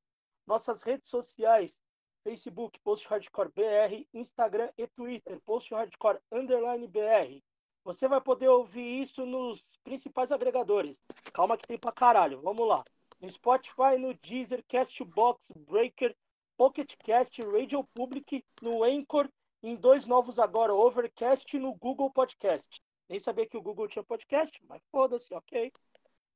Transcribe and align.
nossas 0.46 0.80
redes 0.80 1.10
sociais, 1.10 1.78
Facebook, 2.24 2.80
Post 2.80 3.06
Hardcore 3.06 3.52
BR, 3.54 4.06
Instagram 4.14 4.70
e 4.78 4.86
Twitter, 4.86 5.38
Post 5.44 5.74
Hardcore 5.74 6.18
Underline 6.32 6.88
BR. 6.88 7.42
Você 7.84 8.08
vai 8.08 8.22
poder 8.22 8.48
ouvir 8.48 9.02
isso 9.02 9.26
nos 9.26 9.62
principais 9.84 10.32
agregadores. 10.32 10.98
Calma 11.34 11.58
que 11.58 11.68
tem 11.68 11.76
pra 11.76 11.92
caralho, 11.92 12.40
vamos 12.40 12.66
lá. 12.66 12.82
No 13.20 13.28
Spotify, 13.28 13.98
no 13.98 14.14
Deezer, 14.14 14.64
Castbox, 14.66 15.52
Breaker, 15.68 16.16
Pocket 16.62 16.94
Cast, 16.98 17.42
Radio 17.42 17.82
Public, 17.92 18.44
no 18.62 18.84
Anchor, 18.84 19.28
em 19.64 19.74
dois 19.74 20.06
novos 20.06 20.38
agora, 20.38 20.72
Overcast 20.72 21.58
no 21.58 21.74
Google 21.74 22.08
Podcast. 22.08 22.80
Nem 23.08 23.18
sabia 23.18 23.48
que 23.48 23.56
o 23.56 23.60
Google 23.60 23.88
tinha 23.88 24.04
podcast, 24.04 24.64
mas 24.68 24.80
foda-se, 24.92 25.34
ok? 25.34 25.72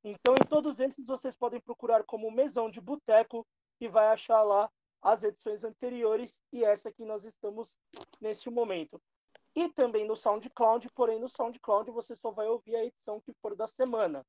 Então, 0.03 0.35
em 0.35 0.45
todos 0.49 0.81
esses, 0.81 1.07
vocês 1.07 1.33
podem 1.33 1.61
procurar 1.61 2.03
como 2.03 2.29
Mesão 2.29 2.69
de 2.69 2.81
Boteco 2.81 3.47
e 3.79 3.87
vai 3.87 4.07
achar 4.07 4.43
lá 4.43 4.69
as 5.01 5.23
edições 5.23 5.63
anteriores 5.63 6.37
e 6.51 6.61
essa 6.61 6.91
que 6.91 7.05
nós 7.05 7.23
estamos 7.23 7.77
nesse 8.19 8.49
momento. 8.49 9.01
E 9.55 9.69
também 9.69 10.05
no 10.05 10.17
SoundCloud, 10.17 10.89
porém 10.93 11.21
no 11.21 11.29
SoundCloud 11.29 11.89
você 11.91 12.17
só 12.17 12.31
vai 12.31 12.49
ouvir 12.49 12.75
a 12.75 12.83
edição 12.83 13.21
que 13.21 13.31
for 13.41 13.55
da 13.55 13.65
semana. 13.65 14.25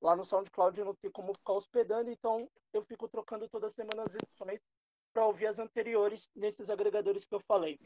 Lá 0.00 0.16
no 0.16 0.24
SoundCloud 0.24 0.82
não 0.82 0.94
tem 0.94 1.10
como 1.10 1.34
ficar 1.34 1.52
hospedando, 1.52 2.10
então 2.10 2.48
eu 2.72 2.82
fico 2.82 3.06
trocando 3.06 3.46
toda 3.50 3.68
semana 3.68 4.04
as 4.04 4.14
edições 4.14 4.62
para 5.12 5.26
ouvir 5.26 5.46
as 5.46 5.58
anteriores 5.58 6.30
nesses 6.34 6.70
agregadores 6.70 7.24
que 7.24 7.34
eu 7.34 7.40
falei. 7.40 7.78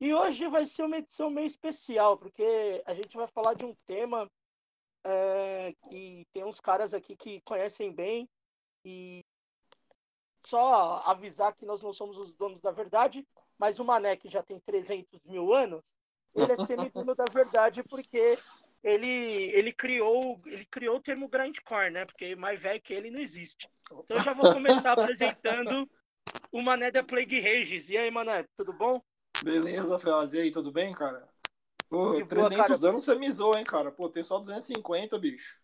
E 0.00 0.14
hoje 0.14 0.48
vai 0.48 0.64
ser 0.64 0.82
uma 0.82 0.98
edição 0.98 1.28
meio 1.28 1.46
especial, 1.46 2.16
porque 2.16 2.82
a 2.86 2.94
gente 2.94 3.16
vai 3.16 3.26
falar 3.28 3.54
de 3.54 3.64
um 3.64 3.74
tema 3.86 4.30
é, 5.04 5.74
que 5.88 6.26
tem 6.32 6.44
uns 6.44 6.60
caras 6.60 6.94
aqui 6.94 7.16
que 7.16 7.40
conhecem 7.42 7.92
bem 7.92 8.28
e 8.84 9.24
só 10.46 11.02
avisar 11.04 11.54
que 11.54 11.66
nós 11.66 11.82
não 11.82 11.92
somos 11.92 12.16
os 12.16 12.32
donos 12.32 12.60
da 12.60 12.70
verdade, 12.70 13.26
mas 13.58 13.78
o 13.78 13.84
Mané, 13.84 14.16
que 14.16 14.28
já 14.28 14.42
tem 14.42 14.58
300 14.58 15.22
mil 15.24 15.52
anos, 15.52 15.84
ele 16.34 16.52
é 16.52 16.56
semi-dono 16.56 17.14
da 17.14 17.26
verdade 17.30 17.82
porque 17.82 18.38
ele, 18.82 19.06
ele, 19.52 19.72
criou, 19.72 20.40
ele 20.46 20.64
criou 20.64 20.96
o 20.96 21.02
termo 21.02 21.28
grindcore, 21.28 21.90
né? 21.90 22.06
Porque 22.06 22.34
mais 22.34 22.60
velho 22.60 22.80
que 22.80 22.94
ele 22.94 23.10
não 23.10 23.20
existe. 23.20 23.68
Então 23.92 24.16
eu 24.16 24.22
já 24.22 24.32
vou 24.32 24.50
começar 24.52 24.92
apresentando 24.92 25.88
o 26.52 26.62
Mané 26.62 26.90
da 26.90 27.02
Plague 27.02 27.40
Regis. 27.40 27.88
E 27.88 27.96
aí, 27.96 28.10
Mané, 28.10 28.46
tudo 28.56 28.72
bom? 28.72 29.00
Beleza, 29.42 29.98
Felaz. 29.98 30.34
E 30.34 30.40
aí, 30.40 30.50
tudo 30.50 30.70
bem, 30.70 30.92
cara? 30.92 31.28
Pô, 31.88 32.12
300 32.24 32.56
boa, 32.56 32.66
cara. 32.66 32.88
anos 32.88 33.04
você 33.04 33.14
me 33.16 33.30
zoou, 33.30 33.56
hein, 33.56 33.64
cara? 33.64 33.90
Pô, 33.90 34.08
tem 34.08 34.22
só 34.22 34.38
250, 34.38 35.18
bicho. 35.18 35.58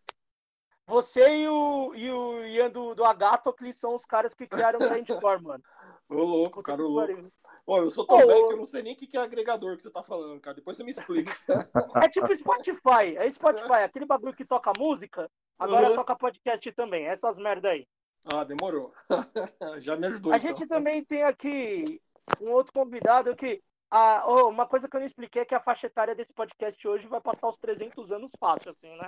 Você 0.87 1.21
e 1.38 1.49
o, 1.49 1.94
e 1.94 2.10
o 2.10 2.44
Ian 2.44 2.71
do, 2.71 2.94
do 2.94 3.05
Agatocles 3.05 3.77
são 3.77 3.94
os 3.94 4.05
caras 4.05 4.34
que 4.34 4.47
criaram 4.47 4.78
o 4.81 4.88
Grindcore, 4.88 5.43
mano. 5.43 5.62
Ô, 6.09 6.22
louco, 6.22 6.62
cara, 6.62 6.81
ô, 6.83 6.89
louco. 6.89 7.33
Ó, 7.66 7.78
eu 7.78 7.91
sou 7.91 8.06
tão 8.06 8.16
oh, 8.16 8.27
velho 8.27 8.47
que 8.47 8.55
eu 8.55 8.59
não 8.59 8.65
sei 8.65 8.81
nem 8.81 8.93
o 8.93 8.97
que 8.97 9.16
é 9.16 9.21
agregador 9.21 9.77
que 9.77 9.83
você 9.83 9.91
tá 9.91 10.00
falando, 10.00 10.41
cara. 10.41 10.55
Depois 10.55 10.77
você 10.77 10.84
me 10.84 10.93
explica. 10.93 11.34
É 12.00 12.09
tipo 12.09 12.33
Spotify. 12.33 13.16
É 13.16 13.28
Spotify, 13.28 13.83
aquele 13.83 14.06
bagulho 14.06 14.34
que 14.34 14.44
toca 14.44 14.72
música, 14.78 15.28
agora 15.59 15.89
uhum. 15.89 15.97
toca 15.97 16.15
podcast 16.15 16.71
também. 16.72 17.06
Essas 17.06 17.37
merda 17.39 17.71
aí. 17.71 17.84
Ah, 18.32 18.44
demorou. 18.44 18.92
Já 19.78 19.97
me 19.97 20.06
ajudou. 20.09 20.32
A 20.32 20.37
então. 20.37 20.48
gente 20.48 20.66
também 20.66 21.04
tem 21.04 21.22
aqui 21.22 22.00
um 22.41 22.50
outro 22.50 22.72
convidado 22.72 23.34
que. 23.37 23.62
Ah, 23.88 24.25
oh, 24.26 24.48
uma 24.48 24.66
coisa 24.66 24.88
que 24.88 24.97
eu 24.97 25.00
não 25.00 25.06
expliquei 25.06 25.42
é 25.42 25.44
que 25.44 25.54
a 25.54 25.60
faixa 25.60 25.87
etária 25.87 26.12
desse 26.12 26.32
podcast 26.32 26.88
hoje 26.88 27.06
vai 27.06 27.20
passar 27.20 27.48
os 27.48 27.56
300 27.56 28.10
anos 28.10 28.32
fácil, 28.36 28.72
assim, 28.72 28.91
né? 28.97 29.06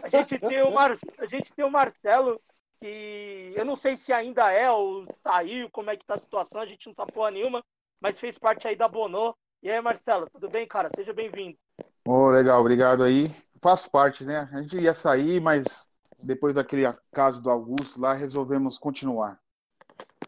A 0.00 0.08
gente 0.08 0.38
tem 0.38 0.62
o, 0.62 0.72
Mar... 0.72 0.92
a 1.18 1.26
gente 1.26 1.52
tem 1.52 1.64
o 1.64 1.70
Marcelo, 1.70 2.40
que 2.80 3.52
eu 3.56 3.64
não 3.64 3.74
sei 3.74 3.96
se 3.96 4.12
ainda 4.12 4.48
é 4.52 4.70
ou 4.70 5.04
saiu, 5.24 5.68
como 5.70 5.90
é 5.90 5.96
que 5.96 6.06
tá 6.06 6.14
a 6.14 6.20
situação, 6.20 6.60
a 6.60 6.66
gente 6.66 6.86
não 6.86 6.94
sabe 6.94 7.12
porra 7.12 7.32
nenhuma, 7.32 7.64
mas 8.00 8.16
fez 8.16 8.38
parte 8.38 8.68
aí 8.68 8.76
da 8.76 8.86
Bonô. 8.86 9.34
E 9.60 9.68
aí, 9.68 9.80
Marcelo, 9.80 10.30
tudo 10.30 10.48
bem, 10.48 10.68
cara? 10.68 10.88
Seja 10.94 11.12
bem-vindo. 11.12 11.58
Oh, 12.06 12.30
legal, 12.30 12.60
obrigado 12.60 13.02
aí. 13.02 13.28
Faço 13.60 13.90
parte, 13.90 14.24
né? 14.24 14.48
A 14.52 14.62
gente 14.62 14.78
ia 14.78 14.94
sair, 14.94 15.40
mas 15.40 15.90
depois 16.24 16.54
daquele 16.54 16.84
caso 17.12 17.42
do 17.42 17.50
Augusto 17.50 18.00
lá, 18.00 18.14
resolvemos 18.14 18.78
continuar. 18.78 19.40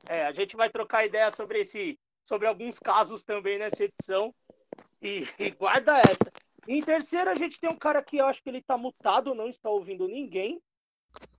É, 0.09 0.27
a 0.27 0.33
gente 0.33 0.57
vai 0.57 0.71
trocar 0.71 1.07
ideia 1.07 1.31
sobre 1.31 1.61
esse, 1.61 1.99
sobre 2.23 2.47
alguns 2.47 2.79
casos 2.79 3.23
também 3.25 3.59
nessa 3.59 3.85
edição. 3.85 4.35
E, 5.01 5.27
e 5.39 5.51
guarda 5.51 5.99
essa. 5.99 6.33
Em 6.67 6.83
terceiro, 6.83 7.31
a 7.31 7.35
gente 7.35 7.59
tem 7.59 7.71
um 7.71 7.77
cara 7.77 8.03
que 8.03 8.19
eu 8.19 8.27
acho 8.27 8.43
que 8.43 8.49
ele 8.49 8.63
tá 8.63 8.77
mutado, 8.77 9.35
não 9.35 9.49
está 9.49 9.71
ouvindo 9.71 10.07
ninguém. 10.07 10.61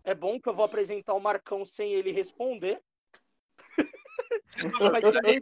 É 0.03 0.15
bom 0.15 0.39
que 0.39 0.49
eu 0.49 0.53
vou 0.53 0.65
apresentar 0.65 1.13
o 1.13 1.19
Marcão 1.19 1.65
sem 1.65 1.93
ele 1.93 2.11
responder. 2.11 2.81
Mas 4.93 5.11
também, 5.11 5.39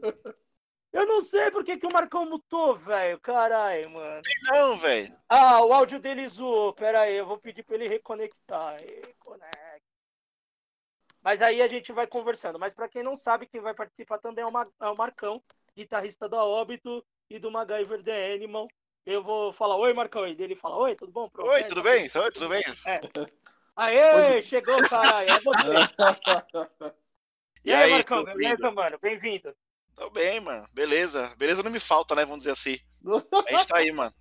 eu 0.93 1.05
não 1.05 1.21
sei 1.21 1.51
por 1.51 1.63
que, 1.63 1.77
que 1.77 1.85
o 1.85 1.91
Marcão 1.91 2.25
mutou, 2.25 2.75
velho. 2.77 3.19
Caralho, 3.19 3.89
mano. 3.89 4.21
Não, 4.51 4.77
velho. 4.77 5.15
Ah, 5.27 5.63
o 5.63 5.73
áudio 5.73 5.99
dele 5.99 6.27
zoou. 6.27 6.73
Pera 6.73 7.01
aí, 7.01 7.15
eu 7.15 7.25
vou 7.25 7.37
pedir 7.37 7.63
pra 7.63 7.75
ele 7.75 7.87
reconectar. 7.87 8.77
Reconecta. 8.79 9.81
Mas 11.21 11.41
aí 11.41 11.61
a 11.61 11.67
gente 11.67 11.91
vai 11.91 12.07
conversando. 12.07 12.57
Mas 12.57 12.73
para 12.73 12.87
quem 12.87 13.03
não 13.03 13.17
sabe, 13.17 13.47
quem 13.47 13.59
vai 13.59 13.73
participar 13.73 14.17
também 14.19 14.43
é 14.43 14.47
o, 14.47 14.51
é 14.81 14.89
o 14.89 14.95
Marcão, 14.95 15.43
guitarrista 15.75 16.29
da 16.29 16.43
Óbito 16.43 17.05
e 17.29 17.37
do 17.37 17.51
MacGyver 17.51 18.01
The 18.03 18.33
Animal. 18.33 18.67
Eu 19.05 19.21
vou 19.23 19.53
falar 19.53 19.75
oi, 19.75 19.93
Marcão. 19.93 20.27
E 20.27 20.35
dele 20.35 20.55
fala 20.55 20.77
oi, 20.77 20.95
tudo 20.95 21.11
bom? 21.11 21.29
Oi, 21.37 21.63
tudo 21.65 21.83
bem? 21.83 22.03
Oi, 22.03 22.31
tudo 22.31 22.49
bem? 22.49 22.63
É. 22.85 22.99
Aê, 23.75 24.41
chegou, 24.41 24.77
caralho. 24.89 25.27
É 25.29 25.39
você. 25.39 26.97
E, 27.65 27.69
e 27.69 27.73
aí, 27.73 27.91
Marcão, 27.91 28.23
beleza, 28.23 28.71
mano? 28.71 28.97
Bem-vindo. 29.01 29.53
Tô 29.97 30.11
bem, 30.11 30.39
mano. 30.39 30.63
Beleza. 30.71 31.33
Beleza 31.37 31.63
não 31.63 31.71
me 31.71 31.79
falta, 31.79 32.13
né? 32.13 32.23
Vamos 32.23 32.43
dizer 32.43 32.51
assim. 32.51 32.79
A 33.47 33.51
gente 33.51 33.67
tá 33.67 33.77
aí, 33.77 33.91
mano. 33.91 34.13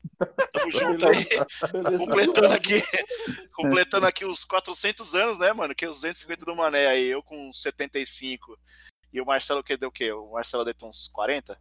Tamo 0.51 0.71
junto 0.71 1.07
aí. 1.07 1.29
Beleza. 1.71 1.99
Completando 1.99 2.53
aqui, 2.55 2.81
completando 3.55 4.07
aqui 4.07 4.25
os 4.25 4.43
400 4.43 5.15
anos, 5.15 5.39
né, 5.39 5.53
mano? 5.53 5.75
Que 5.75 5.85
é 5.85 5.89
os 5.89 5.97
250 5.97 6.47
do 6.47 6.57
Mané 6.57 6.87
aí. 6.87 7.07
Eu 7.07 7.23
com 7.23 7.53
75. 7.53 8.59
E 9.13 9.21
o 9.21 9.27
Marcelo 9.27 9.63
que 9.63 9.77
deu 9.77 9.91
o 9.91 9.93
quê? 9.93 10.11
O 10.13 10.33
Marcelo 10.33 10.65
deu 10.65 10.75
uns 10.83 11.09
40? 11.09 11.61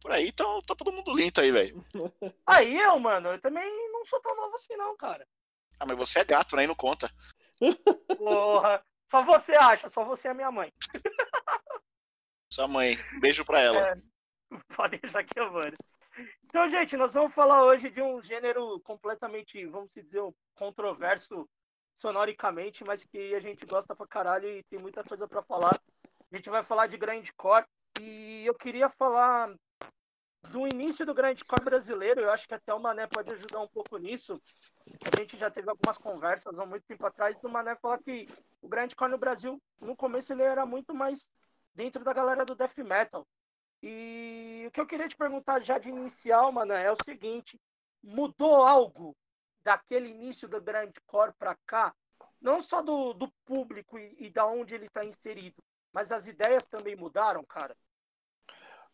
Por 0.00 0.10
aí, 0.10 0.26
então 0.26 0.60
tá 0.62 0.74
todo 0.74 0.92
mundo 0.92 1.16
lindo 1.16 1.40
aí, 1.40 1.52
velho. 1.52 1.84
Aí 2.46 2.78
eu, 2.78 2.98
mano, 2.98 3.30
eu 3.30 3.40
também 3.40 3.64
não 3.90 4.04
sou 4.04 4.20
tão 4.20 4.36
novo 4.36 4.54
assim, 4.54 4.76
não, 4.76 4.96
cara. 4.96 5.26
Ah, 5.80 5.86
mas 5.86 5.96
você 5.96 6.20
é 6.20 6.24
gato, 6.24 6.54
né? 6.54 6.64
E 6.64 6.66
não 6.66 6.74
conta. 6.74 7.10
Porra. 8.16 8.84
Só 9.10 9.24
você 9.24 9.52
acha, 9.52 9.88
só 9.88 10.04
você 10.04 10.28
é 10.28 10.34
minha 10.34 10.50
mãe. 10.50 10.72
Sua 12.50 12.68
mãe. 12.68 12.96
Um 13.14 13.20
beijo 13.20 13.44
pra 13.44 13.60
ela. 13.60 13.88
É, 13.88 13.94
pode 14.76 14.98
deixar 14.98 15.24
que 15.24 15.38
eu 15.38 15.52
mando. 15.52 15.76
Então, 16.44 16.70
gente, 16.70 16.96
nós 16.96 17.12
vamos 17.12 17.34
falar 17.34 17.64
hoje 17.64 17.90
de 17.90 18.00
um 18.00 18.22
gênero 18.22 18.80
completamente, 18.80 19.66
vamos 19.66 19.90
dizer, 19.94 20.22
controverso 20.54 21.46
sonoricamente, 21.98 22.84
mas 22.84 23.04
que 23.04 23.34
a 23.34 23.40
gente 23.40 23.66
gosta 23.66 23.94
pra 23.94 24.06
caralho 24.06 24.48
e 24.48 24.62
tem 24.64 24.78
muita 24.78 25.02
coisa 25.02 25.26
para 25.28 25.42
falar. 25.42 25.78
A 26.32 26.36
gente 26.36 26.48
vai 26.48 26.62
falar 26.62 26.86
de 26.86 26.96
grindcore 26.96 27.66
e 28.00 28.44
eu 28.46 28.54
queria 28.54 28.88
falar 28.88 29.54
do 30.50 30.66
início 30.66 31.04
do 31.04 31.14
grindcore 31.14 31.64
brasileiro. 31.64 32.20
Eu 32.20 32.30
acho 32.30 32.46
que 32.46 32.54
até 32.54 32.72
o 32.72 32.80
Mané 32.80 33.06
pode 33.06 33.34
ajudar 33.34 33.60
um 33.60 33.68
pouco 33.68 33.96
nisso. 33.98 34.40
A 35.12 35.16
gente 35.18 35.36
já 35.36 35.50
teve 35.50 35.68
algumas 35.68 35.98
conversas 35.98 36.58
há 36.58 36.64
muito 36.64 36.84
tempo 36.86 37.04
atrás 37.04 37.38
do 37.40 37.48
Mané 37.48 37.76
falar 37.76 37.98
que 37.98 38.26
o 38.62 38.68
grindcore 38.68 39.10
no 39.10 39.18
Brasil, 39.18 39.60
no 39.80 39.96
começo, 39.96 40.32
ele 40.32 40.42
era 40.42 40.64
muito 40.64 40.94
mais 40.94 41.28
dentro 41.76 42.02
da 42.02 42.12
galera 42.12 42.44
do 42.44 42.54
death 42.54 42.78
metal. 42.78 43.26
E 43.82 44.64
o 44.66 44.70
que 44.70 44.80
eu 44.80 44.86
queria 44.86 45.06
te 45.06 45.16
perguntar 45.16 45.60
já 45.60 45.78
de 45.78 45.90
inicial, 45.90 46.50
mano, 46.50 46.72
é 46.72 46.90
o 46.90 46.96
seguinte: 47.04 47.60
mudou 48.02 48.64
algo 48.64 49.14
daquele 49.62 50.08
início 50.08 50.48
do 50.48 50.60
grindcore 50.60 51.34
para 51.38 51.54
cá? 51.66 51.94
Não 52.40 52.62
só 52.62 52.82
do, 52.82 53.12
do 53.12 53.30
público 53.44 53.98
e, 53.98 54.16
e 54.18 54.30
da 54.30 54.46
onde 54.46 54.74
ele 54.74 54.86
está 54.86 55.04
inserido, 55.04 55.62
mas 55.92 56.10
as 56.10 56.26
ideias 56.26 56.64
também 56.64 56.96
mudaram, 56.96 57.44
cara? 57.44 57.76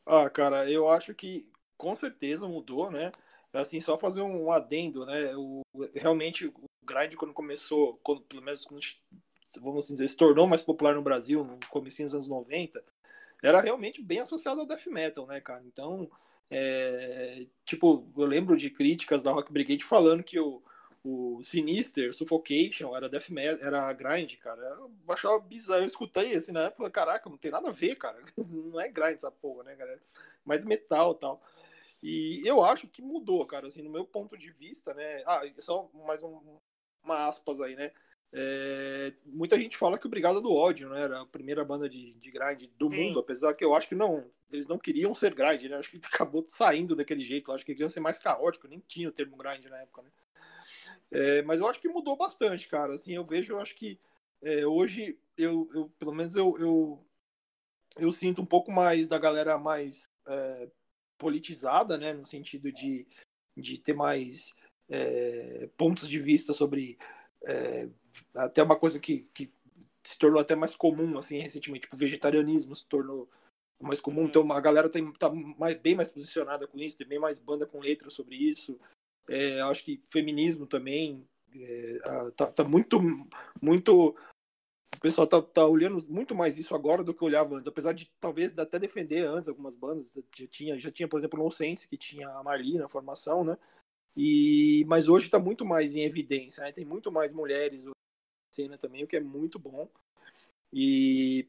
Ah, 0.04 0.28
cara, 0.28 0.68
eu 0.70 0.88
acho 0.88 1.14
que 1.14 1.50
com 1.76 1.94
certeza 1.94 2.48
mudou, 2.48 2.90
né? 2.90 3.12
Assim, 3.52 3.80
só 3.80 3.98
fazer 3.98 4.22
um 4.22 4.50
adendo, 4.50 5.06
né? 5.06 5.36
O, 5.36 5.62
realmente 5.94 6.46
o 6.46 6.64
grind 6.82 7.14
quando 7.14 7.34
começou, 7.34 8.00
quando, 8.02 8.22
pelo 8.22 8.42
menos 8.42 8.64
quando 8.64 8.80
vamos 9.60 9.84
assim 9.84 9.94
dizer, 9.94 10.08
se 10.08 10.16
tornou 10.16 10.46
mais 10.46 10.62
popular 10.62 10.94
no 10.94 11.02
Brasil 11.02 11.44
no 11.44 11.58
começo 11.68 12.02
dos 12.02 12.14
anos 12.14 12.28
90, 12.28 12.82
era 13.42 13.60
realmente 13.60 14.00
bem 14.00 14.20
associado 14.20 14.60
ao 14.60 14.66
death 14.66 14.86
metal, 14.86 15.26
né, 15.26 15.40
cara? 15.40 15.62
Então, 15.66 16.08
é, 16.50 17.46
tipo, 17.64 18.06
eu 18.16 18.26
lembro 18.26 18.56
de 18.56 18.70
críticas 18.70 19.22
da 19.22 19.32
Rock 19.32 19.52
Brigade 19.52 19.84
falando 19.84 20.22
que 20.22 20.38
o, 20.38 20.62
o 21.04 21.42
Sinister, 21.42 22.14
Suffocation, 22.14 22.94
era 22.94 23.08
Death 23.08 23.30
Metal, 23.30 23.66
era 23.66 23.92
Grind, 23.92 24.36
cara. 24.36 24.62
Eu 24.62 24.90
achava 25.08 25.38
bizarro. 25.40 25.80
Eu 25.80 25.86
escutei 25.86 26.36
assim 26.36 26.52
na 26.52 26.64
época, 26.64 26.90
caraca, 26.90 27.28
não 27.28 27.36
tem 27.36 27.50
nada 27.50 27.68
a 27.68 27.72
ver, 27.72 27.96
cara. 27.96 28.22
Não 28.36 28.80
é 28.80 28.88
Grind 28.88 29.16
essa 29.16 29.30
porra, 29.30 29.64
né, 29.64 29.74
cara? 29.74 29.98
Mais 30.44 30.64
metal 30.64 31.14
tal. 31.14 31.42
E 32.02 32.42
eu 32.44 32.62
acho 32.62 32.86
que 32.88 33.00
mudou, 33.00 33.46
cara, 33.46 33.68
assim, 33.68 33.82
no 33.82 33.90
meu 33.90 34.04
ponto 34.04 34.36
de 34.36 34.50
vista, 34.50 34.92
né? 34.92 35.22
Ah, 35.24 35.42
só 35.58 35.88
mais 36.06 36.22
um, 36.22 36.40
uma 37.02 37.26
aspas 37.26 37.60
aí, 37.60 37.76
né? 37.76 37.92
É, 38.34 39.12
muita 39.26 39.60
gente 39.60 39.76
fala 39.76 39.98
que 39.98 40.06
o 40.06 40.10
Brigada 40.10 40.40
do 40.40 40.50
Ódio, 40.50 40.88
né? 40.88 41.02
Era 41.02 41.20
a 41.20 41.26
primeira 41.26 41.62
banda 41.64 41.88
de, 41.88 42.14
de 42.14 42.30
grind 42.30 42.64
do 42.78 42.88
Sim. 42.88 42.96
mundo, 42.96 43.20
apesar 43.20 43.52
que 43.52 43.64
eu 43.64 43.74
acho 43.74 43.86
que 43.86 43.94
não, 43.94 44.24
eles 44.50 44.66
não 44.66 44.78
queriam 44.78 45.14
ser 45.14 45.34
grind, 45.34 45.64
né? 45.64 45.76
Acho 45.78 45.90
que 45.90 46.00
acabou 46.06 46.44
saindo 46.48 46.96
daquele 46.96 47.22
jeito, 47.22 47.52
acho 47.52 47.64
que 47.64 47.72
queriam 47.72 47.90
ser 47.90 48.00
mais 48.00 48.18
caótico, 48.18 48.66
nem 48.66 48.80
tinha 48.80 49.08
o 49.08 49.12
termo 49.12 49.36
grind 49.36 49.64
na 49.66 49.78
época, 49.78 50.02
né? 50.02 50.10
É, 51.10 51.42
mas 51.42 51.60
eu 51.60 51.66
acho 51.66 51.80
que 51.80 51.88
mudou 51.88 52.16
bastante, 52.16 52.66
cara. 52.68 52.94
Assim, 52.94 53.12
eu 53.14 53.24
vejo, 53.24 53.52
eu 53.52 53.60
acho 53.60 53.74
que 53.74 54.00
é, 54.40 54.66
hoje, 54.66 55.18
eu, 55.36 55.70
eu, 55.74 55.92
pelo 55.98 56.14
menos 56.14 56.34
eu, 56.34 56.56
eu, 56.58 57.06
eu, 57.98 58.10
sinto 58.10 58.40
um 58.40 58.46
pouco 58.46 58.72
mais 58.72 59.06
da 59.06 59.18
galera 59.18 59.58
mais 59.58 60.08
é, 60.26 60.68
politizada, 61.18 61.98
né? 61.98 62.14
No 62.14 62.26
sentido 62.26 62.72
de, 62.72 63.06
de 63.54 63.78
ter 63.78 63.92
mais 63.92 64.54
é, 64.88 65.68
pontos 65.76 66.08
de 66.08 66.18
vista 66.18 66.54
sobre 66.54 66.98
é, 67.44 67.88
até 68.34 68.62
uma 68.62 68.78
coisa 68.78 68.98
que, 68.98 69.26
que 69.34 69.52
se 70.02 70.18
tornou 70.18 70.40
até 70.40 70.54
mais 70.54 70.74
comum 70.74 71.16
assim 71.18 71.38
recentemente, 71.38 71.82
tipo, 71.82 71.96
vegetarianismo 71.96 72.74
se 72.74 72.86
tornou 72.86 73.28
mais 73.80 74.00
comum, 74.00 74.24
então 74.24 74.50
a 74.52 74.60
galera 74.60 74.88
tem, 74.88 75.12
tá 75.12 75.30
mais, 75.30 75.76
bem 75.76 75.94
mais 75.94 76.08
posicionada 76.08 76.66
com 76.66 76.78
isso, 76.78 76.96
tem 76.96 77.06
bem 77.06 77.18
mais 77.18 77.38
banda 77.38 77.66
com 77.66 77.80
letras 77.80 78.14
sobre 78.14 78.36
isso. 78.36 78.78
É, 79.28 79.60
acho 79.62 79.84
que 79.84 80.00
feminismo 80.08 80.66
também 80.66 81.26
é, 81.54 81.98
tá, 82.36 82.46
tá, 82.46 82.64
muito, 82.64 83.00
muito. 83.60 84.16
O 84.94 85.00
pessoal 85.00 85.26
tá, 85.26 85.42
tá 85.42 85.66
olhando 85.66 86.04
muito 86.08 86.34
mais 86.34 86.58
isso 86.58 86.74
agora 86.74 87.02
do 87.02 87.12
que 87.12 87.24
olhava 87.24 87.56
antes, 87.56 87.66
apesar 87.66 87.92
de 87.92 88.10
talvez 88.20 88.56
até 88.56 88.78
defender 88.78 89.26
antes 89.26 89.48
algumas 89.48 89.74
bandas. 89.74 90.16
Já 90.36 90.46
tinha, 90.46 90.78
já 90.78 90.90
tinha 90.90 91.08
por 91.08 91.18
exemplo, 91.18 91.40
o 91.40 91.42
Nonsense, 91.42 91.88
que 91.88 91.96
tinha 91.96 92.28
a 92.28 92.42
Marli 92.42 92.78
na 92.78 92.88
formação, 92.88 93.42
né? 93.42 93.58
E, 94.16 94.84
mas 94.86 95.08
hoje 95.08 95.24
está 95.26 95.38
muito 95.38 95.64
mais 95.64 95.96
em 95.96 96.02
evidência, 96.02 96.62
né? 96.62 96.70
tem 96.70 96.84
muito 96.84 97.10
mais 97.10 97.32
mulheres 97.32 97.86
cena 98.52 98.78
também, 98.78 99.02
o 99.02 99.06
que 99.06 99.16
é 99.16 99.20
muito 99.20 99.58
bom. 99.58 99.88
E 100.72 101.48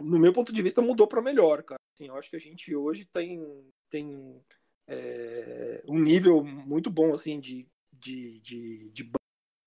no 0.00 0.18
meu 0.18 0.32
ponto 0.32 0.52
de 0.52 0.62
vista 0.62 0.80
mudou 0.80 1.06
para 1.06 1.22
melhor, 1.22 1.62
cara. 1.62 1.80
Assim, 1.94 2.08
eu 2.08 2.16
acho 2.16 2.30
que 2.30 2.36
a 2.36 2.40
gente 2.40 2.74
hoje 2.74 3.04
tem, 3.04 3.44
tem 3.88 4.42
é, 4.86 5.82
um 5.86 5.98
nível 5.98 6.42
muito 6.42 6.90
bom 6.90 7.12
assim 7.14 7.38
de, 7.38 7.68
de, 7.92 8.40
de, 8.40 8.90
de 8.90 9.10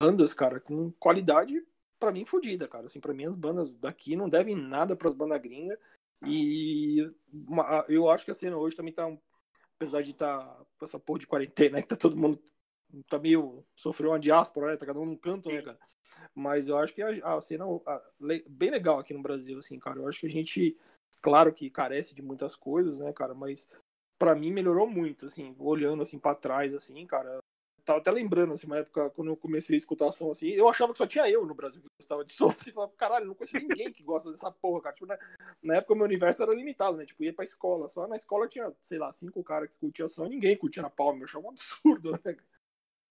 bandas, 0.02 0.34
cara, 0.34 0.60
com 0.60 0.90
qualidade 0.92 1.64
para 1.98 2.12
mim 2.12 2.24
fodida, 2.24 2.66
cara. 2.66 2.86
Assim, 2.86 3.00
para 3.00 3.14
mim 3.14 3.26
as 3.26 3.36
bandas 3.36 3.74
daqui 3.74 4.16
não 4.16 4.28
devem 4.28 4.54
nada 4.54 4.96
para 4.96 5.08
as 5.08 5.14
bandas 5.14 5.40
gringas. 5.40 5.78
E 6.26 7.10
uma, 7.32 7.84
eu 7.88 8.08
acho 8.08 8.24
que 8.24 8.30
a 8.30 8.34
cena 8.34 8.56
hoje 8.56 8.74
também 8.74 8.92
tá 8.92 9.06
apesar 9.76 10.02
de 10.02 10.10
estar 10.10 10.38
tá 10.38 10.66
com 10.78 10.84
essa 10.84 10.98
porra 10.98 11.18
de 11.18 11.26
quarentena, 11.26 11.76
né, 11.76 11.82
que 11.82 11.88
tá 11.88 11.96
todo 11.96 12.16
mundo 12.16 12.42
tá 13.08 13.18
meio 13.18 13.64
sofreu 13.74 14.10
uma 14.10 14.18
diáspora, 14.18 14.72
né? 14.72 14.76
Tá 14.76 14.86
cada 14.86 14.98
um 14.98 15.04
num 15.04 15.16
canto, 15.16 15.50
né, 15.50 15.62
cara? 15.62 15.78
Mas 16.34 16.68
eu 16.68 16.78
acho 16.78 16.94
que 16.94 17.02
a, 17.02 17.36
a 17.36 17.40
cena 17.40 17.64
a, 17.86 18.02
bem 18.48 18.70
legal 18.70 18.98
aqui 18.98 19.14
no 19.14 19.22
Brasil, 19.22 19.58
assim, 19.58 19.78
cara. 19.78 19.98
Eu 19.98 20.08
acho 20.08 20.20
que 20.20 20.26
a 20.26 20.30
gente, 20.30 20.76
claro 21.20 21.52
que 21.52 21.70
carece 21.70 22.14
de 22.14 22.22
muitas 22.22 22.54
coisas, 22.54 22.98
né, 22.98 23.12
cara, 23.12 23.34
mas 23.34 23.68
para 24.18 24.34
mim 24.34 24.52
melhorou 24.52 24.88
muito, 24.88 25.26
assim, 25.26 25.54
olhando 25.58 26.02
assim 26.02 26.18
para 26.18 26.34
trás 26.34 26.74
assim, 26.74 27.06
cara, 27.06 27.38
tava 27.86 28.00
até 28.00 28.10
lembrando, 28.10 28.52
assim, 28.52 28.66
uma 28.66 28.78
época, 28.78 29.08
quando 29.10 29.28
eu 29.28 29.36
comecei 29.36 29.76
a 29.76 29.78
escutar 29.78 30.10
som, 30.10 30.30
assim, 30.32 30.48
eu 30.48 30.68
achava 30.68 30.92
que 30.92 30.98
só 30.98 31.06
tinha 31.06 31.30
eu 31.30 31.46
no 31.46 31.54
Brasil 31.54 31.80
que 31.80 31.88
gostava 32.00 32.24
de 32.24 32.32
som, 32.32 32.48
assim, 32.58 32.72
falava, 32.72 32.92
caralho, 32.96 33.26
não 33.26 33.34
conheço 33.34 33.56
ninguém 33.56 33.92
que 33.92 34.02
gosta 34.02 34.30
dessa 34.32 34.50
porra, 34.50 34.82
cara, 34.82 34.94
tipo, 34.94 35.06
né? 35.06 35.16
na 35.62 35.76
época 35.76 35.94
meu 35.94 36.04
universo 36.04 36.42
era 36.42 36.52
limitado, 36.52 36.96
né, 36.96 37.06
tipo, 37.06 37.22
ia 37.22 37.32
pra 37.32 37.44
escola, 37.44 37.86
só 37.88 38.06
na 38.08 38.16
escola 38.16 38.48
tinha, 38.48 38.72
sei 38.82 38.98
lá, 38.98 39.12
cinco 39.12 39.42
caras 39.44 39.70
que 39.70 39.76
curtiam 39.78 40.08
som, 40.08 40.26
ninguém 40.26 40.56
curtia 40.56 40.82
na 40.82 40.90
palma, 40.90 41.20
eu 41.20 41.24
achava 41.24 41.46
um 41.46 41.50
absurdo, 41.50 42.12
né, 42.24 42.36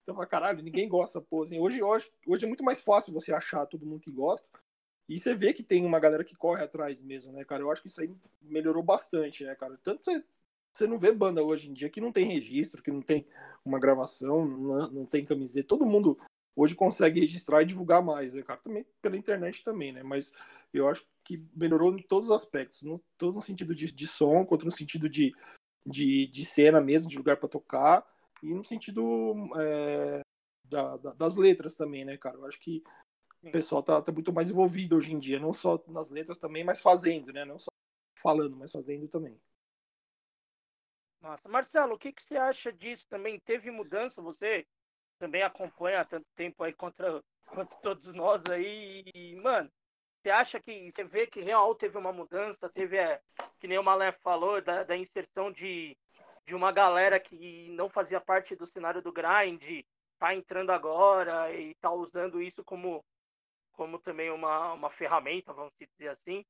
então, 0.05 0.15
caralho, 0.27 0.61
ninguém 0.61 0.87
gosta, 0.87 1.19
pô, 1.19 1.41
assim, 1.41 1.59
hoje, 1.59 1.81
hoje, 1.81 2.11
hoje 2.27 2.45
é 2.45 2.47
muito 2.47 2.63
mais 2.63 2.79
fácil 2.79 3.11
você 3.11 3.33
achar 3.33 3.65
todo 3.65 3.85
mundo 3.85 4.01
que 4.01 4.11
gosta, 4.11 4.47
e 5.09 5.17
você 5.19 5.33
vê 5.33 5.51
que 5.51 5.63
tem 5.63 5.83
uma 5.83 5.99
galera 5.99 6.23
que 6.23 6.35
corre 6.35 6.63
atrás 6.63 7.01
mesmo, 7.01 7.31
né, 7.31 7.43
cara? 7.43 7.63
Eu 7.63 7.71
acho 7.71 7.81
que 7.81 7.87
isso 7.87 8.01
aí 8.01 8.15
melhorou 8.41 8.83
bastante, 8.83 9.43
né, 9.43 9.55
cara? 9.55 9.77
Tanto 9.83 10.03
você 10.03 10.23
você 10.75 10.85
não 10.85 10.97
vê 10.97 11.09
banda 11.13 11.41
hoje 11.41 11.69
em 11.69 11.73
dia 11.73 11.89
que 11.89 12.01
não 12.01 12.11
tem 12.11 12.25
registro, 12.25 12.83
que 12.83 12.91
não 12.91 13.01
tem 13.01 13.25
uma 13.63 13.79
gravação, 13.79 14.45
não, 14.45 14.77
não 14.89 15.05
tem 15.05 15.23
camiseta. 15.23 15.69
Todo 15.69 15.85
mundo 15.85 16.19
hoje 16.53 16.75
consegue 16.75 17.21
registrar 17.21 17.61
e 17.61 17.65
divulgar 17.65 18.03
mais, 18.03 18.33
né, 18.33 18.41
cara? 18.41 18.59
Também 18.59 18.85
pela 19.01 19.15
internet 19.15 19.63
também, 19.63 19.93
né? 19.93 20.03
Mas 20.03 20.33
eu 20.73 20.89
acho 20.89 21.05
que 21.23 21.41
melhorou 21.55 21.93
em 21.93 22.01
todos 22.01 22.29
os 22.29 22.35
aspectos, 22.35 22.83
no, 22.83 23.01
todo 23.17 23.35
no 23.35 23.41
sentido 23.41 23.73
de, 23.73 23.89
de 23.89 24.05
som, 24.05 24.45
quanto 24.45 24.65
no 24.65 24.71
sentido 24.71 25.07
de, 25.07 25.33
de, 25.85 26.27
de 26.27 26.45
cena 26.45 26.81
mesmo, 26.81 27.07
de 27.07 27.17
lugar 27.17 27.37
para 27.37 27.47
tocar, 27.47 28.05
e 28.43 28.53
no 28.53 28.63
sentido 28.63 29.33
é, 29.59 30.21
da, 30.63 30.97
da, 30.97 31.13
das 31.13 31.35
letras 31.35 31.75
também, 31.75 32.05
né, 32.05 32.17
cara? 32.17 32.37
Eu 32.37 32.45
acho 32.45 32.59
que 32.59 32.83
o 33.41 33.51
pessoal 33.51 33.83
tá, 33.83 34.01
tá, 34.01 34.11
muito 34.11 34.33
mais 34.33 34.49
envolvido 34.49 34.95
hoje 34.95 35.13
em 35.13 35.19
dia, 35.19 35.39
não 35.39 35.53
só 35.53 35.81
nas 35.87 36.09
letras 36.09 36.37
também, 36.37 36.63
mas 36.63 36.81
fazendo, 36.81 37.31
né? 37.31 37.45
Não 37.45 37.59
só 37.59 37.69
falando, 38.21 38.55
mas 38.57 38.71
fazendo 38.71 39.07
também. 39.07 39.39
Massa. 41.21 41.49
Marcelo, 41.49 41.95
o 41.95 41.97
que, 41.97 42.11
que 42.11 42.23
você 42.23 42.37
acha 42.37 42.71
disso 42.71 43.07
também? 43.09 43.39
Teve 43.39 43.71
mudança? 43.71 44.21
Você 44.21 44.65
também 45.17 45.43
acompanha 45.43 46.01
há 46.01 46.05
tanto 46.05 46.25
tempo 46.35 46.63
aí 46.63 46.73
contra, 46.73 47.23
contra 47.45 47.77
todos 47.81 48.13
nós 48.13 48.43
aí. 48.51 49.03
E, 49.13 49.35
mano, 49.35 49.71
você 50.21 50.29
acha 50.29 50.59
que 50.59 50.91
você 50.91 51.03
vê 51.03 51.27
que 51.27 51.41
real 51.41 51.73
teve 51.75 51.97
uma 51.97 52.13
mudança? 52.13 52.69
Teve, 52.69 52.97
é, 52.97 53.21
que 53.59 53.67
nem 53.67 53.77
o 53.77 53.83
Malé 53.83 54.11
falou, 54.11 54.61
da, 54.61 54.83
da 54.83 54.97
inserção 54.97 55.51
de, 55.51 55.97
de 56.45 56.53
uma 56.53 56.71
galera 56.71 57.19
que 57.19 57.69
não 57.71 57.89
fazia 57.89 58.21
parte 58.21 58.55
do 58.55 58.67
cenário 58.67 59.01
do 59.01 59.11
grind, 59.11 59.83
tá 60.19 60.33
entrando 60.33 60.71
agora 60.71 61.53
e 61.53 61.73
tá 61.75 61.91
usando 61.91 62.41
isso 62.41 62.63
como, 62.63 63.03
como 63.73 63.99
também 63.99 64.31
uma, 64.31 64.73
uma 64.73 64.89
ferramenta, 64.89 65.53
vamos 65.53 65.73
dizer 65.79 66.09
assim? 66.09 66.45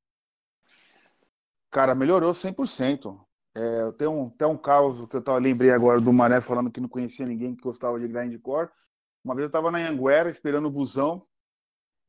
Cara, 1.71 1.95
melhorou 1.95 2.31
100%. 2.31 3.19
É, 3.55 3.91
tem 3.93 4.07
um, 4.07 4.29
tem 4.29 4.47
um 4.47 4.57
caos 4.57 5.07
que 5.07 5.15
eu 5.15 5.21
tava, 5.21 5.39
lembrei 5.39 5.71
agora 5.71 5.99
do 6.01 6.11
Mané 6.11 6.41
falando 6.41 6.71
que 6.71 6.81
não 6.81 6.89
conhecia 6.89 7.25
ninguém 7.25 7.55
que 7.55 7.63
gostava 7.63 7.99
de 7.99 8.07
grindcore. 8.07 8.69
Uma 9.23 9.33
vez 9.33 9.43
eu 9.43 9.47
estava 9.47 9.71
na 9.71 9.79
Anguera 9.79 10.29
esperando 10.29 10.67
o 10.67 10.71
busão 10.71 11.25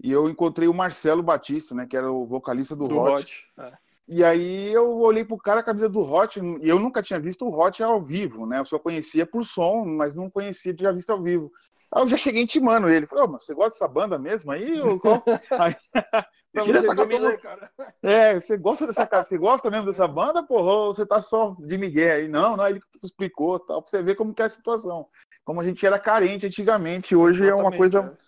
e 0.03 0.11
eu 0.11 0.29
encontrei 0.29 0.69
o 0.69 0.75
Marcelo 0.75 1.23
Batista, 1.23 1.75
né, 1.75 1.87
que 1.87 1.97
era 1.97 2.11
o 2.11 2.27
vocalista 2.27 2.75
do, 2.75 2.89
do 2.89 2.99
Hot. 2.99 3.23
Hot. 3.23 3.45
É. 3.59 3.79
E 4.09 4.23
aí 4.23 4.73
eu 4.73 4.99
olhei 4.99 5.25
pro 5.25 5.37
cara 5.37 5.61
a 5.61 5.65
camisa 5.65 5.89
do 5.89 6.01
Hot 6.01 6.39
e 6.39 6.69
eu 6.69 6.79
nunca 6.79 7.03
tinha 7.03 7.19
visto 7.19 7.45
o 7.45 7.59
Hot 7.59 7.83
ao 7.83 8.01
vivo, 8.01 8.47
né? 8.47 8.61
Eu 8.61 8.65
só 8.65 8.79
conhecia 8.79 9.27
por 9.27 9.45
som, 9.45 9.85
mas 9.85 10.15
não 10.15 10.31
conhecia 10.31 10.73
de 10.73 10.85
já 10.85 10.93
visto 10.93 11.11
ao 11.11 11.21
vivo. 11.21 11.51
Aí 11.93 12.03
eu 12.03 12.09
já 12.09 12.17
cheguei 12.17 12.43
intimando 12.43 12.89
ele. 12.89 13.07
Falei, 13.07 13.25
oh, 13.25 13.29
mas 13.29 13.45
você 13.45 13.55
gosta 13.55 13.73
dessa 13.73 13.89
banda 13.89 14.19
mesmo 14.19 14.51
aí? 14.53 14.75
aí 15.61 15.77
Tira 16.65 16.79
essa 16.79 16.95
camisa 16.95 17.29
aí, 17.29 17.39
cara. 17.39 17.71
É, 18.03 18.41
você 18.41 18.57
gosta 18.57 18.87
dessa 18.87 19.07
cara? 19.07 19.25
Você 19.25 19.37
gosta 19.37 19.71
mesmo 19.71 19.87
dessa 19.87 20.07
banda, 20.09 20.43
porra? 20.43 20.73
Ou 20.73 20.95
você 20.95 21.05
tá 21.05 21.21
só 21.21 21.55
de 21.59 21.77
Miguel 21.77 22.17
aí? 22.17 22.29
Não, 22.29 22.57
não, 22.57 22.67
ele 22.67 22.81
explicou, 23.03 23.59
tal, 23.59 23.83
pra 23.83 23.91
você 23.91 24.03
ver 24.03 24.15
como 24.15 24.33
que 24.33 24.43
é 24.43 24.47
a 24.47 24.49
situação. 24.49 25.07
Como 25.45 25.61
a 25.61 25.65
gente 25.65 25.85
era 25.85 25.99
carente 25.99 26.47
antigamente, 26.47 27.15
hoje 27.15 27.43
Exatamente, 27.43 27.61
é 27.61 27.69
uma 27.69 27.77
coisa. 27.77 28.17
É. 28.23 28.26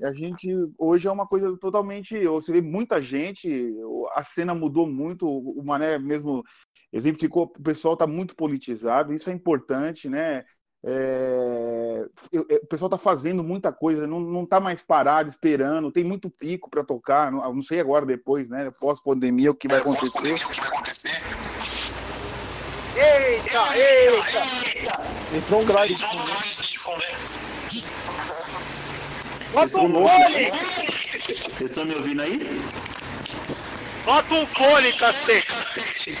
A 0.00 0.12
gente 0.12 0.48
hoje 0.78 1.06
é 1.06 1.12
uma 1.12 1.26
coisa 1.26 1.56
totalmente. 1.58 2.18
Você 2.26 2.52
vê 2.52 2.60
muita 2.60 3.00
gente, 3.00 3.74
a 4.14 4.24
cena 4.24 4.54
mudou 4.54 4.86
muito, 4.86 5.28
o 5.28 5.62
Mané 5.64 5.98
mesmo 5.98 6.42
exemplificou, 6.92 7.44
o 7.44 7.62
pessoal 7.62 7.94
está 7.94 8.06
muito 8.06 8.34
politizado, 8.34 9.12
isso 9.12 9.30
é 9.30 9.32
importante, 9.32 10.08
né? 10.08 10.44
É, 10.84 12.06
o 12.32 12.66
pessoal 12.66 12.88
está 12.88 12.98
fazendo 12.98 13.44
muita 13.44 13.72
coisa, 13.72 14.04
não 14.06 14.42
está 14.42 14.58
mais 14.58 14.82
parado 14.82 15.28
esperando, 15.28 15.92
tem 15.92 16.02
muito 16.02 16.28
pico 16.28 16.68
para 16.68 16.82
tocar. 16.82 17.30
Não, 17.30 17.54
não, 17.54 17.62
sei 17.62 17.78
agora 17.78 18.04
depois, 18.04 18.48
né? 18.48 18.68
Pós-pandemia, 18.80 19.52
o 19.52 19.54
que 19.54 19.68
vai 19.68 19.78
acontecer. 19.78 20.34
Eita, 22.96 23.78
eita! 23.78 25.36
Entrou 25.36 25.62
um 25.62 25.64
grade 25.64 25.94
de 25.94 26.04
Bota 29.52 29.80
um 29.82 29.92
fone! 29.92 30.50
Vocês 30.50 31.70
estão 31.70 31.84
me 31.84 31.94
ouvindo 31.94 32.22
aí? 32.22 32.38
Bota 34.04 34.34
um 34.34 34.46
fone, 34.46 34.92
cacete! 34.94 36.14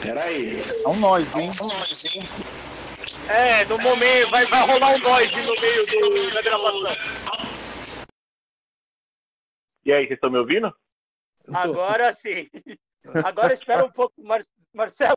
Pera 0.00 0.22
aí. 0.22 0.60
É 0.60 0.88
um 0.88 1.00
nós, 1.00 1.34
hein? 1.34 1.50
É 1.58 1.62
um 1.64 1.66
nós, 1.66 2.04
hein? 2.04 2.22
É, 3.28 3.64
no 3.64 3.78
momento, 3.78 4.30
vai, 4.30 4.46
vai 4.46 4.66
rolar 4.66 4.94
um 4.94 4.98
nós 4.98 5.32
no 5.32 5.60
meio 5.60 5.86
do, 5.86 6.34
da 6.34 6.42
gravação. 6.42 6.92
E 9.84 9.92
aí, 9.92 10.06
vocês 10.06 10.16
estão 10.16 10.30
me 10.30 10.38
ouvindo? 10.38 10.72
Agora 11.52 12.12
sim. 12.12 12.48
Agora 13.24 13.52
espera 13.52 13.84
um 13.84 13.90
pouco, 13.90 14.22
Mar 14.22 14.42
Marcelo. 14.72 15.16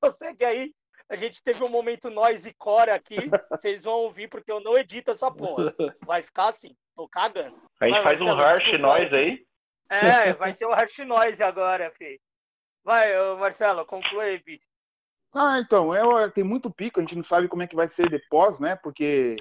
Consegue 0.00 0.44
aí 0.44 0.72
A 1.10 1.16
gente 1.16 1.42
teve 1.42 1.64
um 1.64 1.68
momento 1.68 2.08
nós 2.08 2.46
e 2.46 2.52
Core 2.54 2.90
aqui. 2.90 3.16
Vocês 3.50 3.84
vão 3.84 3.94
ouvir 3.94 4.28
porque 4.28 4.50
eu 4.50 4.60
não 4.60 4.78
edito 4.78 5.10
essa 5.10 5.30
porra. 5.30 5.74
Vai 6.06 6.22
ficar 6.22 6.50
assim, 6.50 6.76
tô 6.94 7.08
cagando. 7.08 7.60
A 7.80 7.86
gente 7.86 7.94
Vai, 7.96 8.02
faz 8.04 8.20
um 8.20 8.30
harsh 8.32 8.78
noise 8.78 9.14
aí. 9.14 9.44
É, 9.90 10.32
vai 10.34 10.52
ser 10.52 10.66
o 10.66 10.72
Harsh 10.72 10.98
Noise 10.98 11.42
agora, 11.42 11.90
filho. 11.98 12.20
Vai, 12.84 13.12
Marcelo, 13.36 13.84
conclui, 13.84 14.38
bicho. 14.38 14.64
Ah, 15.34 15.58
então, 15.58 15.92
é, 15.94 16.30
tem 16.30 16.42
muito 16.44 16.70
pico, 16.70 16.98
a 16.98 17.02
gente 17.02 17.16
não 17.16 17.22
sabe 17.22 17.48
como 17.48 17.62
é 17.62 17.66
que 17.66 17.76
vai 17.76 17.88
ser 17.88 18.08
depois, 18.08 18.58
né? 18.58 18.76
Porque 18.76 19.36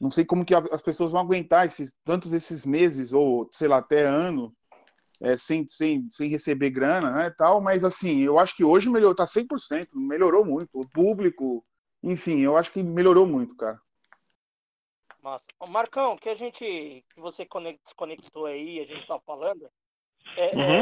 não 0.00 0.10
sei 0.10 0.24
como 0.24 0.44
que 0.44 0.54
as 0.54 0.82
pessoas 0.82 1.10
vão 1.10 1.20
aguentar 1.20 1.66
esses, 1.66 1.94
tantos 2.04 2.32
esses 2.32 2.64
meses, 2.64 3.12
ou 3.12 3.48
sei 3.52 3.68
lá, 3.68 3.78
até 3.78 4.02
ano, 4.02 4.54
é, 5.20 5.36
sem, 5.36 5.66
sem, 5.68 6.08
sem 6.10 6.28
receber 6.28 6.70
grana, 6.70 7.10
né? 7.10 7.30
Tal, 7.30 7.60
mas 7.60 7.84
assim, 7.84 8.20
eu 8.20 8.38
acho 8.38 8.54
que 8.56 8.64
hoje 8.64 8.88
melhorou, 8.90 9.14
tá 9.14 9.26
100%, 9.26 9.96
melhorou 9.96 10.44
muito. 10.44 10.68
O 10.74 10.88
público, 10.88 11.64
enfim, 12.02 12.40
eu 12.40 12.56
acho 12.56 12.70
que 12.72 12.82
melhorou 12.82 13.26
muito, 13.26 13.54
cara. 13.56 13.80
Massa. 15.22 15.44
Ô, 15.58 15.66
Marcão, 15.66 16.16
que 16.16 16.28
a 16.28 16.34
gente, 16.34 17.04
que 17.12 17.20
você 17.20 17.44
conec- 17.44 17.80
desconectou 17.84 18.46
aí, 18.46 18.80
a 18.80 18.84
gente 18.84 19.06
tá 19.06 19.18
falando, 19.20 19.68
é, 20.36 20.54
Uhum. 20.56 20.80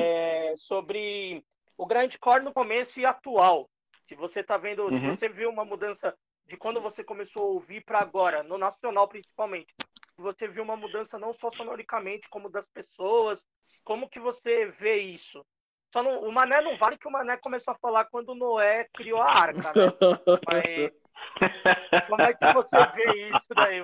é 0.51 0.55
sobre 0.57 1.43
o 1.77 1.87
grindcore 1.87 2.43
no 2.43 2.53
começo 2.53 3.01
e 3.01 3.07
atual. 3.07 3.71
Se 4.07 4.15
você 4.15 4.43
tá 4.43 4.57
vendo, 4.59 4.89
se 4.91 4.95
Uhum. 5.01 5.17
você 5.17 5.29
viu 5.29 5.49
uma 5.49 5.65
mudança 5.65 6.15
de 6.47 6.57
quando 6.59 6.81
você 6.81 7.03
começou 7.03 7.43
a 7.43 7.47
ouvir 7.47 7.83
para 7.85 8.01
agora, 8.01 8.43
no 8.43 8.59
nacional 8.59 9.09
principalmente, 9.09 9.73
se 9.94 9.94
você 10.17 10.49
viu 10.49 10.63
uma 10.63 10.77
mudança 10.77 11.19
não 11.19 11.33
só 11.35 11.51
sonoricamente, 11.51 12.29
como 12.29 12.49
das 12.49 12.69
pessoas, 12.69 13.45
como 13.85 14.09
que 14.09 14.21
você 14.21 14.67
vê 14.79 14.99
isso? 14.99 15.45
Só 15.93 16.03
não, 16.03 16.21
o 16.23 16.33
Mané 16.33 16.61
não 16.61 16.77
vale 16.77 16.99
que 16.99 17.07
o 17.07 17.11
Mané 17.11 17.37
começou 17.37 17.73
a 17.73 17.79
falar 17.79 18.07
quando 18.07 18.31
o 18.31 18.35
Noé 18.35 18.89
criou 18.95 19.21
a 19.21 19.31
arca, 19.31 19.73
né? 19.75 19.85
Mas 20.51 22.07
como 22.09 22.23
é 22.23 22.35
que 22.35 22.53
você 22.53 22.77
vê 22.95 23.29
isso 23.31 23.55
daí? 23.55 23.83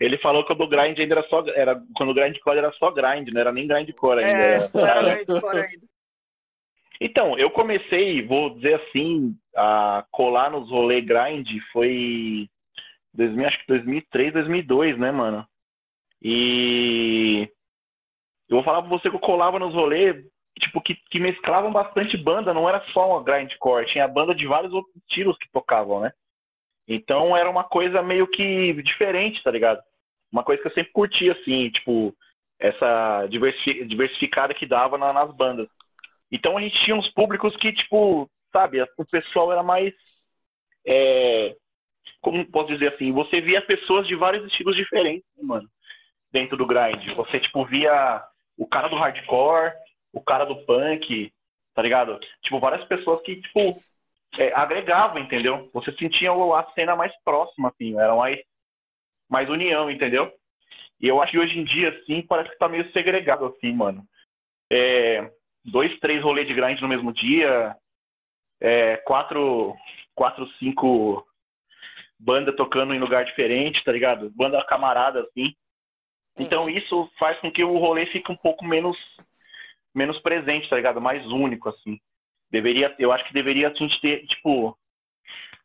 Ele 0.00 0.18
falou 0.18 0.44
que 0.44 0.52
o 0.52 0.56
do 0.56 0.66
grind 0.66 0.98
ainda 0.98 1.14
era 1.14 1.28
só. 1.28 1.44
Era, 1.48 1.80
quando 1.96 2.10
o 2.10 2.14
grindcore 2.14 2.58
era 2.58 2.72
só 2.72 2.90
grind, 2.90 3.28
não 3.32 3.40
era 3.40 3.52
nem 3.52 3.66
grindcore 3.66 4.24
ainda. 4.24 4.38
É, 4.38 4.70
era 4.74 5.14
grindcore 5.14 5.58
ainda. 5.58 5.86
Então, 7.00 7.38
eu 7.38 7.50
comecei, 7.50 8.26
vou 8.26 8.50
dizer 8.50 8.80
assim, 8.80 9.36
a 9.56 10.04
colar 10.10 10.50
nos 10.50 10.70
rolê 10.70 11.00
grind 11.00 11.46
foi 11.72 12.48
2000, 13.14 13.46
acho 13.46 13.58
que 13.60 13.66
2003, 13.66 14.32
2002, 14.32 14.98
né, 14.98 15.10
mano? 15.10 15.46
E 16.22 17.48
eu 18.48 18.56
vou 18.56 18.64
falar 18.64 18.82
pra 18.82 18.90
você 18.90 19.08
que 19.10 19.16
eu 19.16 19.20
colava 19.20 19.58
nos 19.58 19.74
rolês, 19.74 20.16
tipo, 20.58 20.80
que, 20.80 20.94
que 21.10 21.18
mesclavam 21.18 21.72
bastante 21.72 22.16
banda, 22.16 22.54
não 22.54 22.68
era 22.68 22.84
só 22.92 23.10
uma 23.10 23.22
grindcore, 23.24 23.86
tinha 23.86 24.06
banda 24.08 24.34
de 24.34 24.46
vários 24.46 24.72
outros 24.72 24.94
estilos 24.96 25.36
que 25.38 25.50
tocavam, 25.52 26.00
né? 26.00 26.12
Então 26.86 27.36
era 27.36 27.48
uma 27.48 27.64
coisa 27.64 28.02
meio 28.02 28.26
que 28.26 28.74
diferente, 28.82 29.42
tá 29.42 29.50
ligado? 29.50 29.82
Uma 30.30 30.44
coisa 30.44 30.60
que 30.60 30.68
eu 30.68 30.72
sempre 30.74 30.92
curti, 30.92 31.30
assim, 31.30 31.70
tipo, 31.70 32.14
essa 32.58 33.26
diversi- 33.28 33.84
diversificada 33.86 34.54
que 34.54 34.66
dava 34.66 34.98
na- 34.98 35.12
nas 35.12 35.34
bandas. 35.34 35.68
Então 36.30 36.56
a 36.56 36.60
gente 36.60 36.78
tinha 36.84 36.96
uns 36.96 37.08
públicos 37.12 37.56
que, 37.56 37.72
tipo, 37.72 38.28
sabe, 38.52 38.82
o 38.98 39.04
pessoal 39.06 39.52
era 39.52 39.62
mais. 39.62 39.92
é, 40.86 41.56
como 42.20 42.44
posso 42.50 42.68
dizer 42.68 42.94
assim? 42.94 43.12
Você 43.12 43.40
via 43.40 43.60
pessoas 43.62 44.06
de 44.06 44.14
vários 44.14 44.44
estilos 44.46 44.76
diferentes, 44.76 45.28
né, 45.36 45.42
mano, 45.42 45.68
dentro 46.32 46.56
do 46.56 46.66
grind. 46.66 47.14
Você, 47.16 47.40
tipo, 47.40 47.64
via 47.64 48.22
o 48.56 48.66
cara 48.66 48.88
do 48.88 48.96
hardcore, 48.96 49.72
o 50.12 50.20
cara 50.20 50.44
do 50.44 50.56
punk, 50.64 51.32
tá 51.74 51.82
ligado? 51.82 52.18
Tipo, 52.42 52.60
várias 52.60 52.84
pessoas 52.86 53.20
que, 53.22 53.40
tipo, 53.40 53.82
é, 54.38 54.52
agregavam, 54.54 55.18
entendeu? 55.18 55.70
Você 55.72 55.92
sentia 55.92 56.30
a 56.32 56.72
cena 56.74 56.96
mais 56.96 57.12
próxima, 57.24 57.68
assim, 57.68 57.98
era 57.98 58.14
mais, 58.14 58.38
mais 59.28 59.48
união, 59.48 59.90
entendeu? 59.90 60.32
E 61.00 61.08
eu 61.08 61.20
acho 61.20 61.32
que 61.32 61.38
hoje 61.38 61.58
em 61.58 61.64
dia, 61.64 61.90
assim, 61.90 62.22
parece 62.22 62.50
que 62.50 62.58
tá 62.58 62.68
meio 62.68 62.90
segregado, 62.92 63.46
assim, 63.46 63.72
mano. 63.72 64.02
É, 64.70 65.30
dois, 65.64 65.98
três 66.00 66.22
rolês 66.22 66.46
de 66.46 66.54
grind 66.54 66.80
no 66.80 66.88
mesmo 66.88 67.12
dia, 67.12 67.76
é, 68.60 68.96
quatro, 68.98 69.74
quatro, 70.14 70.48
cinco 70.58 71.26
banda 72.24 72.54
tocando 72.56 72.94
em 72.94 72.98
lugar 72.98 73.24
diferente, 73.24 73.84
tá 73.84 73.92
ligado? 73.92 74.32
Banda 74.34 74.64
camarada, 74.64 75.20
assim. 75.20 75.54
Então 76.38 76.68
isso 76.68 77.08
faz 77.18 77.38
com 77.40 77.52
que 77.52 77.62
o 77.62 77.78
rolê 77.78 78.06
fique 78.06 78.32
um 78.32 78.36
pouco 78.36 78.64
menos 78.64 78.96
menos 79.94 80.18
presente, 80.20 80.68
tá 80.68 80.76
ligado? 80.76 81.00
Mais 81.00 81.24
único, 81.26 81.68
assim. 81.68 82.00
Deveria, 82.50 82.94
eu 82.98 83.12
acho 83.12 83.24
que 83.26 83.32
deveria 83.32 83.68
a 83.68 83.74
gente 83.74 84.00
ter, 84.00 84.26
tipo, 84.26 84.76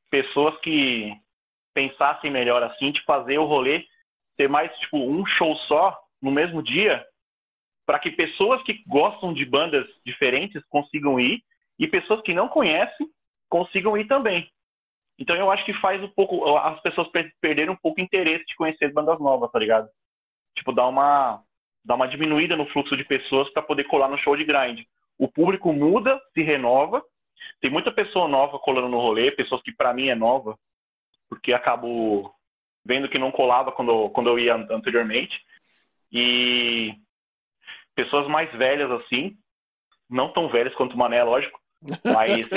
pessoas 0.10 0.56
que 0.60 1.12
pensassem 1.74 2.30
melhor 2.30 2.62
assim, 2.62 2.92
de 2.92 3.02
fazer 3.06 3.40
o 3.40 3.46
rolê 3.46 3.86
ter 4.38 4.48
mais, 4.48 4.72
tipo, 4.80 4.98
um 4.98 5.26
show 5.26 5.56
só 5.68 5.98
no 6.22 6.32
mesmo 6.32 6.62
dia, 6.62 7.04
para 7.86 8.00
que 8.00 8.12
pessoas 8.12 8.62
que 8.64 8.84
gostam 8.88 9.34
de 9.34 9.46
bandas 9.46 9.88
diferentes 10.06 10.64
consigam 10.70 11.20
ir 11.20 11.42
e 11.80 11.88
pessoas 11.88 12.22
que 12.22 12.34
não 12.34 12.48
conhecem 12.48 13.08
consigam 13.50 13.98
ir 13.98 14.06
também. 14.06 14.48
Então 15.20 15.36
eu 15.36 15.52
acho 15.52 15.66
que 15.66 15.74
faz 15.74 16.02
um 16.02 16.08
pouco 16.08 16.56
as 16.58 16.80
pessoas 16.82 17.10
per- 17.10 17.32
perderem 17.42 17.72
um 17.72 17.76
pouco 17.76 18.00
o 18.00 18.04
interesse 18.04 18.46
de 18.46 18.56
conhecer 18.56 18.94
bandas 18.94 19.20
novas, 19.20 19.52
tá 19.52 19.60
ligado? 19.60 19.90
Tipo, 20.56 20.72
dar 20.72 20.88
uma 20.88 21.44
dar 21.84 21.96
uma 21.96 22.08
diminuída 22.08 22.56
no 22.56 22.68
fluxo 22.68 22.96
de 22.96 23.04
pessoas 23.04 23.50
para 23.52 23.62
poder 23.64 23.84
colar 23.86 24.08
no 24.08 24.18
show 24.18 24.36
de 24.36 24.44
grind. 24.46 24.82
O 25.18 25.28
público 25.28 25.74
muda, 25.74 26.20
se 26.34 26.42
renova. 26.42 27.04
Tem 27.62 27.70
muita 27.70 27.92
pessoa 27.92 28.28
nova 28.28 28.60
colando 28.60 28.88
no 28.90 29.00
rolê, 29.00 29.32
pessoas 29.32 29.62
que 29.62 29.72
para 29.72 29.94
mim 29.94 30.08
é 30.08 30.16
nova, 30.16 30.58
porque 31.30 31.54
acabo 31.54 32.34
vendo 32.86 33.10
que 33.10 33.20
não 33.20 33.32
colava 33.32 33.72
quando, 33.72 34.10
quando 34.12 34.30
eu 34.30 34.40
ia 34.40 34.56
an- 34.56 34.68
anteriormente. 34.72 35.42
E 36.12 36.94
pessoas 37.96 38.28
mais 38.28 38.52
velhas 38.54 38.90
assim, 38.92 39.38
não 40.10 40.32
tão 40.32 40.50
velhas 40.50 40.74
quanto 40.76 40.94
o 40.94 40.98
Mané, 40.98 41.24
lógico, 41.24 41.59
mas 42.04 42.48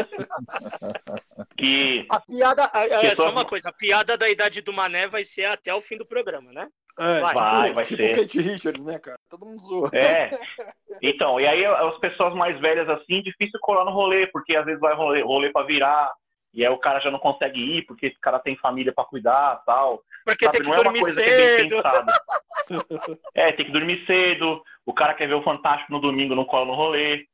que 1.57 2.07
A 2.11 2.21
piada. 2.21 2.69
Pessoas- 2.69 3.17
Só 3.17 3.31
uma 3.31 3.45
coisa, 3.45 3.69
a 3.69 3.73
piada 3.73 4.17
da 4.17 4.29
idade 4.29 4.61
do 4.61 4.73
Mané 4.73 5.07
vai 5.09 5.25
ser 5.25 5.45
até 5.45 5.73
o 5.75 5.81
fim 5.81 5.97
do 5.97 6.07
programa, 6.07 6.53
né? 6.53 6.69
É, 6.99 7.21
Vai. 7.21 7.35
Vai, 7.35 7.73
vai 7.73 7.85
tipo 7.85 7.97
ser. 8.03 8.11
o 8.13 8.21
Kate 8.21 8.41
Richards, 8.41 8.85
né, 8.85 8.99
cara? 8.99 9.19
Todo 9.31 9.47
mundo 9.47 9.61
zoa. 9.61 9.91
É. 9.95 10.31
Então, 11.01 11.41
e 11.41 11.47
aí 11.47 11.65
as 11.65 11.99
pessoas 12.01 12.35
mais 12.35 12.61
velhas 12.61 12.87
assim, 12.87 13.23
difícil 13.23 13.59
colar 13.63 13.83
no 13.87 13.91
rolê, 13.93 14.27
porque 14.27 14.55
às 14.55 14.65
vezes 14.67 14.79
vai 14.79 14.95
rolê, 14.95 15.23
rolê 15.23 15.51
para 15.51 15.65
virar, 15.67 16.13
e 16.53 16.63
aí 16.65 16.71
o 16.71 16.77
cara 16.79 17.01
já 17.01 17.11
não 17.11 17.19
consegue 17.19 17.59
ir, 17.59 17.87
porque 17.87 18.07
esse 18.09 18.21
cara 18.21 18.39
tem 18.39 18.55
família 18.59 18.93
para 18.95 19.07
cuidar 19.07 19.63
tal. 19.65 20.03
Porque 20.23 20.45
Sabe, 20.45 20.59
tem 20.59 20.63
que 20.63 20.69
não 20.69 20.75
é 20.77 20.79
uma 20.81 20.85
dormir 20.85 21.01
coisa 21.01 21.23
que 21.23 21.31
é 21.31 21.37
bem 21.37 21.57
cedo. 21.71 21.77
pensada. 21.83 22.21
É, 23.35 23.53
tem 23.53 23.65
que 23.67 23.73
dormir 23.73 24.05
cedo, 24.07 24.63
o 24.85 24.93
cara 24.93 25.15
quer 25.15 25.27
ver 25.27 25.35
o 25.35 25.43
Fantástico 25.43 25.91
no 25.91 25.99
domingo, 26.01 26.35
não 26.35 26.45
cola 26.45 26.67
no 26.67 26.75
rolê, 26.75 27.27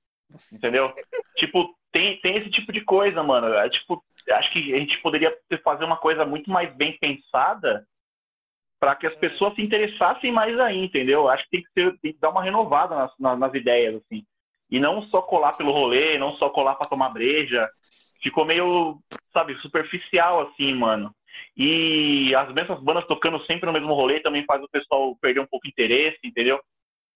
entendeu? 0.52 0.94
Tipo, 1.36 1.76
tem, 1.92 2.20
tem 2.20 2.36
esse 2.36 2.50
tipo 2.50 2.72
de 2.72 2.82
coisa, 2.82 3.22
mano. 3.22 3.52
É, 3.54 3.68
tipo, 3.70 4.02
acho 4.30 4.52
que 4.52 4.74
a 4.74 4.78
gente 4.78 5.00
poderia 5.00 5.36
fazer 5.64 5.84
uma 5.84 5.96
coisa 5.96 6.24
muito 6.24 6.50
mais 6.50 6.74
bem 6.76 6.96
pensada 6.98 7.86
para 8.80 8.94
que 8.94 9.06
as 9.06 9.14
pessoas 9.16 9.54
se 9.54 9.62
interessassem 9.62 10.30
mais 10.30 10.58
aí, 10.60 10.84
entendeu? 10.84 11.28
Acho 11.28 11.44
que 11.44 11.50
tem 11.50 11.62
que, 11.62 11.70
ser, 11.72 11.98
tem 12.00 12.12
que 12.12 12.20
dar 12.20 12.30
uma 12.30 12.42
renovada 12.42 12.94
nas, 12.94 13.12
nas, 13.18 13.38
nas 13.38 13.54
ideias, 13.54 13.96
assim. 13.96 14.24
E 14.70 14.78
não 14.78 15.02
só 15.08 15.22
colar 15.22 15.54
pelo 15.54 15.72
rolê, 15.72 16.18
não 16.18 16.36
só 16.36 16.50
colar 16.50 16.74
para 16.74 16.88
tomar 16.88 17.08
breja. 17.08 17.68
Ficou 18.22 18.44
meio, 18.44 18.98
sabe, 19.32 19.54
superficial, 19.60 20.42
assim, 20.42 20.74
mano. 20.74 21.12
E 21.56 22.34
as 22.36 22.52
mesmas 22.52 22.80
bandas 22.80 23.06
tocando 23.06 23.44
sempre 23.46 23.66
no 23.66 23.72
mesmo 23.72 23.94
rolê 23.94 24.20
também 24.20 24.44
faz 24.44 24.62
o 24.62 24.68
pessoal 24.68 25.16
perder 25.16 25.40
um 25.40 25.46
pouco 25.46 25.66
o 25.66 25.68
interesse, 25.68 26.18
entendeu? 26.22 26.60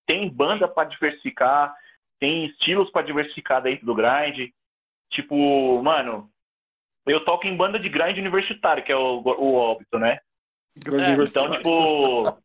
Tem 0.06 0.28
banda 0.28 0.66
para 0.66 0.88
diversificar, 0.88 1.72
tem 2.18 2.46
estilos 2.46 2.90
para 2.90 3.06
diversificar 3.06 3.62
dentro 3.62 3.86
do 3.86 3.94
grind. 3.94 4.50
Tipo, 5.12 5.82
mano, 5.82 6.28
eu 7.06 7.24
toco 7.24 7.46
em 7.46 7.56
banda 7.56 7.78
de 7.78 7.88
grind 7.88 8.18
universitário, 8.18 8.82
que 8.82 8.90
é 8.90 8.96
o, 8.96 9.20
o 9.20 9.54
óbito, 9.54 9.98
né? 9.98 10.18
Grande 10.84 11.20
É. 11.20 11.24
Então, 11.24 11.50
tipo, 11.50 12.38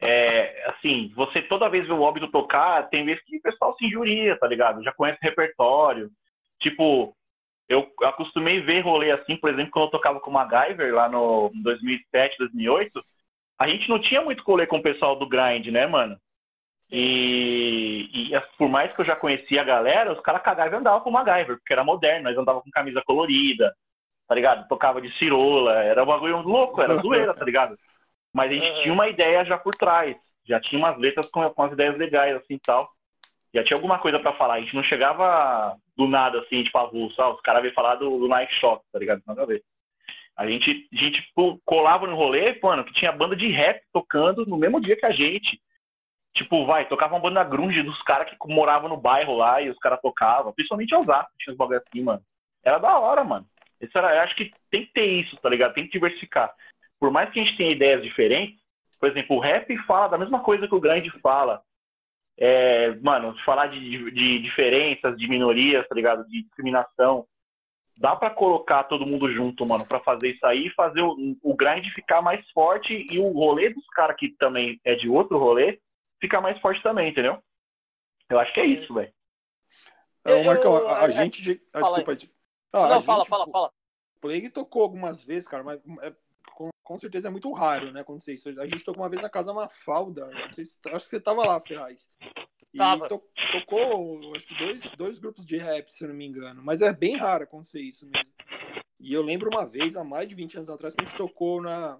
é, 0.00 0.70
assim, 0.70 1.12
você 1.16 1.42
toda 1.42 1.68
vez 1.68 1.86
vê 1.86 1.92
o 1.92 2.00
óbito 2.00 2.30
tocar, 2.30 2.88
tem 2.88 3.04
vezes 3.04 3.22
que 3.24 3.38
o 3.38 3.42
pessoal 3.42 3.74
se 3.76 3.84
injuria, 3.84 4.38
tá 4.38 4.46
ligado? 4.46 4.82
Já 4.84 4.92
conhece 4.92 5.18
o 5.20 5.24
repertório. 5.24 6.10
Tipo, 6.60 7.16
eu 7.68 7.90
acostumei 8.02 8.60
ver 8.60 8.82
rolê 8.82 9.10
assim, 9.10 9.36
por 9.36 9.50
exemplo, 9.50 9.72
quando 9.72 9.86
eu 9.86 9.90
tocava 9.90 10.20
com 10.20 10.30
o 10.30 10.32
MacGyver 10.32 10.94
lá 10.94 11.08
no 11.08 11.50
2007, 11.62 12.36
2008, 12.38 13.04
a 13.58 13.68
gente 13.68 13.88
não 13.88 14.00
tinha 14.00 14.22
muito 14.22 14.42
rolê 14.44 14.66
com 14.66 14.78
o 14.78 14.82
pessoal 14.82 15.16
do 15.16 15.28
grind, 15.28 15.66
né, 15.68 15.86
mano? 15.86 16.16
E, 16.92 18.32
e 18.32 18.40
por 18.58 18.68
mais 18.68 18.92
que 18.92 19.00
eu 19.00 19.04
já 19.04 19.14
conhecia 19.14 19.60
a 19.60 19.64
galera, 19.64 20.12
os 20.12 20.20
caras 20.20 20.42
cagavam 20.42 20.74
e 20.74 20.80
andavam 20.80 21.00
com 21.00 21.10
MacGyver, 21.10 21.56
porque 21.58 21.72
era 21.72 21.84
moderno, 21.84 22.24
nós 22.24 22.36
andava 22.36 22.60
com 22.60 22.70
camisa 22.70 23.02
colorida, 23.06 23.72
tá 24.26 24.34
ligado? 24.34 24.66
Tocava 24.66 25.00
de 25.00 25.16
cirola, 25.16 25.82
era 25.84 26.02
um 26.02 26.06
bagulho 26.06 26.38
louco, 26.42 26.82
era 26.82 26.94
zoeira, 27.02 27.32
tá 27.32 27.44
ligado? 27.44 27.78
Mas 28.32 28.50
a 28.50 28.54
gente 28.54 28.82
tinha 28.82 28.92
uma 28.92 29.08
ideia 29.08 29.44
já 29.44 29.56
por 29.56 29.74
trás, 29.74 30.16
já 30.44 30.60
tinha 30.60 30.78
umas 30.78 30.98
letras 30.98 31.26
com, 31.30 31.48
com 31.50 31.62
as 31.62 31.72
ideias 31.72 31.96
legais, 31.96 32.36
assim, 32.36 32.58
tal. 32.58 32.88
Já 33.52 33.64
tinha 33.64 33.76
alguma 33.76 33.98
coisa 33.98 34.18
para 34.18 34.32
falar. 34.34 34.54
A 34.54 34.60
gente 34.60 34.74
não 34.74 34.84
chegava 34.84 35.76
do 35.96 36.06
nada, 36.06 36.40
assim, 36.40 36.62
tipo, 36.62 36.78
avulso. 36.78 37.20
Ah, 37.20 37.34
os 37.34 37.40
caras 37.40 37.62
veio 37.62 37.74
falar 37.74 37.96
do, 37.96 38.18
do 38.18 38.28
Nike 38.28 38.54
Shock, 38.54 38.84
tá 38.92 38.98
ligado? 38.98 39.22
Nada 39.26 39.42
a 39.42 39.46
ver. 39.46 39.62
A 40.36 40.46
gente, 40.46 40.88
a 40.92 40.96
gente 40.96 41.32
colava 41.64 42.06
no 42.06 42.16
rolê, 42.16 42.58
mano, 42.62 42.84
que 42.84 42.94
tinha 42.94 43.12
banda 43.12 43.36
de 43.36 43.48
rap 43.48 43.82
tocando 43.92 44.46
no 44.46 44.56
mesmo 44.56 44.80
dia 44.80 44.96
que 44.96 45.04
a 45.04 45.10
gente. 45.10 45.60
Tipo, 46.34 46.64
vai, 46.64 46.88
tocava 46.88 47.14
uma 47.14 47.20
banda 47.20 47.42
grunge 47.42 47.82
dos 47.82 48.00
caras 48.02 48.30
que 48.30 48.36
moravam 48.48 48.88
no 48.88 48.96
bairro 48.96 49.36
lá 49.36 49.60
e 49.60 49.68
os 49.68 49.78
caras 49.78 50.00
tocavam. 50.00 50.52
Principalmente 50.52 50.94
Osasco, 50.94 51.32
tinha 51.38 51.52
os 51.52 51.58
bagulho 51.58 51.78
assim, 51.78 52.02
mano. 52.02 52.22
Era 52.64 52.78
da 52.78 52.98
hora, 52.98 53.24
mano. 53.24 53.46
Isso 53.80 53.96
era, 53.96 54.14
eu 54.14 54.20
acho 54.22 54.36
que 54.36 54.52
tem 54.70 54.84
que 54.86 54.92
ter 54.92 55.06
isso, 55.06 55.36
tá 55.38 55.48
ligado? 55.48 55.74
Tem 55.74 55.84
que 55.84 55.92
diversificar. 55.92 56.52
Por 56.98 57.10
mais 57.10 57.30
que 57.30 57.40
a 57.40 57.44
gente 57.44 57.56
tenha 57.56 57.72
ideias 57.72 58.02
diferentes, 58.02 58.60
por 58.98 59.08
exemplo, 59.08 59.36
o 59.36 59.40
rap 59.40 59.74
fala 59.86 60.08
da 60.08 60.18
mesma 60.18 60.40
coisa 60.40 60.68
que 60.68 60.74
o 60.74 60.80
grande 60.80 61.10
fala. 61.20 61.62
É, 62.38 62.94
mano, 63.02 63.34
falar 63.44 63.66
de, 63.68 64.10
de, 64.10 64.38
diferenças, 64.40 65.16
de 65.16 65.26
minorias, 65.26 65.86
tá 65.88 65.94
ligado? 65.94 66.26
De 66.26 66.42
discriminação. 66.42 67.26
Dá 67.96 68.14
para 68.14 68.30
colocar 68.30 68.84
todo 68.84 69.06
mundo 69.06 69.30
junto, 69.32 69.66
mano, 69.66 69.86
para 69.86 70.00
fazer 70.00 70.30
isso 70.30 70.46
aí 70.46 70.70
fazer 70.70 71.02
o, 71.02 71.36
o 71.42 71.54
grind 71.54 71.86
ficar 71.94 72.22
mais 72.22 72.48
forte 72.50 73.06
e 73.10 73.18
o 73.18 73.30
rolê 73.32 73.70
dos 73.70 73.86
caras 73.88 74.16
que 74.16 74.28
também 74.38 74.80
é 74.84 74.94
de 74.94 75.08
outro 75.08 75.38
rolê 75.38 75.78
ficar 76.20 76.40
mais 76.40 76.60
forte 76.60 76.82
também, 76.82 77.10
entendeu? 77.10 77.42
Eu 78.28 78.38
acho 78.38 78.52
que 78.54 78.60
é 78.60 78.66
isso, 78.66 78.92
velho. 78.94 79.12
É, 80.24 80.44
Marcão, 80.44 80.76
a, 80.86 81.00
a, 81.00 81.10
gente. 81.10 81.60
Ah, 81.72 81.80
desculpa. 81.80 82.12
Ah, 82.72 82.88
não, 82.88 83.02
fala, 83.02 83.20
gente, 83.20 83.28
fala, 83.28 83.50
fala. 83.50 83.72
Plague 84.20 84.50
tocou 84.50 84.82
algumas 84.82 85.24
vezes, 85.24 85.48
cara, 85.48 85.64
mas 85.64 85.80
é, 86.02 86.14
com, 86.52 86.68
com, 86.82 86.98
certeza 86.98 87.28
é 87.28 87.30
muito 87.30 87.50
raro, 87.52 87.90
né, 87.90 88.00
acontecer 88.00 88.34
isso. 88.34 88.48
A 88.60 88.66
gente 88.66 88.84
tocou 88.84 89.02
uma 89.02 89.08
vez 89.08 89.22
na 89.22 89.30
casa 89.30 89.52
Mafalda, 89.52 90.26
não 90.26 90.52
sei 90.52 90.66
se, 90.66 90.78
acho 90.86 91.04
que 91.04 91.10
você 91.10 91.20
tava 91.20 91.44
lá, 91.44 91.60
Ferraz. 91.60 92.10
E 92.72 92.78
to, 93.08 93.22
tocou, 93.50 94.36
acho 94.36 94.46
que 94.46 94.54
dois, 94.58 94.82
dois 94.96 95.18
grupos 95.18 95.44
de 95.44 95.56
rap, 95.56 95.90
se 95.90 96.04
eu 96.04 96.08
não 96.08 96.14
me 96.14 96.26
engano. 96.26 96.62
Mas 96.62 96.82
é 96.82 96.92
bem 96.92 97.16
raro 97.16 97.44
acontecer 97.44 97.80
isso 97.80 98.06
mesmo. 98.06 98.32
E 99.00 99.12
eu 99.14 99.22
lembro 99.22 99.50
uma 99.50 99.66
vez, 99.66 99.96
há 99.96 100.04
mais 100.04 100.28
de 100.28 100.34
20 100.34 100.58
anos 100.58 100.70
atrás, 100.70 100.94
que 100.94 101.00
a 101.00 101.04
gente 101.04 101.16
tocou 101.16 101.62
na, 101.62 101.98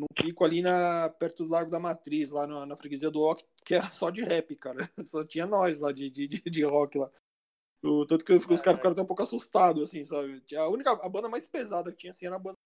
num 0.00 0.06
pico 0.14 0.44
ali 0.44 0.62
na, 0.62 1.10
perto 1.10 1.44
do 1.44 1.50
Largo 1.50 1.70
da 1.70 1.78
Matriz, 1.78 2.30
lá 2.30 2.46
na, 2.46 2.64
na 2.64 2.76
freguesia 2.76 3.10
do 3.10 3.20
rock, 3.20 3.44
que 3.64 3.74
era 3.74 3.90
só 3.90 4.08
de 4.08 4.22
rap, 4.22 4.56
cara. 4.56 4.78
Só 5.06 5.24
tinha 5.24 5.46
nós 5.46 5.80
lá 5.80 5.92
de, 5.92 6.10
de, 6.10 6.26
de 6.26 6.64
rock 6.64 6.98
lá. 6.98 7.10
O, 7.82 8.06
tanto 8.06 8.24
que 8.24 8.32
os 8.32 8.44
caras 8.44 8.78
ficaram 8.78 8.92
até 8.92 9.02
um 9.02 9.06
pouco 9.06 9.22
assustados, 9.22 9.88
assim, 9.88 10.04
sabe? 10.04 10.42
A 10.56 10.68
única 10.68 10.90
a 10.90 11.08
banda 11.08 11.28
mais 11.28 11.46
pesada 11.46 11.90
que 11.90 11.98
tinha 11.98 12.10
assim 12.10 12.26
era 12.26 12.36
a 12.36 12.38
banda 12.38 12.56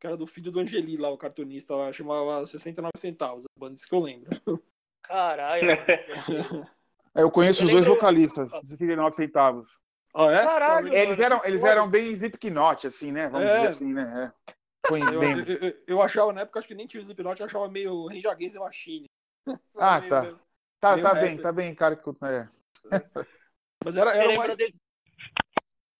que 0.00 0.06
era 0.06 0.16
do 0.16 0.26
filho 0.26 0.52
do 0.52 0.60
Angeli 0.60 0.96
lá, 0.96 1.10
o 1.10 1.18
cartunista 1.18 1.74
lá, 1.74 1.92
chamava 1.92 2.46
69 2.46 2.92
centavos, 2.96 3.44
a 3.44 3.60
banda, 3.60 3.74
isso 3.74 3.88
que 3.88 3.94
eu 3.94 3.98
lembro. 3.98 4.62
Caralho. 5.02 5.70
é, 7.16 7.22
eu 7.22 7.30
conheço 7.32 7.62
eu 7.62 7.66
os 7.66 7.72
dois 7.72 7.86
vocalistas, 7.86 8.48
69 8.64 9.16
centavos. 9.16 9.80
Ah, 10.14 10.32
é? 10.32 10.44
Caralho, 10.44 10.94
eles 10.94 11.18
eram, 11.18 11.40
eles 11.44 11.64
eram 11.64 11.90
bem 11.90 12.12
Slipknot, 12.12 12.86
assim, 12.86 13.10
né? 13.10 13.28
Vamos 13.28 13.48
é. 13.48 13.56
dizer 13.56 13.68
assim, 13.68 13.92
né? 13.92 14.32
É. 14.46 14.52
Eu, 14.90 15.68
eu, 15.68 15.82
eu, 15.86 16.02
achava, 16.02 16.32
na 16.32 16.42
época, 16.42 16.58
acho 16.58 16.68
que 16.68 16.74
nem 16.74 16.86
tinha 16.86 17.00
o 17.00 17.02
Slipknot, 17.02 17.40
eu 17.40 17.46
achava 17.46 17.68
meio 17.68 18.06
Rage 18.06 18.26
Against 18.26 18.54
the 18.54 18.60
Machine. 18.60 19.06
Ah, 19.76 20.00
tá. 20.00 20.22
Meio, 20.22 20.40
tá, 20.80 20.96
meio 20.96 21.08
tá 21.08 21.14
bem, 21.14 21.38
tá 21.38 21.52
bem, 21.52 21.74
cara. 21.74 21.96
Que, 21.96 22.10
é. 22.10 22.48
Mas 23.84 23.96
era, 23.96 24.14
era, 24.14 24.36
mais, 24.36 24.50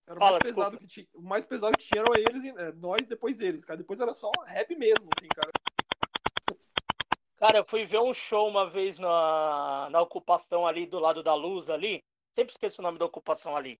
era 0.06 0.16
o, 0.16 0.18
mais 0.18 0.38
pesado 0.38 0.78
que 0.78 0.86
tinha, 0.86 1.06
o 1.14 1.22
mais 1.22 1.44
pesado 1.44 1.76
que 1.76 1.84
tinha 1.84 2.00
eram 2.00 2.14
eles 2.14 2.44
e 2.44 2.48
é, 2.48 2.72
nós 2.72 3.06
depois 3.06 3.36
deles, 3.38 3.64
cara. 3.64 3.76
Depois 3.76 4.00
era 4.00 4.12
só 4.12 4.30
rap 4.46 4.74
mesmo, 4.74 5.08
assim, 5.16 5.28
cara. 5.28 5.50
Cara, 7.36 7.58
eu 7.58 7.64
fui 7.64 7.86
ver 7.86 8.00
um 8.00 8.12
show 8.12 8.48
uma 8.48 8.68
vez 8.68 8.98
na, 8.98 9.88
na 9.90 10.00
ocupação 10.00 10.66
ali 10.66 10.86
do 10.86 10.98
lado 10.98 11.22
da 11.22 11.34
luz 11.34 11.70
ali. 11.70 12.02
Sempre 12.34 12.52
esqueço 12.52 12.80
o 12.80 12.84
nome 12.84 12.98
da 12.98 13.04
ocupação 13.04 13.56
ali. 13.56 13.78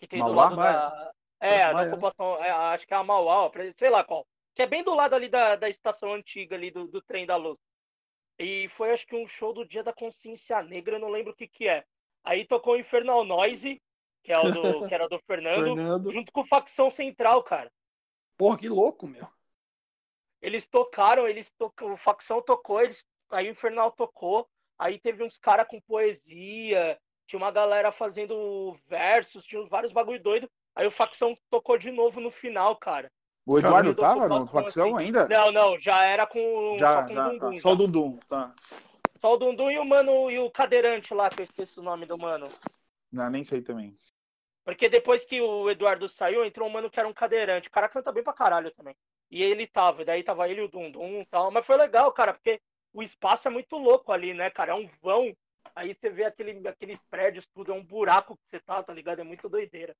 Que 0.00 0.08
tem 0.08 0.18
Mauá? 0.18 0.32
do 0.32 0.36
lado 0.36 0.56
Maia. 0.56 0.72
da. 0.72 1.12
É, 1.38 1.72
da 1.72 1.82
ocupação, 1.82 2.42
é, 2.42 2.50
acho 2.50 2.86
que 2.86 2.94
é 2.94 2.96
a 2.96 3.04
Mauá, 3.04 3.50
sei 3.76 3.90
lá 3.90 4.02
qual. 4.02 4.26
Que 4.56 4.62
é 4.62 4.66
bem 4.66 4.82
do 4.82 4.94
lado 4.94 5.14
ali 5.14 5.28
da, 5.28 5.54
da 5.54 5.68
estação 5.68 6.14
antiga 6.14 6.56
ali 6.56 6.70
do, 6.70 6.88
do 6.88 7.02
trem 7.02 7.26
da 7.26 7.36
luz. 7.36 7.58
E 8.38 8.68
foi 8.70 8.90
acho 8.90 9.06
que 9.06 9.14
um 9.14 9.28
show 9.28 9.52
do 9.52 9.66
Dia 9.66 9.82
da 9.82 9.92
Consciência 9.92 10.62
Negra, 10.62 10.96
eu 10.96 11.00
não 11.00 11.10
lembro 11.10 11.32
o 11.32 11.36
que 11.36 11.46
que 11.46 11.68
é. 11.68 11.84
Aí 12.24 12.46
tocou 12.46 12.74
o 12.74 12.78
Infernal 12.78 13.22
Noise, 13.22 13.80
que, 14.24 14.32
é 14.32 14.38
o 14.38 14.50
do, 14.50 14.88
que 14.88 14.94
era 14.94 15.08
do 15.08 15.18
Fernando, 15.28 15.76
Fernando, 15.76 16.10
junto 16.10 16.32
com 16.32 16.44
Facção 16.44 16.90
Central, 16.90 17.42
cara. 17.42 17.70
Porra, 18.36 18.58
que 18.58 18.68
louco, 18.68 19.06
meu. 19.06 19.28
Eles 20.40 20.66
tocaram, 20.66 21.28
eles 21.28 21.50
tocam, 21.50 21.92
o 21.92 21.96
Facção 21.96 22.42
tocou, 22.42 22.82
eles, 22.82 23.04
aí 23.30 23.48
o 23.48 23.52
Infernal 23.52 23.92
tocou, 23.92 24.48
aí 24.78 24.98
teve 24.98 25.22
uns 25.22 25.38
caras 25.38 25.68
com 25.68 25.80
poesia, 25.82 26.98
tinha 27.26 27.38
uma 27.38 27.50
galera 27.50 27.92
fazendo 27.92 28.74
versos, 28.86 29.44
tinha 29.44 29.64
vários 29.66 29.92
bagulho 29.92 30.22
doido. 30.22 30.50
Aí 30.74 30.86
o 30.86 30.90
Facção 30.90 31.36
tocou 31.50 31.76
de 31.76 31.90
novo 31.90 32.20
no 32.20 32.30
final, 32.30 32.76
cara. 32.76 33.10
O 33.46 33.58
Eduardo 33.60 33.94
tava 33.94 34.28
no 34.28 34.46
Facção 34.46 34.96
assim. 34.96 35.06
ainda? 35.06 35.28
Não, 35.28 35.52
não, 35.52 35.78
já 35.78 36.02
era 36.04 36.26
com, 36.26 36.76
já, 36.80 37.02
só 37.02 37.06
com 37.06 37.14
já, 37.14 37.28
Dundum. 37.28 37.54
Tá. 37.54 37.60
Só 37.60 37.72
o 37.72 37.76
Dundum, 37.76 38.18
tá. 38.28 38.54
Só 39.20 39.34
o 39.34 39.36
Dundum 39.36 39.70
e 39.70 39.78
o 39.78 39.84
mano 39.84 40.28
e 40.28 40.38
o 40.40 40.50
cadeirante 40.50 41.14
lá, 41.14 41.30
que 41.30 41.40
eu 41.40 41.44
esqueci 41.44 41.78
o 41.78 41.82
nome 41.82 42.06
do 42.06 42.18
mano. 42.18 42.48
Não, 43.12 43.30
nem 43.30 43.44
sei 43.44 43.62
também. 43.62 43.96
Porque 44.64 44.88
depois 44.88 45.24
que 45.24 45.40
o 45.40 45.70
Eduardo 45.70 46.08
saiu, 46.08 46.44
entrou 46.44 46.68
um 46.68 46.72
mano 46.72 46.90
que 46.90 46.98
era 46.98 47.08
um 47.08 47.14
cadeirante. 47.14 47.68
O 47.68 47.70
cara 47.70 47.88
canta 47.88 48.10
bem 48.10 48.24
pra 48.24 48.32
caralho 48.32 48.72
também. 48.72 48.96
E 49.30 49.40
ele 49.40 49.64
tava, 49.64 50.04
daí 50.04 50.24
tava 50.24 50.48
ele 50.48 50.60
e 50.60 50.64
o 50.64 50.68
Dundum 50.68 51.20
e 51.20 51.26
tal. 51.26 51.52
Mas 51.52 51.64
foi 51.64 51.76
legal, 51.76 52.10
cara, 52.12 52.34
porque 52.34 52.60
o 52.92 53.00
espaço 53.00 53.46
é 53.46 53.50
muito 53.50 53.76
louco 53.76 54.10
ali, 54.10 54.34
né, 54.34 54.50
cara? 54.50 54.72
É 54.72 54.74
um 54.74 54.90
vão. 55.00 55.32
Aí 55.72 55.94
você 55.94 56.10
vê 56.10 56.24
aquele, 56.24 56.66
aqueles 56.66 56.98
prédios, 57.08 57.46
tudo, 57.54 57.70
é 57.70 57.74
um 57.74 57.84
buraco 57.84 58.36
que 58.36 58.42
você 58.50 58.58
tá, 58.58 58.82
tá 58.82 58.92
ligado? 58.92 59.20
É 59.20 59.24
muito 59.24 59.48
doideira. 59.48 59.94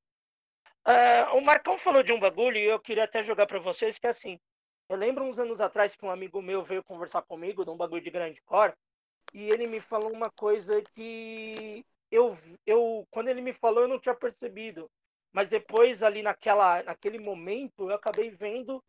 É, 0.87 1.25
o 1.31 1.41
Marcão 1.41 1.77
falou 1.79 2.03
de 2.05 2.13
um 2.13 2.21
bagulho 2.21 2.57
e 2.57 2.65
eu 2.65 2.79
queria 2.79 3.05
até 3.05 3.21
jogar 3.25 3.47
para 3.47 3.59
vocês, 3.59 3.99
que 3.99 4.07
é 4.07 4.11
assim. 4.11 4.39
Eu 4.89 4.97
lembro 4.97 5.25
uns 5.25 5.41
anos 5.41 5.61
atrás 5.61 5.97
que 5.97 6.05
um 6.05 6.11
amigo 6.11 6.41
meu 6.41 6.63
veio 6.63 6.85
conversar 6.85 7.23
comigo 7.23 7.65
de 7.65 7.71
um 7.71 7.77
bagulho 7.77 8.03
de 8.03 8.11
grande 8.11 8.41
cor 8.43 8.73
e 9.35 9.49
ele 9.49 9.67
me 9.67 9.81
falou 9.81 10.13
uma 10.13 10.31
coisa 10.31 10.81
que 10.95 11.85
eu, 12.09 12.39
eu 12.65 13.05
quando 13.11 13.27
ele 13.29 13.41
me 13.41 13.53
falou 13.53 13.83
eu 13.83 13.89
não 13.89 13.99
tinha 13.99 14.15
percebido, 14.15 14.89
mas 15.33 15.49
depois 15.49 16.05
ali 16.05 16.23
naquela 16.23 16.85
naquele 16.85 17.19
momento 17.19 17.91
eu 17.91 17.97
acabei 17.97 18.31
vendo 18.31 18.81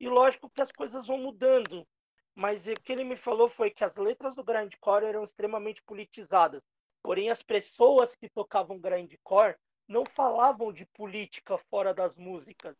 e 0.00 0.08
lógico 0.08 0.48
que 0.48 0.62
as 0.62 0.72
coisas 0.72 1.06
vão 1.06 1.18
mudando. 1.18 1.86
Mas 2.34 2.66
o 2.66 2.72
que 2.72 2.92
ele 2.92 3.04
me 3.04 3.16
falou 3.16 3.50
foi 3.50 3.70
que 3.70 3.84
as 3.84 3.94
letras 3.94 4.34
do 4.34 4.42
grindcore 4.42 5.04
eram 5.04 5.22
extremamente 5.22 5.82
politizadas. 5.82 6.62
Porém 7.02 7.28
as 7.28 7.42
pessoas 7.42 8.16
que 8.16 8.30
tocavam 8.30 8.78
grindcore 8.78 9.54
não 9.88 10.04
falavam 10.14 10.72
de 10.72 10.86
política 10.86 11.58
fora 11.70 11.92
das 11.92 12.16
músicas. 12.16 12.76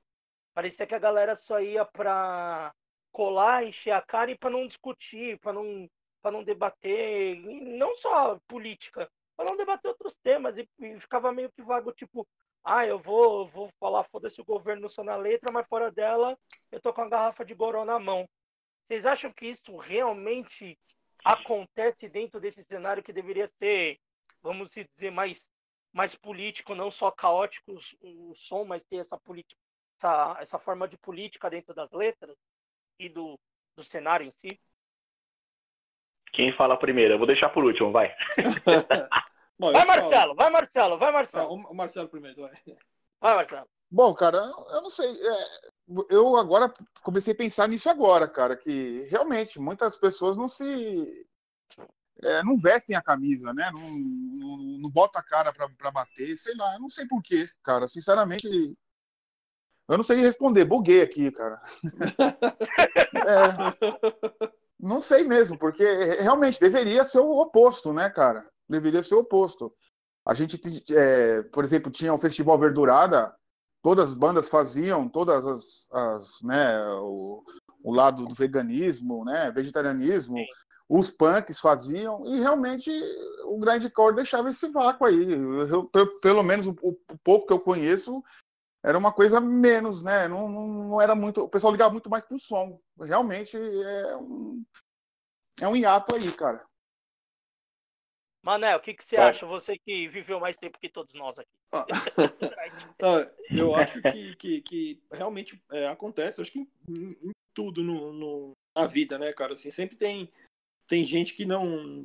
Parecia 0.55 0.87
que 0.87 0.95
a 0.95 0.99
galera 0.99 1.35
só 1.35 1.61
ia 1.61 1.85
para 1.85 2.75
colar, 3.11 3.65
encher 3.65 3.93
a 3.93 4.03
cara 4.03 4.31
e 4.31 4.38
para 4.38 4.51
não 4.51 4.67
discutir, 4.67 5.38
para 5.38 5.53
não 5.53 5.88
para 6.23 6.31
não 6.31 6.45
debater, 6.45 7.37
não 7.37 7.97
só 7.97 8.38
política, 8.47 9.11
para 9.37 9.45
não 9.45 9.57
debater 9.57 9.88
outros 9.88 10.15
temas, 10.23 10.57
e, 10.57 10.69
e, 10.79 11.01
ficava 11.01 11.33
meio 11.33 11.51
que 11.51 11.61
vago, 11.62 11.91
tipo, 11.93 12.25
ah, 12.62 12.87
eu 12.87 12.97
vou, 12.97 13.49
vou 13.49 13.69
falar, 13.81 14.05
foda-se 14.05 14.41
o 14.41 14.45
governo 14.45 14.88
só 14.88 15.03
na 15.03 15.17
letra, 15.17 15.51
mas 15.53 15.67
fora 15.67 15.91
dela 15.91 16.38
eu 16.71 16.81
tô 16.81 16.93
com 16.93 17.03
a 17.03 17.09
garrafa 17.09 17.45
de 17.45 17.55
goró 17.55 17.85
na 17.85 17.99
mão. 17.99 18.29
Vocês 18.87 19.05
acham 19.05 19.33
que 19.33 19.47
isso 19.47 19.77
realmente 19.77 20.79
acontece 21.25 22.09
dentro 22.09 22.41
desse 22.41 22.62
cenário 22.62 23.03
que 23.03 23.12
deveria 23.12 23.49
ser, 23.49 23.99
vamos 24.41 24.71
dizer, 24.71 25.11
mais, 25.11 25.45
mais 25.93 26.15
político, 26.15 26.75
não 26.75 26.91
só 26.91 27.11
caótico 27.11 27.79
o 28.01 28.35
som, 28.35 28.65
mas 28.65 28.85
ter 28.85 28.97
essa 28.97 29.19
política, 29.19 29.61
essa, 29.99 30.37
essa 30.41 30.59
forma 30.59 30.89
de 30.89 30.97
política 30.97 31.51
dentro 31.51 31.75
das 31.75 31.91
letras 31.93 32.37
e 32.99 33.09
do, 33.09 33.39
do 33.77 33.85
cenário 33.85 34.27
em 34.27 34.33
si? 34.33 34.59
Quem 36.33 36.53
fala 36.57 36.79
primeiro? 36.79 37.15
Eu 37.15 37.19
vou 37.19 37.27
deixar 37.27 37.51
por 37.51 37.65
último, 37.65 37.93
vai. 37.93 38.15
Bom, 39.59 39.71
vai, 39.71 39.85
Marcelo, 39.85 40.35
vai, 40.35 40.51
Marcelo, 40.51 40.99
vai, 40.99 41.13
Marcelo. 41.13 41.45
Ah, 41.45 41.71
o 41.71 41.75
Marcelo 41.75 42.09
primeiro, 42.09 42.41
vai. 42.41 42.53
Vai, 43.21 43.35
Marcelo. 43.35 43.69
Bom, 43.91 44.15
cara, 44.15 44.39
eu 44.39 44.81
não 44.81 44.89
sei. 44.89 45.07
É, 45.07 45.61
eu 46.09 46.35
agora 46.37 46.73
comecei 47.03 47.35
a 47.35 47.37
pensar 47.37 47.69
nisso 47.69 47.91
agora, 47.91 48.27
cara, 48.27 48.57
que 48.57 49.07
realmente 49.11 49.61
muitas 49.61 49.99
pessoas 49.99 50.35
não 50.35 50.49
se. 50.49 51.27
É, 52.25 52.43
não 52.43 52.57
vestem 52.57 52.95
a 52.95 53.03
camisa, 53.03 53.53
né? 53.53 53.71
Não, 53.73 53.91
não, 53.91 54.57
não 54.79 54.91
bota 54.91 55.19
a 55.19 55.23
cara 55.23 55.53
pra, 55.53 55.69
pra 55.69 55.91
bater, 55.91 56.37
sei 56.37 56.55
lá, 56.55 56.75
eu 56.75 56.81
não 56.81 56.89
sei 56.89 57.07
porquê, 57.07 57.49
cara. 57.63 57.89
Sinceramente, 57.89 58.47
eu 59.89 59.97
não 59.97 60.05
sei 60.05 60.19
responder, 60.21 60.65
buguei 60.65 61.03
aqui, 61.03 61.31
cara. 61.33 61.61
é, 63.27 64.03
não 64.79 65.01
sei 65.01 65.25
mesmo, 65.25 65.59
porque 65.59 65.85
realmente 66.21 66.61
deveria 66.61 67.05
ser 67.05 67.19
o 67.19 67.39
oposto, 67.39 67.93
né, 67.93 68.09
cara? 68.09 68.49
Deveria 68.69 69.03
ser 69.03 69.17
o 69.17 69.21
oposto. 69.21 69.73
A 70.25 70.35
gente, 70.35 70.61
é, 70.95 71.43
por 71.45 71.65
exemplo, 71.65 71.91
tinha 71.91 72.15
o 72.15 72.19
Festival 72.19 72.59
Verdurada, 72.59 73.35
todas 73.83 74.09
as 74.09 74.15
bandas 74.15 74.49
faziam, 74.49 75.09
todas 75.09 75.45
as, 75.45 75.89
as 75.93 76.43
né, 76.43 76.81
o, 77.01 77.43
o, 77.83 77.93
lado 77.93 78.25
do 78.25 78.35
veganismo, 78.35 79.25
né, 79.25 79.51
vegetarianismo. 79.51 80.37
Sim. 80.37 80.47
Os 80.95 81.11
punks 81.11 81.59
faziam, 81.59 82.27
e 82.27 82.39
realmente 82.41 82.91
o 83.47 83.59
grindcore 83.59 84.15
deixava 84.15 84.51
esse 84.51 84.69
vácuo 84.69 85.07
aí. 85.07 85.33
Eu, 85.33 85.91
eu, 85.91 86.21
pelo 86.21 86.43
menos 86.43 86.67
o, 86.67 86.77
o, 86.83 86.95
pouco 87.25 87.47
que 87.47 87.53
eu 87.55 87.61
conheço 87.61 88.23
era 88.85 88.99
uma 88.99 89.11
coisa 89.11 89.41
menos, 89.41 90.03
né? 90.03 90.29
Não, 90.29 90.51
não, 90.51 90.69
não 90.69 91.01
era 91.01 91.15
muito. 91.15 91.41
O 91.41 91.49
pessoal 91.49 91.73
ligava 91.73 91.93
muito 91.93 92.11
mais 92.11 92.27
pro 92.27 92.39
som. 92.39 92.79
Realmente 93.01 93.57
é 93.57 94.17
um, 94.19 94.63
é 95.63 95.67
um 95.67 95.75
hiato 95.75 96.15
aí, 96.15 96.31
cara. 96.33 96.63
Manel, 98.45 98.77
o 98.77 98.81
que, 98.83 98.93
que 98.93 99.09
você 99.09 99.17
é. 99.17 99.21
acha? 99.23 99.47
Você 99.47 99.79
que 99.79 100.09
viveu 100.09 100.39
mais 100.39 100.59
tempo 100.59 100.79
que 100.79 100.91
todos 100.91 101.15
nós 101.15 101.39
aqui. 101.39 101.57
Ah. 101.73 101.87
eu 103.51 103.75
acho 103.75 104.03
que, 104.03 104.37
que, 104.37 104.61
que 104.61 105.03
realmente 105.11 105.59
é, 105.71 105.89
acontece, 105.89 106.43
acho 106.43 106.53
que 106.53 106.59
em, 106.59 107.17
em 107.23 107.31
tudo 107.55 107.83
no, 107.83 108.13
no, 108.13 108.53
na 108.77 108.87
vida, 108.87 109.19
né, 109.19 109.33
cara? 109.33 109.55
Assim, 109.55 109.71
sempre 109.71 109.97
tem, 109.97 110.31
tem 110.87 111.05
gente 111.05 111.35
que 111.35 111.45
não. 111.45 112.03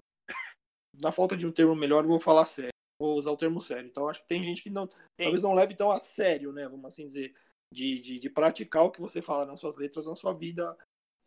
Na 0.99 1.11
falta 1.11 1.37
de 1.37 1.45
um 1.45 1.51
termo 1.51 1.75
melhor, 1.75 2.03
eu 2.03 2.09
vou 2.09 2.19
falar 2.19 2.45
sério. 2.45 2.71
Vou 2.99 3.15
usar 3.15 3.31
o 3.31 3.37
termo 3.37 3.61
sério. 3.61 3.87
Então, 3.87 4.09
acho 4.09 4.21
que 4.21 4.27
tem 4.27 4.43
gente 4.43 4.63
que 4.63 4.69
não, 4.69 4.89
talvez 5.15 5.43
não 5.43 5.53
leve 5.53 5.75
tão 5.75 5.91
a 5.91 5.99
sério, 5.99 6.51
né? 6.51 6.67
Vamos 6.67 6.85
assim 6.85 7.05
dizer, 7.05 7.35
de, 7.71 7.99
de, 7.99 8.19
de 8.19 8.29
praticar 8.29 8.83
o 8.83 8.91
que 8.91 8.99
você 8.99 9.21
fala 9.21 9.45
nas 9.45 9.59
suas 9.59 9.77
letras 9.77 10.07
na 10.07 10.15
sua 10.15 10.33
vida 10.33 10.75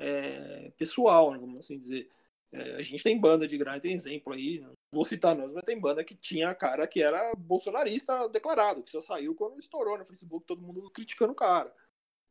é, 0.00 0.72
pessoal, 0.76 1.30
né? 1.30 1.38
vamos 1.38 1.58
assim 1.58 1.78
dizer. 1.78 2.08
É, 2.52 2.74
a 2.74 2.82
gente 2.82 3.02
tem 3.02 3.20
banda 3.20 3.46
de 3.46 3.56
grande, 3.56 3.82
tem 3.82 3.92
exemplo 3.92 4.32
aí, 4.32 4.58
não 4.58 4.72
vou 4.92 5.04
citar 5.04 5.36
nomes, 5.36 5.54
mas 5.54 5.62
tem 5.62 5.78
banda 5.78 6.02
que 6.02 6.16
tinha 6.16 6.52
cara 6.54 6.86
que 6.86 7.00
era 7.00 7.32
bolsonarista 7.36 8.28
declarado, 8.28 8.82
que 8.82 8.90
só 8.90 9.00
saiu 9.00 9.34
quando 9.34 9.60
estourou 9.60 9.96
no 9.96 10.04
Facebook, 10.04 10.44
todo 10.46 10.62
mundo 10.62 10.90
criticando 10.90 11.32
o 11.32 11.36
cara. 11.36 11.72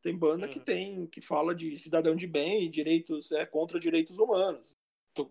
Tem 0.02 0.16
banda 0.16 0.46
uhum. 0.46 0.52
que 0.52 0.60
tem, 0.60 1.06
que 1.06 1.20
fala 1.20 1.54
de 1.54 1.78
cidadão 1.78 2.14
de 2.14 2.26
bem 2.26 2.64
e 2.64 2.68
direitos, 2.68 3.32
é 3.32 3.46
contra 3.46 3.80
direitos 3.80 4.18
humanos. 4.18 4.76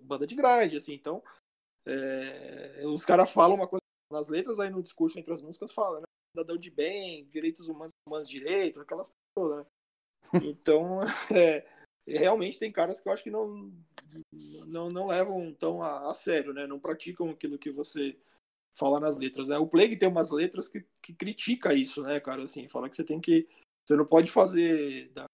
Banda 0.02 0.28
de 0.28 0.36
grande, 0.36 0.76
assim, 0.76 0.94
então 0.94 1.24
é, 1.86 2.84
os 2.86 3.06
caras 3.06 3.32
falam 3.32 3.56
uma 3.56 3.68
coisa 3.68 3.82
nas 4.12 4.28
letras, 4.28 4.60
aí 4.60 4.70
no 4.70 4.84
discurso 4.84 5.18
entre 5.18 5.34
as 5.34 5.42
músicas 5.42 5.72
fala, 5.72 6.00
né? 6.00 6.06
Cidadão 6.36 6.58
de 6.58 6.70
bem, 6.70 7.26
direitos 7.26 7.68
humanos, 7.68 7.92
humanos 8.08 8.30
direitos, 8.30 8.80
aquelas 8.80 9.12
coisas, 9.36 9.58
né? 9.58 9.66
Então, 10.46 11.00
é, 11.36 11.66
realmente 12.08 12.60
tem 12.60 12.72
caras 12.72 13.00
que 13.00 13.08
eu 13.08 13.14
acho 13.14 13.24
que 13.24 13.32
não 13.32 13.72
não, 14.68 14.90
não 14.90 15.08
levam 15.08 15.54
tão 15.54 15.82
a, 15.82 16.10
a, 16.10 16.14
sério, 16.14 16.54
né? 16.54 16.66
Não 16.66 16.80
praticam 16.80 17.30
aquilo 17.30 17.58
que 17.58 17.72
você 17.72 18.18
fala 18.78 19.00
nas 19.00 19.18
letras, 19.18 19.48
né? 19.48 19.58
O 19.58 19.68
Plague 19.68 19.98
tem 19.98 20.08
umas 20.08 20.32
letras 20.32 20.68
que, 20.68 20.86
que 21.02 21.14
critica 21.14 21.74
isso, 21.74 22.02
né, 22.04 22.20
cara? 22.20 22.44
Assim, 22.44 22.68
fala 22.68 22.90
que 22.90 22.96
você 22.96 23.04
tem 23.04 23.20
que 23.20 23.48
você 23.86 23.96
não 23.96 24.06
pode 24.06 24.32
fazer 24.32 25.10
da, 25.10 25.26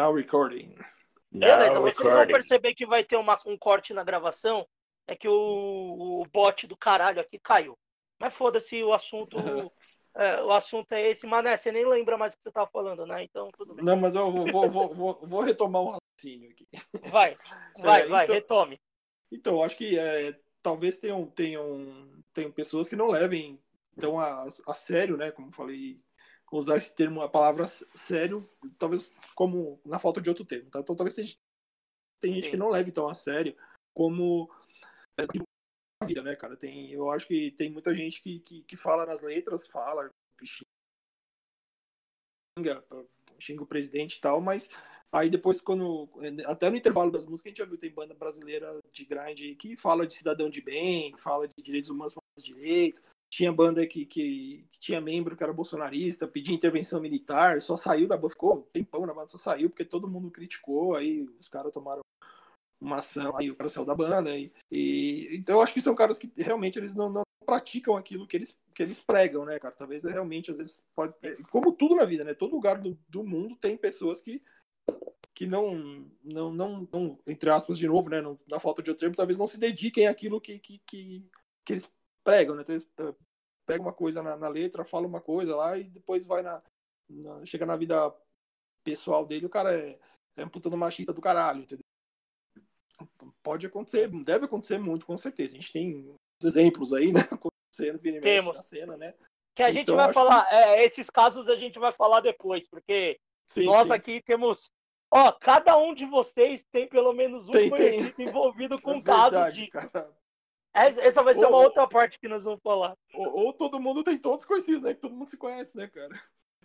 Now 0.00 0.14
recording. 0.14 0.74
Beleza, 1.30 1.74
Now 1.74 1.82
vocês 1.82 1.98
recording. 1.98 2.16
vão 2.16 2.26
perceber 2.26 2.74
que 2.74 2.86
vai 2.86 3.04
ter 3.04 3.16
uma, 3.16 3.38
um 3.44 3.58
corte 3.58 3.92
na 3.92 4.02
gravação. 4.02 4.66
É 5.06 5.14
que 5.14 5.28
o, 5.28 6.22
o 6.22 6.24
bot 6.32 6.66
do 6.66 6.76
caralho 6.76 7.20
aqui 7.20 7.38
caiu. 7.38 7.76
Mas 8.18 8.34
foda-se, 8.34 8.82
o 8.82 8.94
assunto. 8.94 9.36
é, 10.16 10.42
o 10.42 10.52
assunto 10.52 10.92
é 10.92 11.10
esse, 11.10 11.26
Mané, 11.26 11.56
você 11.56 11.70
nem 11.70 11.86
lembra 11.86 12.16
mais 12.16 12.32
o 12.32 12.36
que 12.36 12.44
você 12.44 12.50
tava 12.50 12.70
falando, 12.70 13.04
né? 13.04 13.22
Então, 13.24 13.50
tudo 13.56 13.74
bem. 13.74 13.84
Não, 13.84 13.96
mas 13.96 14.14
eu 14.14 14.30
vou, 14.30 14.70
vou, 14.70 14.94
vou, 14.94 15.20
vou 15.22 15.40
retomar 15.42 15.82
o 15.82 15.90
raciocínio 15.90 16.50
aqui. 16.50 16.66
Vai, 17.10 17.34
vai, 17.78 18.02
é, 18.02 18.06
vai, 18.06 18.24
então, 18.24 18.34
retome. 18.34 18.80
Então, 19.30 19.62
acho 19.62 19.76
que 19.76 19.98
é, 19.98 20.34
talvez 20.62 20.98
tenham, 20.98 21.26
tenham, 21.26 22.22
tenham 22.32 22.50
pessoas 22.50 22.88
que 22.88 22.96
não 22.96 23.08
levem 23.08 23.60
tão 23.98 24.18
a, 24.18 24.48
a 24.66 24.74
sério, 24.74 25.18
né? 25.18 25.30
Como 25.30 25.52
falei 25.52 25.96
usar 26.50 26.76
esse 26.76 26.94
termo, 26.94 27.20
a 27.22 27.28
palavra 27.28 27.66
sério, 27.94 28.48
talvez 28.78 29.12
como 29.34 29.80
na 29.84 29.98
falta 29.98 30.20
de 30.20 30.28
outro 30.28 30.44
termo. 30.44 30.70
Tá? 30.70 30.80
Então 30.80 30.96
talvez 30.96 31.14
tenha, 31.14 31.28
tem 32.20 32.34
gente 32.34 32.50
que 32.50 32.56
não 32.56 32.68
leve 32.68 32.90
tão 32.90 33.08
a 33.08 33.14
sério 33.14 33.56
como 33.94 34.50
é, 35.18 35.24
a 36.02 36.06
vida, 36.06 36.22
né, 36.22 36.34
cara? 36.34 36.56
Tem, 36.56 36.90
eu 36.90 37.10
acho 37.10 37.26
que 37.26 37.50
tem 37.52 37.70
muita 37.70 37.94
gente 37.94 38.22
que, 38.22 38.40
que, 38.40 38.62
que 38.62 38.76
fala 38.76 39.06
nas 39.06 39.20
letras, 39.20 39.66
fala, 39.66 40.10
xinga, 42.58 42.84
xinga 43.38 43.62
o 43.62 43.66
presidente 43.66 44.16
e 44.16 44.20
tal, 44.20 44.40
mas 44.40 44.68
aí 45.12 45.28
depois 45.28 45.60
quando 45.60 46.08
até 46.46 46.70
no 46.70 46.76
intervalo 46.76 47.10
das 47.10 47.26
músicas 47.26 47.46
a 47.46 47.50
gente 47.50 47.58
já 47.58 47.64
viu 47.64 47.78
tem 47.78 47.92
banda 47.92 48.14
brasileira 48.14 48.80
de 48.92 49.04
grind 49.04 49.56
que 49.56 49.76
fala 49.76 50.06
de 50.06 50.14
cidadão 50.14 50.48
de 50.48 50.60
bem, 50.60 51.16
fala 51.18 51.48
de 51.48 51.62
direitos 51.62 51.90
humanos 51.90 52.14
para 52.14 52.22
direitos, 52.42 53.02
tinha 53.30 53.52
banda 53.52 53.86
que, 53.86 54.04
que, 54.04 54.66
que, 54.70 54.80
tinha 54.80 55.00
membro 55.00 55.36
que 55.36 55.42
era 55.42 55.52
bolsonarista, 55.52 56.26
pedia 56.26 56.54
intervenção 56.54 57.00
militar, 57.00 57.62
só 57.62 57.76
saiu 57.76 58.08
da 58.08 58.16
banda, 58.16 58.30
ficou 58.30 58.56
um 58.56 58.62
tempão 58.62 59.06
na 59.06 59.14
banda, 59.14 59.28
só 59.28 59.38
saiu 59.38 59.70
porque 59.70 59.84
todo 59.84 60.08
mundo 60.08 60.30
criticou, 60.30 60.96
aí 60.96 61.22
os 61.38 61.48
caras 61.48 61.72
tomaram 61.72 62.02
uma 62.80 62.96
ação, 62.96 63.36
aí 63.36 63.50
o 63.50 63.54
cara 63.54 63.68
saiu 63.68 63.86
da 63.86 63.94
banda. 63.94 64.36
E, 64.36 64.52
e, 64.70 65.36
então 65.36 65.56
eu 65.56 65.62
acho 65.62 65.72
que 65.72 65.80
são 65.80 65.94
caras 65.94 66.18
que 66.18 66.30
realmente 66.36 66.76
eles 66.76 66.94
não, 66.94 67.08
não 67.08 67.22
praticam 67.46 67.96
aquilo 67.96 68.26
que 68.26 68.36
eles, 68.36 68.58
que 68.74 68.82
eles 68.82 68.98
pregam, 68.98 69.44
né, 69.44 69.60
cara? 69.60 69.74
Talvez 69.74 70.04
é 70.04 70.10
realmente, 70.10 70.50
às 70.50 70.58
vezes, 70.58 70.82
pode 70.94 71.14
ter, 71.18 71.40
como 71.50 71.72
tudo 71.72 71.94
na 71.94 72.04
vida, 72.04 72.24
né? 72.24 72.34
Todo 72.34 72.54
lugar 72.54 72.80
do, 72.80 72.98
do 73.08 73.22
mundo 73.22 73.56
tem 73.56 73.76
pessoas 73.76 74.20
que 74.20 74.42
que 75.32 75.46
não, 75.46 76.04
não, 76.22 76.52
não, 76.52 76.88
não, 76.92 77.18
entre 77.26 77.48
aspas, 77.48 77.78
de 77.78 77.88
novo, 77.88 78.10
né, 78.10 78.20
não, 78.20 78.38
na 78.46 78.60
falta 78.60 78.82
de 78.82 78.90
outro 78.90 79.00
termo, 79.00 79.16
talvez 79.16 79.38
não 79.38 79.46
se 79.46 79.58
dediquem 79.58 80.06
àquilo 80.06 80.38
que, 80.38 80.58
que, 80.58 80.82
que, 80.86 81.24
que 81.64 81.72
eles 81.72 81.90
pregam, 82.24 82.56
né? 82.56 82.64
Então, 82.68 83.16
pega 83.66 83.82
uma 83.82 83.92
coisa 83.92 84.22
na, 84.22 84.36
na, 84.36 84.48
letra, 84.48 84.84
fala 84.84 85.06
uma 85.06 85.20
coisa 85.20 85.56
lá 85.56 85.78
e 85.78 85.84
depois 85.84 86.26
vai 86.26 86.42
na, 86.42 86.62
na, 87.08 87.44
chega 87.44 87.66
na 87.66 87.76
vida 87.76 88.12
pessoal 88.84 89.24
dele, 89.26 89.46
o 89.46 89.50
cara 89.50 89.78
é, 89.78 89.98
é 90.36 90.44
um 90.44 90.48
puta 90.48 90.74
machista 90.76 91.12
do 91.12 91.20
caralho, 91.20 91.62
entendeu? 91.62 91.84
Pode 93.42 93.66
acontecer, 93.66 94.08
deve 94.24 94.44
acontecer 94.44 94.78
muito, 94.78 95.06
com 95.06 95.16
certeza. 95.16 95.54
A 95.56 95.60
gente 95.60 95.72
tem 95.72 96.14
exemplos 96.42 96.92
aí, 96.92 97.12
né? 97.12 97.20
Acontecendo 97.30 97.98
Temos. 98.20 98.56
na 98.56 98.62
cena, 98.62 98.96
né? 98.96 99.14
Que 99.54 99.62
a 99.62 99.72
gente 99.72 99.82
então, 99.82 99.96
vai 99.96 100.12
falar, 100.12 100.46
que... 100.46 100.54
é, 100.54 100.84
esses 100.84 101.08
casos 101.08 101.48
a 101.48 101.56
gente 101.56 101.78
vai 101.78 101.92
falar 101.92 102.20
depois, 102.20 102.68
porque 102.68 103.18
sim, 103.46 103.64
nós 103.64 103.88
sim. 103.88 103.92
aqui 103.92 104.22
temos 104.22 104.70
Ó, 105.12 105.32
cada 105.32 105.76
um 105.76 105.92
de 105.92 106.06
vocês 106.06 106.64
tem 106.70 106.88
pelo 106.88 107.12
menos 107.12 107.48
um 107.48 107.50
tem, 107.50 107.68
conhecido 107.68 108.12
tem. 108.12 108.28
envolvido 108.28 108.78
com 108.80 108.92
é 108.92 108.96
um 108.96 109.02
caso 109.02 109.50
de. 109.50 109.66
Cara. 109.66 110.10
Essa 110.72 111.22
vai 111.22 111.34
ser 111.34 111.44
ou, 111.44 111.50
uma 111.50 111.58
outra 111.58 111.86
parte 111.88 112.18
que 112.18 112.28
nós 112.28 112.44
vamos 112.44 112.60
falar. 112.62 112.96
Ou, 113.14 113.46
ou, 113.46 113.52
todo 113.52 113.80
mundo 113.80 114.04
tem 114.04 114.16
todos 114.16 114.44
conhecidos, 114.44 114.82
né? 114.82 114.94
Que 114.94 115.00
todo 115.00 115.14
mundo 115.14 115.28
se 115.28 115.36
conhece, 115.36 115.76
né, 115.76 115.88
cara? 115.88 116.20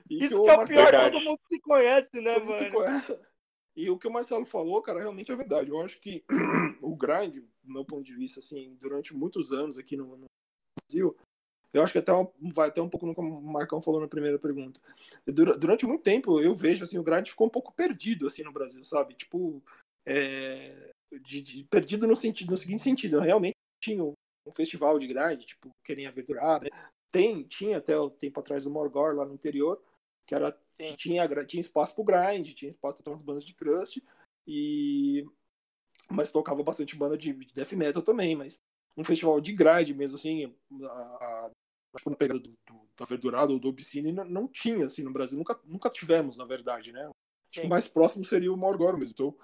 E 0.10 0.24
Isso 0.24 0.40
que, 0.40 0.44
que 0.44 0.50
é 0.50 0.54
o 0.54 0.66
pior, 0.66 0.84
Marcelo... 0.84 1.12
todo 1.12 1.24
mundo 1.24 1.40
se 1.48 1.60
conhece, 1.60 2.22
né, 2.22 2.34
todo 2.36 2.46
mano? 2.46 2.72
Conhece. 2.72 3.20
E 3.76 3.90
o 3.90 3.98
que 3.98 4.08
o 4.08 4.12
Marcelo 4.12 4.46
falou, 4.46 4.82
cara, 4.82 5.00
realmente 5.00 5.32
é 5.32 5.36
verdade. 5.36 5.70
Eu 5.70 5.82
acho 5.82 6.00
que 6.00 6.24
o 6.82 6.96
grind, 6.96 7.44
do 7.64 7.74
meu 7.74 7.84
ponto 7.84 8.04
de 8.04 8.14
vista, 8.14 8.40
assim, 8.40 8.78
durante 8.80 9.16
muitos 9.16 9.52
anos 9.52 9.78
aqui 9.78 9.98
no, 9.98 10.16
no 10.16 10.26
Brasil, 10.88 11.18
eu 11.74 11.84
acho 11.84 11.92
que 11.92 12.00
até 12.00 12.12
vai 12.54 12.70
até 12.70 12.82
um 12.82 12.88
pouco 12.88 13.06
no 13.06 13.14
que 13.14 13.20
o 13.20 13.42
Marcão 13.42 13.82
falou 13.82 14.00
na 14.00 14.08
primeira 14.08 14.40
pergunta. 14.40 14.80
Durante 15.28 15.86
muito 15.86 16.04
tempo, 16.04 16.40
eu 16.40 16.56
vejo, 16.56 16.84
assim, 16.84 16.98
o 16.98 17.04
grind 17.04 17.28
ficou 17.28 17.48
um 17.48 17.50
pouco 17.50 17.74
perdido, 17.74 18.28
assim, 18.28 18.44
no 18.44 18.54
Brasil, 18.54 18.82
sabe? 18.86 19.14
Tipo, 19.14 19.62
é, 20.06 20.94
de, 21.22 21.42
de, 21.42 21.64
perdido 21.66 22.08
no, 22.08 22.16
sentido, 22.16 22.52
no 22.52 22.58
seguinte 22.58 22.82
sentido, 22.82 23.20
realmente 23.20 23.56
tinha 23.86 24.04
um 24.04 24.52
festival 24.52 24.98
de 24.98 25.08
grind, 25.08 25.44
tipo, 25.44 25.70
Querem 25.84 26.08
Aventurada. 26.08 26.66
Né? 26.66 26.90
Tem, 27.12 27.44
tinha 27.44 27.78
até 27.78 27.98
o 27.98 28.10
tempo 28.10 28.40
atrás 28.40 28.66
o 28.66 28.70
Morgor 28.72 29.16
lá 29.16 29.26
no 29.26 29.34
interior, 29.34 29.82
que 30.26 30.34
era 30.34 30.52
que 30.78 30.96
tinha, 30.96 31.28
tinha 31.46 31.62
espaço 31.62 31.94
pro 31.94 32.04
grind, 32.04 32.54
tinha 32.54 32.72
espaço 32.72 33.02
para 33.02 33.12
umas 33.12 33.22
bandas 33.22 33.46
de 33.46 33.54
crust, 33.54 34.04
e 34.48 35.26
mas 36.10 36.32
tocava 36.32 36.62
bastante 36.62 36.96
banda 36.96 37.18
de, 37.18 37.34
de 37.34 37.54
death 37.54 37.72
metal 37.74 38.02
também, 38.02 38.36
mas 38.36 38.62
um 38.98 39.04
festival 39.04 39.40
de 39.40 39.54
grind 39.54 39.90
mesmo, 39.92 40.16
assim, 40.16 40.54
a, 40.84 40.88
a, 40.88 41.52
a 41.96 42.16
pegada 42.16 42.40
do, 42.40 42.54
do, 42.68 42.88
da 42.98 43.06
Verdurada 43.06 43.54
ou 43.54 43.60
do 43.60 43.70
Obscene 43.70 44.12
não, 44.12 44.26
não, 44.26 44.48
tinha, 44.48 44.86
assim, 44.86 45.04
no 45.04 45.12
Brasil, 45.12 45.38
nunca, 45.38 45.60
nunca 45.64 45.90
tivemos, 45.90 46.38
na 46.38 46.46
verdade, 46.46 46.92
né? 46.92 47.06
Acho 47.50 47.62
que 47.62 47.68
o 47.68 47.70
mais 47.70 47.88
próximo 47.88 48.26
seria 48.26 48.52
o 48.52 48.58
Morgor 48.58 48.98
mesmo, 48.98 49.14
então 49.14 49.36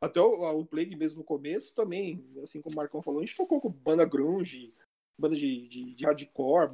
até 0.00 0.20
o, 0.20 0.60
o 0.60 0.66
Plague 0.66 0.96
mesmo 0.96 1.18
no 1.18 1.24
começo 1.24 1.74
também, 1.74 2.24
assim 2.42 2.60
como 2.60 2.74
o 2.74 2.76
Marcão 2.76 3.02
falou, 3.02 3.20
a 3.20 3.24
gente 3.24 3.36
tocou 3.36 3.60
com 3.60 3.70
banda 3.70 4.04
grunge, 4.04 4.74
banda 5.18 5.36
de, 5.36 5.68
de, 5.68 5.94
de 5.94 6.04
hardcore, 6.04 6.70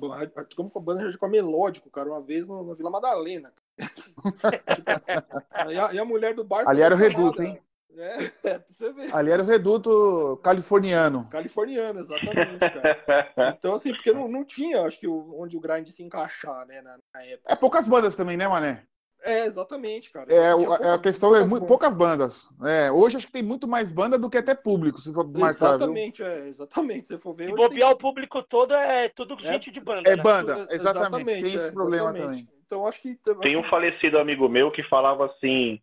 tocamos 0.48 0.72
com 0.72 0.80
banda 0.80 1.00
de 1.00 1.04
hardcore 1.06 1.30
melódico, 1.30 1.90
cara, 1.90 2.11
uma 2.11 2.20
vez 2.20 2.48
no, 2.48 2.62
na 2.66 2.74
Vila 2.74 2.90
Madalena. 2.90 3.52
tipo, 3.78 5.70
e, 5.70 5.78
a, 5.78 5.92
e, 5.94 5.98
a, 5.98 6.04
mulher 6.04 6.35
do 6.35 6.44
bar... 6.44 6.68
Ali 6.68 6.83
era 6.83 6.94
o 6.94 6.98
Reduto, 6.98 7.42
hein? 7.42 7.61
É, 7.96 8.24
é 8.44 8.59
pra 8.59 8.64
você 8.68 8.92
ver. 8.92 9.14
Ali 9.14 9.30
era 9.30 9.42
o 9.42 9.46
reduto 9.46 10.38
californiano. 10.42 11.28
Californiano, 11.30 12.00
exatamente, 12.00 12.59
cara. 12.59 13.56
Então, 13.59 13.74
assim, 13.74 13.92
porque 13.92 14.12
não, 14.12 14.28
não 14.28 14.44
tinha, 14.44 14.83
acho 14.83 14.98
que, 14.98 15.09
onde 15.09 15.56
o 15.56 15.61
grind 15.61 15.87
se 15.88 16.02
encaixar, 16.02 16.66
né, 16.66 16.80
na, 16.80 16.98
na 17.12 17.24
época. 17.24 17.52
É 17.52 17.56
poucas 17.56 17.87
bandas 17.87 18.14
também, 18.14 18.37
né, 18.37 18.46
Mané? 18.46 18.87
É, 19.22 19.44
exatamente, 19.44 20.11
cara. 20.11 20.33
É, 20.33 20.54
pouca, 20.54 20.85
é 20.85 20.94
a 20.94 20.98
questão 20.98 21.35
é 21.37 21.46
muito, 21.46 21.66
poucas 21.66 21.92
bandas. 21.94 22.56
É, 22.64 22.90
hoje 22.90 23.16
acho 23.16 23.26
que 23.26 23.33
tem 23.33 23.42
muito 23.42 23.68
mais 23.68 23.90
banda 23.90 24.18
do 24.18 24.30
que 24.30 24.38
até 24.38 24.54
público, 24.54 24.98
se 24.98 25.12
for 25.12 25.26
marcar. 25.26 25.74
Exatamente, 25.74 26.22
é, 26.22 26.48
exatamente. 26.48 27.09
Se 27.09 27.18
for 27.18 27.33
ver. 27.33 27.46
Se 27.46 27.54
bobear 27.54 27.88
tem... 27.88 27.96
o 27.96 27.98
público 27.98 28.42
todo 28.42 28.74
é 28.74 29.09
tudo 29.11 29.37
é, 29.40 29.52
gente 29.52 29.70
de 29.70 29.80
banda. 29.80 30.09
É 30.09 30.16
né? 30.16 30.22
banda, 30.22 30.52
exatamente. 30.70 30.76
exatamente. 30.76 31.42
Tem 31.42 31.54
esse 31.54 31.68
é, 31.68 31.72
problema 31.72 32.11
exatamente. 32.11 32.44
também. 32.44 32.61
Então 32.64 32.87
acho 32.87 33.00
que. 33.00 33.16
Tem 33.42 33.56
um 33.56 33.68
falecido 33.68 34.18
amigo 34.18 34.48
meu 34.48 34.70
que 34.70 34.83
falava 34.85 35.26
assim. 35.26 35.80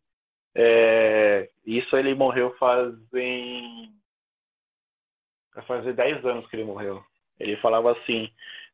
É, 0.56 1.50
isso 1.66 1.96
ele 1.96 2.16
morreu 2.16 2.56
fazem. 2.60 3.94
Vai 5.54 5.66
fazer 5.66 5.94
10 5.94 6.26
anos 6.26 6.48
que 6.48 6.56
ele 6.56 6.66
morreu. 6.66 7.04
Ele 7.40 7.56
falava 7.58 7.92
assim: 7.92 8.30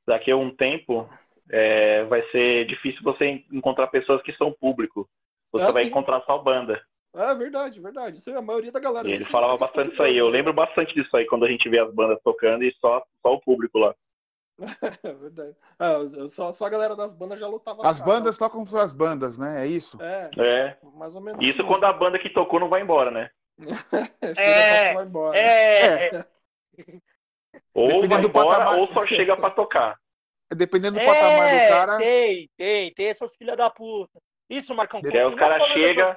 daqui 0.08 0.32
a 0.32 0.38
um 0.38 0.50
tempo 0.56 1.10
é, 1.50 2.04
vai 2.06 2.22
ser 2.30 2.66
difícil 2.66 3.02
você 3.04 3.44
encontrar 3.52 3.88
pessoas 3.88 4.22
que 4.22 4.34
são 4.34 4.52
público. 4.52 5.10
Você 5.52 5.66
é 5.66 5.72
vai 5.72 5.84
encontrar 5.84 6.22
só 6.22 6.38
banda. 6.38 6.82
É 7.16 7.36
verdade, 7.36 7.80
verdade. 7.80 8.18
Isso 8.18 8.30
é 8.32 8.38
a 8.38 8.42
maioria 8.42 8.72
da 8.72 8.80
galera. 8.80 9.08
E 9.08 9.12
ele 9.12 9.26
falava 9.26 9.56
bastante 9.56 9.94
isso 9.94 10.02
aí. 10.02 10.18
Eu 10.18 10.30
lembro 10.30 10.52
bastante 10.52 10.94
disso 10.96 11.16
aí 11.16 11.26
quando 11.26 11.46
a 11.46 11.50
gente 11.50 11.70
vê 11.70 11.80
as 11.80 11.94
bandas 11.94 12.20
tocando 12.24 12.64
e 12.64 12.74
só, 12.82 13.04
só 13.22 13.34
o 13.34 13.42
público 13.42 13.78
lá. 13.78 13.94
É 15.04 15.14
verdade. 15.14 15.56
É, 15.80 16.28
só, 16.28 16.52
só 16.52 16.66
a 16.66 16.70
galera 16.70 16.96
das 16.96 17.14
bandas 17.14 17.40
já 17.40 17.48
lutava. 17.48 17.86
As 17.88 18.00
bandas 18.00 18.38
tocam 18.38 18.66
as 18.80 18.94
bandas, 18.94 19.38
né? 19.38 19.64
É 19.64 19.68
isso? 19.68 19.98
É. 20.02 20.30
é. 20.38 20.78
Mais 20.96 21.16
ou 21.16 21.22
menos. 21.22 21.42
Isso 21.42 21.58
mesmo. 21.58 21.68
quando 21.68 21.84
a 21.86 21.94
banda 21.94 22.20
que 22.20 22.30
tocou 22.30 22.60
não 22.60 22.70
vai 22.70 22.82
embora, 22.82 23.12
né? 23.12 23.30
é. 24.38 24.94
Vai 24.94 25.06
embora. 25.06 25.38
É. 25.38 26.16
é. 26.16 26.26
Ou 27.74 27.88
Dependendo 27.88 28.30
vai 28.30 28.44
embora 28.44 28.60
patamar... 28.60 28.80
ou 28.80 28.94
só 28.94 29.06
chega 29.06 29.36
pra 29.36 29.50
tocar. 29.52 30.00
Dependendo 30.56 30.96
do 30.98 31.02
é, 31.02 31.06
patamar 31.06 31.50
do 31.50 31.70
cara. 31.70 31.98
Tem, 31.98 32.50
tem, 32.58 32.94
tem 32.94 33.08
essas 33.08 33.36
filhas 33.36 33.58
da 33.58 33.70
puta. 33.70 34.20
Isso, 34.50 34.74
Marcão. 34.76 35.02
Que 35.02 35.18
aí 35.18 35.26
os 35.26 35.36
caras 35.36 35.64
chega, 35.74 36.16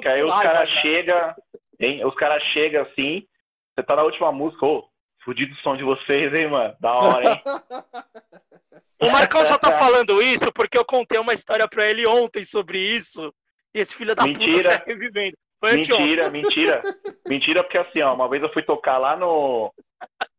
que, 0.00 0.08
aí 0.08 0.24
os 0.24 0.40
caras 0.40 0.68
chega, 0.82 1.36
hein? 1.78 2.04
Os 2.04 2.14
caras 2.14 2.42
chegam 2.52 2.82
assim, 2.82 3.26
você 3.74 3.82
tá 3.82 3.94
na 3.94 4.02
última 4.02 4.32
música, 4.32 4.66
ô, 4.66 4.88
fudido 5.24 5.52
o 5.54 5.58
som 5.58 5.76
de 5.76 5.84
vocês, 5.84 6.32
hein, 6.34 6.48
mano? 6.48 6.74
Da 6.80 6.94
hora, 6.94 7.30
hein? 7.30 7.42
o 9.00 9.10
Marcão 9.10 9.44
só 9.44 9.56
tá 9.58 9.72
falando 9.78 10.20
isso 10.22 10.52
porque 10.52 10.76
eu 10.76 10.84
contei 10.84 11.20
uma 11.20 11.34
história 11.34 11.68
pra 11.68 11.86
ele 11.86 12.06
ontem 12.06 12.44
sobre 12.44 12.78
isso. 12.78 13.32
E 13.74 13.80
esse 13.80 13.94
filho 13.94 14.14
da 14.16 14.24
mentira. 14.24 14.62
puta 14.62 14.78
tá 14.78 14.84
revivendo. 14.86 15.36
Foi 15.60 15.76
mentira, 15.76 16.30
mentira. 16.30 16.82
Mentira, 17.28 17.62
porque 17.62 17.78
assim, 17.78 18.00
ó, 18.00 18.14
uma 18.14 18.28
vez 18.28 18.42
eu 18.42 18.52
fui 18.52 18.62
tocar 18.62 18.98
lá 18.98 19.16
no, 19.16 19.72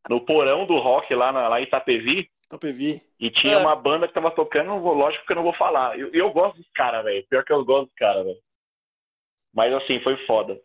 no 0.10 0.22
porão 0.26 0.66
do 0.66 0.78
rock, 0.80 1.14
lá, 1.14 1.32
na, 1.32 1.48
lá 1.48 1.60
em 1.60 1.64
Itapevi. 1.64 2.30
Itapevi. 2.50 3.02
E 3.20 3.30
tinha 3.30 3.54
é. 3.54 3.58
uma 3.58 3.76
banda 3.76 4.08
que 4.08 4.14
tava 4.14 4.32
tocando, 4.32 4.74
lógico 4.76 5.26
que 5.26 5.32
eu 5.32 5.36
não 5.36 5.44
vou 5.44 5.54
falar. 5.54 5.98
Eu, 5.98 6.12
eu 6.12 6.32
gosto 6.32 6.58
dos 6.58 6.70
caras, 6.72 7.04
velho. 7.06 7.26
Pior 7.30 7.44
que 7.46 7.54
eu 7.54 7.64
gosto 7.64 7.86
dos 7.86 7.96
caras, 7.96 8.26
velho. 8.26 8.40
Mas 9.54 9.72
assim, 9.74 10.00
foi 10.02 10.18
foda. 10.26 10.60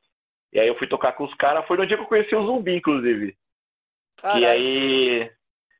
E 0.53 0.59
aí 0.59 0.67
eu 0.67 0.79
fui 0.79 0.87
tocar 0.87 1.13
com 1.13 1.25
os 1.25 1.35
caras. 1.35 1.67
Foi 1.67 1.77
no 1.77 1.87
dia 1.87 1.97
que 1.97 2.03
eu 2.03 2.09
conheci 2.09 2.35
o 2.35 2.47
Zumbi, 2.47 2.77
inclusive. 2.77 3.37
Caralho. 4.17 4.43
E 4.43 4.47
aí 4.47 5.31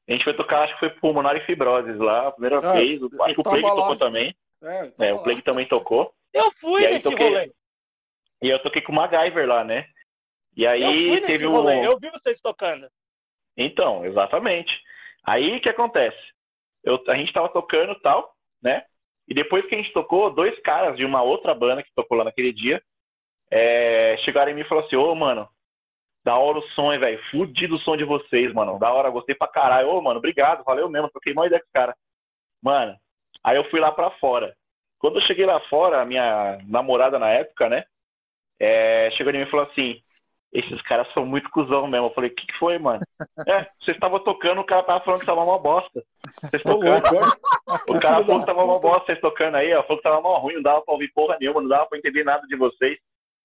a 0.07 0.13
gente 0.13 0.25
foi 0.25 0.35
tocar, 0.35 0.65
acho 0.65 0.75
que 0.75 0.81
foi 0.81 0.91
Pulmonar 0.91 1.37
e 1.37 1.47
Fibroses 1.47 1.97
lá, 1.97 2.29
a 2.29 2.33
primeira 2.33 2.57
é, 2.57 2.73
vez. 2.73 3.03
Acho 3.03 3.35
que 3.35 3.41
o 3.41 3.45
Plague 3.45 3.63
tocou 3.63 3.97
também. 3.97 4.37
É, 4.63 5.09
é 5.09 5.15
o 5.15 5.23
Plague 5.23 5.43
também 5.43 5.67
tocou. 5.67 6.13
Eu 6.33 6.53
fui 6.53 6.85
e 6.85 6.89
nesse 6.89 7.09
toquei... 7.09 7.29
rolê. 7.29 7.53
E 8.43 8.49
eu 8.51 8.59
toquei 8.63 8.83
com 8.83 8.93
o 8.93 8.95
MacGyver 8.95 9.49
lá, 9.49 9.65
né? 9.65 9.87
E 10.55 10.67
aí 10.67 11.21
teve 11.23 11.47
um. 11.47 11.71
Eu 11.71 11.99
vi 11.99 12.11
vocês 12.11 12.41
tocando. 12.41 12.87
Então, 13.57 14.05
exatamente. 14.05 14.73
Aí 15.27 15.61
que 15.61 15.69
acontece? 15.69 16.19
Eu, 16.83 17.03
a 17.09 17.15
gente 17.17 17.33
tava 17.33 17.49
tocando 17.49 17.99
tal, 18.01 18.35
né? 18.63 18.85
E 19.27 19.35
depois 19.35 19.67
que 19.67 19.75
a 19.75 19.79
gente 19.79 19.93
tocou, 19.93 20.31
dois 20.31 20.59
caras 20.61 20.97
de 20.97 21.05
uma 21.05 21.23
outra 21.23 21.55
banda 21.55 21.83
que 21.83 21.95
tocou 21.95 22.19
lá 22.19 22.25
naquele 22.25 22.53
dia 22.53 22.83
é, 23.51 24.17
chegaram 24.19 24.51
em 24.51 24.55
mim 24.55 24.61
e 24.63 24.65
falaram 24.65 24.87
assim: 24.87 24.97
Ô, 24.97 25.15
mano, 25.15 25.49
da 26.25 26.37
hora 26.37 26.59
o 26.59 26.69
som, 26.71 26.89
velho. 26.99 27.23
Fudido 27.31 27.77
o 27.77 27.81
som 27.81 27.97
de 27.97 28.05
vocês, 28.05 28.53
mano. 28.53 28.79
Da 28.79 28.93
hora, 28.93 29.11
gostei 29.11 29.35
pra 29.35 29.49
caralho. 29.49 29.91
Ô, 29.91 30.01
mano, 30.01 30.19
obrigado, 30.19 30.65
valeu 30.65 30.89
mesmo. 30.89 31.11
Troquei 31.11 31.33
uma 31.33 31.47
ideia 31.47 31.61
com 31.61 31.67
os 31.67 31.73
caras. 31.73 31.95
Mano, 32.63 32.97
aí 33.43 33.57
eu 33.57 33.69
fui 33.71 33.79
lá 33.79 33.93
pra 33.93 34.11
fora. 34.13 34.55
Quando 34.99 35.19
eu 35.19 35.27
cheguei 35.27 35.45
lá 35.45 35.61
fora, 35.69 36.01
a 36.01 36.05
minha 36.05 36.59
namorada 36.67 37.19
na 37.19 37.29
época, 37.31 37.69
né? 37.69 37.85
É, 38.59 39.11
chegou 39.13 39.33
em 39.33 39.39
mim 39.39 39.43
e 39.43 39.51
falou 39.51 39.67
assim: 39.67 40.03
esses 40.55 40.81
caras 40.83 41.13
são 41.13 41.27
muito 41.27 41.51
cuzão 41.51 41.89
mesmo. 41.89 42.07
Eu 42.07 42.15
falei, 42.15 42.31
o 42.31 42.35
que, 42.35 42.47
que 42.47 42.59
foi, 42.59 42.79
mano? 42.79 43.01
é, 43.49 43.59
vocês 43.81 43.97
estavam 43.97 44.21
tocando, 44.21 44.61
o 44.61 44.65
cara 44.65 44.85
tava 44.85 45.05
falando 45.05 45.21
que 45.21 45.27
tava 45.27 45.43
uma 45.43 45.59
bosta. 45.59 46.03
Vocês 46.41 46.63
tocando. 46.63 47.03
o 47.91 47.99
cara 47.99 48.25
falou 48.25 48.41
que 48.41 48.47
tava 48.47 48.65
uma 48.65 48.79
bosta, 48.79 49.07
vocês 49.07 49.21
tocando 49.21 49.57
aí, 49.57 49.75
ó, 49.75 49.83
falou 49.83 49.97
que 49.97 50.05
tava 50.05 50.21
mal 50.21 50.41
ruim, 50.41 50.55
não 50.55 50.63
dava 50.63 50.81
pra 50.83 50.95
ouvir 50.95 51.13
porra 51.13 51.37
nenhuma, 51.41 51.61
não 51.61 51.69
dava 51.69 51.87
pra 51.87 51.99
entender 51.99 52.23
nada 52.23 52.47
de 52.47 52.57
vocês. 52.57 52.99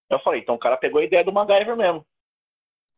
Eu 0.07 0.19
falei, 0.19 0.41
então 0.41 0.55
o 0.55 0.59
cara 0.59 0.77
pegou 0.77 1.01
a 1.01 1.03
ideia 1.03 1.23
do 1.23 1.33
MacGyver 1.33 1.75
mesmo. 1.75 2.05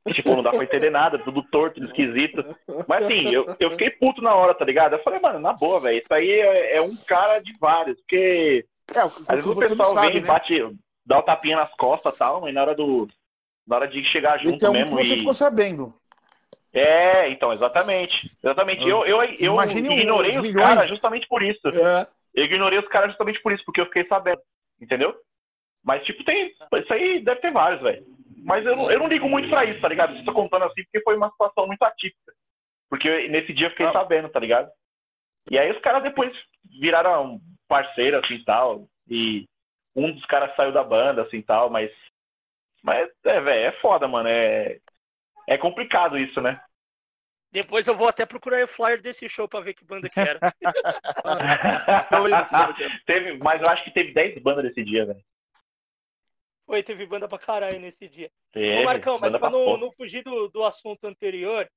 tipo, 0.10 0.36
não 0.36 0.43
dá 0.43 0.52
pra 0.52 0.63
entender 0.63 0.89
nada, 0.89 1.17
tudo 1.17 1.41
torto, 1.43 1.82
esquisito. 1.82 2.43
Mas 2.88 3.06
assim, 3.06 3.34
eu, 3.34 3.45
eu 3.60 3.71
fiquei 3.71 3.91
puto 3.91 4.21
na 4.21 4.36
hora, 4.36 4.54
tá 4.54 4.65
ligado? 4.65 4.93
Eu 4.93 5.04
falei, 5.04 5.21
mano, 5.21 5.39
na 5.39 5.54
boa, 5.54 5.80
velho, 5.80 6.00
isso 6.00 6.13
aí 6.13 6.30
é, 6.30 6.78
é, 6.78 6.82
um 6.82 6.95
cara 7.08 7.39
de 7.39 7.56
vários, 7.58 7.97
porque 8.02 8.65
é, 8.93 9.00
às 9.00 9.36
vezes 9.36 9.45
o 9.45 9.56
pessoal 9.56 9.93
sabe, 9.93 10.13
vem, 10.13 10.21
né? 10.21 10.28
bate, 10.28 10.76
dá 11.06 11.17
o 11.17 11.19
um 11.21 11.24
tapinha 11.24 11.56
nas 11.56 11.74
costas 11.76 12.13
e 12.13 12.17
tal, 12.17 12.41
mas 12.41 12.54
na 12.54 12.62
hora 12.62 12.76
do 12.76 13.08
na 13.72 13.78
hora 13.78 13.88
de 13.88 14.04
chegar 14.04 14.38
junto 14.38 14.56
então, 14.56 14.74
mesmo. 14.74 14.98
Que 14.98 15.04
você 15.06 15.14
e... 15.16 15.20
ficou 15.20 15.34
sabendo. 15.34 15.94
É, 16.74 17.30
então, 17.30 17.54
exatamente. 17.54 18.30
Exatamente. 18.44 18.88
Eu, 18.88 19.06
eu, 19.06 19.24
eu 19.24 19.62
ignorei 19.62 20.38
os, 20.38 20.54
caras 20.54 20.90
justamente 20.90 21.26
por 21.28 21.42
isso. 21.42 21.66
É. 21.70 22.06
Eu 22.36 22.44
ignorei 22.44 22.80
os 22.80 22.88
caras 22.90 23.12
justamente 23.12 23.42
por 23.42 23.54
isso, 23.54 23.64
porque 23.64 23.80
eu 23.80 23.86
fiquei 23.86 24.06
sabendo. 24.08 24.42
Entendeu? 24.80 25.16
Mas, 25.84 26.04
tipo, 26.04 26.22
tem. 26.26 26.48
Isso 26.48 26.94
aí 26.94 27.24
deve 27.24 27.40
ter 27.40 27.52
vários, 27.52 27.82
velho. 27.82 28.06
Mas 28.44 28.66
eu, 28.66 28.74
eu 28.74 29.00
não 29.00 29.08
ligo 29.08 29.30
muito 29.30 29.50
pra 29.50 29.64
isso, 29.64 29.80
tá 29.80 29.88
ligado? 29.88 30.18
Estou 30.18 30.34
contando 30.34 30.66
assim 30.66 30.84
porque 30.84 31.02
foi 31.02 31.16
uma 31.16 31.30
situação 31.30 31.66
muito 31.66 31.84
atípica. 31.84 32.34
Porque 32.90 33.30
nesse 33.30 33.54
dia 33.54 33.68
eu 33.68 33.72
fiquei 33.72 33.86
ah. 33.86 33.94
sabendo, 33.94 34.28
tá 34.28 34.40
ligado? 34.40 34.70
E 35.50 35.58
aí 35.58 35.72
os 35.72 35.80
caras 35.80 36.04
depois 36.04 36.34
viraram 36.80 37.40
parceiros, 37.70 38.22
assim, 38.24 38.44
tal. 38.44 38.86
E 39.10 39.46
um 39.96 40.12
dos 40.12 40.26
caras 40.26 40.54
saiu 40.58 40.74
da 40.74 40.84
banda, 40.84 41.22
assim, 41.22 41.42
tal. 41.42 41.70
Mas 41.70 41.90
mas, 42.82 43.10
é, 43.24 43.41
velho, 43.41 43.67
é 43.67 43.72
foda, 43.80 44.08
mano. 44.08 44.30
É, 44.30 44.80
é 45.48 45.58
complicado 45.58 46.17
isso, 46.17 46.41
né? 46.41 46.62
Depois 47.52 47.86
eu 47.86 47.96
vou 47.96 48.08
até 48.08 48.26
procurar 48.26 48.63
o 48.63 48.67
flyer 48.67 49.02
desse 49.02 49.28
show 49.28 49.48
pra 49.48 49.60
ver 49.60 49.74
que 49.74 49.84
banda 49.84 50.10
que 50.10 50.20
era. 50.20 50.39
teve, 53.06 53.38
mas 53.39 53.62
eu 53.62 53.70
acho 53.70 53.84
que 53.84 53.91
teve 53.91 54.13
10 54.13 54.41
bandas 54.41 54.63
nesse 54.63 54.84
dia, 54.84 55.06
velho. 55.06 55.22
Foi, 56.65 56.82
teve 56.82 57.06
banda 57.06 57.28
pra 57.28 57.38
caralho 57.38 57.80
nesse 57.80 58.08
dia. 58.08 58.32
Teve, 58.54 58.80
Ô, 58.80 58.86
Marcão, 58.86 59.20
mas 59.20 59.38
pra 59.38 59.50
não, 59.50 59.78
não, 59.78 59.91
fugir 59.91 60.24
do, 60.24 60.48
do 60.48 60.63
assunto 60.63 61.06
anterior, 61.06 61.70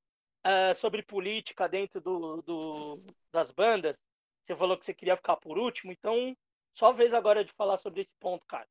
uh, 0.47 0.75
sobre 0.77 1.03
política 1.03 1.69
dentro 1.69 2.01
do, 2.01 2.41
do, 2.43 3.03
das 3.33 3.51
bandas, 3.51 3.99
você 4.47 4.55
falou 4.55 4.79
que 4.79 4.85
você 4.85 4.95
queria 4.95 5.17
ficar 5.17 5.37
por 5.37 5.59
último, 5.59 5.91
então 5.91 6.37
só 6.75 6.93
vez 6.93 7.13
agora 7.13 7.45
de 7.45 7.53
falar 7.55 7.79
sobre 7.79 8.03
esse 8.03 8.15
ponto, 8.21 8.47
cara. 8.47 8.69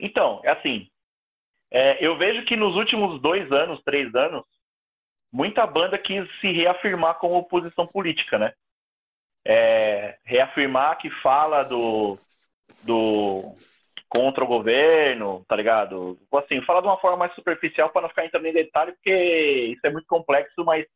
Então, 0.00 0.40
é 0.44 0.50
assim, 0.50 0.90
é, 1.70 2.04
eu 2.04 2.16
vejo 2.16 2.44
que 2.44 2.56
nos 2.56 2.74
últimos 2.76 3.20
dois 3.20 3.50
anos, 3.50 3.82
três 3.82 4.14
anos, 4.14 4.44
muita 5.32 5.66
banda 5.66 5.98
quis 5.98 6.28
se 6.40 6.52
reafirmar 6.52 7.18
como 7.18 7.36
oposição 7.36 7.86
política, 7.86 8.38
né? 8.38 8.52
É, 9.44 10.18
reafirmar 10.24 10.98
que 10.98 11.10
fala 11.22 11.62
do, 11.62 12.18
do 12.82 13.54
contra 14.08 14.42
o 14.44 14.46
governo, 14.46 15.44
tá 15.48 15.56
ligado? 15.56 16.18
Assim, 16.34 16.62
falar 16.62 16.80
de 16.80 16.86
uma 16.86 16.98
forma 16.98 17.18
mais 17.18 17.34
superficial 17.34 17.90
para 17.90 18.02
não 18.02 18.08
ficar 18.08 18.24
entrando 18.24 18.46
em 18.46 18.52
detalhe, 18.52 18.92
porque 18.92 19.12
isso 19.72 19.80
é 19.84 19.90
muito 19.90 20.06
complexo, 20.06 20.64
mas 20.64 20.86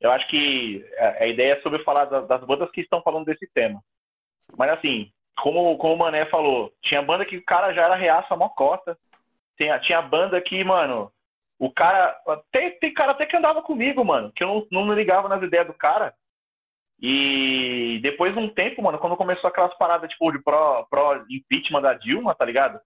eu 0.00 0.10
acho 0.10 0.28
que 0.28 0.84
a, 0.98 1.26
ideia 1.26 1.54
é 1.54 1.60
sobre 1.60 1.82
falar 1.84 2.06
das, 2.06 2.26
das 2.26 2.44
bandas 2.44 2.70
que 2.72 2.80
estão 2.80 3.00
falando 3.02 3.24
desse 3.24 3.48
tema. 3.54 3.80
Mas 4.56 4.70
assim, 4.70 5.10
como, 5.40 5.76
como 5.78 5.94
o 5.94 5.98
Mané 5.98 6.26
falou, 6.26 6.72
tinha 6.82 7.00
banda 7.00 7.24
que 7.24 7.36
o 7.36 7.44
cara 7.44 7.72
já 7.72 7.82
era 7.82 7.94
reaça 7.94 8.36
mocota, 8.36 8.98
tinha, 9.56 9.78
tinha 9.80 10.02
banda 10.02 10.40
que, 10.40 10.62
mano, 10.64 11.10
o 11.58 11.70
cara. 11.70 12.16
Tem, 12.50 12.78
tem 12.78 12.92
cara 12.92 13.12
até 13.12 13.26
que 13.26 13.36
andava 13.36 13.62
comigo, 13.62 14.04
mano, 14.04 14.32
que 14.34 14.42
eu 14.42 14.66
não, 14.70 14.84
não 14.86 14.94
ligava 14.94 15.28
nas 15.28 15.42
ideias 15.42 15.66
do 15.66 15.74
cara. 15.74 16.14
E 17.00 17.98
depois 18.02 18.32
de 18.32 18.38
um 18.38 18.48
tempo, 18.48 18.82
mano, 18.82 18.98
quando 18.98 19.16
começou 19.16 19.48
aquelas 19.48 19.76
paradas, 19.76 20.08
tipo, 20.10 20.30
de 20.30 20.38
pró, 20.40 20.86
pró 20.88 21.24
impeachment 21.28 21.82
da 21.82 21.94
Dilma, 21.94 22.34
tá 22.34 22.44
ligado? 22.44 22.80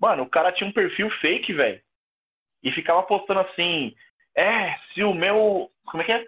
Mano, 0.00 0.22
o 0.22 0.28
cara 0.28 0.52
tinha 0.52 0.68
um 0.68 0.72
perfil 0.72 1.10
fake, 1.20 1.52
velho. 1.52 1.80
E 2.62 2.70
ficava 2.72 3.02
postando 3.02 3.40
assim, 3.40 3.94
é, 4.36 4.76
se 4.92 5.02
o 5.02 5.12
meu. 5.12 5.70
Como 5.86 6.02
é 6.02 6.06
que 6.06 6.12
é? 6.12 6.24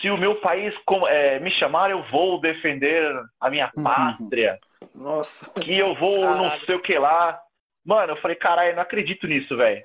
Se 0.00 0.10
o 0.10 0.16
meu 0.16 0.40
país 0.40 0.74
é, 1.08 1.40
me 1.40 1.50
chamar, 1.52 1.90
eu 1.90 2.02
vou 2.10 2.40
defender 2.40 3.10
a 3.40 3.50
minha 3.50 3.70
uhum. 3.76 3.82
pátria. 3.82 4.58
Nossa. 4.94 5.50
Que 5.52 5.76
eu 5.76 5.94
vou 5.94 6.20
Caralho. 6.20 6.42
não 6.42 6.60
sei 6.60 6.74
o 6.74 6.82
que 6.82 6.98
lá. 6.98 7.40
Mano, 7.88 8.12
eu 8.12 8.16
falei, 8.20 8.36
caralho, 8.36 8.72
eu 8.72 8.74
não 8.74 8.82
acredito 8.82 9.26
nisso, 9.26 9.56
velho. 9.56 9.82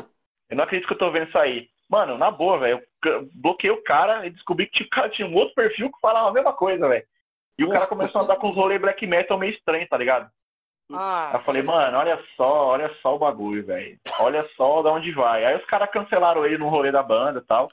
Eu 0.50 0.58
não 0.58 0.66
acredito 0.66 0.86
que 0.86 0.94
eu 0.94 0.98
tô 0.98 1.10
vendo 1.10 1.30
isso 1.30 1.38
aí. 1.38 1.70
Mano, 1.90 2.18
na 2.18 2.30
boa, 2.30 2.60
velho. 2.60 2.84
Eu 3.06 3.30
bloqueei 3.34 3.72
o 3.72 3.82
cara 3.82 4.28
e 4.28 4.30
descobri 4.30 4.68
que 4.68 4.84
o 4.84 4.90
cara 4.92 5.08
tinha 5.10 5.26
um 5.26 5.34
outro 5.34 5.56
perfil 5.56 5.90
que 5.90 6.02
falava 6.02 6.28
a 6.28 6.34
mesma 6.34 6.52
coisa, 6.52 6.86
velho. 6.90 7.06
E 7.58 7.64
o 7.64 7.70
cara 7.70 7.88
começou 7.88 8.20
a 8.20 8.24
andar 8.26 8.36
com 8.36 8.50
os 8.50 8.56
rolês 8.58 8.82
black 8.82 9.08
metal 9.08 9.38
meio 9.38 9.54
estranho, 9.54 9.88
tá 9.88 9.98
ligado? 9.98 10.30
Ah, 10.92 11.32
eu 11.36 11.44
falei, 11.44 11.64
mano, 11.64 11.98
olha 11.98 12.22
só, 12.36 12.68
olha 12.68 12.94
só 13.02 13.16
o 13.16 13.20
bagulho, 13.20 13.66
velho. 13.66 13.98
Olha 14.20 14.46
só 14.58 14.82
de 14.82 14.90
onde 14.90 15.14
vai. 15.14 15.46
Aí 15.46 15.56
os 15.56 15.66
caras 15.66 15.90
cancelaram 15.90 16.46
ele 16.46 16.58
no 16.58 16.68
rolê 16.68 16.92
da 16.92 17.02
banda 17.02 17.40
e 17.40 17.46
tal. 17.46 17.72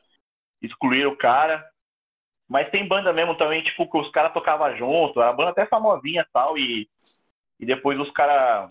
Excluíram 0.63 1.11
o 1.11 1.17
cara. 1.17 1.69
Mas 2.49 2.71
tem 2.71 2.87
banda 2.87 3.13
mesmo 3.13 3.37
também, 3.37 3.65
tipo, 3.65 3.91
que 3.91 3.99
os 3.99 4.11
caras 4.13 4.33
tocavam 4.33 4.77
junto. 4.77 5.21
A 5.21 5.33
banda 5.33 5.51
até 5.51 5.67
famosinha 5.67 6.23
e 6.23 6.33
tal. 6.33 6.57
E, 6.57 6.89
e 7.59 7.67
depois 7.67 7.99
os 7.99 8.13
caras 8.13 8.71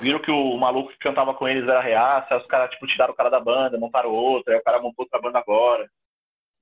viram 0.00 0.18
que 0.18 0.30
o 0.30 0.56
maluco 0.56 0.90
que 0.90 0.98
cantava 0.98 1.34
com 1.34 1.48
eles 1.48 1.68
era 1.68 1.80
reaça. 1.80 2.34
Aí 2.34 2.40
os 2.40 2.46
caras, 2.46 2.70
tipo, 2.70 2.86
tiraram 2.86 3.12
o 3.12 3.16
cara 3.16 3.30
da 3.30 3.40
banda, 3.40 3.78
montaram 3.78 4.10
outra. 4.10 4.54
Aí 4.54 4.60
o 4.60 4.64
cara 4.64 4.80
montou 4.80 5.04
outra 5.04 5.20
banda 5.20 5.38
agora. 5.38 5.88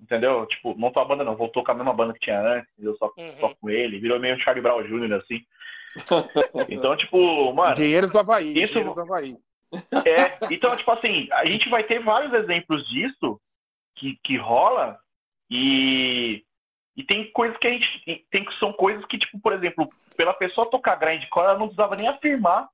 Entendeu? 0.01 0.47
Tipo, 0.47 0.77
montou 0.77 1.03
a 1.03 1.07
banda 1.07 1.25
não, 1.25 1.37
voltou 1.37 1.65
com 1.65 1.73
a 1.73 1.75
mesma 1.75 1.93
banda 1.93 2.13
que 2.13 2.21
tinha 2.21 2.41
antes, 2.41 2.71
entendeu? 2.73 2.97
Só, 2.97 3.11
uhum. 3.17 3.37
só 3.41 3.55
com 3.61 3.71
ele. 3.71 3.99
Virou 3.99 4.21
meio 4.21 4.39
Charlie 4.41 4.63
Brown 4.63 4.83
Jr., 4.83 5.15
assim. 5.15 5.45
Então, 6.69 6.95
tipo, 6.97 7.53
mano. 7.55 7.75
Dinheiros 7.75 8.11
do 8.11 8.19
Havaí. 8.19 8.53
Isso... 8.53 8.75
Dinheiros 8.75 8.95
do 8.95 9.01
Havaí. 9.01 9.35
É, 9.73 10.55
então, 10.55 10.75
tipo 10.77 10.91
assim, 10.93 11.29
a 11.33 11.45
gente 11.45 11.69
vai 11.69 11.83
ter 11.83 12.03
vários 12.03 12.33
exemplos 12.33 12.87
disso 12.89 13.41
que, 13.97 14.19
que 14.23 14.37
rola 14.37 14.99
e, 15.51 16.45
e 16.97 17.03
tem 17.03 17.31
coisas 17.33 17.57
que 17.59 17.67
a 17.67 17.71
gente. 17.71 18.27
Tem 18.31 18.45
que 18.45 18.59
são 18.59 18.73
coisas 18.73 19.05
que, 19.07 19.19
tipo, 19.19 19.41
por 19.41 19.53
exemplo, 19.53 19.89
pela 20.17 20.35
pessoa 20.35 20.71
tocar 20.71 20.97
grindcore, 20.97 21.47
ela 21.47 21.59
não 21.59 21.67
precisava 21.67 21.97
nem 21.97 22.09
afirmar 22.09 22.69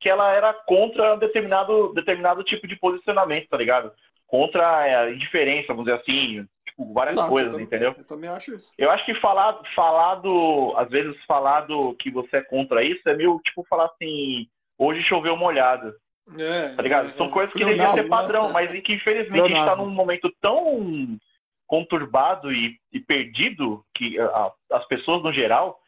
que 0.00 0.08
ela 0.08 0.32
era 0.32 0.52
contra 0.52 1.16
determinado, 1.16 1.92
determinado 1.92 2.42
tipo 2.42 2.66
de 2.66 2.74
posicionamento, 2.76 3.48
tá 3.48 3.56
ligado? 3.56 3.92
Contra 4.26 4.78
a 4.78 5.10
indiferença, 5.10 5.68
vamos 5.68 5.84
dizer 5.84 5.98
assim, 5.98 6.46
tipo, 6.66 6.92
várias 6.92 7.14
Exato, 7.14 7.28
coisas, 7.28 7.52
eu 7.52 7.60
entendeu? 7.60 7.94
Eu 7.96 8.06
também 8.06 8.30
acho 8.30 8.54
isso. 8.54 8.72
Eu 8.78 8.90
acho 8.90 9.04
que 9.04 9.14
falar, 9.16 9.60
falar 9.74 10.16
do, 10.16 10.74
às 10.76 10.88
vezes 10.88 11.14
falar 11.26 11.62
do 11.62 11.94
que 11.96 12.10
você 12.10 12.38
é 12.38 12.42
contra 12.42 12.82
isso 12.82 13.06
é 13.08 13.14
meio 13.14 13.38
tipo 13.44 13.64
falar 13.68 13.86
assim, 13.86 14.46
hoje 14.78 15.02
choveu 15.02 15.36
molhado. 15.36 15.94
É, 16.38 16.74
tá 16.74 16.82
ligado? 16.82 17.08
É, 17.08 17.12
São 17.14 17.26
é, 17.26 17.30
coisas 17.30 17.52
que 17.52 17.58
deveriam 17.58 17.92
ser 17.92 18.08
padrão, 18.08 18.46
né? 18.46 18.52
mas 18.52 18.74
em 18.74 18.80
que 18.80 18.94
infelizmente 18.94 19.44
a 19.44 19.48
gente 19.48 19.64
tá 19.64 19.76
num 19.76 19.90
momento 19.90 20.32
tão 20.40 21.18
conturbado 21.66 22.52
e, 22.52 22.78
e 22.92 23.00
perdido 23.00 23.84
que 23.94 24.18
a, 24.18 24.52
as 24.72 24.86
pessoas 24.86 25.22
no 25.22 25.32
geral 25.32 25.80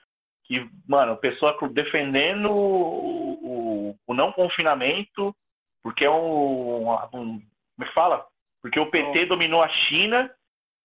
que, 0.45 0.69
mano, 0.87 1.17
pessoa 1.17 1.57
defendendo 1.71 2.51
o, 2.51 3.33
o, 3.43 3.72
o 4.07 4.15
não 4.15 4.33
confinamento 4.33 5.35
porque 5.83 6.05
é 6.05 6.11
um, 6.11 6.93
um, 6.93 7.41
como 7.41 7.43
é 7.81 7.85
que 7.85 7.95
fala? 7.95 8.25
Porque 8.63 8.79
o 8.79 8.89
PT 8.89 9.27
dominou 9.27 9.63
a 9.63 9.69
China 9.69 10.33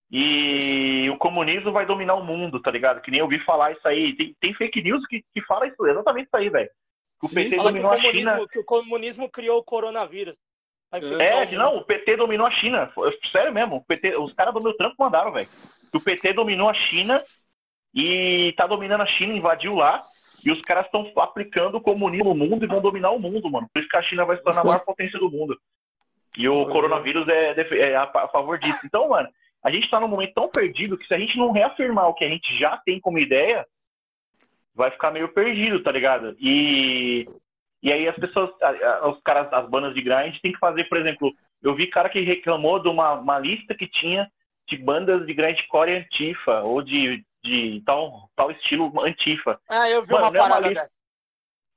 e 0.10 1.10
o 1.12 1.18
comunismo 1.18 1.72
vai 1.72 1.86
dominar 1.86 2.16
o 2.16 2.24
mundo, 2.24 2.60
tá 2.60 2.72
ligado? 2.72 3.02
Que 3.02 3.12
nem 3.12 3.20
eu 3.20 3.26
ouvi 3.26 3.40
falar 3.44 3.74
isso 3.74 3.88
aí. 3.88 4.16
Tem, 4.16 4.36
tem 4.40 4.54
fake 4.56 4.82
news 4.82 5.06
que, 5.06 5.24
que 5.34 5.42
fala 5.44 5.68
isso, 5.68 5.86
exatamente 5.86 6.26
isso 6.26 6.36
aí, 6.36 6.50
velho. 6.50 6.70
O 7.22 7.30
PT 7.30 7.58
Sim, 7.58 7.64
dominou 7.64 7.92
a 7.92 8.02
China. 8.02 8.48
Que 8.52 8.60
o 8.60 8.66
comunismo 8.66 9.30
criou 9.30 9.60
o 9.60 9.64
coronavírus. 9.64 10.36
É, 10.92 11.52
não, 11.52 11.78
o 11.78 11.84
PT 11.84 12.16
dominou 12.16 12.48
a 12.48 12.52
China. 12.52 12.92
Sério 13.32 13.54
mesmo, 13.54 13.78
o 13.78 13.86
PT, 13.86 14.16
os 14.18 14.34
caras 14.34 14.54
do 14.54 14.62
meu 14.62 14.76
trampo 14.76 14.96
mandaram, 14.98 15.32
velho. 15.32 15.50
O 15.94 16.00
PT 16.00 16.34
dominou 16.34 16.70
a 16.70 16.74
China 16.74 17.24
e 17.94 18.54
tá 18.56 18.66
dominando 18.66 19.02
a 19.02 19.08
China, 19.08 19.34
invadiu 19.34 19.76
lá. 19.76 20.00
E 20.46 20.52
os 20.52 20.62
caras 20.62 20.86
estão 20.86 21.12
aplicando 21.18 21.76
o 21.76 21.82
comunismo 21.82 22.34
no 22.34 22.48
mundo 22.48 22.64
e 22.64 22.68
vão 22.68 22.82
dominar 22.82 23.12
o 23.12 23.20
mundo, 23.20 23.50
mano. 23.50 23.68
Por 23.74 23.80
isso 23.80 23.90
que 23.90 23.98
a 23.98 24.04
China 24.04 24.26
vai 24.26 24.38
se 24.38 24.44
tornar 24.44 24.62
a 24.62 24.64
maior 24.64 24.86
potência 24.86 25.20
do 25.20 25.32
mundo. 25.32 25.60
E 26.38 26.48
o 26.48 26.66
coronavírus 26.68 27.28
é, 27.28 27.56
é, 27.60 27.96
a, 27.96 28.04
a 28.04 28.28
favor 28.28 28.60
disso. 28.60 28.80
Então, 28.86 29.10
mano, 29.10 29.28
a 29.64 29.72
gente 29.72 29.86
está 29.86 30.00
num 30.00 30.08
momento 30.08 30.34
tão 30.34 30.48
perdido 30.50 30.98
que 30.98 31.08
se 31.08 31.14
a 31.14 31.18
gente 31.18 31.38
não 31.38 31.52
reafirmar 31.52 32.08
o 32.08 32.14
que 32.14 32.24
a 32.24 32.30
gente 32.30 32.58
já 32.60 32.78
tem 32.78 33.00
como 33.00 33.18
ideia, 33.18 33.66
vai 34.76 34.92
ficar 34.92 35.12
meio 35.12 35.30
perdido, 35.30 35.82
tá 35.82 35.92
ligado? 35.92 36.38
E, 36.40 37.28
e 37.82 37.92
aí 37.92 38.08
as 38.08 38.16
pessoas, 38.16 38.52
os 39.12 39.20
caras, 39.24 39.52
as 39.52 39.68
bandas 39.68 39.96
de 39.96 40.02
grind 40.02 40.38
tem 40.40 40.52
que 40.52 40.60
fazer, 40.60 40.84
por 40.86 41.00
exemplo, 41.00 41.34
eu 41.64 41.74
vi 41.74 41.88
cara 41.88 42.10
que 42.10 42.22
reclamou 42.22 42.80
de 42.80 42.88
uma, 42.88 43.14
uma 43.14 43.40
lista 43.40 43.74
que 43.74 43.88
tinha 43.88 44.30
de 44.70 44.78
bandas 44.78 45.26
de 45.26 45.34
grindcore 45.34 45.94
antifa, 45.94 46.62
ou 46.62 46.82
de, 46.82 47.26
de 47.44 47.82
tal, 47.86 48.30
tal 48.36 48.52
estilo 48.52 48.92
antifa. 49.02 49.60
Ah, 49.70 49.90
eu 49.90 50.04
vi 50.04 50.12
Mano, 50.12 50.26
uma 50.26 50.32
parada 50.32 50.68
é 50.68 50.70
uma 50.70 50.70
lista... 50.70 50.98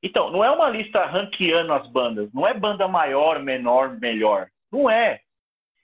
Então, 0.02 0.30
não 0.30 0.42
é 0.42 0.50
uma 0.50 0.70
lista 0.70 1.04
ranqueando 1.04 1.72
as 1.74 1.86
bandas, 1.88 2.32
não 2.32 2.46
é 2.46 2.54
banda 2.54 2.88
maior, 2.88 3.38
menor, 3.38 3.98
melhor. 3.98 4.48
Não 4.72 4.88
é. 4.88 5.20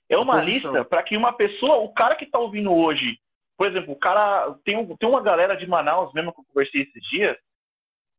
É 0.08 0.16
uma 0.16 0.40
lista 0.40 0.84
para 0.84 1.02
que 1.02 1.16
uma 1.16 1.32
pessoa, 1.32 1.76
o 1.76 1.92
cara 1.92 2.14
que 2.14 2.24
está 2.24 2.38
ouvindo 2.38 2.72
hoje, 2.72 3.18
por 3.56 3.66
exemplo, 3.66 3.92
o 3.92 3.98
cara. 3.98 4.54
Tem, 4.64 4.96
tem 4.96 5.08
uma 5.08 5.22
galera 5.22 5.56
de 5.56 5.66
Manaus 5.66 6.12
mesmo 6.12 6.32
que 6.32 6.40
eu 6.40 6.44
conversei 6.44 6.82
esses 6.82 7.02
dias, 7.10 7.36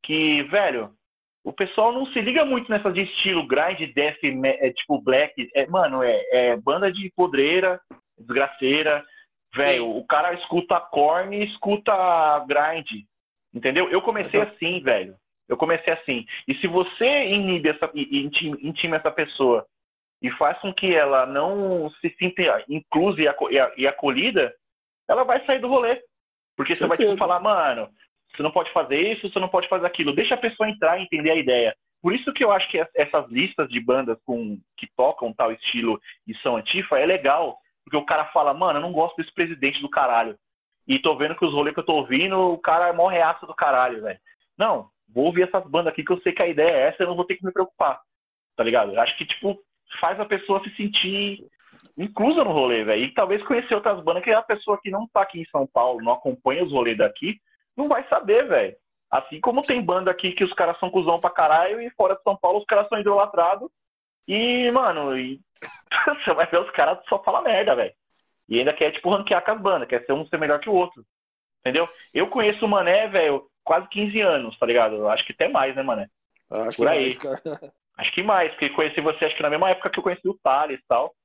que, 0.03 0.43
velho, 0.43 0.93
o 1.43 1.53
pessoal 1.53 1.91
não 1.93 2.05
se 2.07 2.19
liga 2.19 2.43
muito 2.43 2.69
nessas 2.69 2.93
de 2.93 3.01
estilo 3.01 3.47
grind, 3.47 3.93
death, 3.93 4.17
é, 4.23 4.71
tipo 4.73 5.01
black. 5.01 5.49
É, 5.55 5.65
mano, 5.67 6.03
é, 6.03 6.25
é 6.31 6.57
banda 6.57 6.91
de 6.91 7.11
podreira, 7.15 7.79
desgraceira. 8.17 9.03
Velho, 9.55 9.89
o 9.89 10.05
cara 10.05 10.33
escuta 10.33 10.79
corn 10.79 11.35
e 11.35 11.45
escuta 11.45 11.93
grind. 12.47 13.05
Entendeu? 13.53 13.89
Eu 13.89 14.01
comecei 14.01 14.41
assim, 14.41 14.81
velho. 14.81 15.15
Eu 15.47 15.57
comecei 15.57 15.93
assim. 15.93 16.25
E 16.47 16.53
se 16.55 16.67
você 16.67 17.25
inibe 17.25 17.69
essa, 17.69 17.89
intima 17.93 18.97
essa 18.97 19.09
pessoa 19.09 19.65
e 20.21 20.29
faz 20.31 20.59
com 20.59 20.73
que 20.73 20.93
ela 20.93 21.25
não 21.25 21.89
se 22.01 22.09
sinta 22.19 22.63
inclusa 22.67 23.21
e 23.77 23.87
acolhida, 23.87 24.53
ela 25.07 25.23
vai 25.23 25.43
sair 25.45 25.59
do 25.59 25.67
rolê. 25.67 26.01
Porque 26.55 26.75
você 26.75 26.85
vai 26.85 26.97
tipo, 26.97 27.15
falar, 27.17 27.39
mano, 27.39 27.87
você 28.35 28.43
não 28.43 28.51
pode 28.51 28.71
fazer 28.73 28.99
isso, 28.99 29.29
você 29.29 29.39
não 29.39 29.47
pode 29.47 29.69
fazer 29.69 29.85
aquilo. 29.85 30.13
Deixa 30.13 30.35
a 30.35 30.39
pessoa 30.39 30.69
entrar 30.69 30.99
e 30.99 31.03
entender 31.03 31.31
a 31.31 31.35
ideia. 31.35 31.75
Por 32.01 32.13
isso 32.13 32.33
que 32.33 32.43
eu 32.43 32.51
acho 32.51 32.69
que 32.69 32.83
essas 32.95 33.29
listas 33.29 33.69
de 33.69 33.79
bandas 33.79 34.17
com, 34.23 34.59
que 34.75 34.87
tocam 34.95 35.33
tal 35.33 35.51
estilo 35.51 35.99
e 36.27 36.35
são 36.37 36.57
antifa 36.57 36.99
é 36.99 37.05
legal. 37.05 37.57
Porque 37.87 37.95
o 37.95 38.05
cara 38.05 38.25
fala, 38.25 38.53
mano, 38.53 38.79
eu 38.79 38.81
não 38.81 38.91
gosto 38.91 39.15
desse 39.15 39.33
presidente 39.33 39.81
do 39.81 39.89
caralho. 39.89 40.37
E 40.85 40.99
tô 40.99 41.15
vendo 41.15 41.37
que 41.37 41.45
os 41.45 41.53
rolês 41.53 41.73
que 41.73 41.79
eu 41.79 41.85
tô 41.85 41.93
ouvindo, 41.93 42.37
o 42.37 42.57
cara 42.57 42.89
é 42.89 42.91
mó 42.91 43.07
reaça 43.07 43.47
do 43.47 43.55
caralho, 43.55 44.01
velho. 44.01 44.19
Não, 44.57 44.89
vou 45.07 45.25
ouvir 45.25 45.43
essas 45.43 45.63
bandas 45.69 45.93
aqui 45.93 46.03
que 46.03 46.11
eu 46.11 46.19
sei 46.19 46.33
que 46.33 46.43
a 46.43 46.47
ideia 46.47 46.69
é 46.69 46.87
essa, 46.89 47.03
eu 47.03 47.07
não 47.07 47.15
vou 47.15 47.23
ter 47.23 47.37
que 47.37 47.45
me 47.45 47.51
preocupar. 47.53 48.01
Tá 48.57 48.63
ligado? 48.63 48.93
Eu 48.93 48.99
acho 48.99 49.17
que, 49.17 49.25
tipo, 49.25 49.57
faz 50.01 50.19
a 50.19 50.25
pessoa 50.25 50.61
se 50.65 50.75
sentir 50.75 51.47
inclusa 51.97 52.43
no 52.43 52.51
rolê, 52.51 52.83
velho. 52.83 53.05
E 53.05 53.13
talvez 53.13 53.41
conhecer 53.43 53.73
outras 53.73 54.03
bandas 54.03 54.21
que 54.21 54.31
a 54.31 54.41
pessoa 54.41 54.77
que 54.81 54.91
não 54.91 55.07
tá 55.07 55.21
aqui 55.21 55.39
em 55.39 55.45
São 55.45 55.65
Paulo, 55.65 56.03
não 56.03 56.11
acompanha 56.11 56.65
os 56.65 56.73
rolês 56.73 56.97
daqui, 56.97 57.39
não 57.75 57.87
vai 57.87 58.05
saber, 58.09 58.45
velho. 58.49 58.75
Assim 59.09 59.39
como 59.39 59.61
tem 59.61 59.81
banda 59.81 60.11
aqui 60.11 60.33
que 60.33 60.43
os 60.43 60.51
caras 60.51 60.77
são 60.79 60.89
cuzão 60.89 61.21
pra 61.21 61.29
caralho 61.29 61.79
e 61.79 61.89
fora 61.91 62.15
de 62.15 62.23
São 62.23 62.35
Paulo 62.35 62.59
os 62.59 62.65
caras 62.65 62.89
são 62.89 62.99
idolatrados. 62.99 63.69
E, 64.27 64.69
mano, 64.71 65.17
e... 65.17 65.39
você 66.23 66.33
vai 66.33 66.45
ver 66.47 66.61
os 66.61 66.71
caras 66.71 66.99
só 67.07 67.21
falam 67.23 67.43
merda, 67.43 67.75
velho. 67.75 67.93
E 68.49 68.59
ainda 68.59 68.73
quer, 68.73 68.91
tipo, 68.91 69.09
ranquear 69.09 69.43
com 69.43 69.51
as 69.51 69.61
bandas, 69.61 69.87
quer 69.87 70.05
ser 70.05 70.13
um 70.13 70.25
ser 70.27 70.37
melhor 70.37 70.59
que 70.59 70.69
o 70.69 70.73
outro. 70.73 71.05
Entendeu? 71.61 71.87
Eu 72.13 72.27
conheço 72.27 72.65
o 72.65 72.69
Mané, 72.69 73.07
velho, 73.07 73.49
quase 73.63 73.87
15 73.89 74.21
anos, 74.21 74.57
tá 74.57 74.65
ligado? 74.65 75.07
Acho 75.09 75.25
que 75.25 75.33
até 75.33 75.49
mais, 75.49 75.75
né, 75.75 75.83
Mané? 75.83 76.09
Acho 76.49 76.77
Por 76.77 76.87
aí. 76.87 77.17
Mais, 77.17 77.71
Acho 77.97 78.11
que 78.11 78.21
mais, 78.21 78.51
porque 78.51 78.69
conheci 78.69 79.01
você 79.01 79.25
acho 79.25 79.35
que 79.35 79.41
na 79.41 79.49
mesma 79.49 79.71
época 79.71 79.89
que 79.89 79.97
eu 79.97 80.03
conheci 80.03 80.27
o 80.29 80.37
Thales 80.37 80.79
e 80.79 80.87
tal. 80.87 81.15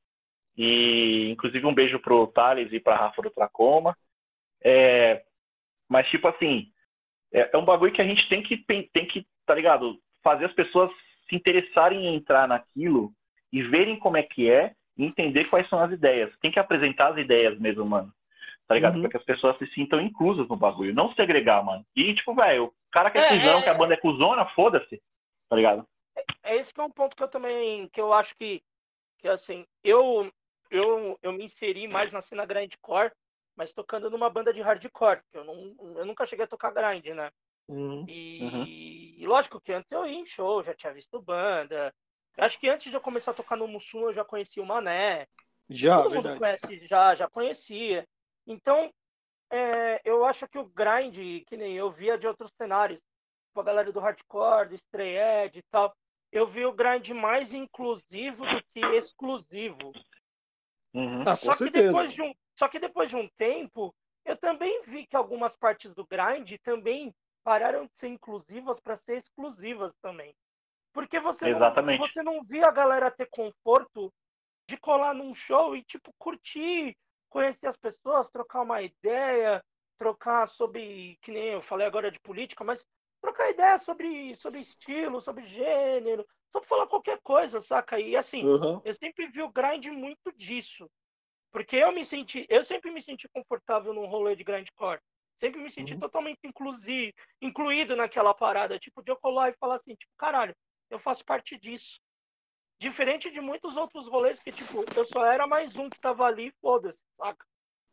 E 0.57 1.30
inclusive 1.30 1.66
um 1.66 1.74
beijo 1.74 2.00
pro 2.00 2.26
Thales 2.28 2.72
e 2.72 2.80
pra 2.80 2.96
Rafa 2.96 3.20
do 3.20 3.30
Tracoma. 3.30 3.96
É, 4.64 5.22
mas 5.86 6.09
tipo 6.09 6.26
assim, 6.28 6.72
é, 7.30 7.50
é, 7.53 7.59
um 7.59 7.64
bagulho 7.64 7.92
que 7.92 8.00
a 8.00 8.07
gente 8.07 8.26
tem 8.26 8.42
que, 8.42 8.57
tem 8.57 9.07
que, 9.07 9.26
tá 9.44 9.55
ligado? 9.55 9.98
Fazer 10.22 10.46
as 10.46 10.53
pessoas 10.55 10.90
se 11.33 11.37
interessarem 11.37 12.07
em 12.07 12.14
entrar 12.14 12.47
naquilo 12.47 13.12
e 13.53 13.62
verem 13.62 13.99
como 13.99 14.16
é 14.16 14.22
que 14.22 14.51
é 14.51 14.74
e 14.97 15.05
entender 15.05 15.49
quais 15.49 15.68
são 15.68 15.80
as 15.80 15.91
ideias. 15.91 16.33
Tem 16.41 16.51
que 16.51 16.59
apresentar 16.59 17.12
as 17.12 17.18
ideias 17.18 17.59
mesmo, 17.59 17.85
mano. 17.85 18.12
Tá 18.68 18.74
ligado? 18.74 18.97
Uhum. 18.97 19.03
Para 19.03 19.11
que 19.11 19.16
as 19.16 19.24
pessoas 19.24 19.59
se 19.59 19.66
sintam 19.68 20.01
inclusas 20.01 20.49
no 20.49 20.57
bagulho. 20.57 20.95
Não 20.95 21.12
segregar, 21.14 21.64
mano. 21.64 21.85
E, 21.97 22.14
tipo, 22.14 22.35
velho, 22.35 22.66
o 22.66 22.72
cara 22.91 23.11
que 23.11 23.18
é, 23.18 23.22
é 23.22 23.28
cuzão, 23.28 23.59
é, 23.59 23.62
que 23.62 23.68
a 23.68 23.74
banda 23.74 23.95
é 23.95 23.97
cuzona, 23.97 24.47
foda-se. 24.47 25.03
Tá 25.49 25.57
ligado? 25.57 25.87
é 26.43 26.57
esse 26.57 26.72
que 26.72 26.80
é 26.80 26.85
um 26.85 26.91
ponto 26.91 27.16
que 27.16 27.22
eu 27.22 27.28
também 27.28 27.89
que 27.89 28.01
eu 28.01 28.12
acho 28.12 28.35
que 28.37 28.62
que 29.18 29.28
assim 29.28 29.66
eu 29.83 30.30
eu 30.70 31.18
eu 31.22 31.33
me 31.33 31.45
inseri 31.45 31.87
mais 31.89 32.12
na 32.12 32.20
cena 32.20 32.45
grindcore 32.45 33.12
mas 33.57 33.72
tocando 33.72 34.11
numa 34.11 34.30
banda 34.30 34.53
de 34.53 34.61
hardcore 34.61 35.22
que 35.30 35.39
eu 35.39 35.45
não 35.45 35.74
eu 35.97 36.05
nunca 36.05 36.26
cheguei 36.26 36.45
a 36.45 36.49
tocar 36.49 36.72
grind 36.72 37.07
né 37.14 37.30
uhum. 37.68 38.05
E, 38.09 38.41
uhum. 38.43 38.64
E, 39.22 39.26
lógico 39.26 39.60
que 39.60 39.72
antes 39.72 39.90
eu 39.92 40.04
ia 40.04 40.18
em 40.18 40.26
show 40.26 40.64
já 40.64 40.74
tinha 40.74 40.92
visto 40.92 41.22
banda. 41.22 41.94
Acho 42.36 42.58
que 42.58 42.68
antes 42.68 42.90
de 42.90 42.96
eu 42.96 43.00
começar 43.00 43.30
a 43.30 43.34
tocar 43.34 43.56
no 43.56 43.68
Mussum 43.68 44.00
eu 44.00 44.12
já 44.12 44.24
conhecia 44.24 44.60
o 44.60 44.66
Mané. 44.66 45.28
Já 45.70 46.02
todo 46.02 46.16
mundo 46.16 46.36
conhece 46.36 46.86
já 46.88 47.14
já 47.14 47.30
conhecia. 47.30 48.04
Então 48.44 48.92
é, 49.48 50.00
eu 50.04 50.24
acho 50.24 50.48
que 50.48 50.58
o 50.58 50.64
grind 50.64 51.44
que 51.46 51.56
nem 51.56 51.76
eu 51.76 51.88
via 51.92 52.18
de 52.18 52.26
outros 52.26 52.50
cenários. 52.60 53.00
Com 53.54 53.60
a 53.60 53.64
galera 53.64 53.92
do 53.92 54.00
hardcore 54.00 54.70
do 54.70 54.74
stray 54.74 55.16
edge 55.16 55.60
e 55.60 55.62
tal. 55.70 55.94
Eu 56.32 56.48
vi 56.48 56.64
o 56.64 56.72
grind 56.72 57.10
mais 57.10 57.54
inclusivo 57.54 58.44
do 58.44 58.64
que 58.74 58.80
exclusivo. 58.96 59.92
Uhum. 60.94 61.22
Ah, 61.24 61.36
só, 61.36 61.54
que 61.54 61.70
depois 61.70 62.12
de 62.12 62.22
um, 62.22 62.34
só 62.56 62.66
que 62.66 62.80
depois 62.80 63.08
de 63.08 63.16
um 63.16 63.28
tempo, 63.36 63.94
eu 64.24 64.36
também 64.36 64.82
vi 64.84 65.06
que 65.06 65.14
algumas 65.14 65.54
partes 65.54 65.94
do 65.94 66.04
grind 66.06 66.54
também 66.64 67.14
pararam 67.45 67.86
de 67.86 67.93
ser 67.95 68.09
inclusivas 68.09 68.80
para 68.80 68.97
ser 68.97 69.18
exclusivas 69.18 69.93
também. 70.01 70.34
Porque 70.93 71.18
você 71.18 71.49
Exatamente. 71.49 71.99
não, 71.99 72.07
você 72.07 72.22
não 72.22 72.45
via 72.45 72.66
a 72.66 72.72
galera 72.72 73.11
ter 73.11 73.28
conforto 73.30 74.12
de 74.68 74.76
colar 74.76 75.14
num 75.14 75.34
show 75.34 75.74
e, 75.74 75.82
tipo, 75.82 76.12
curtir, 76.18 76.97
conhecer 77.28 77.66
as 77.66 77.76
pessoas, 77.76 78.30
trocar 78.30 78.62
uma 78.62 78.82
ideia, 78.82 79.62
trocar 79.99 80.47
sobre, 80.49 81.18
que 81.22 81.30
nem 81.30 81.51
eu 81.51 81.62
falei 81.62 81.86
agora 81.86 82.11
de 82.11 82.20
política, 82.20 82.62
mas 82.62 82.86
trocar 83.20 83.51
ideia 83.51 83.78
sobre, 83.78 84.34
sobre 84.34 84.61
estilo, 84.61 85.20
sobre 85.20 85.47
gênero, 85.47 86.26
sobre 86.51 86.68
falar 86.68 86.86
qualquer 86.86 87.20
coisa, 87.22 87.61
saca? 87.61 87.99
E 87.99 88.16
assim, 88.16 88.45
uhum. 88.45 88.82
eu 88.84 88.93
sempre 88.95 89.28
vi 89.28 89.43
o 89.43 89.53
grind 89.53 89.86
muito 89.86 90.32
disso. 90.36 90.90
Porque 91.51 91.76
eu 91.76 91.93
me 91.93 92.05
senti, 92.05 92.47
eu 92.49 92.64
sempre 92.64 92.90
me 92.90 93.01
senti 93.01 93.28
confortável 93.28 93.93
num 93.93 94.07
rolê 94.07 94.34
de 94.34 94.43
grindcore. 94.43 95.01
Sempre 95.43 95.61
me 95.61 95.72
senti 95.72 95.95
uhum. 95.95 95.99
totalmente 95.99 96.38
inclusive, 96.45 97.12
incluído 97.40 97.97
naquela 97.97 98.32
parada, 98.32 98.78
tipo, 98.78 99.03
de 99.03 99.11
eu 99.11 99.16
colar 99.16 99.51
e 99.51 99.57
falar 99.59 99.74
assim, 99.74 99.97
tipo, 99.97 100.12
caralho, 100.16 100.55
eu 100.88 101.01
faço 101.01 101.24
parte 101.24 101.59
disso. 101.59 101.99
Diferente 102.78 103.28
de 103.28 103.40
muitos 103.40 103.76
outros 103.76 104.07
rolês 104.07 104.38
que, 104.38 104.53
tipo, 104.53 104.84
eu 104.97 105.05
só 105.05 105.26
era 105.26 105.45
mais 105.45 105.74
um 105.74 105.90
que 105.90 105.99
tava 105.99 106.24
ali, 106.24 106.55
foda-se, 106.61 107.03
saca? 107.16 107.45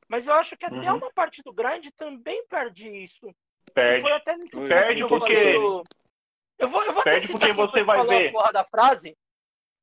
Mas 0.07 0.27
eu 0.27 0.35
acho 0.35 0.55
que 0.55 0.63
até 0.63 0.91
uhum. 0.91 0.97
uma 0.97 1.11
parte 1.11 1.41
do 1.41 1.51
grind 1.51 1.87
também 1.97 2.45
perde 2.45 2.87
isso. 2.87 3.33
Perde. 3.73 4.03
Foi 4.03 4.11
até 4.11 4.35
perde 4.67 5.07
porque... 5.07 5.33
Eu 5.33 6.69
vou, 6.69 6.83
eu 6.83 6.93
vou 6.93 7.03
perde 7.03 7.31
porque 7.31 7.51
você 7.51 7.83
vai 7.83 8.05
ver. 8.05 8.31
A 8.37 8.51
da 8.51 8.63
frase, 8.63 9.17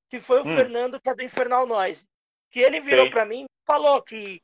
que 0.08 0.20
foi 0.20 0.38
o 0.38 0.46
hum. 0.46 0.56
Fernando, 0.56 1.00
que 1.00 1.08
é 1.08 1.14
do 1.16 1.22
Infernal 1.24 1.66
Noise. 1.66 2.06
Que 2.52 2.60
ele 2.60 2.80
virou 2.80 3.10
para 3.10 3.24
mim 3.24 3.44
falou 3.66 4.00
que 4.00 4.40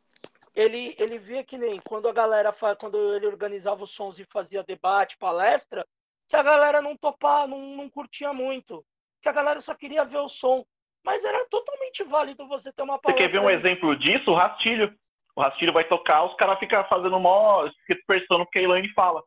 ele, 0.55 0.94
ele 0.98 1.18
via 1.18 1.44
que 1.44 1.57
nem 1.57 1.76
quando 1.84 2.09
a 2.09 2.12
galera, 2.12 2.55
quando 2.78 3.14
ele 3.14 3.26
organizava 3.26 3.84
os 3.84 3.90
sons 3.90 4.18
e 4.18 4.24
fazia 4.24 4.62
debate, 4.62 5.16
palestra, 5.16 5.86
que 6.28 6.36
a 6.36 6.42
galera 6.42 6.82
não 6.82 6.96
topava, 6.96 7.46
não, 7.46 7.59
não 7.76 7.90
curtia 7.90 8.32
muito. 8.32 8.84
Que 9.20 9.28
a 9.28 9.32
galera 9.32 9.61
só 9.61 9.74
queria 9.74 10.05
ver 10.05 10.18
o 10.18 10.28
som. 10.28 10.64
Mas 11.05 11.24
era 11.24 11.44
totalmente 11.48 12.05
válido 12.05 12.46
você 12.46 12.72
ter 12.72 12.82
uma 12.82 12.98
palestra. 12.98 13.28
Você 13.28 13.32
quer 13.32 13.40
ver 13.40 13.44
um 13.44 13.50
exemplo 13.50 13.96
disso? 13.96 14.30
O 14.30 14.34
Rastilho. 14.34 14.94
O 15.34 15.40
Rastilho 15.40 15.72
vai 15.72 15.88
tocar, 15.88 16.24
os 16.24 16.36
caras 16.36 16.59
ficam 16.59 16.84
fazendo 16.88 17.18
mó 17.18 17.66
expressão 17.88 18.46
que 18.53 18.59
a 18.59 18.62
Elaine 18.62 18.92
fala. 18.92 19.22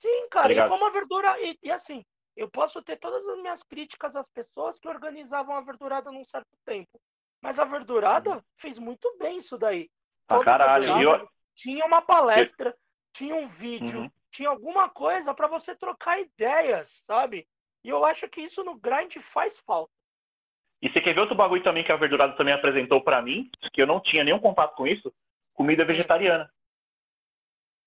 Sim, 0.00 0.28
cara, 0.30 0.54
tá 0.54 0.66
e 0.66 0.68
como 0.68 0.84
a 0.84 0.90
verdura. 0.90 1.40
E, 1.40 1.58
e, 1.62 1.70
assim, 1.70 2.04
eu 2.36 2.50
posso 2.50 2.82
ter 2.82 2.96
todas 2.98 3.26
as 3.26 3.38
minhas 3.38 3.62
críticas 3.62 4.14
às 4.14 4.28
pessoas 4.28 4.78
que 4.78 4.88
organizavam 4.88 5.56
a 5.56 5.62
verdurada 5.62 6.12
num 6.12 6.24
certo 6.24 6.50
tempo. 6.64 7.00
Mas 7.42 7.58
a 7.58 7.64
verdurada 7.64 8.44
fez 8.56 8.78
muito 8.78 9.16
bem 9.18 9.38
isso 9.38 9.56
daí. 9.56 9.90
Ah, 10.28 10.40
caralho. 10.44 11.02
Eu... 11.02 11.28
Tinha 11.54 11.84
uma 11.84 12.00
palestra, 12.00 12.74
tinha 13.12 13.34
um 13.34 13.48
vídeo, 13.48 14.00
uhum. 14.00 14.10
tinha 14.30 14.48
alguma 14.48 14.88
coisa 14.88 15.34
para 15.34 15.46
você 15.46 15.74
trocar 15.74 16.20
ideias, 16.20 17.02
sabe? 17.04 17.46
E 17.84 17.88
eu 17.88 18.04
acho 18.04 18.28
que 18.28 18.40
isso 18.40 18.62
no 18.62 18.78
grind 18.78 19.16
faz 19.18 19.58
falta. 19.58 19.92
E 20.82 20.88
você 20.88 21.00
quer 21.00 21.14
ver 21.14 21.20
outro 21.20 21.34
bagulho 21.34 21.62
também 21.62 21.84
que 21.84 21.92
a 21.92 21.96
verdurada 21.96 22.34
também 22.36 22.54
apresentou 22.54 23.02
para 23.02 23.20
mim, 23.20 23.50
que 23.72 23.82
eu 23.82 23.86
não 23.86 24.00
tinha 24.00 24.24
nenhum 24.24 24.38
contato 24.38 24.74
com 24.74 24.86
isso? 24.86 25.12
Comida 25.52 25.84
vegetariana. 25.84 26.50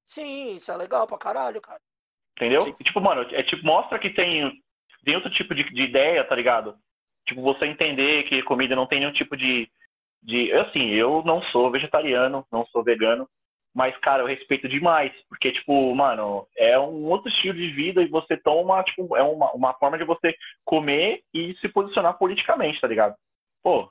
Sim, 0.05 0.57
isso 0.57 0.71
é 0.71 0.77
legal 0.77 1.07
pra 1.07 1.17
caralho, 1.17 1.59
cara. 1.59 1.81
Entendeu? 2.37 2.61
Sim. 2.61 2.73
Tipo, 2.83 3.01
mano, 3.01 3.21
é 3.31 3.41
tipo, 3.43 3.65
mostra 3.65 3.97
que 3.97 4.11
tem, 4.11 4.61
tem 5.03 5.15
outro 5.15 5.31
tipo 5.31 5.55
de, 5.55 5.63
de 5.63 5.83
ideia, 5.83 6.23
tá 6.23 6.35
ligado? 6.35 6.77
Tipo, 7.25 7.41
você 7.41 7.65
entender 7.65 8.23
que 8.23 8.43
comida 8.43 8.75
não 8.75 8.85
tem 8.85 8.99
nenhum 8.99 9.13
tipo 9.13 9.35
de, 9.37 9.69
de. 10.21 10.51
Assim, 10.53 10.89
eu 10.89 11.23
não 11.25 11.41
sou 11.43 11.71
vegetariano, 11.71 12.45
não 12.51 12.65
sou 12.67 12.83
vegano, 12.83 13.27
mas, 13.73 13.97
cara, 13.97 14.21
eu 14.21 14.27
respeito 14.27 14.67
demais. 14.67 15.11
Porque, 15.29 15.51
tipo, 15.51 15.95
mano, 15.95 16.45
é 16.57 16.77
um 16.77 17.05
outro 17.05 17.29
estilo 17.29 17.55
de 17.55 17.69
vida 17.71 18.01
e 18.01 18.07
você 18.07 18.37
toma, 18.37 18.83
tipo, 18.83 19.15
é 19.15 19.23
uma, 19.23 19.51
uma 19.53 19.73
forma 19.75 19.97
de 19.97 20.03
você 20.03 20.35
comer 20.65 21.21
e 21.33 21.55
se 21.61 21.69
posicionar 21.69 22.17
politicamente, 22.17 22.79
tá 22.79 22.87
ligado? 22.87 23.15
Pô, 23.63 23.89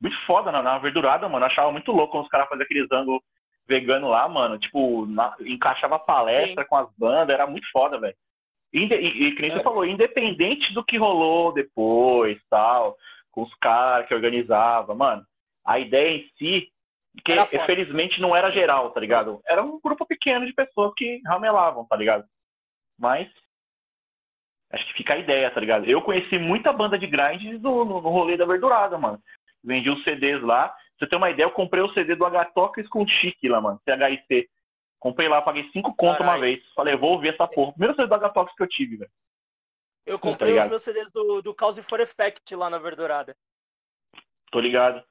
muito 0.00 0.16
foda 0.26 0.52
na, 0.52 0.62
na 0.62 0.78
verdurada, 0.78 1.28
mano. 1.28 1.44
Eu 1.44 1.50
achava 1.50 1.72
muito 1.72 1.92
louco 1.92 2.12
quando 2.12 2.24
os 2.24 2.30
caras 2.30 2.48
faziam 2.48 2.64
aqueles 2.64 2.90
ângulos 2.92 3.20
vegano 3.66 4.08
lá, 4.08 4.26
mano. 4.28 4.58
Tipo, 4.58 5.04
na, 5.06 5.34
encaixava 5.40 5.98
palestra 5.98 6.62
Sim. 6.62 6.68
com 6.68 6.76
as 6.76 6.88
bandas, 6.96 7.34
era 7.34 7.46
muito 7.46 7.68
foda, 7.70 7.98
velho. 7.98 8.16
E, 8.72 8.84
e, 8.84 9.28
e 9.28 9.34
que 9.34 9.40
nem 9.40 9.50
você 9.50 9.60
é. 9.60 9.62
falou, 9.62 9.84
independente 9.84 10.72
do 10.74 10.84
que 10.84 10.98
rolou 10.98 11.52
depois, 11.52 12.38
tal, 12.50 12.96
com 13.30 13.42
os 13.42 13.54
caras 13.54 14.06
que 14.06 14.14
organizava, 14.14 14.94
mano, 14.94 15.24
a 15.64 15.78
ideia 15.78 16.16
em 16.16 16.28
si, 16.36 16.68
que 17.24 17.34
infelizmente 17.56 18.20
não 18.20 18.34
era 18.34 18.50
geral, 18.50 18.90
tá 18.90 19.00
ligado? 19.00 19.40
Era 19.46 19.62
um 19.62 19.80
grupo 19.80 20.06
pequeno 20.06 20.46
de 20.46 20.52
pessoas 20.52 20.92
que 20.96 21.20
ramelavam, 21.26 21.86
tá 21.86 21.96
ligado? 21.96 22.24
Mas 22.98 23.28
acho 24.72 24.86
que 24.86 24.94
fica 24.94 25.14
a 25.14 25.18
ideia, 25.18 25.50
tá 25.50 25.60
ligado? 25.60 25.86
Eu 25.86 26.02
conheci 26.02 26.38
muita 26.38 26.72
banda 26.72 26.98
de 26.98 27.06
grind 27.06 27.60
no, 27.60 27.84
no, 27.84 28.00
no 28.00 28.08
rolê 28.10 28.36
da 28.36 28.44
verdurada, 28.44 28.98
mano. 28.98 29.18
Vendi 29.64 29.90
os 29.90 30.02
CDs 30.04 30.42
lá. 30.42 30.68
Pra 30.68 30.78
você 30.98 31.06
ter 31.06 31.16
uma 31.16 31.30
ideia, 31.30 31.46
eu 31.46 31.52
comprei 31.52 31.82
o 31.82 31.92
CD 31.92 32.14
do 32.14 32.24
Agatocles 32.24 32.88
com 32.88 33.06
Chique 33.06 33.48
lá, 33.48 33.60
mano, 33.60 33.80
CHIC. 33.84 34.48
Comprei 34.98 35.28
lá, 35.28 35.40
paguei 35.40 35.68
5 35.70 35.94
conto 35.94 36.22
uma 36.22 36.38
vez. 36.38 36.62
Falei, 36.74 36.96
vou 36.96 37.12
ouvir 37.12 37.34
essa 37.34 37.46
porra. 37.46 37.72
Primeiro 37.72 37.94
CD 37.94 38.08
do 38.08 38.14
Agatox 38.14 38.54
que 38.54 38.62
eu 38.62 38.68
tive, 38.68 38.96
velho. 38.96 39.10
Eu 40.04 40.18
comprei 40.18 40.56
tá 40.56 40.64
os 40.64 40.70
meus 40.70 40.82
CDs 40.82 41.12
do, 41.12 41.42
do 41.42 41.54
Cause 41.54 41.82
for 41.82 42.00
Effect 42.00 42.54
lá 42.56 42.70
na 42.70 42.78
Verdurada. 42.78 43.36
Tô 44.50 44.58
ligado. 44.58 45.04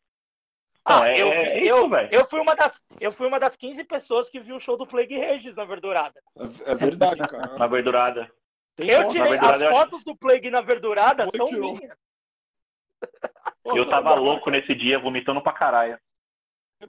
Ah, 0.83 0.99
Não, 0.99 1.05
é, 1.05 1.21
eu, 1.21 1.27
é 1.27 1.63
eu, 1.63 1.89
velho. 1.89 2.09
Eu 2.11 2.25
fui, 2.27 2.39
uma 2.39 2.55
das, 2.55 2.81
eu 2.99 3.11
fui 3.11 3.27
uma 3.27 3.39
das 3.39 3.55
15 3.55 3.83
pessoas 3.83 4.29
que 4.29 4.39
viu 4.39 4.55
o 4.55 4.59
show 4.59 4.77
do 4.77 4.87
Plague 4.87 5.17
Regis 5.17 5.55
na 5.55 5.65
Verdurada. 5.65 6.21
É, 6.65 6.71
é 6.71 6.75
verdade, 6.75 7.27
cara. 7.27 7.55
na 7.59 7.67
Verdurada. 7.67 8.31
Tem 8.75 8.89
eu 8.89 9.07
tirei 9.07 9.31
verdurada, 9.31 9.69
as 9.69 9.75
fotos 9.75 10.03
do 10.03 10.15
Plague 10.15 10.49
na 10.49 10.61
Verdurada, 10.61 11.27
são 11.35 11.51
minhas. 11.51 11.97
Eu 13.65 13.89
tava 13.89 14.13
louco 14.15 14.49
nesse 14.49 14.73
dia, 14.73 14.97
vomitando 14.99 15.41
pra 15.41 15.51
caralho. 15.51 15.99
Eu 16.79 16.87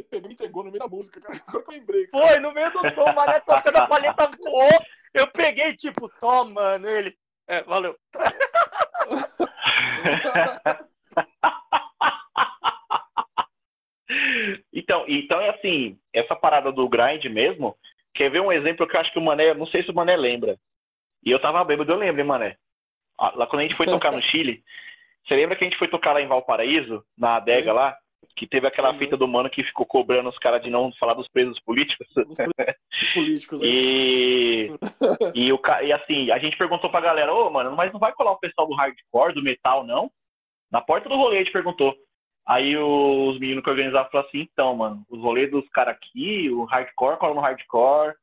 você 0.00 0.08
pegou 0.08 0.28
me 0.28 0.34
entregou 0.34 0.64
no 0.64 0.70
meio 0.70 0.80
da 0.80 0.88
música, 0.88 1.20
cara. 1.20 1.40
Agora 1.46 1.64
que 1.64 1.70
eu 1.70 1.74
lembrei. 1.74 2.06
Cara. 2.06 2.26
Foi, 2.26 2.40
no 2.40 2.52
meio 2.52 2.72
do 2.72 2.78
som, 2.94 3.04
o 3.04 3.14
mané 3.14 3.38
tocando 3.40 3.76
a 3.76 3.86
palheta 3.86 4.30
voou. 4.38 4.70
Eu 5.12 5.26
peguei, 5.28 5.76
tipo, 5.76 6.08
toma, 6.20 6.78
mano. 6.78 6.88
Ele. 6.88 7.14
É, 7.48 7.62
valeu. 7.64 7.96
então, 14.72 15.04
então 15.08 15.40
é 15.40 15.50
assim, 15.50 15.98
essa 16.12 16.36
parada 16.36 16.70
do 16.70 16.88
grind 16.88 17.24
mesmo, 17.26 17.76
quer 18.14 18.30
ver 18.30 18.40
um 18.40 18.52
exemplo 18.52 18.86
que 18.86 18.96
eu 18.96 19.00
acho 19.00 19.12
que 19.12 19.18
o 19.18 19.22
Mané, 19.22 19.52
não 19.54 19.66
sei 19.66 19.82
se 19.82 19.90
o 19.90 19.94
Mané 19.94 20.16
lembra. 20.16 20.56
E 21.24 21.30
eu 21.30 21.40
tava 21.40 21.64
bêbado, 21.64 21.90
eu 21.90 21.96
lembro, 21.96 22.20
hein, 22.20 22.26
Mané. 22.26 22.56
Ah, 23.18 23.32
lá 23.34 23.46
quando 23.46 23.60
a 23.60 23.62
gente 23.64 23.74
foi 23.74 23.86
tocar 23.86 24.12
no 24.12 24.22
Chile, 24.30 24.62
você 25.26 25.34
lembra 25.34 25.56
que 25.56 25.64
a 25.64 25.68
gente 25.68 25.78
foi 25.78 25.88
tocar 25.88 26.12
lá 26.12 26.20
em 26.20 26.28
Valparaíso, 26.28 27.02
na 27.16 27.36
adega 27.36 27.72
lá? 27.72 27.96
Que 28.36 28.46
teve 28.46 28.66
aquela 28.66 28.92
uhum. 28.92 28.98
fita 28.98 29.16
do 29.16 29.28
mano 29.28 29.50
que 29.50 29.62
ficou 29.62 29.84
cobrando 29.84 30.28
os 30.28 30.38
caras 30.38 30.62
de 30.62 30.70
não 30.70 30.92
falar 30.98 31.14
dos 31.14 31.28
presos 31.28 31.58
políticos. 31.60 32.06
Os 32.16 33.08
políticos, 33.14 33.60
e, 33.62 34.70
e, 35.34 35.52
o, 35.52 35.60
e 35.82 35.92
assim, 35.92 36.30
a 36.30 36.38
gente 36.38 36.56
perguntou 36.56 36.90
pra 36.90 37.00
galera, 37.00 37.32
ô, 37.32 37.50
mano, 37.50 37.74
mas 37.76 37.92
não 37.92 38.00
vai 38.00 38.12
colar 38.12 38.32
o 38.32 38.38
pessoal 38.38 38.66
do 38.66 38.74
hardcore, 38.74 39.34
do 39.34 39.42
metal, 39.42 39.84
não? 39.84 40.10
Na 40.70 40.80
porta 40.80 41.08
do 41.08 41.16
rolê 41.16 41.36
a 41.36 41.38
gente 41.40 41.52
perguntou. 41.52 41.94
Aí 42.46 42.76
os 42.76 43.38
meninos 43.38 43.62
que 43.62 43.70
organizavam 43.70 44.10
falaram 44.10 44.28
assim, 44.28 44.40
então, 44.40 44.74
mano, 44.74 45.04
os 45.08 45.20
rolês 45.20 45.50
dos 45.50 45.68
caras 45.68 45.94
aqui, 45.94 46.50
o 46.50 46.64
hardcore 46.64 47.18
cola 47.18 47.34
no 47.34 47.40
hardcore, 47.40 48.14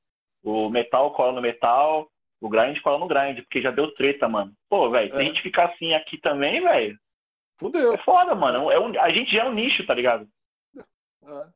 o 0.44 0.70
metal 0.70 1.12
cola 1.12 1.34
no 1.34 1.42
metal, 1.42 2.10
o 2.42 2.50
grind 2.50 2.80
cola 2.82 3.00
no 3.00 3.08
grind, 3.08 3.40
porque 3.42 3.62
já 3.62 3.72
deu 3.72 3.92
treta, 3.94 4.28
mano. 4.28 4.52
Pô, 4.70 4.90
velho, 4.90 5.08
é. 5.08 5.10
se 5.12 5.18
a 5.18 5.24
gente 5.24 5.42
ficar 5.42 5.66
assim 5.66 5.94
aqui 5.94 6.20
também, 6.20 6.62
velho, 6.62 6.98
Fudeu. 7.60 7.94
É 7.94 7.98
foda, 8.04 8.36
mano. 8.36 8.72
É 8.72 8.80
um, 8.80 9.00
a 9.00 9.12
gente 9.12 9.32
já 9.32 9.44
é 9.44 9.50
um 9.50 9.54
nicho, 9.54 9.86
tá 9.86 9.94
ligado? 9.94 10.30
É. 10.78 11.52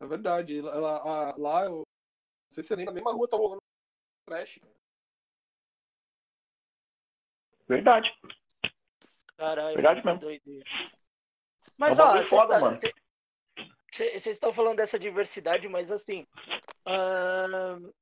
É 0.00 0.06
verdade. 0.06 0.60
Lá, 0.60 1.34
lá 1.36 1.64
eu. 1.64 1.78
Não 1.78 1.84
sei 2.50 2.62
se 2.64 2.76
nem 2.76 2.84
na 2.84 2.92
mesma 2.92 3.12
rua 3.12 3.28
tá 3.28 3.36
rolando 3.36 3.62
trash. 4.26 4.60
Verdade. 7.68 8.12
Caralho. 9.36 9.74
Verdade 9.74 10.04
mesmo. 10.04 10.20
Doideira. 10.20 10.64
Mas, 11.76 11.98
é 11.98 12.02
ó, 12.02 12.12
vocês 12.12 12.28
foda, 12.28 12.60
tá, 12.60 12.78
Vocês 13.92 14.26
estão 14.26 14.52
falando 14.52 14.76
dessa 14.76 14.98
diversidade, 14.98 15.68
mas 15.68 15.90
assim. 15.90 16.26
Uh, 16.86 17.92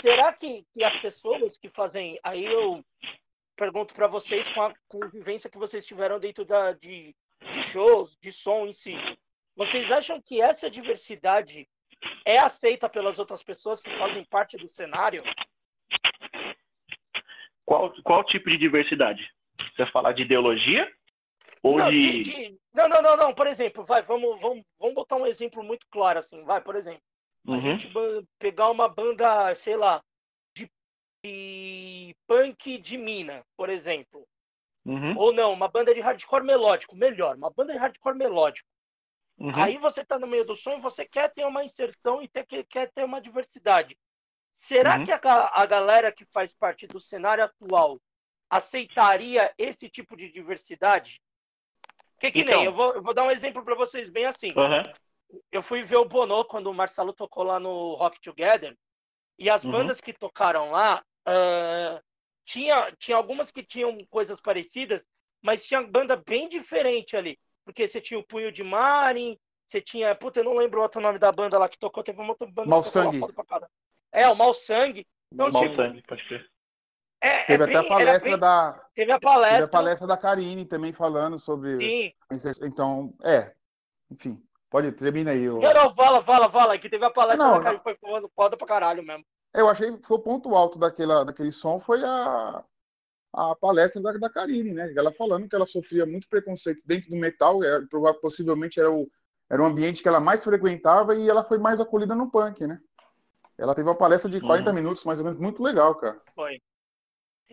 será 0.00 0.32
que, 0.32 0.64
que 0.72 0.82
as 0.82 0.96
pessoas 1.00 1.58
que 1.58 1.68
fazem. 1.68 2.18
Aí 2.22 2.44
eu 2.44 2.82
pergunto 3.56 3.94
para 3.94 4.06
vocês 4.06 4.48
com 4.48 4.62
a 4.62 4.74
convivência 4.88 5.50
que 5.50 5.58
vocês 5.58 5.84
tiveram 5.86 6.18
dentro 6.18 6.44
da, 6.44 6.72
de, 6.72 7.14
de 7.52 7.62
shows, 7.62 8.16
de 8.20 8.32
som 8.32 8.66
em 8.66 8.72
si. 8.72 8.94
Vocês 9.56 9.90
acham 9.92 10.20
que 10.20 10.40
essa 10.40 10.70
diversidade 10.70 11.68
é 12.24 12.38
aceita 12.38 12.88
pelas 12.88 13.18
outras 13.18 13.42
pessoas 13.42 13.80
que 13.80 13.90
fazem 13.98 14.24
parte 14.24 14.56
do 14.56 14.66
cenário? 14.68 15.22
qual, 17.64 17.92
qual 18.02 18.24
tipo 18.24 18.50
de 18.50 18.56
diversidade? 18.58 19.28
Você 19.76 19.86
falar 19.86 20.12
de 20.12 20.22
ideologia? 20.22 20.90
Ou 21.62 21.78
não, 21.78 21.90
de... 21.90 22.22
de, 22.24 22.58
não, 22.74 22.88
não, 22.88 23.02
não, 23.02 23.16
não. 23.16 23.34
Por 23.34 23.46
exemplo, 23.46 23.84
vai, 23.84 24.02
vamos, 24.02 24.40
vamos, 24.40 24.64
vamos 24.78 24.94
botar 24.94 25.16
um 25.16 25.26
exemplo 25.26 25.62
muito 25.62 25.86
claro 25.90 26.18
assim. 26.18 26.42
Vai, 26.44 26.60
por 26.60 26.76
exemplo, 26.76 27.00
a 27.46 27.50
Uhum. 27.52 27.60
gente 27.60 27.88
ba- 27.88 28.22
pegar 28.38 28.70
uma 28.70 28.88
banda, 28.88 29.52
sei 29.56 29.76
lá, 29.76 30.00
de 31.32 32.16
punk 32.26 32.78
de 32.78 32.98
mina, 32.98 33.44
por 33.56 33.68
exemplo. 33.68 34.26
Uhum. 34.84 35.16
Ou 35.16 35.32
não, 35.32 35.52
uma 35.52 35.68
banda 35.68 35.94
de 35.94 36.00
hardcore 36.00 36.44
melódico, 36.44 36.96
melhor, 36.96 37.36
uma 37.36 37.50
banda 37.50 37.72
de 37.72 37.78
hardcore 37.78 38.16
melódico. 38.16 38.68
Uhum. 39.38 39.52
Aí 39.54 39.78
você 39.78 40.04
tá 40.04 40.18
no 40.18 40.26
meio 40.26 40.44
do 40.44 40.56
som 40.56 40.72
e 40.76 40.80
você 40.80 41.04
quer 41.06 41.30
ter 41.30 41.44
uma 41.46 41.64
inserção 41.64 42.20
e 42.20 42.28
ter, 42.28 42.44
que- 42.44 42.64
quer 42.64 42.90
ter 42.92 43.04
uma 43.04 43.20
diversidade. 43.20 43.96
Será 44.56 44.98
Uhum. 44.98 45.04
que 45.04 45.12
a, 45.12 45.18
a 45.54 45.66
galera 45.66 46.10
que 46.12 46.24
faz 46.26 46.52
parte 46.52 46.86
do 46.86 47.00
cenário 47.00 47.44
atual 47.44 48.00
aceitaria 48.50 49.52
esse 49.56 49.88
tipo 49.88 50.16
de 50.16 50.30
diversidade? 50.32 51.20
Que 52.18 52.30
que 52.30 52.40
Então. 52.40 52.56
nem, 52.56 52.66
eu 52.66 52.72
vou, 52.72 52.92
eu 52.94 53.02
vou 53.02 53.14
dar 53.14 53.24
um 53.24 53.30
exemplo 53.30 53.64
para 53.64 53.74
vocês 53.74 54.08
bem 54.08 54.26
assim. 54.26 54.48
Uhum. 54.56 55.40
Eu 55.50 55.62
fui 55.62 55.82
ver 55.82 55.96
o 55.96 56.04
Bono 56.04 56.44
quando 56.44 56.66
o 56.68 56.74
Marcelo 56.74 57.12
tocou 57.12 57.42
lá 57.44 57.58
no 57.58 57.94
Rock 57.94 58.20
Together. 58.20 58.76
E 59.38 59.48
as 59.48 59.64
Uhum. 59.64 59.72
bandas 59.72 60.00
que 60.00 60.12
tocaram 60.12 60.70
lá, 60.70 61.02
ah, 61.26 62.00
tinha, 62.44 62.92
tinha 62.98 63.16
algumas 63.16 63.50
que 63.50 63.62
tinham 63.62 63.96
coisas 64.10 64.40
parecidas, 64.40 65.04
mas 65.40 65.64
tinha 65.64 65.82
banda 65.82 66.16
bem 66.16 66.48
diferente 66.48 67.16
ali. 67.16 67.38
Porque 67.64 67.86
você 67.86 68.00
tinha 68.00 68.18
o 68.18 68.24
Punho 68.26 68.50
de 68.50 68.62
Marin, 68.64 69.38
você 69.68 69.80
tinha. 69.80 70.14
Puta, 70.14 70.40
eu 70.40 70.44
não 70.44 70.54
lembro 70.54 70.80
o 70.80 70.82
outro 70.82 71.00
nome 71.00 71.18
da 71.18 71.30
banda 71.30 71.58
lá 71.58 71.68
que 71.68 71.78
tocou, 71.78 72.02
teve 72.02 72.20
uma 72.20 72.30
outra 72.30 72.46
banda 72.46 72.68
lá 72.68 72.82
Sangue. 72.82 73.20
É, 74.10 74.28
o 74.28 74.34
Mal 74.34 74.52
Sangue. 74.54 75.06
Então, 75.32 75.48
Mal 75.50 75.62
tipo, 75.62 75.76
sangue, 75.76 76.02
pode 76.02 76.28
ser. 76.28 76.50
é, 77.20 77.44
Teve 77.44 77.62
é 77.62 77.66
até 77.66 77.76
a 77.76 77.80
bem- 77.80 77.88
palestra 77.88 78.30
bem- 78.30 78.38
da. 78.38 78.72
Teve 78.94 79.12
a 79.12 79.18
Teve 79.18 79.32
palestra. 79.32 79.64
a 79.64 79.68
palestra 79.68 80.06
da 80.08 80.16
Karine 80.16 80.64
também 80.66 80.92
falando 80.92 81.38
sobre. 81.38 81.78
Sim. 81.78 82.12
Então, 82.66 83.14
é. 83.24 83.54
Enfim, 84.10 84.42
pode, 84.68 84.92
termina 84.92 85.30
aí. 85.30 85.44
Eu, 85.44 85.58
Não, 85.60 85.72
não, 85.72 85.94
fala, 85.94 86.22
fala, 86.22 86.50
fala, 86.50 86.78
que 86.78 86.90
teve 86.90 87.04
a 87.06 87.10
palestra 87.10 87.42
Não, 87.46 87.56
da 87.58 87.62
cara 87.62 87.78
que 87.78 87.82
foi 87.82 87.96
foda 88.34 88.56
pra 88.58 88.66
caralho 88.66 89.02
mesmo. 89.02 89.24
Eu 89.54 89.68
achei 89.68 89.96
que 89.96 90.06
foi 90.06 90.16
o 90.18 90.20
ponto 90.22 90.54
alto 90.54 90.78
daquela, 90.78 91.24
daquele 91.24 91.50
som 91.50 91.78
foi 91.80 92.02
a, 92.04 92.64
a 93.34 93.56
palestra 93.56 94.02
da, 94.02 94.12
da 94.14 94.30
Karine, 94.30 94.72
né? 94.74 94.92
Ela 94.96 95.12
falando 95.12 95.48
que 95.48 95.56
ela 95.56 95.66
sofria 95.66 96.06
muito 96.06 96.28
preconceito 96.28 96.82
dentro 96.86 97.10
do 97.10 97.16
metal, 97.16 97.62
é, 97.64 97.80
prova- 97.86 98.14
possivelmente 98.14 98.80
era 98.80 98.90
o, 98.92 99.10
era 99.50 99.62
o 99.62 99.66
ambiente 99.66 100.02
que 100.02 100.08
ela 100.08 100.20
mais 100.20 100.44
frequentava 100.44 101.16
e 101.16 101.28
ela 101.30 101.44
foi 101.44 101.58
mais 101.58 101.80
acolhida 101.80 102.14
no 102.14 102.30
punk, 102.30 102.66
né? 102.66 102.80
Ela 103.58 103.74
teve 103.74 103.88
uma 103.88 103.96
palestra 103.96 104.30
de 104.30 104.40
40 104.40 104.70
Uhum. 104.70 104.76
minutos, 104.76 105.04
mais 105.04 105.18
ou 105.18 105.24
menos, 105.24 105.38
muito 105.38 105.62
legal, 105.62 105.94
cara. 105.96 106.20
Foi. 106.34 106.60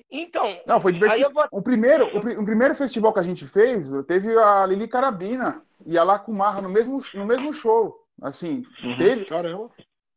Então, 0.10 0.60
Não, 0.66 0.80
foi 0.80 0.92
divertido. 0.92 1.32
vou. 1.34 1.46
O 1.52 1.62
primeiro, 1.62 2.06
o, 2.08 2.18
o 2.18 2.46
primeiro 2.46 2.76
festival 2.76 3.14
que 3.14 3.20
a 3.20 3.24
gente 3.24 3.46
fez, 3.48 3.90
teve 4.06 4.38
a 4.38 4.66
Lili 4.66 4.88
Carabina 4.88 5.66
e 5.86 5.98
a 5.98 6.04
Lacumarra 6.04 6.62
no 6.62 6.70
mesmo, 6.70 7.00
no 7.16 7.26
mesmo 7.26 7.52
show. 7.54 8.06
Assim, 8.22 8.66
Uhum. 8.84 8.98
teve. 8.98 9.26
Caramba. 9.26 9.70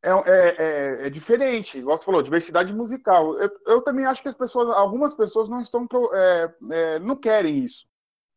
É, 0.04 0.10
é, 0.10 0.56
é, 0.58 1.06
é 1.06 1.10
diferente, 1.10 1.78
igual 1.78 1.96
você 1.96 2.04
falou, 2.04 2.22
diversidade 2.22 2.72
musical. 2.72 3.38
Eu, 3.38 3.50
eu 3.66 3.82
também 3.82 4.04
acho 4.04 4.20
que 4.20 4.28
as 4.28 4.36
pessoas, 4.36 4.68
algumas 4.70 5.14
pessoas 5.14 5.48
não 5.48 5.60
estão, 5.60 5.86
é, 6.12 6.54
é, 6.72 6.98
não 6.98 7.14
querem 7.14 7.58
isso. 7.58 7.86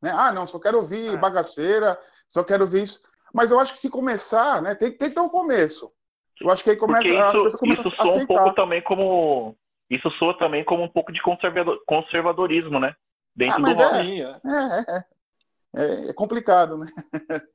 Né? 0.01 0.11
Ah, 0.13 0.31
não, 0.31 0.45
só 0.45 0.59
quero 0.59 0.77
ouvir 0.77 1.13
É. 1.13 1.17
bagaceira, 1.17 1.99
só 2.29 2.43
quero 2.43 2.65
ouvir 2.65 2.83
isso. 2.83 3.01
Mas 3.33 3.49
eu 3.49 3.59
acho 3.59 3.73
que 3.73 3.79
se 3.79 3.89
começar, 3.89 4.61
né, 4.61 4.75
tem, 4.75 4.91
tem 4.95 5.09
que 5.09 5.15
ter 5.15 5.21
um 5.21 5.27
começo. 5.29 5.91
Eu 6.39 6.51
acho 6.51 6.63
que 6.63 6.69
aí 6.69 6.75
começa, 6.75 7.01
Porque 7.03 7.17
as 7.17 7.23
isso, 7.33 7.43
pessoas 7.43 7.55
começam 7.59 7.85
isso 7.85 7.95
a 7.95 7.97
soa 8.03 8.11
um 8.11 8.15
aceitar. 8.15 8.33
pouco 8.43 8.55
também 8.55 8.81
como. 8.83 9.57
Isso 9.89 10.09
soa 10.19 10.37
também 10.37 10.63
como 10.65 10.83
um 10.83 10.89
pouco 10.89 11.11
de 11.11 11.21
conservador, 11.21 11.81
conservadorismo, 11.87 12.79
né? 12.79 12.93
Dentro 13.35 13.65
Ah, 13.65 13.73
do 13.73 13.81
rock. 13.81 14.21
é, 14.21 15.05
é, 15.75 16.09
é 16.09 16.13
complicado, 16.13 16.77
né? 16.77 16.87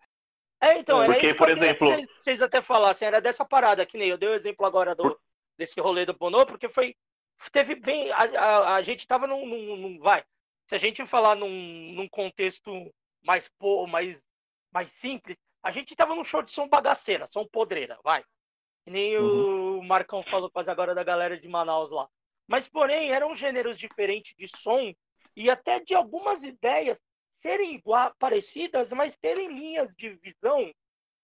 É, 0.61 0.79
então, 0.79 1.01
É, 1.01 1.05
era 1.05 1.13
porque, 1.15 1.27
isso 1.27 1.35
que 1.35 1.39
por 1.39 1.47
queria 1.49 1.61
que 1.63 1.85
exemplo- 1.85 1.89
vocês, 1.89 2.09
vocês 2.19 2.43
até 2.43 2.61
falassem, 2.61 3.09
era 3.09 3.21
dessa 3.21 3.45
parada, 3.45 3.87
que 3.87 3.97
nem 3.97 4.09
eu 4.09 4.19
dei 4.19 4.29
o 4.29 4.35
exemplo 4.35 4.67
agora 4.67 4.95
do, 4.95 5.19
desse 5.57 5.81
rolê 5.81 6.05
do 6.05 6.13
Bono, 6.15 6.45
porque 6.47 6.69
foi. 6.69 6.95
Teve 7.53 7.75
bem. 7.75 8.11
A, 8.13 8.17
a, 8.19 8.75
a 8.77 8.83
gente 8.83 9.07
tava 9.07 9.27
num, 9.27 9.47
num- 9.47 9.77
num- 9.77 9.99
Vai. 9.99 10.23
Se 10.69 10.75
a 10.75 10.79
gente 10.79 11.05
falar 11.07 11.35
num, 11.35 11.49
num 11.95 12.09
contexto 12.09 12.71
mais, 13.25 13.49
po- 13.59 13.87
mais, 13.87 14.17
mais 14.73 14.93
simples, 14.93 15.37
a 15.63 15.71
gente 15.73 15.97
tava 15.97 16.15
num 16.15 16.23
show 16.25 16.43
de 16.43 16.53
som 16.53 16.69
bagaceira, 16.69 17.27
som 17.33 17.47
podreira, 17.47 17.99
vai. 18.05 18.23
Que 18.85 18.91
nem 18.91 19.19
o 19.19 19.83
Marcão 19.83 20.23
falou 20.25 20.51
quase 20.51 20.71
agora 20.71 20.95
da 20.95 21.03
galera 21.03 21.39
de 21.39 21.49
Manaus 21.49 21.91
lá. 21.91 22.09
Mas, 22.47 22.69
porém, 22.69 23.11
eram 23.13 23.35
gêneros 23.35 23.79
diferentes 23.79 24.35
de 24.37 24.47
som 24.49 24.93
e 25.35 25.49
até 25.51 25.81
de 25.81 25.95
algumas 25.95 26.43
ideias 26.43 27.01
serem 27.43 27.75
igual, 27.75 28.15
parecidas, 28.19 28.93
mas 28.93 29.17
terem 29.17 29.49
linhas 29.49 29.95
de 29.97 30.11
visão 30.15 30.73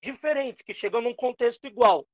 diferentes, 0.03 0.63
que 0.63 0.75
chegam 0.75 1.01
num 1.01 1.15
contexto 1.15 1.67
igual. 1.67 2.07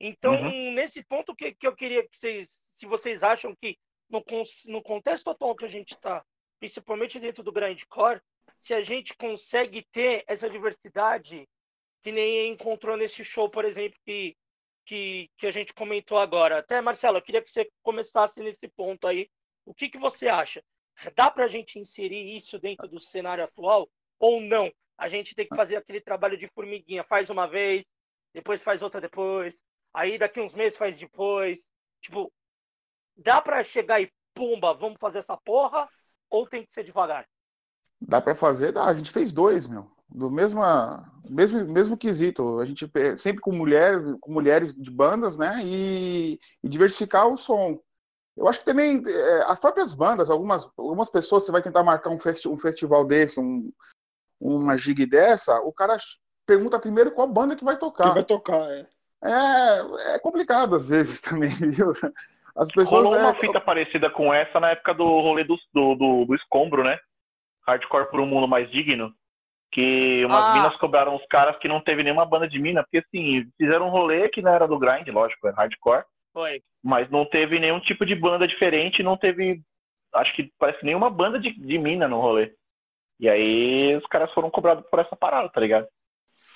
Então, 0.00 0.34
Uhum. 0.34 0.72
nesse 0.72 1.02
ponto 1.04 1.34
que, 1.34 1.52
que 1.52 1.66
eu 1.66 1.74
queria 1.74 2.02
que 2.06 2.16
vocês, 2.16 2.60
se 2.74 2.86
vocês 2.86 3.22
acham 3.22 3.54
que 3.54 3.78
no, 4.08 4.22
no 4.66 4.82
contexto 4.82 5.30
atual 5.30 5.54
que 5.54 5.64
a 5.64 5.68
gente 5.68 5.94
está, 5.94 6.24
principalmente 6.58 7.18
dentro 7.20 7.42
do 7.42 7.52
grindcore, 7.52 8.20
se 8.58 8.74
a 8.74 8.82
gente 8.82 9.14
consegue 9.16 9.84
ter 9.92 10.24
essa 10.26 10.48
diversidade 10.48 11.48
que 12.02 12.12
nem 12.12 12.48
encontrou 12.48 12.96
nesse 12.96 13.24
show, 13.24 13.48
por 13.48 13.64
exemplo, 13.64 13.98
que, 14.04 14.36
que, 14.84 15.30
que 15.36 15.46
a 15.46 15.50
gente 15.50 15.72
comentou 15.72 16.18
agora. 16.18 16.58
Até, 16.58 16.80
Marcelo, 16.80 17.18
eu 17.18 17.22
queria 17.22 17.42
que 17.42 17.50
você 17.50 17.70
começasse 17.82 18.40
nesse 18.40 18.68
ponto 18.68 19.06
aí. 19.06 19.28
O 19.64 19.72
que, 19.72 19.88
que 19.88 19.98
você 19.98 20.28
acha? 20.28 20.62
Dá 21.16 21.30
para 21.30 21.44
a 21.44 21.48
gente 21.48 21.78
inserir 21.78 22.36
isso 22.36 22.58
dentro 22.58 22.88
do 22.88 23.00
cenário 23.00 23.44
atual 23.44 23.88
ou 24.18 24.40
não? 24.40 24.70
A 24.96 25.08
gente 25.08 25.34
tem 25.34 25.46
que 25.48 25.56
fazer 25.56 25.76
aquele 25.76 26.00
trabalho 26.00 26.36
de 26.36 26.48
formiguinha. 26.48 27.04
Faz 27.04 27.28
uma 27.28 27.46
vez, 27.46 27.84
depois 28.32 28.62
faz 28.62 28.82
outra 28.82 29.00
depois. 29.00 29.56
Aí 29.92 30.18
daqui 30.18 30.40
uns 30.40 30.54
meses 30.54 30.78
faz 30.78 30.98
depois. 30.98 31.66
Tipo, 32.00 32.32
dá 33.16 33.40
para 33.40 33.64
chegar 33.64 34.00
e 34.00 34.12
pumba, 34.34 34.72
vamos 34.74 34.98
fazer 35.00 35.18
essa 35.18 35.36
porra? 35.36 35.88
Ou 36.30 36.46
tem 36.46 36.64
que 36.64 36.72
ser 36.72 36.84
devagar? 36.84 37.26
Dá 38.00 38.20
pra 38.20 38.34
fazer, 38.34 38.72
dá. 38.72 38.84
A 38.84 38.94
gente 38.94 39.10
fez 39.10 39.32
dois, 39.32 39.66
meu. 39.66 39.90
Do 40.08 40.30
mesma, 40.30 41.10
mesmo, 41.28 41.64
mesmo 41.66 41.96
quesito. 41.96 42.58
A 42.58 42.64
gente 42.64 42.90
sempre 43.16 43.40
com 43.40 43.52
mulheres, 43.52 44.16
com 44.20 44.32
mulheres 44.32 44.74
de 44.74 44.90
bandas, 44.90 45.38
né? 45.38 45.60
E, 45.64 46.38
e 46.62 46.68
diversificar 46.68 47.28
o 47.28 47.36
som. 47.36 47.80
Eu 48.36 48.48
acho 48.48 48.60
que 48.60 48.64
também 48.64 49.02
é, 49.06 49.42
as 49.46 49.60
próprias 49.60 49.92
bandas, 49.92 50.30
algumas, 50.30 50.70
algumas 50.76 51.10
pessoas, 51.10 51.44
você 51.44 51.52
vai 51.52 51.62
tentar 51.62 51.82
marcar 51.82 52.10
um, 52.10 52.18
festi 52.18 52.48
um 52.48 52.56
festival 52.56 53.04
desse, 53.04 53.38
um, 53.38 53.70
uma 54.40 54.76
gig 54.76 55.04
dessa, 55.06 55.60
o 55.60 55.72
cara 55.72 55.96
pergunta 56.46 56.80
primeiro 56.80 57.12
qual 57.12 57.26
banda 57.26 57.54
que 57.56 57.64
vai 57.64 57.76
tocar. 57.76 58.04
Quem 58.04 58.14
vai 58.14 58.24
tocar, 58.24 58.70
é. 58.70 58.86
É, 59.24 60.14
é 60.14 60.18
complicado 60.18 60.74
às 60.74 60.88
vezes 60.88 61.20
também, 61.22 61.50
viu? 61.50 61.92
As 62.56 62.68
pessoas. 62.68 63.04
Rolou 63.04 63.18
uma 63.18 63.30
é, 63.30 63.34
fita 63.34 63.60
parecida 63.60 64.10
com 64.10 64.32
essa 64.32 64.58
na 64.60 64.70
época 64.70 64.94
do 64.94 65.04
rolê 65.04 65.44
do, 65.44 65.56
do, 65.72 65.94
do, 65.94 66.24
do 66.26 66.34
escombro, 66.34 66.82
né? 66.82 66.98
Hardcore 67.66 68.10
por 68.10 68.20
um 68.20 68.26
mundo 68.26 68.48
mais 68.48 68.70
digno. 68.70 69.12
Que 69.70 70.22
umas 70.26 70.44
Ah. 70.50 70.52
minas 70.52 70.76
cobraram 70.76 71.16
os 71.16 71.24
caras 71.26 71.56
que 71.58 71.68
não 71.68 71.80
teve 71.80 72.02
nenhuma 72.02 72.26
banda 72.26 72.46
de 72.46 72.58
mina, 72.58 72.82
porque 72.82 72.98
assim, 72.98 73.50
fizeram 73.56 73.86
um 73.86 73.90
rolê 73.90 74.28
que 74.28 74.42
não 74.42 74.52
era 74.52 74.68
do 74.68 74.78
grind, 74.78 75.08
lógico, 75.08 75.46
era 75.46 75.56
hardcore, 75.56 76.04
Foi. 76.32 76.62
mas 76.82 77.10
não 77.10 77.24
teve 77.24 77.58
nenhum 77.58 77.80
tipo 77.80 78.04
de 78.06 78.14
banda 78.14 78.46
diferente, 78.48 79.02
não 79.02 79.16
teve, 79.16 79.60
acho 80.14 80.34
que 80.34 80.50
parece 80.58 80.84
nenhuma 80.84 81.10
banda 81.10 81.38
de, 81.38 81.52
de 81.52 81.78
mina 81.78 82.08
no 82.08 82.20
rolê. 82.20 82.52
E 83.20 83.28
aí 83.28 83.94
os 83.96 84.06
caras 84.06 84.32
foram 84.32 84.50
cobrados 84.50 84.84
por 84.90 84.98
essa 84.98 85.14
parada, 85.14 85.48
tá 85.48 85.60
ligado? 85.60 85.86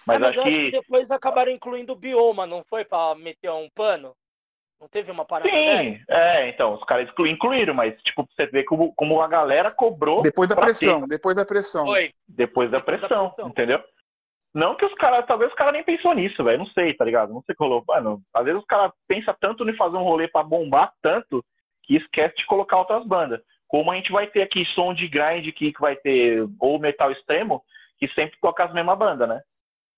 Mas, 0.06 0.16
É, 0.16 0.20
mas 0.20 0.30
acho 0.30 0.38
eu 0.40 0.44
acho 0.44 0.56
que. 0.56 0.64
que 0.70 0.70
depois 0.80 1.10
acabaram 1.10 1.50
incluindo 1.52 1.92
o 1.92 1.96
bioma, 1.96 2.46
não 2.46 2.64
foi? 2.68 2.84
Pra 2.84 3.14
meter 3.14 3.50
um 3.50 3.68
pano? 3.74 4.14
Não 4.80 4.88
teve 4.88 5.10
uma 5.10 5.24
parada 5.24 5.50
dessa? 5.50 5.84
Sim, 5.84 6.00
é, 6.08 6.48
então, 6.48 6.74
os 6.74 6.84
caras 6.84 7.08
incluíram, 7.20 7.72
mas, 7.72 8.00
tipo, 8.02 8.28
você 8.30 8.46
vê 8.46 8.62
como, 8.62 8.92
como 8.94 9.22
a 9.22 9.28
galera 9.28 9.70
cobrou 9.70 10.20
Depois 10.22 10.48
da 10.48 10.56
pressão, 10.56 11.08
depois 11.08 11.34
da 11.34 11.46
pressão. 11.46 11.86
Foi. 11.86 12.12
depois 12.28 12.70
da 12.70 12.78
Depois 12.78 13.00
da 13.00 13.08
pressão. 13.08 13.34
entendeu? 13.48 13.82
Não 14.56 14.74
que 14.74 14.86
os 14.86 14.94
caras, 14.94 15.26
talvez 15.26 15.50
os 15.50 15.56
caras 15.56 15.74
nem 15.74 15.84
pensou 15.84 16.14
nisso, 16.14 16.42
velho, 16.42 16.58
não 16.60 16.66
sei, 16.68 16.94
tá 16.94 17.04
ligado? 17.04 17.30
Não 17.32 17.42
sei 17.42 17.54
o 17.58 17.62
rolou. 17.62 17.84
Mano, 17.86 18.22
às 18.32 18.42
vezes 18.42 18.58
os 18.58 18.66
caras 18.66 18.90
pensam 19.06 19.34
tanto 19.38 19.68
em 19.68 19.76
fazer 19.76 19.96
um 19.98 20.02
rolê 20.02 20.26
pra 20.28 20.42
bombar 20.42 20.92
tanto 21.02 21.44
que 21.82 21.96
esquece 21.96 22.36
de 22.36 22.46
colocar 22.46 22.78
outras 22.78 23.06
bandas. 23.06 23.38
Como 23.68 23.90
a 23.90 23.96
gente 23.96 24.10
vai 24.10 24.26
ter 24.28 24.40
aqui 24.40 24.64
som 24.74 24.94
de 24.94 25.08
grind 25.08 25.52
que 25.52 25.72
vai 25.78 25.94
ter, 25.96 26.46
ou 26.58 26.78
metal 26.78 27.12
extremo, 27.12 27.62
que 27.98 28.08
sempre 28.14 28.38
toca 28.40 28.64
as 28.64 28.72
mesmas 28.72 28.96
bandas, 28.96 29.28
né? 29.28 29.40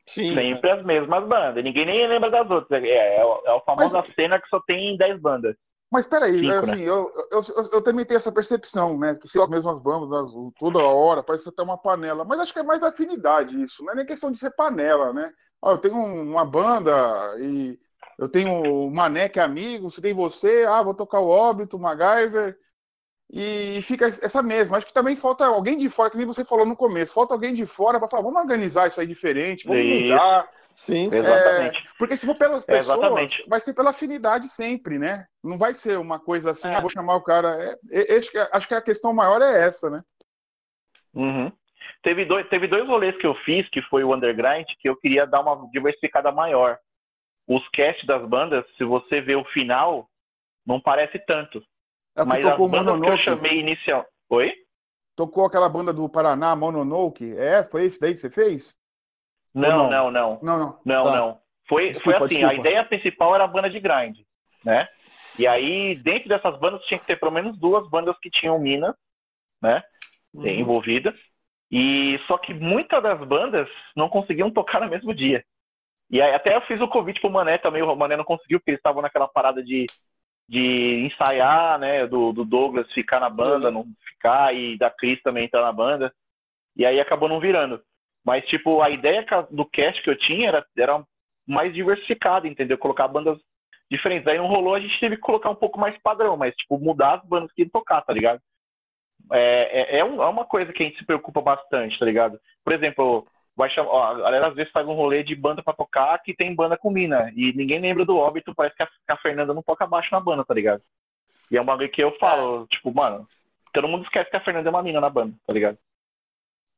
Sim. 0.07 0.35
Sempre 0.35 0.71
as 0.73 0.83
mesmas 0.83 1.29
bandas. 1.29 1.63
Ninguém 1.63 1.87
nem 1.87 2.07
lembra 2.09 2.29
das 2.31 2.51
outras. 2.51 2.83
É, 2.83 3.17
é, 3.19 3.25
o- 3.25 3.43
é 3.47 3.57
a 3.57 3.61
famosa 3.61 4.03
cena 4.15 4.41
que 4.41 4.49
só 4.49 4.59
tem 4.67 4.97
10 4.97 5.21
bandas. 5.21 5.55
Mas 5.91 6.07
peraí, 6.07 6.37
Cinco, 6.41 6.55
assim, 6.55 6.81
eu, 6.81 7.11
eu, 7.31 7.41
eu, 7.57 7.71
eu 7.75 7.83
também 7.83 8.05
tenho 8.05 8.19
essa 8.19 8.31
percepção, 8.33 8.99
né? 8.99 9.15
Que 9.15 9.27
se 9.27 9.41
as 9.41 9.49
mesmas 9.49 9.81
bandas 9.81 10.13
as- 10.13 10.35
toda 10.59 10.79
hora, 10.81 11.23
parece 11.23 11.49
até 11.49 11.63
uma 11.63 11.79
panela. 11.79 12.25
Mas 12.25 12.41
acho 12.41 12.53
que 12.53 12.59
é 12.59 12.63
mais 12.63 12.83
afinidade 12.83 13.61
isso, 13.63 13.83
não 13.85 13.93
é 13.93 13.97
nem 13.97 14.07
questão 14.07 14.31
de 14.31 14.39
ser 14.39 14.51
panela, 14.51 15.13
né? 15.15 15.33
Ó, 15.63 15.73
eu 15.73 15.79
tenho 15.79 15.97
um- 15.97 16.31
uma 16.33 16.45
banda 16.45 16.93
e 17.41 17.79
eu 18.19 18.29
tenho 18.29 18.53
o 18.87 18.91
Mané 18.91 19.29
que 19.31 19.41
é 19.41 19.43
amigo, 19.43 19.91
você 19.91 20.01
tem 20.01 20.13
você, 20.13 20.65
ah, 20.69 20.83
vou 20.83 20.95
tocar 20.95 21.21
o 21.21 21.29
Óbito, 21.29 21.77
o 21.77 21.81
MacGyver. 21.81 22.59
E 23.31 23.83
fica 23.83 24.07
essa 24.07 24.43
mesma. 24.43 24.79
Acho 24.79 24.87
que 24.87 24.93
também 24.95 25.17
falta 25.17 25.47
alguém 25.47 25.77
de 25.79 25.91
fora, 25.91 26.11
que 26.11 26.17
nem 26.17 26.27
você 26.27 26.45
falou 26.45 26.65
no 26.67 26.77
começo, 26.77 27.13
falta 27.13 27.35
alguém 27.35 27.55
de 27.55 27.67
fora 27.67 27.99
para 27.99 28.09
falar, 28.09 28.23
vamos 28.23 28.41
organizar 28.41 28.89
isso 28.89 29.01
aí 29.01 29.07
diferente, 29.07 29.67
vamos 29.67 29.87
Isso. 29.87 29.99
mudar. 30.03 30.49
Sim, 30.79 31.09
Exatamente. 31.13 31.77
É, 31.77 31.91
porque 31.99 32.17
se 32.17 32.25
for 32.25 32.37
pelas 32.37 32.63
É, 32.63 32.79
pessoas, 32.79 32.99
exatamente. 32.99 33.45
vai 33.49 33.59
ser 33.59 33.75
pela 33.75 33.91
afinidade 33.91 34.47
sempre, 34.47 34.97
né? 34.97 35.27
Não 35.43 35.59
vai 35.59 35.75
ser 35.75 35.99
uma 35.99 36.21
coisa 36.21 36.53
assim, 36.53 36.69
É. 36.69 36.77
ah, 36.77 36.81
vou 36.81 36.89
chamar 36.89 37.17
o 37.17 37.21
cara. 37.21 37.77
É, 37.91 38.15
é, 38.15 38.17
acho, 38.17 38.31
que, 38.31 38.39
acho 38.39 38.69
que 38.69 38.75
a 38.75 38.81
questão 38.81 39.13
maior 39.13 39.43
é 39.43 39.67
essa, 39.67 39.91
né? 39.91 40.05
Uhum. 41.13 41.51
Teve, 42.01 42.25
dois, 42.25 42.49
teve 42.49 42.69
dois 42.69 42.87
rolês 42.87 43.17
que 43.19 43.27
eu 43.27 43.35
fiz, 43.45 43.69
que 43.71 43.83
foi 43.83 44.05
o 44.05 44.15
Underground, 44.15 44.67
que 44.79 44.89
eu 44.89 44.97
queria 44.97 45.27
dar 45.27 45.41
uma 45.41 45.69
diversificada 45.73 46.31
maior. 46.31 46.79
Os 47.49 47.69
cast 47.71 48.07
das 48.07 48.25
bandas, 48.29 48.65
se 48.77 48.85
você 48.85 49.21
vê 49.21 49.35
o 49.35 49.45
final, 49.47 50.09
não 50.65 50.81
parece 50.81 51.19
tanto. 51.27 51.61
É 52.17 52.25
Mas 52.25 52.47
as 52.47 52.53
tocou 52.53 52.67
o 52.67 52.71
bandas 52.71 53.01
que 53.01 53.09
eu 53.09 53.19
chamei 53.19 53.59
inicial. 53.59 54.07
Oi? 54.31 54.55
Tocou 55.17 55.45
aquela 55.45 55.69
banda 55.69 55.93
do 55.93 56.09
Paraná, 56.09 56.55
Mononoke. 56.55 57.37
É, 57.37 57.65
foi 57.65 57.87
esse 57.87 57.99
daí 58.01 58.15
que 58.15 58.21
você 58.21 58.31
fez? 58.31 58.79
Não, 59.55 59.91
não? 59.91 59.91
não, 59.91 60.11
não. 60.11 60.39
Não, 60.43 60.59
não. 60.59 60.81
Não, 60.85 61.05
Tá. 61.05 61.17
não. 61.17 61.41
Foi, 61.69 61.91
Desculpa, 61.91 62.19
foi 62.19 62.27
assim, 62.29 62.39
desculpa. 62.39 62.55
a 62.55 62.61
ideia 62.61 62.85
principal 62.85 63.35
era 63.35 63.45
a 63.45 63.49
banda 63.49 63.69
de 63.69 63.79
grind, 63.79 64.17
né? 64.65 64.89
E 65.39 65.47
aí, 65.47 65.95
dentro 65.97 66.29
dessas 66.29 66.59
bandas, 66.59 66.83
tinha 66.87 66.99
que 66.99 67.07
ter 67.07 67.17
pelo 67.17 67.31
menos 67.31 67.59
duas 67.59 67.89
bandas 67.89 68.17
que 68.21 68.31
tinham 68.31 68.59
mina, 68.59 68.97
né? 69.63 69.83
Uhum. 70.33 70.47
Envolvida. 70.47 71.15
E 71.71 72.19
só 72.27 72.39
que 72.39 72.55
muitas 72.55 73.03
das 73.03 73.21
bandas 73.27 73.69
não 73.95 74.09
conseguiam 74.09 74.51
tocar 74.51 74.81
no 74.81 74.89
mesmo 74.89 75.15
dia. 75.15 75.45
E 76.11 76.23
aí 76.23 76.35
até 76.35 76.57
eu 76.57 76.63
fiz 76.63 76.81
o 76.81 76.89
convite 76.89 77.21
pro 77.21 77.29
Mané 77.31 77.59
também, 77.59 77.83
o 77.83 77.95
Mané 77.95 78.17
não 78.17 78.25
conseguiu, 78.25 78.59
porque 78.59 78.71
eles 78.71 78.79
estavam 78.79 79.03
naquela 79.03 79.29
parada 79.29 79.63
de, 79.63 79.85
de 80.49 81.05
ensaiar, 81.07 81.79
né? 81.79 82.07
Do, 82.07 82.33
do 82.33 82.45
Douglas 82.47 82.91
ficar 82.93 83.21
na 83.21 83.29
banda, 83.29 83.69
Uhum. 83.69 83.75
não 83.75 83.85
ficar, 84.09 84.55
e 84.55 84.79
da 84.79 84.91
Cris 84.91 85.23
também 85.23 85.45
entrar 85.45 85.61
na 85.63 85.73
banda. 85.73 86.13
E 86.75 86.87
aí 86.87 86.99
acabou 86.99 87.29
não 87.29 87.39
virando. 87.41 87.83
Mas, 88.29 88.45
tipo, 88.45 88.87
a 88.87 88.91
ideia 88.91 89.25
do 89.51 89.65
cast 89.65 90.03
que 90.03 90.11
eu 90.11 90.19
tinha 90.19 90.49
era, 90.49 90.67
era 90.77 91.03
mais 91.47 91.73
diversificada, 91.73 92.47
entendeu? 92.47 92.77
Colocar 92.77 93.09
bandas 93.09 93.39
diferentes. 93.91 94.29
Aí 94.29 94.37
não 94.37 94.47
rolou, 94.47 94.75
a 94.75 94.81
gente 94.81 95.01
teve 95.01 95.17
que 95.17 95.23
colocar 95.23 95.49
um 95.49 95.55
pouco 95.55 95.81
mais 95.81 95.97
padrão, 96.03 96.37
mas, 96.37 96.55
tipo, 96.55 96.79
mudar 96.79 97.15
as 97.15 97.25
bandas 97.25 97.51
que 97.53 97.65
tocar, 97.65 98.03
tá 98.03 98.13
ligado? 98.13 98.39
É, 99.33 99.97
é, 99.97 99.97
é, 99.97 99.99
é 100.01 100.05
uma 100.05 100.45
coisa 100.45 100.75
que 100.75 100.83
a 100.83 100.87
gente 100.87 100.99
se 100.99 101.07
preocupa 101.07 101.41
bastante, 101.41 101.99
tá 101.99 102.05
ligado? 102.05 102.39
Por 102.63 102.75
exemplo, 102.75 103.27
vai 103.57 103.71
chamar, 103.71 103.89
ó, 103.89 104.05
a 104.05 104.15
galera 104.19 104.49
às 104.49 104.55
vezes 104.55 104.71
faz 104.73 104.87
um 104.87 104.93
rolê 104.93 105.23
de 105.23 105.35
banda 105.35 105.63
pra 105.63 105.73
tocar 105.73 106.19
que 106.19 106.37
tem 106.37 106.55
banda 106.55 106.77
com 106.77 106.91
mina. 106.91 107.33
E 107.35 107.55
ninguém 107.55 107.81
lembra 107.81 108.05
do 108.05 108.19
óbito, 108.19 108.55
parece 108.55 108.77
que 108.77 108.83
a, 108.83 108.89
a 109.09 109.17
Fernanda 109.17 109.55
não 109.55 109.63
toca 109.63 109.87
baixo 109.87 110.11
na 110.13 110.21
banda, 110.21 110.45
tá 110.45 110.53
ligado? 110.53 110.83
E 111.51 111.57
é 111.57 111.63
um 111.63 111.65
bagulho 111.65 111.91
que 111.91 112.05
eu 112.05 112.15
falo, 112.19 112.67
tipo, 112.67 112.93
mano, 112.93 113.27
todo 113.73 113.89
mundo 113.89 114.05
esquece 114.05 114.29
que 114.29 114.37
a 114.37 114.45
Fernanda 114.45 114.69
é 114.69 114.71
uma 114.71 114.83
mina 114.83 115.01
na 115.01 115.09
banda, 115.09 115.35
tá 115.47 115.53
ligado? 115.55 115.79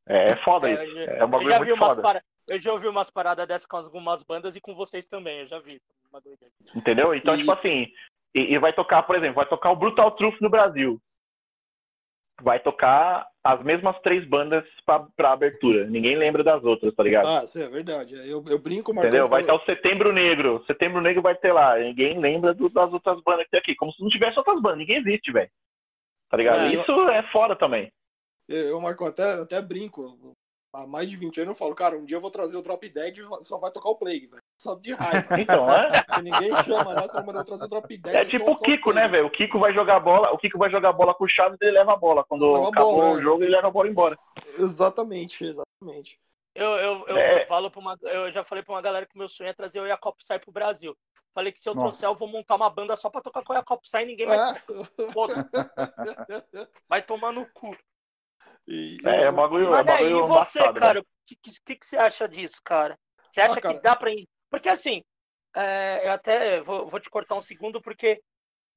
É, 0.07 0.31
é 0.33 0.35
foda 0.37 0.69
É, 0.69 0.73
isso. 0.73 0.83
eu 0.83 1.05
já- 1.05 1.11
É 1.13 1.25
um 1.25 1.41
eu 1.41 1.57
muito 1.59 1.77
foda. 1.77 2.01
para- 2.01 2.23
Eu 2.49 2.59
já 2.59 2.73
ouvi 2.73 2.87
umas 2.87 3.09
paradas 3.09 3.47
dessas 3.47 3.65
com 3.67 3.77
algumas 3.77 4.23
bandas 4.23 4.55
e 4.55 4.59
com 4.61 4.73
vocês 4.75 5.07
também, 5.07 5.39
eu 5.41 5.47
já 5.47 5.59
vi. 5.59 5.79
Entendeu? 6.75 7.13
Então, 7.15 7.35
E- 7.35 7.37
tipo 7.37 7.51
assim, 7.51 7.87
e, 8.35 8.53
e 8.53 8.59
vai 8.59 8.73
tocar, 8.73 9.03
por 9.03 9.15
exemplo, 9.15 9.35
vai 9.35 9.45
tocar 9.45 9.71
o 9.71 9.75
Brutal 9.75 10.11
Truth 10.11 10.41
no 10.41 10.49
Brasil. 10.49 10.99
Vai 12.41 12.59
tocar 12.59 13.27
as 13.43 13.63
mesmas 13.63 13.97
três 14.01 14.27
bandas 14.27 14.67
pra, 14.85 15.05
pra 15.15 15.31
abertura. 15.31 15.85
Ninguém 15.85 16.17
lembra 16.17 16.43
das 16.43 16.63
outras, 16.63 16.93
tá 16.95 17.03
ligado? 17.03 17.27
Ah, 17.27 17.43
isso 17.43 17.59
é 17.61 17.69
verdade. 17.69 18.15
Eu, 18.15 18.43
eu 18.47 18.57
brinco, 18.57 18.91
Marcão. 18.93 19.09
Entendeu? 19.09 19.29
Vai 19.29 19.43
ter 19.43 19.51
o 19.51 19.63
Setembro 19.63 20.11
Negro. 20.11 20.63
Setembro 20.65 20.99
Negro 21.01 21.21
vai 21.21 21.35
ter 21.35 21.53
lá. 21.53 21.77
Ninguém 21.77 22.19
lembra 22.19 22.53
do- 22.53 22.69
das 22.69 22.91
outras 22.91 23.21
bandas 23.21 23.45
que 23.45 23.51
tem 23.51 23.59
aqui. 23.59 23.75
Como 23.75 23.93
se 23.93 24.01
não 24.01 24.09
tivesse 24.09 24.37
outras 24.39 24.59
bandas. 24.59 24.79
Ninguém 24.79 24.97
existe, 24.97 25.31
velho. 25.31 25.49
Tá 26.29 26.37
ligado? 26.37 26.61
É, 26.63 26.75
eu- 26.75 26.81
Isso 26.81 27.09
é 27.09 27.21
foda 27.31 27.55
também. 27.55 27.91
Eu, 28.51 28.67
eu 28.69 28.81
Marcão, 28.81 29.07
até, 29.07 29.33
até 29.33 29.61
brinco. 29.61 30.17
Há 30.73 30.87
mais 30.87 31.09
de 31.09 31.17
20 31.17 31.41
anos 31.41 31.49
eu 31.49 31.55
falo, 31.59 31.75
cara, 31.75 31.97
um 31.97 32.05
dia 32.05 32.15
eu 32.15 32.21
vou 32.21 32.31
trazer 32.31 32.55
o 32.55 32.61
Drop 32.61 32.87
Dead 32.87 33.17
e 33.17 33.45
só 33.45 33.57
vai 33.57 33.69
tocar 33.71 33.89
o 33.89 33.95
Plague, 33.97 34.27
velho. 34.27 34.41
Só 34.57 34.73
de 34.75 34.93
raiva. 34.93 35.27
Então, 35.41 35.69
é. 35.69 35.81
Porque 36.07 36.21
ninguém 36.21 36.55
chama, 36.63 36.93
né? 36.95 37.07
Mano, 37.13 37.29
eu 37.29 37.33
vou 37.33 37.43
trazer 37.43 37.65
o 37.65 37.67
Drop 37.67 37.97
Dead. 37.97 38.15
É 38.15 38.23
só- 38.23 38.29
tipo 38.29 38.51
o 38.51 38.61
Kiko, 38.61 38.93
né, 38.93 39.07
velho? 39.09 39.25
O 39.27 39.31
Kiko 39.31 39.59
vai 39.59 39.73
jogar 39.73 39.99
bola. 39.99 40.31
O 40.31 40.37
Kiko 40.37 40.57
vai 40.57 40.69
jogar 40.69 40.93
bola 40.93 41.13
com 41.13 41.25
o 41.25 41.27
Chaves 41.27 41.57
e 41.61 41.65
ele 41.65 41.77
leva 41.77 41.91
a 41.93 41.97
bola. 41.97 42.23
Quando 42.23 42.49
Leva 42.53 42.69
acabou 42.69 42.95
bola, 42.95 43.15
o 43.15 43.19
é. 43.19 43.21
jogo, 43.21 43.43
ele 43.43 43.51
leva 43.51 43.67
a 43.67 43.71
bola 43.71 43.89
embora. 43.89 44.17
Exatamente, 44.57 45.43
exatamente. 45.45 46.17
Eu, 46.55 46.69
eu, 46.71 47.05
eu, 47.07 47.17
É. 47.17 47.43
eu 47.43 47.47
falo 47.47 47.69
pra 47.69 47.79
uma, 47.79 47.97
eu 48.03 48.31
já 48.31 48.43
falei 48.45 48.63
pra 48.63 48.73
uma 48.73 48.81
galera 48.81 49.05
que 49.05 49.17
meu 49.17 49.27
sonho 49.29 49.49
é 49.49 49.53
trazer 49.53 49.79
o 49.81 49.87
Jacob 49.87 50.15
Sai 50.25 50.39
pro 50.39 50.51
Brasil. 50.53 50.95
Falei 51.33 51.51
que 51.51 51.61
se 51.61 51.67
eu 51.69 51.73
Nossa. 51.75 51.87
trouxer, 51.87 52.09
eu 52.09 52.15
vou 52.15 52.27
montar 52.29 52.55
uma 52.55 52.69
banda 52.69 52.95
só 52.95 53.09
pra 53.09 53.21
tocar 53.21 53.43
com 53.43 53.51
o 53.53 53.55
Jacob 53.55 53.79
Sai 53.85 54.03
e 54.03 54.07
ninguém 54.07 54.25
vai, 54.27 54.37
É. 54.37 54.53
vai 56.89 57.01
tomar 57.01 57.31
no 57.33 57.45
cu. 57.53 57.75
E- 58.67 58.97
É, 59.05 59.23
é 59.23 59.31
bagulho, 59.31 59.73
é 59.75 59.83
aí, 59.83 59.83
bagulho 59.83 60.17
e 60.19 60.21
você, 60.21 60.59
embaçado, 60.59 60.79
cara, 60.79 61.01
o 61.01 61.05
que, 61.25 61.35
que, 61.65 61.75
que 61.75 61.85
você 61.85 61.97
acha 61.97 62.27
disso, 62.27 62.61
cara? 62.63 62.97
Você 63.31 63.41
acha 63.41 63.57
Ah, 63.57 63.61
cara. 63.61 63.75
que 63.75 63.81
dá 63.81 63.95
pra 63.95 64.11
ir? 64.11 64.27
Porque 64.49 64.69
assim, 64.69 65.03
é, 65.55 66.07
eu 66.07 66.11
até 66.11 66.61
vou, 66.61 66.87
vou 66.89 66.99
te 66.99 67.09
cortar 67.09 67.35
um 67.35 67.41
segundo, 67.41 67.81
porque 67.81 68.21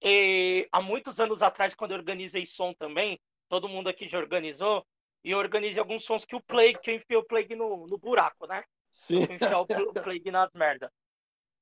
eh, 0.03 0.69
há 0.73 0.81
muitos 0.83 1.21
anos 1.21 1.43
atrás, 1.43 1.75
quando 1.75 1.93
eu 1.93 1.99
organizei 1.99 2.47
som 2.47 2.73
também, 2.75 3.21
todo 3.49 3.69
mundo 3.69 3.89
aqui 3.89 4.09
já 4.09 4.19
organizou, 4.19 4.87
e 5.25 5.31
eu 5.33 5.39
organizei 5.39 5.81
alguns 5.81 6.05
sons 6.05 6.25
que 6.25 6.37
o 6.37 6.43
Plague, 6.43 6.79
que 6.81 6.91
eu 6.91 6.95
enfiei 6.97 7.19
o 7.19 7.25
Plague 7.25 7.57
no, 7.57 7.87
no 7.87 7.99
buraco, 7.99 8.47
né? 8.47 8.65
Sim. 8.93 9.23
enfiar 9.29 9.61
o 9.61 9.67
pl- 9.67 9.93
Plague 10.03 10.31
nas 10.31 10.51
merda. 10.55 10.93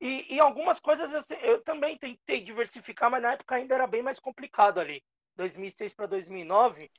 E, 0.00 0.34
e 0.34 0.40
algumas 0.40 0.80
coisas 0.80 1.10
eu, 1.30 1.38
eu 1.38 1.62
também 1.62 1.96
tentei 1.96 2.42
diversificar, 2.42 3.10
mas 3.10 3.22
na 3.22 3.32
época 3.32 3.54
ainda 3.54 3.74
era 3.74 3.86
bem 3.86 4.02
mais 4.02 4.18
complicado 4.18 4.80
ali. 4.80 5.02
2006 5.36 5.94
para 5.94 6.06
2009, 6.06 6.90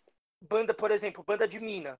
banda, 0.43 0.73
por 0.73 0.91
exemplo, 0.91 1.23
banda 1.23 1.47
de 1.47 1.59
mina. 1.59 1.99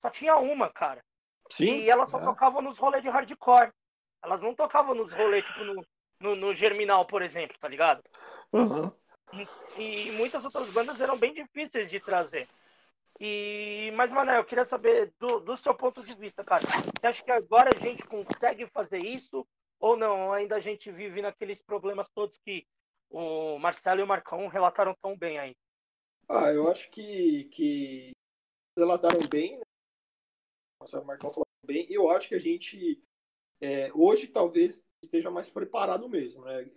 Só 0.00 0.10
tinha 0.10 0.36
uma, 0.36 0.70
cara. 0.70 1.02
Sim. 1.50 1.80
E 1.80 1.90
elas 1.90 2.10
só 2.10 2.18
é. 2.18 2.24
tocavam 2.24 2.62
nos 2.62 2.78
rolês 2.78 3.02
de 3.02 3.08
hardcore. 3.08 3.72
Elas 4.22 4.40
não 4.40 4.54
tocavam 4.54 4.94
nos 4.94 5.12
rolês, 5.12 5.44
tipo, 5.44 5.64
no, 5.64 5.86
no, 6.20 6.36
no 6.36 6.54
Germinal, 6.54 7.04
por 7.06 7.22
exemplo, 7.22 7.56
tá 7.60 7.68
ligado? 7.68 8.02
Aham. 8.52 8.92
E 9.78 10.10
muitas 10.12 10.44
outras 10.44 10.70
bandas 10.70 11.00
eram 11.00 11.16
bem 11.16 11.32
difíceis 11.32 11.90
de 11.90 11.98
trazer. 11.98 12.46
E, 13.18 13.92
mas, 13.94 14.10
Mané, 14.10 14.38
eu 14.38 14.44
queria 14.44 14.64
saber 14.64 15.12
do, 15.18 15.40
do 15.40 15.56
seu 15.56 15.74
ponto 15.74 16.02
de 16.02 16.14
vista, 16.14 16.44
cara. 16.44 16.62
Você 16.62 17.06
acha 17.06 17.22
que 17.22 17.30
agora 17.30 17.70
a 17.74 17.78
gente 17.78 18.02
consegue 18.04 18.66
fazer 18.66 18.98
isso? 18.98 19.46
Ou 19.78 19.96
não? 19.96 20.32
Ainda 20.32 20.56
a 20.56 20.60
gente 20.60 20.90
vive 20.90 21.22
naqueles 21.22 21.60
problemas 21.62 22.08
todos 22.08 22.38
que 22.38 22.66
o 23.10 23.58
Marcelo 23.58 24.00
e 24.00 24.02
o 24.02 24.06
Marcão 24.06 24.48
relataram 24.48 24.94
tão 25.00 25.16
bem 25.16 25.38
aí. 25.38 25.56
Ah, 26.28 26.52
eu 26.52 26.68
acho 26.68 26.90
que, 26.90 27.44
que 27.44 28.10
relataram 28.78 29.20
bem, 29.28 29.58
né? 29.58 29.64
O 30.80 31.04
Marcão 31.04 31.30
falou 31.30 31.46
bem. 31.64 31.86
Eu 31.90 32.10
acho 32.10 32.28
que 32.28 32.34
a 32.34 32.38
gente 32.40 33.00
é, 33.60 33.92
hoje 33.92 34.26
talvez 34.26 34.80
esteja 35.04 35.30
mais 35.30 35.48
preparado 35.48 36.08
mesmo, 36.08 36.44
né? 36.44 36.68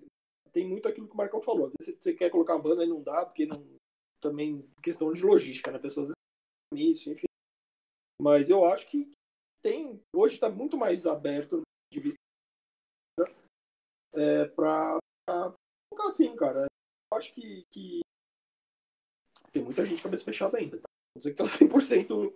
Tem 0.52 0.68
muito 0.68 0.88
aquilo 0.88 1.08
que 1.08 1.14
o 1.14 1.18
Marcão 1.18 1.42
falou. 1.42 1.68
Às 1.68 1.74
vezes 1.80 1.98
você 2.00 2.14
quer 2.14 2.30
colocar 2.30 2.56
uma 2.56 2.62
banda 2.62 2.84
e 2.84 2.88
não 2.88 3.02
dá, 3.02 3.26
porque 3.26 3.46
não. 3.46 3.76
Também 4.22 4.68
questão 4.82 5.12
de 5.14 5.22
logística, 5.24 5.72
né? 5.72 5.78
Pessoas 5.78 6.12
isso, 6.74 7.12
enfim. 7.12 7.28
Mas 8.20 8.50
eu 8.50 8.66
acho 8.66 8.88
que 8.88 9.12
tem. 9.62 10.02
Hoje 10.16 10.36
está 10.36 10.50
muito 10.50 10.78
mais 10.78 11.06
aberto 11.06 11.62
de 11.92 12.00
vista 12.00 12.18
é, 14.14 14.46
para 14.46 15.00
colocar 15.90 16.08
assim, 16.08 16.36
cara. 16.36 16.66
Eu 17.12 17.18
acho 17.18 17.34
que, 17.34 17.66
que 17.72 18.02
tem 19.56 19.64
muita 19.64 19.86
gente 19.86 20.04
cabeça 20.04 20.26
fechada 20.26 20.58
ainda. 20.58 20.78
Tá? 20.78 20.88
Não 21.16 21.22
sei 21.22 21.32
que 21.32 21.38
tá 21.38 21.46
100% 21.48 22.34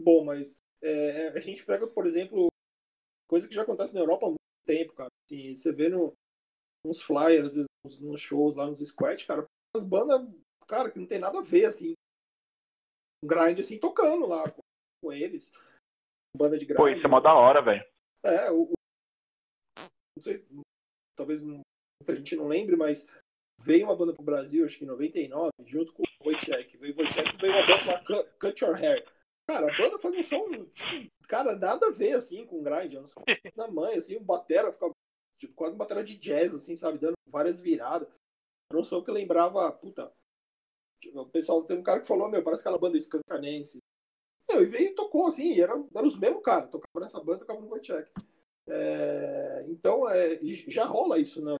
bom, 0.00 0.22
mas 0.24 0.58
é, 0.82 1.28
a 1.28 1.40
gente 1.40 1.64
pega, 1.64 1.86
por 1.86 2.06
exemplo, 2.06 2.48
coisa 3.26 3.48
que 3.48 3.54
já 3.54 3.62
acontece 3.62 3.94
na 3.94 4.00
Europa 4.00 4.26
há 4.26 4.28
muito 4.28 4.38
tempo, 4.66 4.92
cara. 4.92 5.08
Assim, 5.24 5.56
você 5.56 5.72
vê 5.72 5.88
no, 5.88 6.12
nos 6.84 7.00
flyers, 7.00 7.56
nos, 7.84 7.98
nos 8.00 8.20
shows 8.20 8.54
lá 8.56 8.66
nos 8.66 8.86
squats, 8.86 9.24
cara, 9.24 9.46
as 9.74 9.82
bandas, 9.82 10.28
cara, 10.66 10.90
que 10.90 10.98
não 10.98 11.06
tem 11.06 11.18
nada 11.18 11.38
a 11.38 11.42
ver, 11.42 11.64
assim, 11.64 11.94
um 13.24 13.26
grind 13.26 13.58
assim, 13.60 13.78
tocando 13.78 14.26
lá 14.26 14.50
com, 14.50 14.60
com 15.02 15.12
eles. 15.12 15.50
Banda 16.36 16.58
de 16.58 16.66
grind. 16.66 16.76
Pô, 16.76 16.88
isso 16.88 17.06
é 17.06 17.08
mó 17.08 17.18
da 17.18 17.32
hora, 17.34 17.62
velho. 17.62 17.84
É, 18.22 18.50
o, 18.50 18.64
o- 18.64 18.72
não 20.16 20.22
sei, 20.22 20.44
talvez 21.16 21.40
muita 21.40 22.14
gente 22.14 22.36
não 22.36 22.46
lembre, 22.46 22.76
mas 22.76 23.06
veio 23.58 23.84
uma 23.84 23.96
banda 23.96 24.12
pro 24.12 24.22
Brasil, 24.22 24.64
acho 24.64 24.78
que 24.78 24.84
em 24.84 24.88
99, 24.88 25.50
junto 25.66 25.92
com 25.92 26.02
o 26.02 26.28
Wojciech. 26.28 26.76
Veio 26.76 26.94
o 26.94 26.98
Wojciech 26.98 27.36
veio 27.40 27.52
uma 27.52 27.66
banda 27.66 27.80
chamada 27.80 28.04
Cut, 28.04 28.30
Cut 28.38 28.64
Your 28.64 28.76
Hair. 28.76 29.04
Cara, 29.46 29.72
a 29.72 29.76
banda 29.78 29.98
faz 29.98 30.14
um 30.14 30.22
som, 30.22 30.64
tipo, 30.66 31.10
cara, 31.26 31.56
nada 31.56 31.86
a 31.86 31.90
ver, 31.90 32.16
assim, 32.16 32.46
com 32.46 32.62
grind. 32.62 32.94
É 32.94 33.00
um 33.00 33.06
som 33.06 33.22
na 33.56 33.68
mãe, 33.68 33.96
assim, 33.96 34.16
um 34.16 34.22
batera, 34.22 34.70
ficava, 34.70 34.92
tipo, 35.38 35.54
quase 35.54 35.72
uma 35.72 35.78
batera 35.78 36.04
de 36.04 36.16
jazz, 36.16 36.54
assim, 36.54 36.76
sabe, 36.76 36.98
dando 36.98 37.14
várias 37.26 37.60
viradas. 37.60 38.08
Era 38.70 38.80
um 38.80 38.84
som 38.84 39.02
que 39.02 39.10
lembrava, 39.10 39.70
puta, 39.72 40.12
o 41.14 41.26
pessoal, 41.26 41.62
tem 41.64 41.78
um 41.78 41.82
cara 41.82 42.00
que 42.00 42.06
falou, 42.06 42.28
meu, 42.28 42.42
parece 42.42 42.62
aquela 42.62 42.78
banda 42.78 43.00
scancanense. 43.00 43.78
Não, 44.50 44.62
e 44.62 44.66
veio 44.66 44.90
e 44.90 44.94
tocou, 44.94 45.26
assim, 45.26 45.52
e 45.52 45.60
era, 45.60 45.72
era 45.94 46.06
os 46.06 46.18
mesmos 46.18 46.42
caras, 46.42 46.70
tocava 46.70 47.00
nessa 47.00 47.20
banda, 47.20 47.40
tocava 47.40 47.60
no 47.60 47.68
Wojciech. 47.68 48.10
É, 48.66 49.64
então, 49.68 50.08
é, 50.08 50.38
já 50.68 50.84
rola 50.84 51.18
isso 51.18 51.40
no 51.40 51.57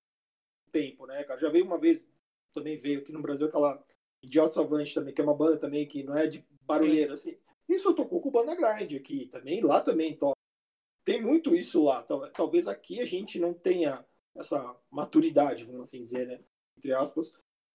tempo, 0.68 1.06
né, 1.06 1.24
cara? 1.24 1.40
Já 1.40 1.48
veio 1.48 1.64
uma 1.64 1.78
vez, 1.78 2.10
também 2.54 2.78
veio 2.78 3.00
aqui 3.00 3.12
no 3.12 3.22
Brasil 3.22 3.46
aquela 3.46 3.82
Idiota 4.22 4.54
Savante 4.54 4.94
também, 4.94 5.14
que 5.14 5.20
é 5.20 5.24
uma 5.24 5.34
banda 5.34 5.56
também 5.56 5.86
que 5.86 6.02
não 6.02 6.16
é 6.16 6.26
de 6.26 6.44
barulheira, 6.62 7.14
assim. 7.14 7.36
Isso 7.68 7.94
tocou 7.94 8.20
com 8.20 8.30
banda 8.30 8.54
grind 8.54 8.94
aqui 8.94 9.26
também, 9.26 9.62
lá 9.62 9.80
também 9.80 10.16
toca. 10.16 10.38
Tem 11.04 11.20
muito 11.20 11.54
isso 11.54 11.84
lá. 11.84 12.02
Talvez 12.34 12.66
aqui 12.66 13.00
a 13.00 13.04
gente 13.04 13.38
não 13.38 13.52
tenha 13.52 14.04
essa 14.34 14.76
maturidade, 14.90 15.64
vamos 15.64 15.82
assim 15.82 16.02
dizer, 16.02 16.26
né? 16.26 16.40
Entre 16.76 16.92
aspas, 16.92 17.32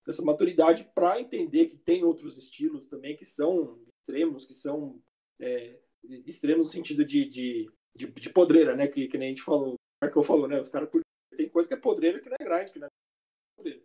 essa 0.08 0.24
maturidade 0.24 0.90
para 0.96 1.20
entender 1.20 1.68
que 1.68 1.78
tem 1.78 2.04
outros 2.04 2.38
estilos 2.38 2.88
também 2.88 3.16
que 3.16 3.26
são 3.26 3.80
extremos, 4.00 4.46
que 4.46 4.54
são 4.54 5.02
é, 5.40 5.80
extremos 6.26 6.68
no 6.68 6.74
sentido 6.74 7.06
de, 7.06 7.26
de, 7.26 7.72
de, 7.96 8.08
de, 8.08 8.30
podreira, 8.30 8.76
né? 8.76 8.88
Que, 8.88 9.08
que 9.08 9.18
nem 9.18 9.30
a 9.30 9.32
gente 9.32 9.44
falou, 9.44 9.74
o 9.74 9.78
Marcão 10.02 10.22
falou, 10.22 10.48
né? 10.48 10.60
Os 10.60 10.70
caras 10.70 10.90
tem 11.34 11.50
coisa 11.50 11.68
que 11.68 11.74
é 11.74 11.78
podreira 11.78 12.20
que 12.20 12.30
não 12.30 12.38
é 12.40 12.44
grind, 12.44 12.72
que 12.72 12.80
não 12.80 12.88
é 12.88 12.90
podreira. 13.56 13.82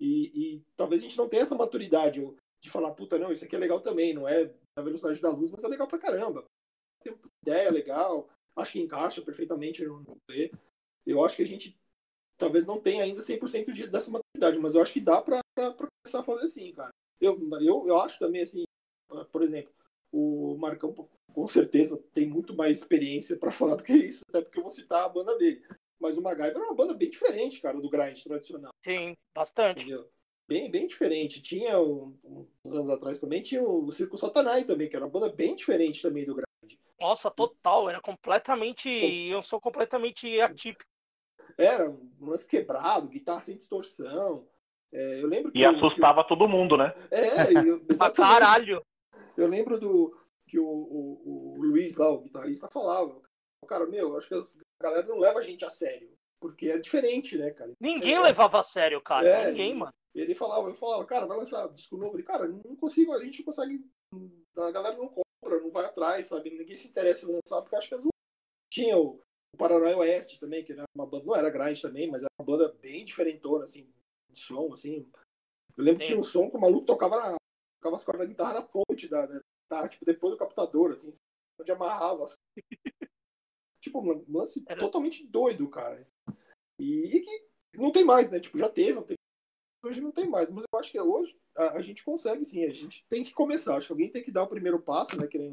E, 0.00 0.32
e, 0.34 0.62
talvez 0.76 1.00
a 1.00 1.04
gente 1.04 1.16
não 1.16 1.28
tenha 1.28 1.42
essa 1.42 1.54
maturidade 1.54 2.20
de 2.62 2.70
falar, 2.70 2.92
puta, 2.92 3.18
não, 3.18 3.32
isso 3.32 3.44
aqui 3.44 3.54
é 3.54 3.58
legal 3.58 3.80
também, 3.80 4.12
não 4.12 4.28
é 4.28 4.52
na 4.76 4.82
velocidade 4.82 5.20
da 5.20 5.30
luz, 5.30 5.50
mas 5.50 5.62
é 5.62 5.68
legal 5.68 5.86
pra 5.86 5.98
caramba. 5.98 6.44
Tem 7.02 7.12
uma 7.12 7.20
ideia 7.42 7.70
legal, 7.70 8.28
acho 8.56 8.72
que 8.72 8.80
encaixa 8.80 9.22
perfeitamente 9.22 9.84
no 9.84 10.02
rolê. 10.02 10.50
Eu 11.06 11.24
acho 11.24 11.36
que 11.36 11.42
a 11.42 11.46
gente 11.46 11.76
talvez 12.38 12.66
não 12.66 12.80
tenha 12.80 13.04
ainda 13.04 13.22
100% 13.22 13.72
disso, 13.72 13.90
dessa 13.90 14.10
maturidade, 14.10 14.58
mas 14.58 14.74
eu 14.74 14.82
acho 14.82 14.92
que 14.92 15.00
dá 15.00 15.22
pra, 15.22 15.40
pra, 15.54 15.72
pra 15.72 15.88
começar 16.04 16.20
a 16.20 16.24
fazer 16.24 16.44
assim, 16.44 16.72
cara. 16.72 16.90
Eu, 17.20 17.38
eu, 17.60 17.86
eu 17.86 18.00
acho 18.00 18.18
também, 18.18 18.42
assim, 18.42 18.64
por 19.30 19.42
exemplo, 19.42 19.72
o 20.12 20.56
Marcão 20.58 20.92
com 21.32 21.46
certeza 21.46 21.96
tem 22.12 22.28
muito 22.28 22.54
mais 22.54 22.78
experiência 22.78 23.36
para 23.36 23.50
falar 23.52 23.76
do 23.76 23.84
que 23.84 23.92
isso, 23.92 24.22
até 24.28 24.42
porque 24.42 24.58
eu 24.58 24.62
vou 24.62 24.72
citar 24.72 25.04
a 25.04 25.08
banda 25.08 25.36
dele. 25.38 25.64
Mas 26.02 26.18
o 26.18 26.20
MacGyver 26.20 26.56
é 26.56 26.64
uma 26.64 26.74
banda 26.74 26.94
bem 26.94 27.08
diferente, 27.08 27.60
cara, 27.60 27.80
do 27.80 27.88
grind 27.88 28.20
tradicional. 28.20 28.72
Sim, 28.84 29.16
bastante. 29.32 29.82
Entendeu? 29.82 30.10
Bem, 30.48 30.68
bem 30.68 30.88
diferente. 30.88 31.40
Tinha, 31.40 31.80
um, 31.80 32.18
uns 32.64 32.74
anos 32.74 32.88
atrás 32.88 33.20
também, 33.20 33.40
tinha 33.40 33.62
o 33.62 33.90
Circo 33.92 34.18
Satanai 34.18 34.64
também, 34.64 34.88
que 34.88 34.96
era 34.96 35.04
uma 35.04 35.10
banda 35.10 35.32
bem 35.32 35.54
diferente 35.54 36.02
também 36.02 36.26
do 36.26 36.34
grind. 36.34 36.76
Nossa, 36.98 37.30
total. 37.30 37.88
Era 37.88 38.00
completamente. 38.00 38.88
Eu 38.88 39.44
sou 39.44 39.60
completamente 39.60 40.40
atípico. 40.40 40.90
Era 41.56 41.88
um 41.88 42.10
lance 42.20 42.48
quebrado, 42.48 43.08
guitarra 43.08 43.42
sem 43.42 43.56
distorção. 43.56 44.48
É, 44.92 45.22
eu 45.22 45.28
lembro 45.28 45.52
que 45.52 45.58
e 45.60 45.66
assustava 45.66 46.24
todo 46.24 46.48
mundo, 46.48 46.76
né? 46.76 46.92
É, 47.12 47.52
eu, 47.64 47.80
pra 47.96 48.10
caralho. 48.10 48.84
Eu 49.36 49.46
lembro 49.46 49.78
do 49.78 50.14
que 50.48 50.58
o, 50.58 50.66
o, 50.66 51.54
o 51.54 51.62
Luiz 51.62 51.96
lá, 51.96 52.10
o 52.10 52.20
guitarrista, 52.20 52.68
falava. 52.68 53.22
Cara, 53.68 53.86
meu, 53.86 54.16
acho 54.16 54.28
que 54.28 54.34
as 54.34 54.58
a 54.82 54.90
galera 54.90 55.06
não 55.06 55.18
leva 55.18 55.38
a 55.38 55.42
gente 55.42 55.64
a 55.64 55.70
sério. 55.70 56.12
Porque 56.40 56.68
é 56.68 56.78
diferente, 56.78 57.38
né, 57.38 57.52
cara? 57.52 57.72
Ninguém 57.80 58.14
é, 58.14 58.20
levava 58.20 58.58
a 58.58 58.64
sério, 58.64 59.00
cara. 59.00 59.28
É, 59.28 59.50
Ninguém, 59.50 59.74
mano. 59.74 59.92
Ele 60.12 60.34
falava, 60.34 60.68
eu 60.68 60.74
falava, 60.74 61.04
cara, 61.06 61.24
vai 61.24 61.38
lançar 61.38 61.68
disco 61.68 61.96
novo. 61.96 62.16
Ele, 62.16 62.24
cara, 62.24 62.46
não 62.48 62.76
consigo, 62.76 63.12
a 63.12 63.24
gente 63.24 63.38
não 63.38 63.46
consegue. 63.46 63.80
A 64.56 64.70
galera 64.70 64.96
não 64.96 65.08
compra, 65.08 65.60
não 65.60 65.70
vai 65.70 65.84
atrás, 65.84 66.26
sabe? 66.26 66.50
Ninguém 66.50 66.76
se 66.76 66.88
interessa 66.88 67.24
em 67.24 67.32
lançar, 67.32 67.62
porque 67.62 67.76
acho 67.76 67.88
que 67.88 67.94
as 67.94 68.04
tinha 68.72 68.96
o, 68.96 69.20
o 69.54 69.56
Paranoia 69.58 69.98
Oeste 69.98 70.40
também, 70.40 70.64
que 70.64 70.72
era 70.72 70.84
uma 70.94 71.06
banda, 71.06 71.26
não 71.26 71.36
era 71.36 71.50
grande 71.50 71.82
também, 71.82 72.10
mas 72.10 72.22
era 72.22 72.30
uma 72.40 72.46
banda 72.46 72.74
bem 72.80 73.04
diferentona, 73.04 73.64
assim, 73.64 73.86
de 74.30 74.40
som, 74.40 74.72
assim. 74.72 75.06
Eu 75.76 75.84
lembro 75.84 76.00
Sim. 76.00 76.04
que 76.04 76.06
tinha 76.06 76.20
um 76.20 76.24
som 76.24 76.50
que 76.50 76.56
o 76.56 76.60
maluco 76.60 76.86
tocava, 76.86 77.16
na, 77.16 77.36
tocava 77.78 77.96
as 77.96 78.04
cordas 78.04 78.26
da 78.26 78.32
guitarra 78.32 78.54
na 78.54 78.62
ponte 78.62 79.08
da, 79.08 79.26
da 79.70 79.88
tipo, 79.88 80.04
depois 80.04 80.32
do 80.32 80.38
captador, 80.38 80.92
assim, 80.92 81.12
onde 81.60 81.70
amarrava 81.70 82.24
as... 82.24 82.34
Tipo, 83.82 84.00
um 84.00 84.24
lance 84.28 84.64
Era... 84.66 84.80
totalmente 84.80 85.26
doido, 85.26 85.68
cara. 85.68 86.06
E, 86.78 87.16
e, 87.16 87.20
que 87.20 87.78
não 87.78 87.90
tem 87.90 88.04
mais, 88.04 88.30
né? 88.30 88.38
Tipo, 88.38 88.58
já 88.58 88.68
teve, 88.68 88.98
hoje 89.84 90.00
não 90.00 90.12
tem 90.12 90.28
mais. 90.28 90.48
Mas 90.50 90.64
eu 90.72 90.78
acho 90.78 90.92
que 90.92 91.00
hoje 91.00 91.36
a, 91.56 91.72
a, 91.72 91.82
gente 91.82 92.04
consegue 92.04 92.44
sim, 92.44 92.64
a 92.64 92.70
gente 92.70 93.04
tem 93.08 93.24
que 93.24 93.34
começar. 93.34 93.76
Acho 93.76 93.88
que 93.88 93.92
alguém 93.92 94.08
tem 94.08 94.22
que 94.22 94.30
dar 94.30 94.44
o 94.44 94.48
primeiro 94.48 94.80
passo, 94.80 95.16
né? 95.20 95.26
Que 95.26 95.38
nem 95.38 95.52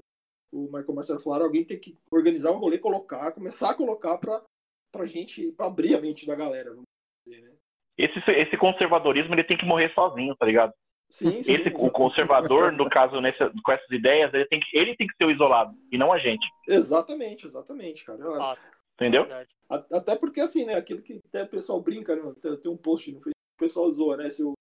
o 0.52 0.66
Michael 0.66 0.94
Marcelo 0.94 1.20
falaram, 1.20 1.46
alguém 1.46 1.66
tem 1.66 1.80
que 1.80 1.98
organizar 2.12 2.52
o 2.52 2.56
um 2.56 2.60
rolê, 2.60 2.78
colocar, 2.78 3.32
começar 3.32 3.72
a 3.72 3.76
colocar 3.76 4.18
pra, 4.18 4.44
pra 4.92 5.06
gente, 5.06 5.52
pra 5.52 5.68
abrir 5.68 5.96
a 5.96 6.02
mente 6.02 6.26
da 6.26 6.36
galera, 6.36 6.72
vamos 6.72 6.86
dizer, 7.26 7.42
né? 7.42 7.56
Esse, 7.98 8.20
esse 8.32 8.58
conservadorismo 8.58 9.34
ele 9.36 9.44
tem 9.44 9.58
que 9.58 9.66
morrer 9.66 9.94
sozinho, 9.94 10.36
tá 10.36 10.46
ligado? 10.46 10.74
Sim, 11.10 11.42
sim, 11.42 11.54
Esse, 11.54 11.70
o 11.76 11.90
conservador, 11.90 12.72
no 12.72 12.88
caso, 12.88 13.20
nesse, 13.20 13.40
com 13.64 13.72
essas 13.72 13.90
ideias, 13.90 14.32
ele 14.34 14.46
tem, 14.46 14.60
que, 14.60 14.78
ele 14.78 14.96
tem 14.96 15.08
que 15.08 15.16
ser 15.16 15.26
o 15.26 15.32
isolado, 15.32 15.76
e 15.92 15.98
não 15.98 16.14
a 16.14 16.20
gente. 16.20 16.46
Exatamente, 16.68 17.48
exatamente, 17.48 18.06
cara. 18.06 18.20
Ah, 18.40 18.58
Entendeu? 19.00 19.26
Até 19.70 20.18
porque, 20.18 20.42
assim, 20.42 20.66
né, 20.66 20.76
aquilo 20.76 21.02
que 21.02 21.22
até 21.28 21.44
o 21.44 21.48
pessoal 21.48 21.82
brinca, 21.82 22.16
né, 22.16 22.34
tem 22.62 22.70
um 22.70 22.76
post 22.76 23.10
no 23.10 23.22
Facebook, 23.22 23.32
o 23.56 23.60
pessoal 23.60 23.90
zoa, 23.90 24.18
né, 24.18 24.30
se 24.30 24.44
o, 24.44 24.54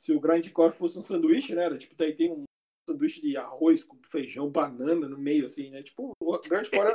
se 0.00 0.12
o 0.12 0.20
grindcore 0.20 0.72
fosse 0.72 0.96
um 0.96 1.02
sanduíche, 1.02 1.52
né, 1.54 1.64
era, 1.64 1.76
tipo, 1.76 1.96
daí 1.96 2.14
tem 2.14 2.30
um 2.30 2.44
sanduíche 2.88 3.20
de 3.20 3.36
arroz 3.36 3.82
com 3.82 3.98
feijão, 4.06 4.48
banana 4.48 5.08
no 5.08 5.18
meio, 5.18 5.46
assim, 5.46 5.68
né, 5.70 5.82
tipo, 5.82 6.12
o 6.20 6.38
grindcore, 6.38 6.94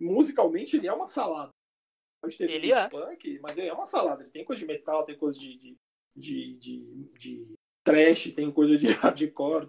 musicalmente, 0.00 0.76
ele 0.76 0.88
é 0.88 0.92
uma 0.92 1.06
salada. 1.06 1.50
Pode 2.20 2.36
ter 2.36 2.50
ele 2.50 2.72
é. 2.72 2.88
punk, 2.88 3.38
mas 3.40 3.56
ele 3.56 3.68
é 3.68 3.72
uma 3.72 3.86
salada, 3.86 4.22
ele 4.22 4.30
tem 4.30 4.44
coisa 4.44 4.58
de 4.58 4.66
metal, 4.66 5.04
tem 5.04 5.16
coisa 5.16 5.38
de, 5.38 5.56
de, 5.56 5.78
de, 6.16 6.56
de, 6.56 7.12
de 7.16 7.54
trash, 7.88 8.32
tem 8.34 8.50
coisa 8.50 8.76
de 8.76 8.86
hardcore. 8.92 9.68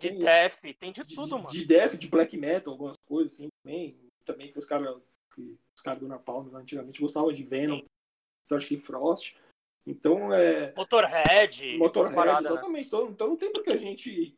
Tem, 0.00 0.18
de 0.18 0.24
death, 0.24 0.58
tem 0.78 0.92
de 0.92 1.04
tudo, 1.14 1.24
de, 1.24 1.30
mano. 1.34 1.48
De 1.48 1.64
death, 1.64 1.94
de 1.96 2.08
black 2.08 2.36
metal, 2.36 2.72
algumas 2.72 2.96
coisas 3.06 3.34
assim 3.34 3.48
também. 3.62 3.96
Também 4.24 4.52
que 4.52 4.58
os 4.58 4.64
caras 4.64 5.00
os 5.38 5.80
caras 5.80 6.00
do 6.00 6.08
Napalm 6.08 6.52
antigamente 6.54 7.00
gostavam 7.00 7.32
de 7.32 7.44
Venom, 7.44 7.80
que 8.66 8.76
Frost. 8.76 9.36
Então 9.86 10.32
é. 10.32 10.74
Motorhead. 10.74 11.78
Motorhead, 11.78 12.14
parada, 12.14 12.40
né? 12.40 12.50
exatamente. 12.50 12.80
Né? 12.80 12.86
Então, 12.86 13.10
então 13.10 13.28
não 13.28 13.36
tem 13.36 13.52
por 13.52 13.62
que 13.62 13.70
a 13.70 13.76
gente 13.76 14.36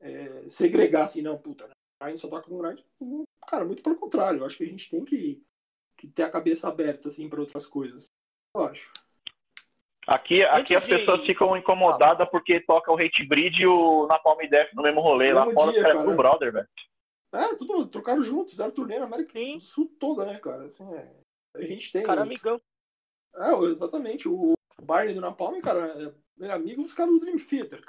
é, 0.00 0.48
segregar 0.48 1.04
assim, 1.04 1.22
não, 1.22 1.38
puta, 1.38 1.68
né? 1.68 1.74
Aí 2.00 2.16
só 2.16 2.28
toca 2.28 2.48
com 2.48 2.58
grind. 2.58 2.80
Cara, 3.46 3.64
muito 3.64 3.82
pelo 3.82 3.96
contrário. 3.96 4.40
Eu 4.40 4.46
acho 4.46 4.56
que 4.56 4.64
a 4.64 4.66
gente 4.66 4.90
tem 4.90 5.04
que, 5.04 5.42
que 5.96 6.08
ter 6.08 6.24
a 6.24 6.30
cabeça 6.30 6.68
aberta 6.68 7.08
assim 7.08 7.28
para 7.28 7.40
outras 7.40 7.66
coisas. 7.66 8.06
Eu 8.56 8.64
acho. 8.64 8.92
Aqui, 10.10 10.42
aqui 10.42 10.74
as 10.74 10.84
pessoas 10.84 11.24
ficam 11.24 11.56
incomodadas 11.56 12.28
porque 12.30 12.58
toca 12.60 12.90
o 12.90 12.96
Hate 12.96 13.24
Breed 13.24 13.60
e 13.60 13.66
o 13.66 14.08
Napalm 14.08 14.40
Death 14.48 14.74
no 14.74 14.82
mesmo 14.82 15.00
rolê. 15.00 15.32
Lá 15.32 15.48
fora 15.52 15.70
os 15.70 15.80
caras 15.80 16.04
do 16.04 16.16
brother, 16.16 16.52
velho. 16.52 16.68
É, 17.32 17.54
tudo 17.54 17.86
trocaram 17.86 18.20
juntos, 18.20 18.50
fizeram 18.50 18.72
turnê 18.72 18.98
na 18.98 19.04
América 19.04 19.38
do 19.38 19.60
Sul 19.60 19.88
toda, 20.00 20.26
né, 20.26 20.40
cara? 20.40 20.64
Assim, 20.64 20.84
é, 20.92 21.12
a 21.54 21.62
gente 21.62 21.92
tem. 21.92 22.02
Cara, 22.02 22.22
amigão. 22.22 22.60
É, 23.36 23.54
exatamente. 23.66 24.28
O 24.28 24.54
Barney 24.82 25.14
do 25.14 25.20
Napalm, 25.20 25.60
cara, 25.60 26.12
é, 26.40 26.46
é 26.46 26.50
amigo 26.50 26.82
dos 26.82 26.92
caras 26.92 27.12
do 27.12 27.20
Dream 27.20 27.38
Theater. 27.38 27.84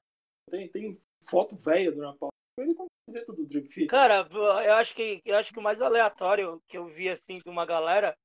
Tem, 0.51 0.67
tem 0.67 1.01
foto 1.28 1.55
velha 1.55 1.91
do 1.91 2.03
Napalm 2.03 2.30
ele 2.59 2.76
com 2.76 2.86
camiseta 3.07 3.34
do 3.34 3.47
Dream 3.47 3.63
Theater. 3.63 3.88
Cara, 3.88 4.28
eu 4.32 4.74
acho 4.76 4.93
que 4.93 5.22
eu 5.26 5.38
acho 5.38 5.51
que 5.51 5.57
o 5.57 5.63
mais 5.63 5.82
aleatório 5.82 6.61
que 6.67 6.78
eu 6.78 6.86
vi 6.86 7.09
assim 7.09 7.39
de 7.39 7.49
uma 7.49 7.65
galera 7.65 8.15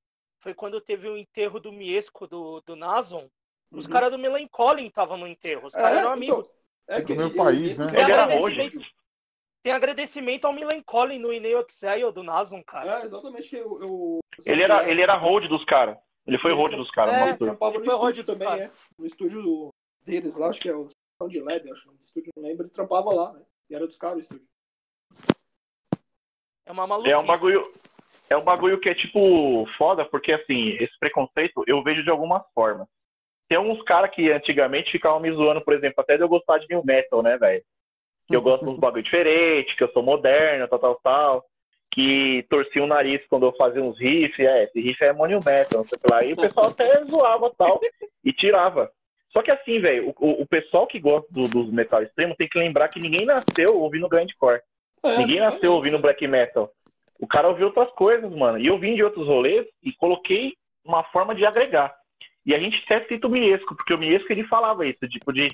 foi 0.43 0.53
quando 0.53 0.83
teve 0.83 1.09
o 1.09 1.17
enterro 1.17 1.59
do 1.59 1.73
Miesco 1.73 2.27
do, 2.27 2.61
do 2.61 2.77
Nason. 2.77 3.27
Os 3.71 3.87
uhum. 3.87 3.93
caras 3.93 4.11
do 4.11 4.19
Melancholy 4.19 4.87
estavam 4.87 5.17
no 5.17 5.27
enterro. 5.27 5.67
Os 5.67 5.73
caras 5.73 5.97
é, 5.97 6.01
eram 6.01 6.13
amigos. 6.13 6.47
Então, 6.85 6.97
é, 6.97 7.01
do 7.01 7.17
meu 7.17 7.35
país, 7.35 7.79
né? 7.79 7.87
Ele 7.89 8.13
era 8.13 8.41
hoje. 8.41 8.71
Tem 9.63 9.73
agradecimento 9.73 10.45
ao 10.47 10.53
Melancholy 10.53 11.19
no 11.19 11.33
Ineo 11.33 11.65
Exile 11.69 12.13
do 12.13 12.23
Nason, 12.23 12.63
cara. 12.63 13.01
É, 13.01 13.05
exatamente. 13.05 13.57
Eu, 13.57 13.83
eu, 13.83 14.21
ele, 14.47 14.63
era, 14.63 14.89
ele 14.89 15.03
era 15.03 15.17
hold 15.17 15.49
dos 15.49 15.65
caras. 15.65 15.99
Ele 16.25 16.39
foi 16.39 16.53
hold 16.53 16.77
dos 16.77 16.91
caras. 16.93 17.15
É, 17.15 17.29
ele 17.31 17.37
trampava 17.37 17.79
no 17.79 17.85
estúdio 17.85 18.25
também, 18.25 18.49
é. 18.49 18.71
No 18.97 19.07
estúdio 19.07 19.69
deles 20.03 20.37
lá, 20.37 20.49
acho 20.49 20.61
que 20.61 20.69
é 20.69 20.75
o 20.75 20.87
Sound 21.21 21.41
Lab, 21.41 21.71
acho. 21.71 21.89
No 21.89 21.99
estúdio, 22.05 22.31
não 22.37 22.45
lembro. 22.45 22.67
Ele 22.67 22.73
trampava 22.73 23.13
lá, 23.13 23.33
né? 23.33 23.43
E 23.69 23.75
era 23.75 23.87
dos 23.87 23.97
caras 23.97 24.19
o 24.19 24.21
estúdio. 24.21 24.47
É 26.65 26.73
uma 26.73 26.87
maluquice. 26.87 27.13
É 27.13 27.19
um 27.19 27.27
bagulho 27.27 27.73
é 28.29 28.37
um 28.37 28.43
bagulho 28.43 28.81
que 28.81 28.89
é 28.89 28.95
tipo 28.95 29.67
foda, 29.79 30.05
porque 30.05 30.33
assim, 30.33 30.71
esse 30.81 30.99
preconceito 30.99 31.63
eu 31.67 31.83
vejo 31.83 32.03
de 32.03 32.11
algumas 32.11 32.43
formas. 32.53 32.87
Tem 33.49 33.59
uns 33.59 33.83
caras 33.83 34.11
que 34.11 34.31
antigamente 34.31 34.91
ficavam 34.91 35.21
me 35.21 35.31
zoando, 35.33 35.61
por 35.61 35.75
exemplo, 35.75 35.97
até 35.99 36.17
de 36.17 36.23
eu 36.23 36.29
gostar 36.29 36.59
de 36.59 36.67
new 36.69 36.83
metal, 36.85 37.23
né, 37.23 37.39
velho? 37.39 37.63
Que 38.27 38.35
eu 38.35 38.43
gosto 38.43 38.65
de 38.65 38.73
uns 38.73 38.81
bagulho 38.81 39.05
diferente, 39.05 39.77
que 39.77 39.85
eu 39.85 39.93
sou 39.93 40.03
moderno, 40.03 40.67
tal, 40.67 40.79
tal, 40.79 41.01
tal. 41.03 41.45
Que 41.93 42.45
torcia 42.51 42.83
o 42.83 42.87
nariz 42.87 43.25
quando 43.29 43.47
eu 43.47 43.53
fazia 43.53 43.83
uns 43.83 43.99
riffs, 43.99 44.45
é, 44.45 44.65
esse 44.65 44.81
riff 44.81 45.03
é 45.03 45.13
new 45.13 45.41
metal, 45.45 45.79
não 45.79 45.85
sei 45.85 45.99
lá. 46.11 46.25
E 46.25 46.33
o 46.33 46.37
pessoal 46.37 46.67
até 46.67 47.03
zoava 47.07 47.53
tal 47.57 47.81
e 48.25 48.33
tirava. 48.33 48.91
Só 49.33 49.43
que 49.43 49.51
assim, 49.51 49.81
velho, 49.81 50.13
o, 50.19 50.43
o, 50.43 50.47
pessoal 50.47 50.87
que 50.87 50.99
gosta 50.99 51.29
do, 51.31 51.47
dos 51.47 51.71
metal 51.71 52.03
extremo 52.03 52.35
tem 52.37 52.49
que 52.49 52.59
lembrar 52.59 52.89
que 52.89 52.99
ninguém 52.99 53.27
nasceu 53.27 53.79
ouvindo 53.79 54.09
grindcore. 54.09 54.61
É, 55.05 55.19
ninguém 55.19 55.41
nasceu 55.41 55.73
ouvindo 55.75 55.99
black 55.99 56.27
metal. 56.27 56.71
O 57.21 57.27
cara 57.27 57.49
ouviu 57.49 57.67
outras 57.67 57.91
coisas, 57.93 58.31
mano. 58.35 58.59
E 58.59 58.67
eu 58.67 58.79
vim 58.79 58.95
de 58.95 59.05
outros 59.05 59.27
rolês 59.27 59.67
e 59.83 59.93
coloquei 59.93 60.55
uma 60.85 61.05
forma 61.05 61.35
de 61.35 61.45
agregar. 61.45 61.95
E 62.47 62.55
a 62.55 62.59
gente 62.61 62.81
até 62.85 63.05
cita 63.09 63.27
o 63.27 63.31
Miesco, 63.31 63.75
porque 63.75 63.93
o 63.93 63.99
Miesco 63.99 64.33
ele 64.33 64.45
falava 64.45 64.87
isso, 64.87 65.01
tipo, 65.11 65.33
de, 65.33 65.49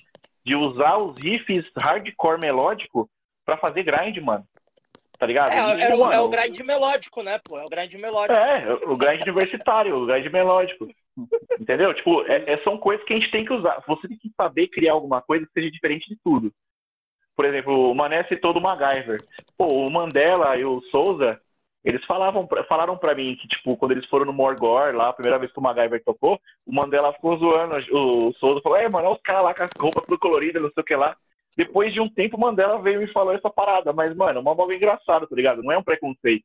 de 0.45 0.55
usar 0.55 0.99
os 0.99 1.16
riffs 1.18 1.64
hardcore 1.82 2.38
melódico 2.38 3.09
para 3.47 3.57
fazer 3.57 3.82
grind, 3.82 4.18
mano. 4.18 4.45
tá 5.18 5.26
ligado? 5.26 5.53
É, 5.53 5.90
é, 5.90 5.95
o, 5.97 6.12
é 6.12 6.20
o 6.20 6.28
grind 6.28 6.61
melódico, 6.61 7.22
né, 7.22 7.40
pô? 7.43 7.59
É 7.59 7.64
o 7.64 7.68
grind 7.68 7.95
melódico. 7.95 8.38
É, 8.38 8.74
o 8.86 8.97
grind 8.97 9.22
universitário, 9.22 9.97
o 9.97 10.07
grind 10.07 10.30
melódico. 10.30 10.86
Entendeu? 11.59 11.95
Tipo, 11.95 12.22
é, 12.26 12.53
é, 12.53 12.59
são 12.59 12.76
coisas 12.76 13.05
que 13.07 13.14
a 13.14 13.18
gente 13.18 13.30
tem 13.30 13.45
que 13.45 13.53
usar. 13.53 13.82
Você 13.86 14.09
tem 14.09 14.18
que 14.18 14.30
saber 14.36 14.68
criar 14.68 14.93
alguma 14.93 15.22
coisa 15.22 15.47
que 15.47 15.53
seja 15.53 15.70
diferente 15.70 16.09
de 16.09 16.16
tudo. 16.22 16.53
Por 17.34 17.47
exemplo, 17.47 17.90
o 17.90 17.95
Mané 17.95 18.24
citou 18.24 18.53
do 18.53 18.61
MacGyver. 18.61 19.18
Pô, 19.57 19.66
o 19.66 19.90
Mandela 19.90 20.57
e 20.57 20.64
o 20.64 20.82
Souza, 20.90 21.40
eles 21.85 22.05
falavam, 22.05 22.49
falaram 22.68 22.97
pra 22.97 23.14
mim 23.14 23.37
que, 23.37 23.49
tipo, 23.49 23.76
quando 23.76 23.93
eles 23.93 24.07
foram 24.07 24.24
no 24.24 24.33
Morgor, 24.33 24.95
lá, 24.95 25.09
a 25.09 25.12
primeira 25.12 25.39
vez 25.39 25.53
que 25.53 25.59
o 25.59 25.62
MacGyver 25.62 26.03
tocou, 26.05 26.41
o 26.64 26.72
Mandela 26.72 27.12
ficou 27.12 27.37
zoando. 27.37 27.76
O 27.91 28.33
Souza 28.35 28.62
falou, 28.62 28.78
é, 28.78 28.89
mano, 28.89 29.09
olha 29.09 29.16
os 29.16 29.22
caras 29.22 29.43
lá 29.43 29.55
com 29.55 29.64
as 29.64 29.70
roupas 29.78 30.05
tudo 30.05 30.18
coloridas, 30.18 30.62
não 30.62 30.70
sei 30.70 30.80
o 30.80 30.85
que 30.85 30.95
lá. 30.95 31.16
Depois 31.57 31.93
de 31.93 32.01
um 32.01 32.09
tempo, 32.09 32.37
o 32.37 32.41
Mandela 32.41 32.80
veio 32.80 33.03
e 33.03 33.12
falou 33.12 33.35
essa 33.35 33.51
parada. 33.51 33.93
Mas, 33.93 34.14
mano, 34.14 34.39
é 34.39 34.41
uma 34.41 34.55
bagulho 34.55 34.76
engraçado, 34.76 35.26
tá 35.26 35.35
ligado? 35.35 35.62
Não 35.62 35.72
é 35.72 35.78
um 35.78 35.83
preconceito. 35.83 36.45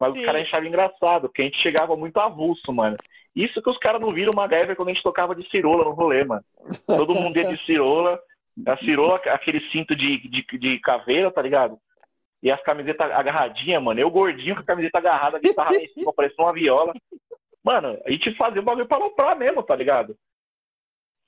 Mas 0.00 0.12
Sim. 0.12 0.20
os 0.20 0.24
caras 0.24 0.42
achavam 0.42 0.68
engraçado, 0.68 1.28
porque 1.28 1.42
a 1.42 1.44
gente 1.44 1.60
chegava 1.60 1.94
muito 1.94 2.18
avulso, 2.18 2.72
mano. 2.72 2.96
Isso 3.36 3.60
que 3.60 3.70
os 3.70 3.78
caras 3.78 4.00
não 4.00 4.12
viram 4.12 4.32
o 4.32 4.36
MacGyver 4.36 4.74
quando 4.74 4.88
a 4.88 4.92
gente 4.92 5.02
tocava 5.02 5.34
de 5.34 5.48
cirola 5.50 5.84
no 5.84 5.90
rolê, 5.90 6.24
mano. 6.24 6.42
Todo 6.86 7.14
mundo 7.14 7.36
ia 7.36 7.42
de 7.42 7.64
cirola. 7.66 8.18
A 8.66 8.76
cirola, 8.78 9.16
aquele 9.26 9.60
cinto 9.70 9.94
de, 9.94 10.18
de, 10.28 10.58
de 10.58 10.80
caveira, 10.80 11.30
tá 11.30 11.42
ligado? 11.42 11.78
E 12.42 12.50
as 12.50 12.62
camisetas 12.62 13.10
agarradinhas, 13.10 13.82
mano. 13.82 14.00
Eu 14.00 14.10
gordinho 14.10 14.54
com 14.54 14.62
a 14.62 14.66
camiseta 14.66 14.98
agarrada, 14.98 15.36
a 15.36 15.40
guitarra 15.40 15.74
em 15.74 15.88
cima, 15.88 16.12
parecendo 16.12 16.42
uma 16.42 16.52
viola. 16.52 16.92
Mano, 17.64 18.00
a 18.06 18.10
gente 18.10 18.34
fazia 18.36 18.60
o 18.60 18.64
bagulho 18.64 18.86
pra 18.86 18.96
aloprar 18.96 19.36
mesmo, 19.36 19.62
tá 19.62 19.74
ligado? 19.74 20.16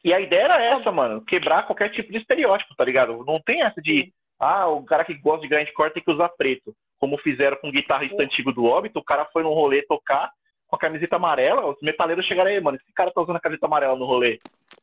E 0.05 0.15
a 0.15 0.21
ideia 0.21 0.45
era 0.45 0.63
essa, 0.63 0.91
mano. 0.91 1.23
Quebrar 1.25 1.67
qualquer 1.67 1.91
tipo 1.91 2.11
de 2.13 2.19
estereótipo, 2.19 2.75
tá 2.75 2.85
ligado? 2.85 3.25
Não 3.25 3.41
tem 3.41 3.63
essa 3.63 3.81
de, 3.83 4.13
ah, 4.39 4.69
o 4.69 4.85
cara 4.85 5.05
que 5.05 5.15
gosta 5.15 5.43
de 5.43 5.49
grindcore 5.49 5.93
tem 5.93 6.03
que 6.03 6.11
usar 6.11 6.29
preto. 6.31 6.75
Como 6.99 7.19
fizeram 7.19 7.57
com 7.57 7.69
o 7.69 7.73
guitarrista 7.73 8.23
antigo 8.23 8.53
do 8.53 8.65
Óbito, 8.65 8.99
o 8.99 9.05
cara 9.05 9.27
foi 9.33 9.43
num 9.43 9.53
rolê 9.53 9.83
tocar 9.83 10.31
com 10.71 10.77
a 10.77 10.79
camiseta 10.79 11.17
amarela, 11.17 11.69
os 11.69 11.83
metaleiros 11.83 12.25
chegaram 12.25 12.49
aí, 12.49 12.61
mano, 12.61 12.79
esse 12.79 12.93
cara 12.95 13.11
tá 13.11 13.21
usando 13.21 13.37
a 13.37 13.41
camiseta 13.41 13.67
amarela 13.67 13.97
no 13.97 14.07
rolê. 14.07 14.39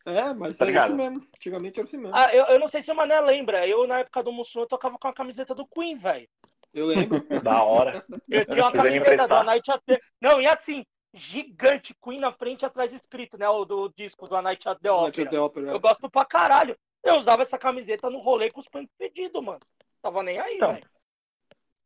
É, 0.05 0.33
mas 0.33 0.57
tá 0.57 0.65
é 0.65 0.67
ligado? 0.67 0.87
isso 0.87 0.95
mesmo. 0.97 1.21
Antigamente 1.35 1.79
era 1.79 1.87
assim 1.87 1.97
mesmo. 1.97 2.15
Ah, 2.15 2.33
eu, 2.33 2.45
eu 2.45 2.59
não 2.59 2.67
sei 2.67 2.83
se 2.83 2.91
o 2.91 2.95
Mané 2.95 3.19
lembra. 3.21 3.65
Eu, 3.65 3.87
na 3.87 3.99
época 3.99 4.21
do 4.21 4.33
Mussum, 4.33 4.59
eu 4.59 4.67
tocava 4.67 4.97
com 4.99 5.07
a 5.07 5.13
camiseta 5.13 5.55
do 5.55 5.65
Queen, 5.65 5.97
velho. 5.97 6.27
Eu 6.75 6.85
lembro. 6.85 7.23
da 7.41 7.63
hora. 7.63 8.03
Eu 8.29 8.45
tinha 8.45 8.63
uma 8.63 8.71
camiseta 8.71 9.27
da 9.27 9.43
Night 9.43 9.71
at 9.71 9.81
the... 9.85 9.97
Não, 10.21 10.41
e 10.41 10.47
assim, 10.47 10.85
gigante, 11.13 11.95
Queen 12.03 12.19
na 12.19 12.33
frente 12.33 12.63
e 12.63 12.65
atrás 12.65 12.91
escrito, 12.91 13.37
né? 13.37 13.47
O 13.47 13.63
do 13.63 13.89
disco 13.95 14.27
do 14.27 14.35
A 14.35 14.41
Night 14.41 14.67
at 14.67 14.79
the 14.81 14.91
Opera. 14.91 15.23
At 15.23 15.31
the 15.31 15.39
Opera. 15.39 15.71
Eu 15.71 15.79
gosto 15.79 16.09
pra 16.09 16.25
caralho. 16.25 16.77
Eu 17.03 17.15
usava 17.15 17.43
essa 17.43 17.57
camiseta 17.57 18.09
no 18.09 18.19
rolê 18.19 18.51
com 18.51 18.59
os 18.59 18.67
punk 18.67 18.89
pedidos, 18.97 19.41
mano. 19.41 19.59
Tava 20.01 20.21
nem 20.21 20.37
aí, 20.37 20.55
então, 20.55 20.73
velho. 20.73 20.85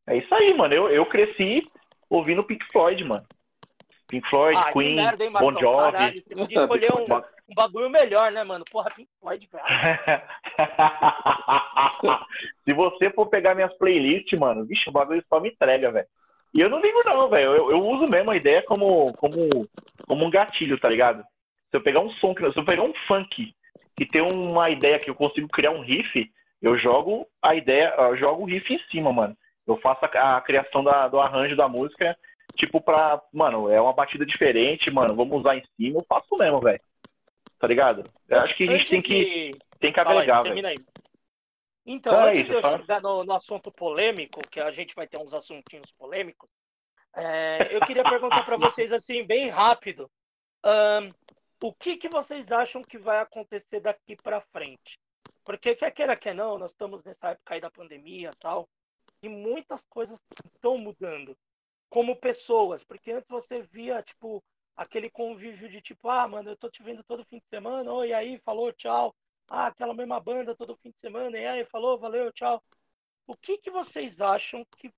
É 0.08 0.18
isso 0.18 0.34
aí, 0.34 0.54
mano. 0.56 0.74
Eu, 0.74 0.90
eu 0.90 1.06
cresci 1.06 1.62
ouvindo 2.10 2.44
Pink 2.44 2.66
Floyd, 2.72 3.04
mano. 3.04 3.26
Pink 4.12 4.30
Floyd, 4.30 4.56
ah, 4.58 4.72
Queen, 4.74 4.98
merda, 4.98 5.24
hein, 5.24 5.32
Bon 5.32 5.58
Jovi. 5.58 5.92
Caralho, 5.92 6.24
você 6.28 6.36
podia 6.36 6.60
escolher 6.60 6.94
um, 6.94 7.04
um, 7.50 7.56
bagulho 7.56 7.90
melhor, 7.90 8.30
né, 8.34 8.44
mano? 8.44 8.66
Porra, 8.70 8.92
Pink 8.94 9.10
Floyd, 9.20 9.50
velho. 9.50 9.64
Se 12.68 12.74
você 12.74 13.10
for 13.12 13.28
pegar 13.28 13.56
minhas 13.56 13.74
playlists, 13.78 14.38
mano, 14.38 14.66
vixe, 14.66 14.90
o 14.90 14.92
bagulho 14.92 15.24
só 15.30 15.40
me 15.40 15.48
entrega, 15.50 15.90
velho. 15.92 16.08
E 16.54 16.60
eu 16.60 16.70
não 16.70 16.82
ligo 16.82 17.02
não, 17.06 17.30
velho. 17.30 17.56
Eu, 17.56 17.72
eu, 17.72 17.88
uso 17.88 18.06
mesmo 18.12 18.32
a 18.32 18.36
ideia 18.36 18.62
como, 18.64 19.14
como, 19.14 19.48
como 20.06 20.26
um 20.26 20.30
gatilho, 20.30 20.78
tá 20.78 20.90
ligado? 20.90 21.24
Se 21.70 21.78
eu 21.78 21.82
pegar 21.82 22.02
um 22.02 22.12
som, 22.16 22.36
se 22.36 22.60
eu 22.60 22.66
pegar 22.66 22.84
um 22.84 22.94
funk 23.08 23.56
que 23.96 24.06
tem 24.06 24.22
uma 24.22 24.70
ideia 24.70 25.00
que 25.00 25.10
eu 25.10 25.16
consigo 25.16 25.48
criar 25.48 25.72
um 25.72 25.80
riff, 25.82 26.30
eu 26.62 26.78
jogo 26.78 27.26
a 27.42 27.56
ideia, 27.56 27.96
eu 27.98 28.18
jogo 28.18 28.44
o 28.44 28.46
riff 28.46 28.74
em 28.74 28.80
cima, 28.92 29.14
mano. 29.14 29.38
Eu 29.66 29.78
faço 29.78 30.04
a, 30.04 30.36
a 30.36 30.42
criação 30.42 30.84
da, 30.84 31.08
do 31.08 31.22
arranjo 31.22 31.56
da 31.56 31.70
música 31.70 32.18
tipo, 32.62 32.80
pra. 32.80 33.22
Mano, 33.34 33.70
é 33.70 33.82
uma 33.82 33.94
batida 33.94 34.26
diferente, 34.26 34.92
mano. 34.92 35.16
Vamos 35.16 35.40
usar 35.40 35.58
em 35.58 35.64
cima, 35.76 36.00
eu 36.00 36.06
faço 36.08 36.38
mesmo, 36.38 36.60
velho. 36.60 36.80
Tá 37.58 37.68
ligado? 37.68 38.04
Eu 38.28 38.40
acho 38.40 38.56
que 38.56 38.70
a 38.70 38.78
gente 38.78 38.90
tem 38.90 39.02
que, 39.02 39.52
tem 39.80 39.92
que 39.92 40.00
agregar, 40.00 40.44
velho. 40.44 40.76
Então, 41.84 42.14
é 42.14 42.30
antes 42.30 42.48
de 42.48 42.54
eu 42.54 42.62
chegar 42.62 43.02
no, 43.02 43.24
no, 43.24 43.34
assunto 43.34 43.72
polêmico, 43.72 44.40
que 44.50 44.60
a 44.60 44.72
gente 44.72 44.94
vai 44.94 45.08
ter 45.08 45.20
uns 45.20 45.34
assuntinhos 45.34 45.92
polêmicos, 45.98 46.48
é, 47.16 47.76
eu 47.76 47.82
queria 47.82 48.04
perguntar 48.04 48.44
para 48.46 48.56
vocês, 48.56 48.92
assim, 48.92 49.26
bem 49.26 49.50
rápido. 49.50 50.10
Um, 50.64 51.10
o 51.64 51.74
que, 51.74 51.98
que 51.98 52.08
vocês 52.08 52.52
acham 52.52 52.84
que 52.84 53.00
vai 53.00 53.20
acontecer 53.20 53.80
daqui 53.80 54.16
para 54.16 54.42
frente? 54.52 55.00
Porque, 55.44 55.76
quer 55.76 55.92
queira, 55.92 56.16
quer 56.16 56.36
não, 56.36 56.60
nós 56.60 56.70
estamos 56.70 57.04
nessa 57.04 57.30
época 57.30 57.56
aí 57.56 57.60
da 57.60 57.72
pandemia 57.72 58.30
tal, 58.40 58.70
e 59.24 59.28
muitas 59.28 59.84
coisas 59.90 60.20
estão 60.54 60.78
mudando 60.78 61.36
como 61.92 62.16
pessoas, 62.16 62.86
porque 62.86 63.12
antes 63.12 63.28
você 63.28 63.62
via, 63.64 64.02
tipo, 64.02 64.42
aquele 64.78 65.10
convívio 65.10 65.68
de 65.70 65.82
tipo, 65.82 66.08
ah, 66.10 66.26
mano, 66.26 66.52
eu 66.52 66.56
tô 66.56 66.70
te 66.70 66.82
vendo 66.82 67.04
todo 67.04 67.26
fim 67.26 67.38
de 67.38 67.46
semana, 67.50 67.92
oi, 67.92 68.14
aí, 68.14 68.40
falou, 68.40 68.72
tchau. 68.72 69.14
Ah, 69.50 69.68
aquela 69.68 69.94
mesma 69.94 70.18
banda 70.18 70.56
todo 70.56 70.78
fim 70.78 70.90
de 70.90 70.98
semana, 71.00 71.38
e 71.38 71.46
aí, 71.46 71.66
falou, 71.66 72.00
valeu, 72.00 72.32
tchau. 72.32 72.64
O 73.28 73.36
que 73.36 73.58
que 73.58 73.70
vocês 73.70 74.22
acham 74.22 74.66
que 74.78 74.90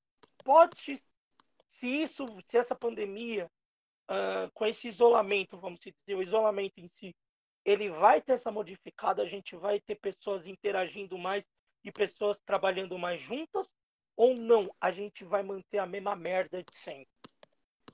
pode, 0.46 1.02
se 1.72 1.88
isso, 1.88 2.28
se 2.48 2.58
essa 2.60 2.76
pandemia, 2.76 3.50
uh, 4.12 4.52
com 4.54 4.64
esse 4.68 4.88
isolamento, 4.88 5.58
vamos 5.58 5.80
dizer, 5.80 6.16
o 6.16 6.22
isolamento 6.22 6.78
em 6.78 6.88
si, 6.90 7.16
ele 7.66 7.90
vai 7.90 8.22
ter 8.22 8.34
essa 8.34 8.52
modificada, 8.52 9.24
a 9.24 9.28
gente 9.28 9.56
vai 9.56 9.80
ter 9.80 9.96
pessoas 9.96 10.46
interagindo 10.46 11.18
mais 11.18 11.44
e 11.84 11.92
pessoas 11.92 12.40
trabalhando 12.46 13.00
mais 13.00 13.20
juntas, 13.20 13.68
ou 14.16 14.36
não, 14.36 14.74
a 14.80 14.92
gente 14.92 15.24
vai 15.24 15.44
manter 15.44 15.80
a 15.80 15.86
mesma 15.86 16.16
merda 16.16 16.64
de 16.64 16.76
sempre. 16.76 17.08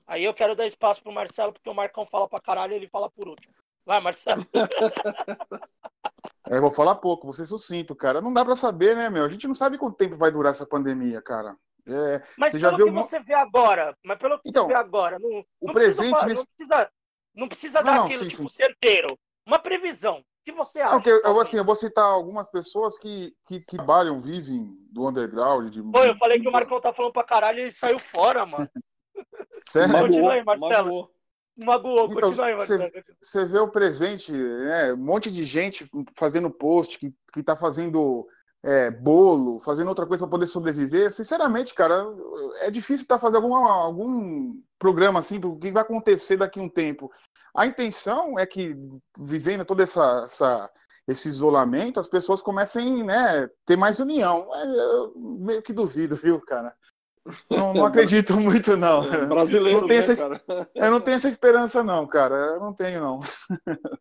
Aí 0.06 0.24
eu 0.24 0.34
quero 0.34 0.56
dar 0.56 0.66
espaço 0.66 1.02
pro 1.02 1.12
Marcelo, 1.12 1.52
porque 1.52 1.70
o 1.70 1.74
Marcão 1.74 2.06
fala 2.06 2.28
pra 2.28 2.40
caralho 2.40 2.72
e 2.72 2.76
ele 2.76 2.88
fala 2.88 3.10
por 3.10 3.28
último. 3.28 3.54
Vai, 3.84 4.00
Marcelo. 4.00 4.40
É, 6.48 6.56
eu 6.56 6.60
vou 6.60 6.70
falar 6.70 6.96
pouco, 6.96 7.24
vou 7.24 7.32
ser 7.32 7.46
sucinto, 7.46 7.94
cara. 7.94 8.20
Não 8.20 8.32
dá 8.32 8.44
para 8.44 8.56
saber, 8.56 8.96
né, 8.96 9.08
meu? 9.08 9.24
A 9.24 9.28
gente 9.28 9.46
não 9.46 9.54
sabe 9.54 9.78
quanto 9.78 9.96
tempo 9.96 10.16
vai 10.16 10.32
durar 10.32 10.52
essa 10.52 10.66
pandemia, 10.66 11.22
cara. 11.22 11.56
É, 11.86 12.22
mas 12.36 12.52
pelo 12.52 12.76
que 12.76 12.90
você 12.90 13.20
vê 13.20 13.34
agora, 13.34 13.96
mas 14.04 14.18
pelo 14.18 14.38
que 14.40 14.48
então, 14.48 14.64
você 14.64 14.72
vê 14.72 14.78
agora, 14.78 15.18
não, 15.18 15.44
o 15.60 15.66
não 15.66 15.72
presente 15.72 16.10
precisa, 16.10 16.26
nesse... 16.26 16.40
não 16.40 16.46
precisa, 16.56 16.92
não 17.34 17.48
precisa 17.48 17.82
não, 17.82 17.84
dar 17.84 18.04
aquilo, 18.04 18.24
sim, 18.24 18.28
tipo, 18.28 18.50
sim. 18.50 18.56
certeiro. 18.56 19.18
Uma 19.46 19.58
previsão 19.58 20.24
que 20.50 20.56
você 20.56 20.80
acha? 20.80 21.08
eu, 21.08 21.20
eu, 21.22 21.40
assim, 21.40 21.56
eu 21.56 21.64
vou 21.64 21.74
citar 21.74 22.04
algumas 22.04 22.50
pessoas 22.50 22.98
que, 22.98 23.34
que, 23.46 23.60
que 23.60 23.76
trabalham, 23.76 24.20
vivem 24.20 24.76
do 24.90 25.08
underground. 25.08 25.70
De... 25.70 25.82
Pô, 25.82 26.02
eu 26.04 26.16
falei 26.16 26.40
que 26.40 26.48
o 26.48 26.52
Marcão 26.52 26.80
tá 26.80 26.92
falando 26.92 27.12
pra 27.12 27.24
caralho 27.24 27.58
e 27.58 27.62
ele 27.62 27.72
saiu 27.72 27.98
fora, 27.98 28.44
mano. 28.46 28.68
Sério? 29.68 29.98
Continua 29.98 30.32
aí, 30.34 30.44
Marcelo. 30.44 31.10
Magoou, 31.56 32.06
então, 32.06 32.20
continua 32.20 32.46
aí, 32.46 32.56
Marcelo. 32.56 32.90
Você 33.20 33.44
vê 33.44 33.58
o 33.58 33.68
presente, 33.68 34.32
né? 34.32 34.94
Um 34.94 34.98
monte 34.98 35.30
de 35.30 35.44
gente 35.44 35.86
fazendo 36.16 36.50
post, 36.50 36.98
que, 36.98 37.12
que 37.32 37.42
tá 37.42 37.56
fazendo 37.56 38.26
é, 38.62 38.90
bolo, 38.90 39.60
fazendo 39.60 39.88
outra 39.88 40.06
coisa 40.06 40.24
para 40.24 40.30
poder 40.30 40.46
sobreviver. 40.46 41.12
Sinceramente, 41.12 41.74
cara, 41.74 42.06
é 42.60 42.70
difícil 42.70 43.06
tá 43.06 43.18
fazendo 43.18 43.44
algum, 43.44 43.56
algum 43.56 44.62
programa 44.78 45.20
assim, 45.20 45.38
do 45.38 45.56
que 45.58 45.70
vai 45.70 45.82
acontecer 45.82 46.36
daqui 46.36 46.58
a 46.58 46.62
um 46.62 46.68
tempo. 46.68 47.10
A 47.54 47.66
intenção 47.66 48.38
é 48.38 48.46
que, 48.46 48.74
vivendo 49.18 49.64
todo 49.64 49.82
essa, 49.82 50.24
essa, 50.26 50.70
esse 51.06 51.28
isolamento, 51.28 52.00
as 52.00 52.08
pessoas 52.08 52.40
comecem 52.40 53.04
né, 53.04 53.48
ter 53.66 53.76
mais 53.76 53.98
união. 53.98 54.48
Eu 54.54 55.14
meio 55.16 55.62
que 55.62 55.72
duvido, 55.72 56.16
viu, 56.16 56.40
cara? 56.40 56.74
Não, 57.50 57.72
não 57.72 57.86
acredito 57.86 58.34
muito, 58.34 58.76
não. 58.76 59.02
É, 59.12 59.26
brasileiro, 59.26 59.82
não 59.82 59.88
né, 59.88 59.96
essa, 59.96 60.16
cara? 60.16 60.70
Eu 60.74 60.90
não 60.90 61.00
tenho 61.00 61.16
essa 61.16 61.28
esperança, 61.28 61.82
não, 61.82 62.06
cara. 62.06 62.34
Eu 62.34 62.60
não 62.60 62.72
tenho, 62.72 63.00
não. 63.00 63.20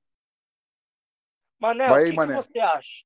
Manel, 1.60 1.90
Vai, 1.90 2.04
o 2.04 2.06
que, 2.06 2.18
que, 2.18 2.36
você 2.36 2.60
acha? 2.60 3.04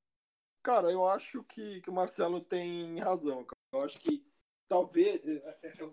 Cara, 0.62 0.90
eu 0.90 1.06
acho 1.06 1.42
que, 1.44 1.80
que 1.80 1.90
o 1.90 1.92
Marcelo 1.92 2.40
tem 2.40 2.98
razão, 3.00 3.44
cara. 3.44 3.58
Eu 3.72 3.82
acho 3.84 3.98
que 3.98 4.24
talvez. 4.68 5.26
É, 5.26 5.58
é, 5.62 5.74
eu 5.82 5.92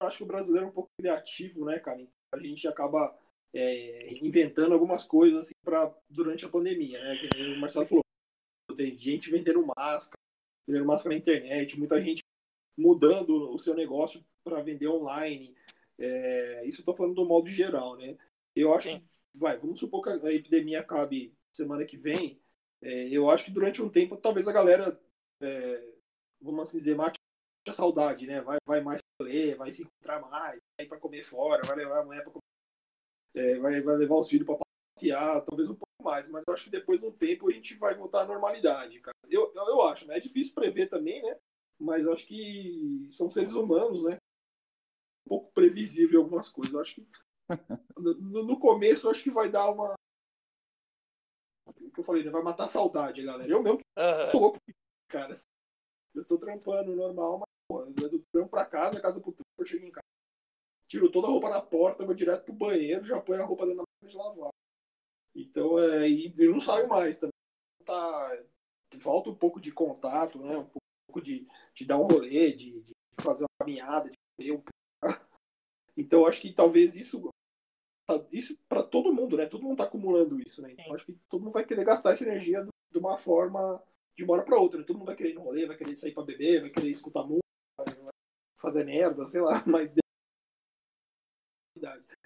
acho 0.00 0.18
que 0.18 0.22
o 0.22 0.26
brasileiro 0.26 0.66
é 0.66 0.70
um 0.70 0.74
pouco 0.74 0.90
criativo, 0.98 1.64
né, 1.64 1.78
cara? 1.78 2.06
A 2.32 2.38
gente 2.38 2.68
acaba 2.68 3.16
é, 3.54 4.12
inventando 4.20 4.72
algumas 4.72 5.04
coisas 5.04 5.42
assim, 5.42 5.52
pra, 5.62 5.94
durante 6.10 6.44
a 6.44 6.48
pandemia, 6.48 7.00
né? 7.00 7.16
O 7.56 7.60
Marcelo 7.60 7.86
falou, 7.86 8.02
tem 8.76 8.96
gente 8.96 9.30
vendendo 9.30 9.64
máscara, 9.76 10.18
vendendo 10.66 10.86
máscara 10.86 11.14
na 11.14 11.20
internet, 11.20 11.78
muita 11.78 12.02
gente 12.02 12.22
mudando 12.76 13.52
o 13.52 13.58
seu 13.58 13.74
negócio 13.74 14.24
para 14.42 14.60
vender 14.60 14.88
online. 14.88 15.54
É, 15.96 16.66
isso 16.66 16.80
eu 16.80 16.84
tô 16.84 16.94
falando 16.94 17.14
do 17.14 17.24
modo 17.24 17.48
geral, 17.48 17.96
né? 17.96 18.18
Eu 18.56 18.74
acho 18.74 18.88
Sim. 18.88 18.98
que, 18.98 19.06
vai, 19.38 19.56
vamos 19.56 19.78
supor 19.78 20.02
que 20.02 20.26
a 20.26 20.32
epidemia 20.32 20.80
acabe 20.80 21.32
semana 21.54 21.84
que 21.84 21.96
vem. 21.96 22.40
É, 22.82 23.08
eu 23.08 23.30
acho 23.30 23.44
que 23.44 23.52
durante 23.52 23.80
um 23.80 23.88
tempo, 23.88 24.16
talvez 24.16 24.48
a 24.48 24.52
galera, 24.52 25.00
é, 25.40 25.94
vamos 26.40 26.62
assim 26.62 26.78
dizer, 26.78 26.96
mate 26.96 27.18
a 27.68 27.72
saudade, 27.72 28.26
né? 28.26 28.40
Vai, 28.42 28.58
vai 28.66 28.80
mais 28.80 29.00
ler, 29.22 29.56
vai 29.56 29.70
se 29.70 29.82
encontrar 29.82 30.20
mais, 30.20 30.60
vai 30.76 30.86
para 30.86 30.98
comer 30.98 31.22
fora, 31.22 31.62
vai 31.64 31.76
levar 31.76 32.00
a 32.00 32.04
mulher 32.04 32.22
para 32.22 32.32
é, 33.34 33.58
vai, 33.58 33.80
vai 33.80 33.96
levar 33.96 34.16
os 34.16 34.28
filhos 34.28 34.46
para 34.46 34.58
passear, 34.96 35.40
talvez 35.42 35.70
um 35.70 35.74
pouco 35.74 36.02
mais, 36.02 36.30
mas 36.30 36.44
eu 36.46 36.54
acho 36.54 36.64
que 36.64 36.70
depois 36.70 37.00
de 37.00 37.06
um 37.06 37.12
tempo 37.12 37.48
a 37.48 37.52
gente 37.52 37.74
vai 37.74 37.94
voltar 37.94 38.22
à 38.22 38.26
normalidade, 38.26 39.00
cara. 39.00 39.14
Eu, 39.28 39.52
eu, 39.54 39.68
eu 39.68 39.82
acho, 39.82 40.06
né? 40.06 40.16
É 40.16 40.20
difícil 40.20 40.54
prever 40.54 40.88
também, 40.88 41.22
né? 41.22 41.36
mas 41.78 42.04
eu 42.04 42.12
acho 42.12 42.26
que 42.26 43.06
são 43.10 43.30
seres 43.30 43.54
humanos, 43.54 44.04
né? 44.04 44.16
Um 45.26 45.28
pouco 45.28 45.52
previsível 45.52 46.22
algumas 46.22 46.48
coisas. 46.48 46.72
Eu 46.72 46.80
acho 46.80 46.94
que 46.94 47.06
no, 47.98 48.44
no 48.44 48.58
começo 48.58 49.06
eu 49.06 49.10
acho 49.10 49.22
que 49.22 49.30
vai 49.30 49.50
dar 49.50 49.70
uma. 49.70 49.94
O 51.66 51.90
que 51.90 52.00
eu 52.00 52.04
falei, 52.04 52.24
né? 52.24 52.30
vai 52.30 52.42
matar 52.42 52.64
a 52.64 52.68
saudade, 52.68 53.22
galera. 53.22 53.50
Eu 53.50 53.62
mesmo 53.62 53.80
tô 54.32 54.38
louco, 54.38 54.58
cara. 55.08 55.36
Eu 56.14 56.24
tô 56.24 56.38
trampando 56.38 56.94
normal, 56.94 57.38
mas 57.38 57.48
pô, 57.68 57.80
eu 57.80 57.92
vou 57.92 58.10
do 58.10 58.24
trampo 58.32 58.50
pra 58.50 58.66
casa, 58.66 59.00
casa 59.00 59.20
pro 59.20 59.32
trampo, 59.32 59.50
eu 59.58 59.66
chego 59.66 59.84
em 59.84 59.90
casa. 59.90 60.04
Tiro 60.88 61.10
toda 61.10 61.26
a 61.26 61.30
roupa 61.30 61.50
da 61.50 61.60
porta, 61.60 62.04
vou 62.04 62.14
direto 62.14 62.44
pro 62.44 62.52
banheiro, 62.54 63.04
já 63.04 63.20
ponho 63.20 63.42
a 63.42 63.46
roupa 63.46 63.66
dentro 63.66 63.78
da 63.78 63.84
máquina 63.84 64.10
de 64.10 64.16
lavar. 64.16 64.50
Então, 65.34 65.78
é, 65.78 66.08
e 66.08 66.32
eu 66.38 66.52
não 66.52 66.60
saio 66.60 66.88
mais 66.88 67.18
também. 67.18 67.32
Tá, 67.84 68.38
falta 69.00 69.30
um 69.30 69.34
pouco 69.36 69.60
de 69.60 69.72
contato, 69.72 70.38
né? 70.40 70.58
Um 70.58 70.66
pouco 70.66 71.22
de, 71.22 71.46
de 71.74 71.86
dar 71.86 71.98
um 71.98 72.06
rolê, 72.06 72.52
de, 72.52 72.82
de 72.82 72.92
fazer 73.22 73.44
uma 73.44 73.48
caminhada, 73.66 74.10
de 74.10 74.16
ter 74.38 74.52
um 74.52 74.62
Então, 75.96 76.20
eu 76.20 76.26
acho 76.26 76.40
que 76.40 76.52
talvez 76.52 76.96
isso 76.96 77.30
tá- 78.06 78.24
isso 78.32 78.58
para 78.68 78.82
todo 78.82 79.14
mundo, 79.14 79.36
né? 79.36 79.46
Todo 79.46 79.64
mundo 79.64 79.78
tá 79.78 79.84
acumulando 79.84 80.40
isso, 80.40 80.62
né? 80.62 80.72
Então, 80.72 80.94
acho 80.94 81.06
que 81.06 81.14
todo 81.30 81.42
mundo 81.44 81.54
vai 81.54 81.66
querer 81.66 81.84
gastar 81.84 82.12
essa 82.12 82.24
energia 82.24 82.62
do- 82.64 82.70
de 82.92 82.98
uma 82.98 83.16
forma 83.18 83.82
de 84.16 84.24
uma 84.24 84.34
hora 84.34 84.44
para 84.44 84.58
outra. 84.58 84.78
né? 84.80 84.86
Todo 84.86 84.98
mundo 84.98 85.06
vai 85.08 85.16
querer 85.16 85.30
ir 85.32 85.34
no 85.34 85.42
rolê, 85.42 85.66
vai 85.66 85.76
querer 85.76 85.96
sair 85.96 86.12
para 86.12 86.24
beber, 86.24 86.62
vai 86.62 86.70
querer 86.70 86.90
escutar 86.90 87.24
música, 87.24 87.42
vai 87.78 88.12
fazer 88.60 88.84
merda, 88.84 89.26
sei 89.26 89.40
lá, 89.40 89.52
mas 89.66 89.94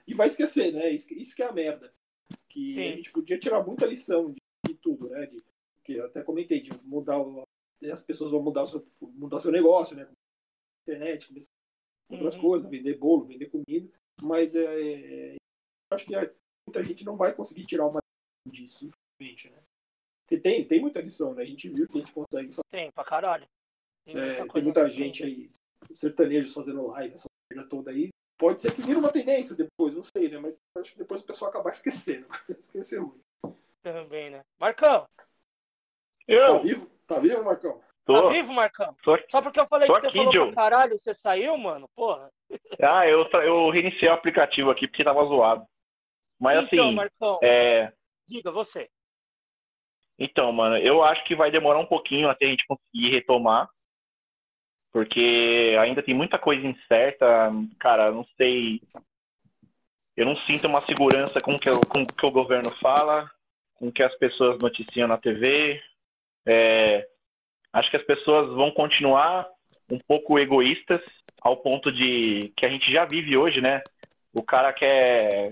e 0.06 0.14
vai 0.14 0.26
esquecer, 0.26 0.72
né? 0.72 0.90
Isso, 0.90 1.12
isso 1.14 1.34
que 1.34 1.42
é 1.42 1.46
a 1.46 1.52
merda. 1.52 1.92
Que 2.48 2.74
Sim. 2.74 2.88
a 2.92 2.96
gente 2.96 3.12
podia 3.12 3.38
tirar 3.38 3.62
muita 3.64 3.86
lição 3.86 4.32
de, 4.32 4.40
de 4.66 4.74
tudo, 4.74 5.08
né? 5.10 5.26
De, 5.26 5.36
que 5.84 5.94
eu 5.94 6.06
até 6.06 6.22
comentei, 6.22 6.60
de 6.60 6.70
mudar 6.84 7.18
o, 7.20 7.42
as 7.90 8.04
pessoas 8.04 8.30
vão 8.30 8.42
mudar 8.42 8.62
o 8.64 8.66
seu, 8.66 8.86
mudar 9.00 9.38
seu 9.38 9.52
negócio, 9.52 9.96
né? 9.96 10.08
Internet, 10.82 11.28
começar 11.28 11.48
outras 12.10 12.34
Uhum. 12.36 12.40
coisas, 12.40 12.70
vender 12.70 12.96
bolo, 12.96 13.26
vender 13.26 13.50
comida, 13.50 13.90
mas 14.22 14.54
é, 14.54 15.34
é, 15.34 15.36
acho 15.92 16.06
que 16.06 16.12
muita 16.66 16.84
gente 16.84 17.04
não 17.04 17.16
vai 17.16 17.34
conseguir 17.34 17.66
tirar 17.66 17.86
uma 17.86 18.00
lição 18.00 18.52
disso, 18.52 18.86
infelizmente, 18.86 19.50
né? 19.50 19.62
Porque 20.22 20.40
tem, 20.42 20.66
tem 20.66 20.80
muita 20.80 21.00
lição, 21.00 21.34
né? 21.34 21.42
A 21.42 21.46
gente 21.46 21.68
viu 21.68 21.86
que 21.88 21.98
a 21.98 22.00
gente 22.00 22.12
consegue. 22.12 22.50
Tem, 22.70 22.90
pra 22.92 23.04
caralho. 23.04 23.46
Tem 24.04 24.14
É, 24.16 24.20
muita, 24.20 24.36
tem 24.36 24.46
coisa 24.48 24.64
muita 24.64 24.90
gente 24.90 25.24
aí, 25.24 25.50
sertanejos 25.92 26.52
fazendo 26.52 26.86
live, 26.88 27.14
essa 27.14 27.28
merda 27.50 27.68
toda 27.68 27.90
aí. 27.90 28.08
Pode 28.38 28.62
ser 28.62 28.72
que 28.74 28.82
vire 28.82 28.98
uma 28.98 29.10
tendência 29.12 29.56
depois, 29.56 29.92
não 29.94 30.02
sei, 30.02 30.28
né? 30.28 30.38
Mas 30.38 30.60
acho 30.76 30.92
que 30.92 30.98
depois 30.98 31.20
o 31.22 31.26
pessoal 31.26 31.50
acabar 31.50 31.70
esquecendo. 31.74 32.26
Esquecer 32.48 33.00
ruim. 33.00 33.20
Também, 33.82 34.30
né? 34.30 34.42
Marcão, 34.58 35.06
Tá 35.16 35.24
Eu 36.26 36.62
vivo? 36.62 36.86
Tá 37.06 37.18
vivo, 37.18 37.42
Marcão? 37.42 37.78
tá 37.78 37.84
tô, 38.04 38.30
vivo, 38.30 38.52
Marcão? 38.52 38.94
tô 39.02 39.14
aqui. 39.14 39.26
Só 39.30 39.40
porque 39.42 39.60
eu 39.60 39.66
falei 39.66 39.86
Tô 39.88 39.94
que 39.94 40.00
você 40.02 40.06
aqui, 40.08 40.18
falou 40.18 40.32
Joe. 40.34 40.46
pra 40.52 40.54
caralho, 40.62 40.98
você 40.98 41.14
saiu, 41.14 41.56
mano? 41.56 41.88
Porra. 41.96 42.30
Ah, 42.82 43.06
eu, 43.06 43.28
tra- 43.30 43.44
eu 43.44 43.70
reiniciei 43.70 44.08
o 44.08 44.14
aplicativo 44.14 44.70
aqui 44.70 44.86
porque 44.86 45.04
tava 45.04 45.24
zoado. 45.24 45.64
Mas 46.38 46.62
então, 46.62 46.86
assim, 46.86 46.94
Marcão, 46.94 47.38
é. 47.42 47.92
diga 48.28 48.50
você. 48.52 48.88
Então, 50.18 50.52
mano, 50.52 50.76
eu 50.78 51.02
acho 51.02 51.24
que 51.24 51.34
vai 51.34 51.50
demorar 51.50 51.78
um 51.78 51.86
pouquinho 51.86 52.28
até 52.28 52.46
a 52.46 52.48
gente 52.50 52.64
conseguir 52.66 53.10
retomar. 53.10 53.68
Porque 54.98 55.76
ainda 55.80 56.02
tem 56.02 56.12
muita 56.12 56.40
coisa 56.40 56.66
incerta. 56.66 57.52
Cara, 57.78 58.10
não 58.10 58.26
sei. 58.36 58.82
Eu 60.16 60.26
não 60.26 60.36
sinto 60.38 60.66
uma 60.66 60.80
segurança 60.80 61.40
com 61.40 61.52
o 61.52 61.58
que, 61.60 61.70
que 61.70 62.26
o 62.26 62.32
governo 62.32 62.68
fala, 62.82 63.30
com 63.76 63.86
o 63.86 63.92
que 63.92 64.02
as 64.02 64.12
pessoas 64.18 64.58
noticiam 64.60 65.06
na 65.06 65.16
TV. 65.16 65.80
É, 66.44 67.06
acho 67.72 67.88
que 67.92 67.96
as 67.96 68.02
pessoas 68.02 68.52
vão 68.56 68.72
continuar 68.72 69.46
um 69.88 69.98
pouco 69.98 70.36
egoístas, 70.36 71.00
ao 71.42 71.58
ponto 71.58 71.92
de 71.92 72.52
que 72.56 72.66
a 72.66 72.68
gente 72.68 72.90
já 72.90 73.04
vive 73.04 73.38
hoje, 73.38 73.60
né? 73.60 73.80
O 74.34 74.42
cara 74.42 74.72
quer 74.72 75.50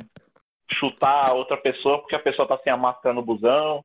chutar 0.74 1.30
a 1.30 1.34
outra 1.34 1.56
pessoa 1.56 2.00
porque 2.00 2.16
a 2.16 2.20
pessoa 2.20 2.48
tá 2.48 2.58
sem 2.64 2.72
a 2.72 2.76
máscara 2.76 3.14
no 3.14 3.22
busão. 3.22 3.84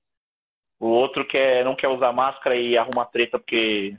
O 0.79 0.87
outro 0.87 1.23
quer, 1.23 1.63
não 1.63 1.75
quer 1.75 1.89
usar 1.89 2.11
máscara 2.11 2.55
e 2.55 2.75
arruma 2.75 3.05
treta 3.05 3.37
porque 3.37 3.95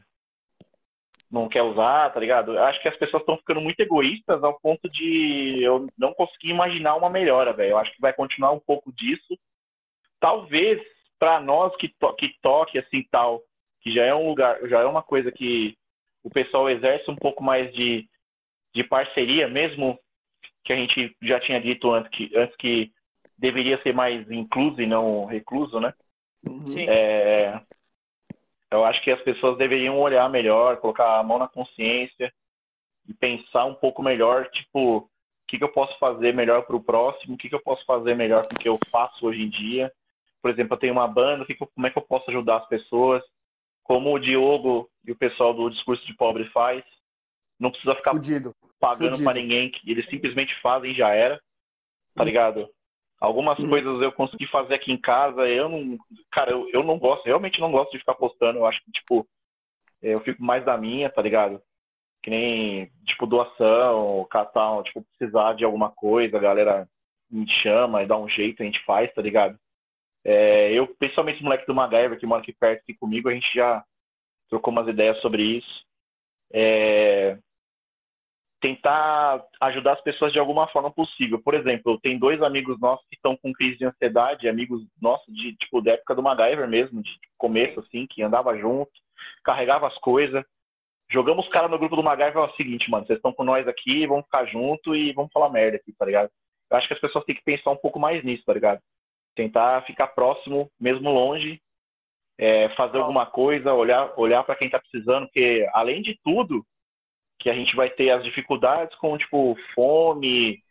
não 1.33 1.49
quer 1.49 1.63
usar, 1.63 2.11
tá 2.11 2.21
ligado? 2.21 2.53
Eu 2.53 2.63
acho 2.65 2.81
que 2.83 2.89
as 2.89 2.97
pessoas 2.97 3.23
estão 3.23 3.39
ficando 3.39 3.61
muito 3.63 3.81
egoístas 3.81 4.45
ao 4.45 4.61
ponto 4.61 4.87
de 4.91 5.63
eu 5.63 5.89
não 5.97 6.13
conseguir 6.13 6.51
imaginar 6.51 6.95
uma 6.95 7.09
melhora, 7.09 7.55
velho. 7.55 7.71
Eu 7.71 7.79
acho 7.79 7.91
que 7.93 8.01
vai 8.03 8.13
continuar 8.13 8.53
um 8.53 8.61
pouco 8.61 8.93
disso. 8.93 9.39
Talvez 10.21 10.81
para 11.19 11.41
nós 11.41 11.75
que, 11.77 11.89
to 11.89 12.15
que 12.17 12.37
toque 12.43 12.79
assim 12.79 13.03
tal, 13.11 13.43
que 13.81 13.91
já 13.91 14.05
é 14.05 14.15
um 14.15 14.29
lugar, 14.29 14.59
já 14.69 14.81
é 14.81 14.85
uma 14.85 15.03
coisa 15.03 15.33
que 15.33 15.75
o 16.23 16.29
pessoal 16.29 16.69
exerce 16.69 17.11
um 17.11 17.17
pouco 17.17 17.43
mais 17.43 17.73
de, 17.73 18.07
de 18.75 18.85
parceria, 18.85 19.49
mesmo 19.49 19.99
que 20.65 20.73
a 20.73 20.77
gente 20.77 21.17
já 21.23 21.41
tinha 21.41 21.61
dito 21.61 21.91
antes 21.91 22.11
que, 22.11 22.31
antes 22.37 22.55
que 22.57 22.93
deveria 23.39 23.81
ser 23.81 23.95
mais 23.95 24.31
incluso 24.31 24.83
e 24.83 24.87
não 24.87 25.25
recluso, 25.25 25.81
né? 25.81 25.95
Sim. 26.67 26.87
É, 26.89 27.61
eu 28.77 28.85
acho 28.85 29.03
que 29.03 29.11
as 29.11 29.21
pessoas 29.23 29.59
deveriam 29.59 29.99
olhar 29.99 30.29
melhor, 30.31 30.77
colocar 30.79 31.19
a 31.19 31.23
mão 31.23 31.39
na 31.39 31.49
consciência 31.49 32.33
e 33.09 33.15
pensar 33.15 33.65
um 33.65 33.75
pouco 33.75 34.03
melhor, 34.03 34.49
tipo, 34.51 34.99
o 34.99 35.09
que, 35.49 35.59
que 35.59 35.65
eu 35.65 35.73
posso 35.73 35.99
fazer 35.99 36.33
melhor 36.33 36.63
para 36.65 36.77
o 36.77 36.83
próximo, 36.83 37.35
o 37.35 37.37
que, 37.39 37.49
que 37.49 37.55
eu 37.55 37.63
posso 37.63 37.85
fazer 37.85 38.15
melhor 38.15 38.49
com 38.49 38.55
o 38.55 38.59
que 38.59 38.69
eu 38.69 38.79
faço 38.91 39.27
hoje 39.27 39.43
em 39.43 39.49
dia. 39.49 39.93
Por 40.41 40.51
exemplo, 40.51 40.75
eu 40.75 40.79
tenho 40.79 40.93
uma 40.93 41.07
banda, 41.07 41.45
que 41.45 41.55
que 41.55 41.63
eu- 41.63 41.71
como 41.75 41.87
é 41.87 41.91
que 41.91 41.99
eu 41.99 42.03
posso 42.03 42.31
ajudar 42.31 42.59
as 42.59 42.69
pessoas? 42.69 43.23
Como 43.83 44.13
o 44.13 44.19
Diogo 44.19 44.89
e 45.07 45.13
o 45.13 45.17
pessoal 45.17 45.53
do 45.53 45.69
Discurso 45.71 46.05
de 46.07 46.15
Pobre 46.15 46.45
faz. 46.51 46.85
Não 47.59 47.71
precisa 47.71 47.95
ficar 47.95 48.13
Fudido. 48.13 48.55
pagando 48.81 49.23
pra 49.23 49.35
ninguém, 49.35 49.71
eles 49.87 50.09
simplesmente 50.09 50.55
fazem 50.61 50.93
e 50.93 50.95
já 50.95 51.11
era, 51.11 51.41
tá 52.15 52.25
ligado? 52.25 52.69
Algumas 53.23 53.57
Uhum. 53.61 53.69
coisas 53.69 54.03
eu 54.03 54.11
consegui 54.11 54.49
fazer 54.49 54.75
aqui 54.75 54.91
em 54.91 55.01
casa, 55.01 55.47
eu 55.47 55.69
não, 55.69 55.97
cara, 56.33 56.51
eu, 56.51 56.69
eu 56.71 56.83
não 56.83 56.99
gosto, 56.99 57.25
realmente 57.25 57.61
não 57.61 57.71
gosto 57.71 57.93
de 57.93 58.01
ficar 58.01 58.15
postando, 58.15 58.59
eu 58.59 58.67
acho 58.67 58.83
que, 58.83 58.91
tipo, 58.91 59.25
eu 60.03 60.19
fico 60.23 60.43
mais 60.43 60.65
da 60.65 60.77
minha, 60.77 61.09
tá 61.09 61.23
ligado? 61.23 61.63
Que 62.21 62.31
nem, 62.31 62.91
tipo, 63.07 63.25
doação, 63.25 64.27
catar, 64.29 64.83
tipo, 64.83 65.05
precisar 65.17 65.53
de 65.53 65.65
alguma 65.65 65.89
coisa, 65.93 66.37
a 66.37 66.41
galera 66.41 66.89
me 67.31 67.49
chama 67.63 68.03
e 68.03 68.07
dá 68.07 68.19
um 68.19 68.29
jeito, 68.29 68.61
a 68.61 68.67
gente 68.67 68.85
faz, 68.85 69.15
tá 69.15 69.23
ligado? 69.23 69.57
É, 70.25 70.73
eu, 70.73 70.89
principalmente 70.97 71.37
esse 71.37 71.45
moleque 71.45 71.67
do 71.67 71.75
MacGyver 71.77 72.19
que 72.19 72.27
mora 72.27 72.43
aqui 72.43 72.53
perto 72.53 72.81
aqui 72.81 72.95
comigo, 72.95 73.29
a 73.29 73.33
gente 73.33 73.49
já 73.55 73.85
trocou 74.51 74.73
umas 74.73 74.89
ideias 74.89 75.21
sobre 75.21 75.45
isso. 75.45 75.85
É, 76.53 77.39
tentar 78.63 79.45
ajudar 79.61 79.95
as 79.95 80.01
pessoas 80.03 80.33
de 80.33 80.39
alguma 80.39 80.69
forma 80.69 80.91
possível. 80.91 81.43
Por 81.43 81.53
exemplo, 81.53 82.01
tem 82.01 82.17
dois 82.17 82.41
amigos 82.41 82.81
nossos 82.81 83.05
que 83.09 83.17
estão 83.17 83.37
com 83.37 83.53
crise 83.53 83.77
de 83.77 83.85
ansiedade, 83.85 84.49
amigos 84.49 84.81
nossos 85.01 85.35
de 85.35 85.55
tipo 85.57 85.83
da 85.83 85.93
época 85.93 86.15
do 86.15 86.23
MacGyver 86.23 86.69
mesmo, 86.69 87.03
de 87.03 87.11
começo 87.37 87.81
assim, 87.81 88.07
que 88.07 88.23
andava 88.23 88.57
junto, 88.57 88.91
carregava 89.45 89.89
as 89.89 89.99
coisas. 89.99 90.45
Jogamos 91.11 91.45
os 91.45 91.53
caras 91.53 91.71
no 91.71 91.79
grupo 91.79 91.97
do 91.97 92.05
MacGyver 92.05 92.37
é 92.37 92.47
o 92.47 92.55
seguinte, 92.55 92.89
mano, 92.89 93.05
vocês 93.05 93.19
estão 93.19 93.33
com 93.33 93.43
nós 93.43 93.67
aqui, 93.67 94.07
vamos 94.07 94.25
ficar 94.27 94.47
junto 94.47 94.95
e 94.95 95.13
vamos 95.13 95.33
falar 95.33 95.51
merda 95.51 95.77
aqui, 95.77 95.93
tá 95.99 96.07
ligado? 96.07 96.31
Eu 96.71 96.77
acho 96.77 96.87
que 96.87 96.95
as 96.95 97.01
pessoas 97.01 97.25
têm 97.25 97.35
que 97.35 97.45
pensar 97.45 97.73
um 97.73 97.77
pouco 97.77 97.99
mais 97.99 98.23
nisso, 98.23 98.45
tá 98.47 98.55
ligado? 98.55 98.81
Tentar 99.35 99.83
ficar 99.83 100.07
próximo, 100.07 100.71
mesmo 100.81 101.11
longe, 101.11 101.61
é, 102.39 102.69
fazer 102.77 102.99
alguma 102.99 103.27
coisa, 103.27 103.75
olhar, 103.75 104.13
olhar 104.17 104.45
para 104.45 104.55
quem 104.55 104.71
tá 104.71 104.79
precisando, 104.79 105.27
porque 105.27 105.69
além 105.75 106.01
de 106.01 106.17
tudo, 106.23 106.65
que 107.43 107.51
a 107.51 107.55
gente 107.55 107.75
vai 107.75 107.91
ter 107.91 108.11
as 108.11 108.23
dificuldades 108.25 108.97
com, 108.99 109.17
tipo, 109.19 109.57
fome, 109.75 110.63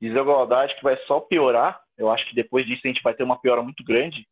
desigualdade, 0.00 0.74
que 0.76 0.82
vai 0.82 0.96
só 1.06 1.20
piorar. 1.20 1.80
Eu 1.98 2.10
acho 2.10 2.28
que 2.28 2.34
depois 2.34 2.64
disso 2.66 2.82
a 2.84 2.88
gente 2.88 3.02
vai 3.02 3.14
ter 3.14 3.22
uma 3.24 3.40
piora 3.40 3.62
muito 3.62 3.84
grande. 3.84 4.26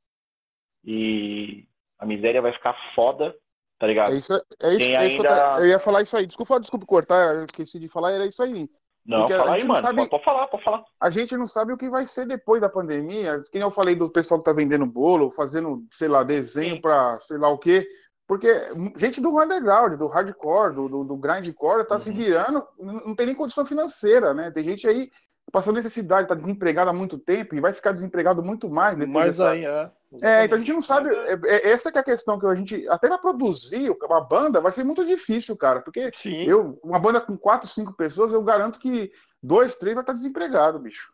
E 0.84 1.64
a 1.98 2.06
miséria 2.06 2.40
vai 2.40 2.52
ficar 2.52 2.74
foda, 2.94 3.34
tá 3.78 3.86
ligado? 3.86 4.12
É 4.12 4.16
isso, 4.16 4.32
é 4.34 4.74
isso, 4.74 4.90
é 4.90 5.06
isso 5.06 5.20
que 5.20 5.26
eu, 5.26 5.30
ainda- 5.30 5.60
eu 5.60 5.66
ia 5.66 5.78
falar 5.78 6.02
isso 6.02 6.16
aí. 6.16 6.26
Desculpa, 6.26 6.58
desculpa 6.60 6.86
cortar, 6.86 7.36
eu 7.36 7.44
esqueci 7.44 7.78
de 7.78 7.88
falar, 7.88 8.12
era 8.12 8.26
isso 8.26 8.42
aí. 8.42 8.68
Não, 9.04 9.20
porque 9.20 9.34
fala 9.34 9.54
aí, 9.54 9.64
mano. 9.64 9.80
sabe- 9.86 10.08
Pode, 10.08 10.24
falar, 10.24 10.46
pode 10.48 10.62
falar. 10.62 10.84
A 11.00 11.10
gente 11.10 11.36
não 11.36 11.46
sabe 11.46 11.72
o 11.72 11.76
que 11.78 11.88
vai 11.88 12.04
ser 12.06 12.26
depois 12.26 12.60
da 12.60 12.68
pandemia. 12.68 13.38
Que 13.50 13.58
nem 13.58 13.62
eu 13.62 13.70
falei 13.70 13.94
do 13.94 14.10
pessoal 14.10 14.38
que 14.40 14.44
tá 14.44 14.52
vendendo 14.52 14.86
bolo, 14.86 15.30
fazendo, 15.30 15.84
sei 15.90 16.06
lá, 16.08 16.22
desenho 16.22 16.80
pra 16.80 17.18
sei 17.20 17.38
lá 17.38 17.48
o 17.48 17.58
quê. 17.58 17.86
Porque 18.30 18.48
gente 18.94 19.20
do 19.20 19.36
underground, 19.42 19.94
do 19.98 20.06
hardcore, 20.06 20.72
do, 20.72 20.88
do, 20.88 21.02
do 21.02 21.16
grindcore, 21.16 21.84
tá 21.84 21.98
se 21.98 22.10
Uhum. 22.10 22.14
virando, 22.14 22.64
não 22.78 23.12
tem 23.12 23.26
nem 23.26 23.34
condição 23.34 23.66
financeira, 23.66 24.32
né? 24.32 24.52
Tem 24.52 24.62
gente 24.62 24.86
aí 24.86 25.10
passando 25.50 25.74
necessidade, 25.74 26.28
tá 26.28 26.34
desempregado 26.36 26.88
há 26.88 26.92
muito 26.92 27.18
tempo 27.18 27.56
e 27.56 27.60
vai 27.60 27.72
ficar 27.72 27.90
desempregado 27.90 28.40
muito 28.40 28.70
mais 28.70 28.96
depois 28.96 29.12
Mas 29.12 29.36
dessa- 29.38 29.50
aí, 29.50 29.64
é. 29.64 29.90
É, 30.22 30.44
então 30.44 30.56
a 30.56 30.60
gente 30.60 30.70
não 30.72 30.78
exatamente. 30.78 31.16
sabe. 31.26 31.48
É, 31.48 31.56
é- 31.56 31.70
essa 31.72 31.90
que 31.90 31.98
é 31.98 32.00
a 32.00 32.04
questão 32.04 32.38
que 32.38 32.46
a 32.46 32.54
gente. 32.54 32.88
Até 32.88 33.08
pra 33.08 33.18
produzir 33.18 33.90
uma 34.00 34.20
banda 34.20 34.60
vai 34.60 34.70
ser 34.70 34.84
muito 34.84 35.04
difícil, 35.04 35.56
cara. 35.56 35.80
Porque 35.80 36.12
Sim. 36.14 36.44
eu, 36.44 36.78
uma 36.84 37.00
banda 37.00 37.20
com 37.20 37.36
quatro, 37.36 37.66
cinco 37.68 37.92
pessoas, 37.96 38.32
eu 38.32 38.44
garanto 38.44 38.78
que 38.78 39.10
dois, 39.42 39.74
três 39.74 39.96
vai 39.96 40.02
estar 40.04 40.12
desempregado, 40.12 40.78
bicho. 40.78 41.12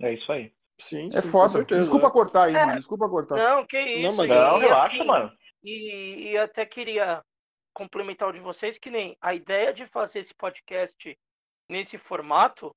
É 0.00 0.14
isso 0.14 0.30
aí. 0.30 0.52
Sim, 0.80 1.08
É 1.12 1.20
sim, 1.20 1.28
foda. 1.28 1.48
certeza, 1.54 1.80
Desculpa 1.80 2.06
é. 2.06 2.10
cortar 2.10 2.42
aí, 2.44 2.54
É. 2.54 2.64
mano. 2.64 2.78
Desculpa 2.78 3.08
cortar. 3.08 3.36
Não, 3.36 3.66
que 3.66 3.76
isso. 3.76 4.02
Não, 4.08 4.12
mas 4.14 4.30
Não, 4.30 4.56
e 4.58 4.60
relaxa, 4.60 4.94
assim, 4.94 5.04
mano. 5.04 5.32
E, 5.62 6.30
e 6.30 6.38
até 6.38 6.66
queria 6.66 7.24
complementar 7.72 8.28
o 8.28 8.32
de 8.32 8.40
vocês, 8.40 8.78
que 8.78 8.90
nem 8.90 9.16
a 9.20 9.34
ideia 9.34 9.72
de 9.72 9.86
fazer 9.86 10.20
esse 10.20 10.34
podcast 10.34 11.18
nesse 11.68 11.96
formato, 11.96 12.74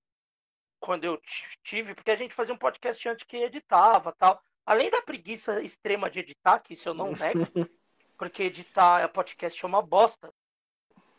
quando 0.80 1.04
eu 1.04 1.20
tive, 1.64 1.96
porque 1.96 2.12
a 2.12 2.16
gente 2.16 2.34
fazia 2.34 2.54
um 2.54 2.58
podcast 2.58 3.08
antes 3.10 3.26
que 3.26 3.38
editava 3.38 4.14
tal. 4.14 4.42
Além 4.66 4.90
da 4.90 5.02
preguiça 5.02 5.62
extrema 5.62 6.10
de 6.10 6.20
editar, 6.20 6.60
que 6.60 6.74
isso 6.74 6.90
eu 6.90 6.94
não 6.94 7.12
nego, 7.12 7.40
porque 8.18 8.44
editar 8.44 9.08
podcast 9.10 9.64
é 9.64 9.68
uma 9.68 9.82
bosta. 9.82 10.32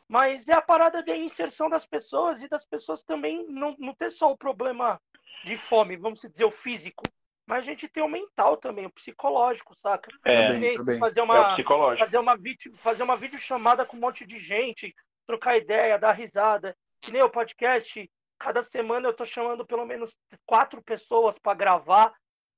Mas 0.09 0.49
é 0.49 0.53
a 0.53 0.63
parada 0.63 1.03
de 1.03 1.13
inserção 1.17 1.69
das 1.69 1.85
pessoas 1.85 2.41
e 2.41 2.49
das 2.49 2.65
pessoas 2.65 3.03
também 3.03 3.45
não, 3.49 3.75
não 3.79 3.95
ter 3.95 4.11
só 4.11 4.31
o 4.31 4.39
problema 4.39 5.01
de 5.45 5.57
fome, 5.57 5.97
vamos 5.97 6.21
dizer, 6.21 6.45
o 6.45 6.51
físico, 6.51 7.03
mas 7.47 7.61
a 7.61 7.63
gente 7.63 7.89
tem 7.89 8.03
o 8.03 8.09
mental 8.09 8.57
também, 8.57 8.87
o 8.87 8.93
psicológico, 8.93 9.75
saca? 9.77 10.11
É, 10.25 10.49
também, 10.49 10.75
também. 10.75 10.99
fazer 10.99 11.21
É 11.21 11.23
uma 11.23 11.55
psicológico. 11.55 12.05
fazer 12.05 12.19
uma 12.19 12.37
vídeo, 12.37 12.75
fazer 12.77 13.03
uma 13.05 13.17
videochamada 13.17 13.87
com 13.87 13.97
um 13.97 14.01
monte 14.01 14.27
de 14.27 14.41
gente, 14.41 14.95
trocar 15.27 15.57
ideia, 15.57 15.99
dar 15.99 16.13
risada. 16.13 16.77
Que 17.01 17.13
nem 17.13 17.23
o 17.23 17.31
podcast, 17.31 18.11
cada 18.39 18.63
semana 18.65 19.09
eu 19.09 19.15
tô 19.15 19.25
chamando 19.25 19.65
pelo 19.65 19.87
menos 19.87 20.13
quatro 20.45 20.83
pessoas 20.83 21.39
para 21.39 21.55
gravar 21.57 22.13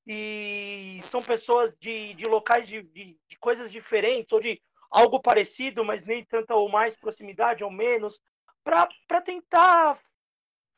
e 0.06 0.98
são 1.02 1.20
pessoas 1.20 1.76
de, 1.78 2.14
de 2.14 2.24
locais 2.24 2.66
de, 2.66 2.82
de, 2.82 3.14
de 3.28 3.38
coisas 3.38 3.70
diferentes 3.70 4.32
ou 4.32 4.40
de 4.40 4.58
algo 4.90 5.20
parecido, 5.20 5.84
mas 5.84 6.06
nem 6.06 6.24
tanta 6.24 6.54
ou 6.54 6.70
mais 6.70 6.96
proximidade 6.96 7.62
ou 7.62 7.70
menos, 7.70 8.18
para 8.64 9.20
tentar 9.22 10.00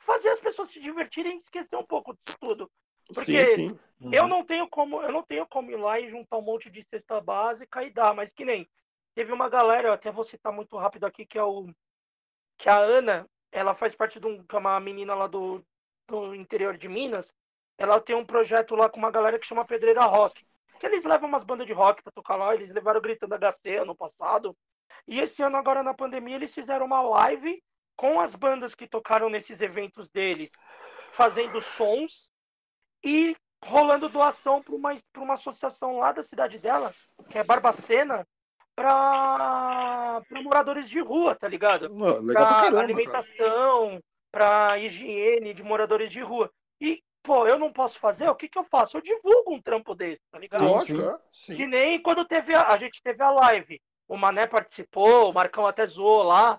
fazer 0.00 0.30
as 0.30 0.40
pessoas 0.40 0.70
se 0.70 0.80
divertirem 0.80 1.36
e 1.36 1.40
esquecer 1.40 1.76
um 1.76 1.86
pouco 1.86 2.12
disso 2.12 2.36
tudo. 2.40 2.70
Porque 3.14 3.46
sim, 3.46 3.78
sim. 3.98 4.11
eu 4.12 4.26
não 4.28 4.44
tenho 4.44 4.68
como, 4.68 5.02
eu 5.02 5.12
não 5.12 5.22
tenho 5.22 5.46
como 5.46 5.70
ir 5.70 5.76
lá 5.76 5.98
e 5.98 6.11
juntar 6.11 6.38
um 6.38 6.42
monte 6.42 6.70
de 6.70 6.82
cesta 6.82 7.20
básica 7.20 7.82
e 7.82 7.90
dar, 7.90 8.14
mas 8.14 8.30
que 8.32 8.44
nem 8.44 8.68
teve 9.14 9.32
uma 9.32 9.48
galera, 9.48 9.88
eu 9.88 9.92
até 9.92 10.11
vou 10.11 10.24
citar 10.24 10.52
muito 10.52 10.76
rápido 10.76 11.04
aqui 11.04 11.26
que 11.26 11.38
é 11.38 11.42
o 11.42 11.68
que 12.56 12.68
a 12.68 12.76
Ana, 12.76 13.26
ela 13.50 13.74
faz 13.74 13.94
parte 13.94 14.20
de 14.20 14.26
um, 14.26 14.44
que 14.44 14.54
é 14.54 14.58
uma 14.58 14.78
menina 14.78 15.14
lá 15.14 15.26
do, 15.26 15.64
do 16.06 16.34
interior 16.34 16.76
de 16.76 16.88
Minas. 16.88 17.34
Ela 17.78 17.98
tem 17.98 18.14
um 18.14 18.24
projeto 18.24 18.76
lá 18.76 18.88
com 18.88 18.98
uma 18.98 19.11
galera 19.11 19.38
que 19.38 19.46
chama 19.46 19.64
Pedreira 19.64 20.04
Rock. 20.04 20.44
Que 20.78 20.86
eles 20.86 21.04
levam 21.04 21.28
umas 21.28 21.44
bandas 21.44 21.66
de 21.66 21.72
rock 21.72 22.02
para 22.02 22.12
tocar 22.12 22.36
lá, 22.36 22.54
eles 22.54 22.72
levaram 22.72 23.00
gritando 23.00 23.34
HC 23.34 23.76
ano 23.76 23.94
passado. 23.94 24.56
E 25.08 25.20
esse 25.20 25.42
ano 25.42 25.56
agora 25.56 25.82
na 25.82 25.94
pandemia 25.94 26.36
eles 26.36 26.54
fizeram 26.54 26.84
uma 26.86 27.00
live 27.00 27.62
com 27.96 28.20
as 28.20 28.34
bandas 28.34 28.74
que 28.74 28.86
tocaram 28.86 29.28
nesses 29.28 29.61
eventos 29.61 30.08
deles, 30.08 30.50
fazendo 31.12 31.61
sons 31.61 32.30
e 33.05 33.36
rolando 33.64 34.09
doação 34.09 34.62
para 34.62 34.74
uma, 34.74 34.94
pra 35.12 35.22
uma 35.22 35.34
associação 35.34 35.98
lá 35.98 36.12
da 36.12 36.22
cidade 36.22 36.59
dela, 36.59 36.94
que 37.28 37.38
é 37.38 37.44
Barbacena, 37.44 38.26
para 38.74 40.22
moradores 40.42 40.88
de 40.88 41.01
rua, 41.01 41.34
tá 41.34 41.46
ligado? 41.46 41.94
Cara. 42.32 42.80
alimentação, 42.80 44.01
para 44.32 44.78
higiene 44.78 45.53
de 45.53 45.62
moradores 45.62 46.11
de 46.11 46.20
rua. 46.20 46.51
E, 46.80 47.03
pô, 47.22 47.46
eu 47.46 47.59
não 47.59 47.72
posso 47.72 47.98
fazer, 47.98 48.28
o 48.28 48.34
que 48.34 48.48
que 48.48 48.59
eu 48.59 48.64
faço? 48.64 48.96
Eu 48.96 49.03
divulgo 49.03 49.55
um 49.55 49.61
trampo 49.61 49.94
desse, 49.94 50.22
tá 50.30 50.38
ligado? 50.38 50.64
Lógico, 50.64 51.03
sim. 51.03 51.09
é. 51.09 51.18
Sim. 51.30 51.57
Que 51.57 51.66
nem 51.66 52.01
quando 52.01 52.24
teve 52.24 52.55
a, 52.55 52.68
a 52.68 52.78
gente 52.78 53.03
teve 53.03 53.22
a 53.22 53.30
live. 53.30 53.80
O 54.09 54.16
Mané 54.16 54.46
participou, 54.46 55.30
o 55.30 55.34
Marcão 55.34 55.66
até 55.66 55.86
zoou 55.86 56.22
lá. 56.22 56.59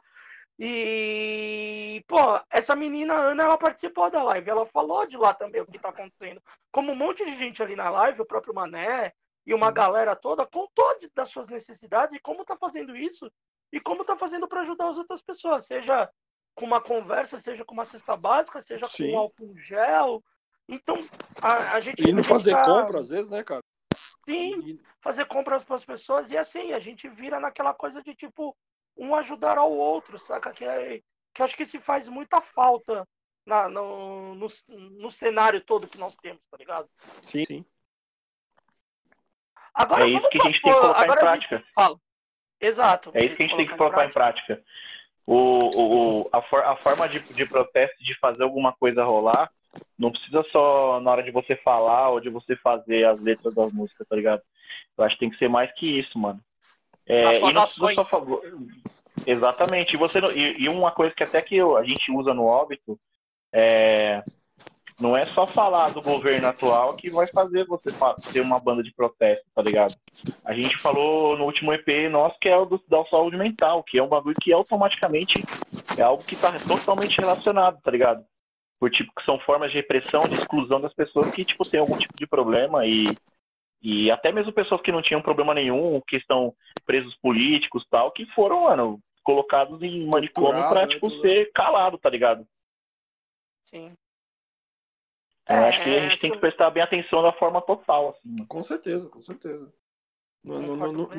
E, 0.64 2.04
pô, 2.08 2.40
essa 2.50 2.76
menina 2.76 3.16
Ana, 3.16 3.44
ela 3.44 3.58
participou 3.58 4.12
da 4.12 4.22
live. 4.22 4.48
Ela 4.50 4.66
falou 4.68 5.08
de 5.08 5.18
lá 5.18 5.34
também 5.34 5.60
o 5.60 5.66
que 5.66 5.80
tá 5.80 5.90
acontecendo. 5.90 6.42
Como 6.72 6.92
um 6.92 6.96
monte 6.96 7.26
de 7.26 7.36
gente 7.36 7.64
ali 7.64 7.76
na 7.76 7.90
live, 7.90 8.22
o 8.22 8.26
próprio 8.26 8.54
Mané 8.54 9.12
e 9.46 9.54
uma 9.56 9.72
galera 9.72 10.16
toda 10.16 10.46
contou 10.46 11.00
de- 11.00 11.10
das 11.16 11.30
suas 11.30 11.48
necessidades 11.48 12.16
e 12.16 12.20
como 12.20 12.46
tá 12.46 12.56
fazendo 12.56 12.96
isso 12.96 13.32
e 13.74 13.80
como 13.80 14.06
tá 14.06 14.16
fazendo 14.16 14.48
para 14.48 14.62
ajudar 14.62 14.90
as 14.90 14.98
outras 14.98 15.22
pessoas, 15.22 15.66
seja 15.66 16.08
com 16.54 16.66
uma 16.66 16.80
conversa, 16.80 17.40
seja 17.40 17.66
com 17.66 17.74
uma 17.74 17.86
cesta 17.86 18.16
básica, 18.16 18.62
seja 18.62 18.86
Sim. 18.86 19.12
com 19.14 19.18
álcool 19.18 19.58
gel. 19.58 20.24
Então, 20.70 20.98
a, 21.42 21.76
a 21.76 21.80
gente. 21.80 22.08
E 22.08 22.14
não 22.14 22.24
fazer 22.24 22.52
tá- 22.52 22.66
compra, 22.66 23.00
às 23.00 23.10
vezes, 23.10 23.32
né, 23.32 23.44
cara? 23.44 23.62
Sim, 24.26 24.80
fazer 25.02 25.26
compras 25.26 25.64
para 25.64 25.76
as 25.76 25.84
pessoas 25.84 26.30
e 26.30 26.38
assim, 26.38 26.72
a 26.74 26.80
gente 26.80 27.10
vira 27.10 27.40
naquela 27.40 27.74
coisa 27.74 28.04
de 28.04 28.14
tipo 28.14 28.56
um 28.98 29.16
ajudar 29.16 29.58
ao 29.58 29.72
outro, 29.72 30.20
saca? 30.20 30.52
Que, 30.52 30.66
é, 30.66 31.02
que 31.34 31.42
eu 31.42 31.46
acho 31.46 31.56
que 31.58 31.66
se 31.66 31.80
faz 31.80 32.08
muita 32.08 32.42
falta 32.42 33.08
na, 33.46 33.68
no, 33.70 34.36
no, 34.36 34.48
no 34.68 35.12
cenário 35.12 35.62
todo 35.62 35.88
que 35.88 35.98
nós 35.98 36.16
temos, 36.18 36.42
tá 36.50 36.58
ligado? 36.58 36.88
Sim, 37.22 37.46
sim. 37.46 37.66
Agora 39.74 40.04
É 40.04 40.10
isso 40.10 40.30
que 40.30 40.38
a 40.42 40.50
gente 40.50 40.62
tem 40.62 40.74
que 40.74 40.80
colocar 40.80 41.06
em 41.06 41.10
gente 41.10 41.20
prática. 41.20 41.64
fala. 41.74 41.98
Exato. 42.60 43.12
É 43.14 43.20
isso 43.26 43.36
que 43.36 43.44
a 43.44 43.48
gente 43.48 43.58
tem 43.58 43.68
que 43.68 43.78
colocar 43.78 44.06
em 44.06 44.12
prática. 44.12 44.64
O, 45.26 45.36
o, 45.36 46.22
o- 46.24 46.30
a, 46.32 46.42
for- 46.42 46.64
a 46.64 46.76
forma 46.76 47.08
de, 47.08 47.20
de 47.20 47.46
protesto, 47.46 48.04
de 48.04 48.14
fazer 48.20 48.44
alguma 48.44 48.74
coisa 48.74 49.04
rolar, 49.04 49.50
não 49.98 50.12
precisa 50.12 50.44
só 50.52 51.00
na 51.00 51.12
hora 51.12 51.24
de 51.24 51.32
você 51.32 51.56
falar 51.56 52.10
ou 52.10 52.20
de 52.20 52.30
você 52.30 52.56
fazer 52.58 53.06
as 53.06 53.20
letras 53.22 53.54
das 53.56 53.72
músicas, 53.72 54.06
tá 54.08 54.16
ligado? 54.16 54.42
Eu 54.98 55.04
acho 55.06 55.16
que 55.16 55.22
tem 55.22 55.30
que 55.30 55.38
ser 55.38 55.48
mais 55.48 55.72
que 55.74 56.00
isso, 56.00 56.20
mano. 56.20 56.44
É, 57.08 57.38
e 57.40 57.54
não 57.54 57.68
só 57.68 58.04
favor. 58.04 58.42
Exatamente. 59.26 59.94
E, 59.96 59.98
você 59.98 60.20
e, 60.20 60.64
e 60.64 60.70
uma 60.70 60.92
coisa 60.92 61.14
que 61.14 61.24
até 61.24 61.42
que 61.42 61.56
eu- 61.56 61.78
a 61.78 61.84
gente 61.84 62.12
usa 62.12 62.34
no 62.34 62.46
óbito 62.46 63.00
é. 63.54 64.24
Não 65.00 65.18
é 65.18 65.26
só 65.26 65.48
falar 65.48 65.90
do 65.90 66.00
governo 66.02 66.48
atual 66.48 66.96
que 66.96 67.10
vai 67.10 67.26
fazer 67.26 67.66
você 67.66 67.90
ter 68.32 68.40
uma 68.40 68.60
banda 68.60 68.84
de 68.84 68.94
protesto, 68.94 69.44
tá 69.56 69.60
ligado? 69.60 69.96
A 70.46 70.54
gente 70.54 70.78
falou 70.78 71.36
no 71.36 71.46
último 71.46 71.74
EP 71.74 72.08
nosso 72.08 72.38
que 72.40 72.48
é 72.48 72.56
o 72.56 72.66
do, 72.66 72.80
da 72.88 73.04
saúde 73.06 73.36
mental, 73.36 73.84
que 73.84 73.98
é 73.98 74.04
um 74.04 74.08
bagulho 74.08 74.36
que 74.40 74.54
automaticamente 74.54 75.44
é 75.98 76.04
algo 76.04 76.24
que 76.24 76.36
tá 76.36 76.52
totalmente 76.68 77.20
relacionado, 77.20 77.82
tá 77.82 77.90
ligado? 77.90 78.24
Por 78.80 78.92
tipo, 78.92 79.12
que 79.18 79.26
são 79.26 79.40
formas 79.40 79.72
de 79.72 79.78
repressão, 79.78 80.28
de 80.28 80.36
exclusão 80.36 80.80
das 80.80 80.94
pessoas 80.94 81.32
que, 81.32 81.44
tipo, 81.44 81.68
têm 81.68 81.80
algum 81.80 81.98
tipo 81.98 82.16
de 82.16 82.28
problema 82.28 82.86
e, 82.86 83.06
e 83.82 84.12
até 84.12 84.32
mesmo 84.32 84.54
pessoas 84.54 84.82
que 84.82 84.92
não 84.92 85.02
tinham 85.02 85.22
problema 85.22 85.54
nenhum, 85.54 86.00
que 86.08 86.18
estão 86.18 86.56
presos 86.86 87.16
políticos 87.18 87.86
tal, 87.90 88.12
que 88.12 88.26
foram, 88.34 88.64
mano, 88.64 89.00
colocados 89.24 89.82
em 89.82 90.06
manicômio 90.08 90.68
pra, 90.70 90.82
né, 90.82 90.88
tipo, 90.88 91.10
tudo. 91.10 91.22
ser 91.22 91.52
calado, 91.52 91.98
tá 91.98 92.10
ligado? 92.10 92.48
Sim. 93.66 93.94
Eu 95.50 95.66
acho 95.66 95.84
que 95.84 95.90
a 95.90 95.94
É, 95.94 96.10
gente 96.10 96.22
tem 96.22 96.32
que 96.32 96.38
prestar 96.38 96.70
bem 96.70 96.84
atenção 96.84 97.24
da 97.24 97.34
forma 97.34 97.62
total, 97.62 98.10
assim, 98.10 98.30
mano. 98.30 98.48
Com 98.48 98.64
certeza, 98.64 99.10
com 99.10 99.20
certeza. 99.22 99.74
Não, 100.44 100.76
não, 100.76 100.92
não, 100.92 101.10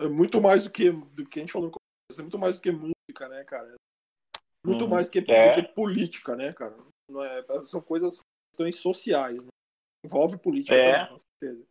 é 0.00 0.08
muito 0.08 0.40
mais 0.40 0.64
do 0.64 0.70
que, 0.70 0.90
do 0.90 1.24
que 1.28 1.38
a 1.38 1.42
gente 1.42 1.52
falou 1.52 1.68
no 1.68 1.72
começo, 1.72 2.20
é 2.20 2.22
muito 2.22 2.38
mais 2.38 2.56
do 2.56 2.62
que 2.62 2.70
música, 2.72 3.28
né, 3.28 3.44
cara? 3.44 3.74
Muito 4.64 4.84
Uhum. 4.84 4.90
mais 4.90 5.08
que, 5.08 5.18
É. 5.18 5.48
do 5.48 5.54
que 5.54 5.62
política, 5.74 6.34
né, 6.34 6.52
cara? 6.52 6.76
Não 7.08 7.22
é, 7.22 7.44
são 7.64 7.80
coisas, 7.80 8.20
questões 8.50 8.76
sociais, 8.76 9.44
né? 9.44 9.50
Envolve 10.04 10.38
política 10.38 10.76
É. 10.76 10.92
também, 10.92 11.08
com 11.08 11.18
certeza. 11.18 11.66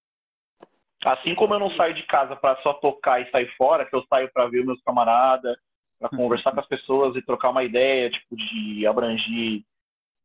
Assim 1.06 1.36
como 1.36 1.54
eu 1.54 1.60
não 1.60 1.70
saio 1.76 1.94
de 1.94 2.02
casa 2.04 2.36
pra 2.36 2.56
só 2.64 2.74
tocar 2.74 3.22
e 3.22 3.30
sair 3.30 3.48
fora, 3.56 3.86
que 3.86 3.96
eu 3.96 4.04
saio 4.10 4.32
pra 4.34 4.48
ver 4.48 4.66
meus 4.66 4.82
camaradas, 4.82 5.56
pra 6.00 6.10
conversar 6.10 6.52
com 6.52 6.60
as 6.60 6.68
pessoas 6.68 7.16
e 7.16 7.22
trocar 7.22 7.52
uma 7.52 7.64
ideia, 7.64 8.10
tipo, 8.10 8.36
de 8.36 8.88
abranger 8.88 9.62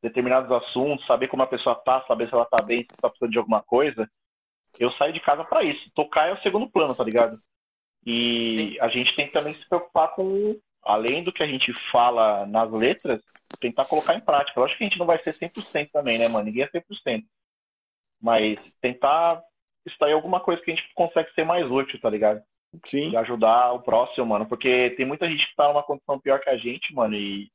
determinados 0.02 0.50
assuntos, 0.50 1.06
saber 1.06 1.28
como 1.28 1.42
a 1.42 1.46
pessoa 1.46 1.74
tá, 1.74 2.02
saber 2.06 2.28
se 2.28 2.34
ela 2.34 2.46
tá 2.46 2.64
bem, 2.64 2.80
se 2.80 2.96
tá 2.96 3.10
precisando 3.10 3.30
de 3.30 3.38
alguma 3.38 3.62
coisa, 3.62 4.10
eu 4.78 4.90
saio 4.92 5.12
de 5.12 5.20
casa 5.20 5.44
pra 5.44 5.62
isso. 5.62 5.90
Tocar 5.94 6.28
é 6.28 6.32
o 6.32 6.40
segundo 6.40 6.70
plano, 6.70 6.94
tá 6.94 7.04
ligado? 7.04 7.36
E 8.06 8.78
a 8.80 8.88
gente 8.88 9.14
tem 9.14 9.26
que 9.26 9.34
também 9.34 9.52
se 9.52 9.68
preocupar 9.68 10.14
com, 10.14 10.58
além 10.82 11.22
do 11.22 11.30
que 11.30 11.42
a 11.42 11.46
gente 11.46 11.74
fala 11.90 12.46
nas 12.46 12.70
letras, 12.72 13.22
tentar 13.60 13.84
colocar 13.84 14.14
em 14.14 14.20
prática. 14.20 14.58
Eu 14.58 14.64
acho 14.64 14.78
que 14.78 14.84
a 14.84 14.88
gente 14.88 14.98
não 14.98 15.04
vai 15.04 15.22
ser 15.22 15.34
100% 15.34 15.90
também, 15.92 16.18
né, 16.18 16.26
mano? 16.26 16.46
Ninguém 16.46 16.62
é 16.62 16.68
100%. 16.68 17.22
Mas 18.22 18.74
tentar 18.80 19.42
extrair 19.86 20.12
alguma 20.12 20.40
coisa 20.40 20.62
que 20.62 20.70
a 20.70 20.74
gente 20.74 20.88
consegue 20.94 21.32
ser 21.34 21.44
mais 21.44 21.70
útil, 21.70 22.00
tá 22.00 22.10
ligado? 22.10 22.42
Sim. 22.84 23.10
de 23.10 23.16
ajudar 23.16 23.72
o 23.72 23.82
próximo, 23.82 24.26
mano. 24.26 24.46
Porque 24.46 24.90
tem 24.96 25.04
muita 25.04 25.28
gente 25.28 25.44
que 25.46 25.56
tá 25.56 25.66
numa 25.68 25.82
condição 25.82 26.20
pior 26.20 26.40
que 26.40 26.48
a 26.48 26.56
gente, 26.56 26.94
mano, 26.94 27.14
e, 27.14 27.50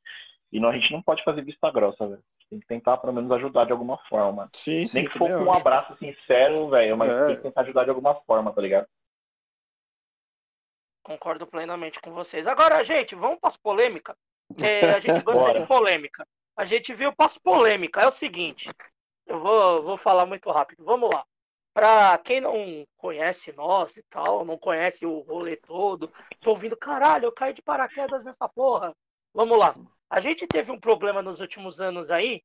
e 0.52 0.60
não, 0.60 0.70
a 0.70 0.74
gente 0.74 0.92
não 0.92 1.02
pode 1.02 1.24
fazer 1.24 1.42
vista 1.44 1.72
grossa, 1.72 2.08
velho. 2.08 2.24
Tem 2.50 2.60
que 2.60 2.68
tentar, 2.68 2.98
pelo 2.98 3.14
menos, 3.14 3.32
ajudar 3.32 3.66
de 3.66 3.72
alguma 3.72 3.98
forma, 4.10 4.32
mano. 4.32 4.50
Sim, 4.54 4.86
sim. 4.86 5.00
Nem 5.00 5.10
que 5.10 5.18
for 5.18 5.30
com 5.30 5.46
um 5.46 5.54
abraço 5.54 5.96
sincero, 5.98 6.70
velho, 6.70 6.98
mas 6.98 7.10
É. 7.10 7.28
tem 7.28 7.36
que 7.38 7.42
tentar 7.44 7.62
ajudar 7.62 7.86
de 7.86 7.90
alguma 7.90 8.14
forma, 8.14 8.54
tá 8.54 8.62
ligado? 8.62 8.88
Concordo 11.04 11.48
plenamente 11.48 12.00
com 12.02 12.12
vocês. 12.12 12.46
Agora, 12.48 12.84
gente, 12.84 13.16
vamos 13.16 13.40
para 13.40 13.50
as 13.50 13.58
polêmicas. 13.58 14.16
É, 14.62 14.90
a 14.90 15.00
gente 15.00 15.24
gosta 15.24 15.54
de 15.54 15.68
polêmica. 15.68 16.28
A 16.58 16.66
gente 16.66 16.94
viu 16.94 17.14
para 17.14 17.26
as 17.28 17.38
polêmicas. 17.38 18.04
É 18.04 18.08
o 18.08 18.12
seguinte, 18.12 18.70
eu 19.28 19.40
vou, 19.40 19.84
vou 19.84 19.98
falar 19.98 20.26
muito 20.26 20.50
rápido. 20.52 20.84
Vamos 20.84 21.10
lá. 21.14 21.24
Para 21.76 22.18
quem 22.20 22.40
não 22.40 22.88
conhece 22.96 23.52
nós 23.52 23.98
e 23.98 24.04
tal, 24.04 24.46
não 24.46 24.58
conhece 24.58 25.06
o 25.06 25.20
rolê 25.20 25.58
todo, 25.58 26.10
tô 26.40 26.52
ouvindo, 26.52 26.78
caralho, 26.78 27.26
eu 27.26 27.34
caí 27.34 27.54
de 27.54 27.62
paraquedas 27.62 28.24
nessa 28.24 28.48
porra. 28.48 28.96
Vamos 29.34 29.60
lá. 29.60 29.76
A 30.10 30.22
gente 30.22 30.48
teve 30.48 30.72
um 30.72 30.80
problema 30.80 31.22
nos 31.22 31.42
últimos 31.42 31.82
anos 31.82 32.10
aí, 32.10 32.42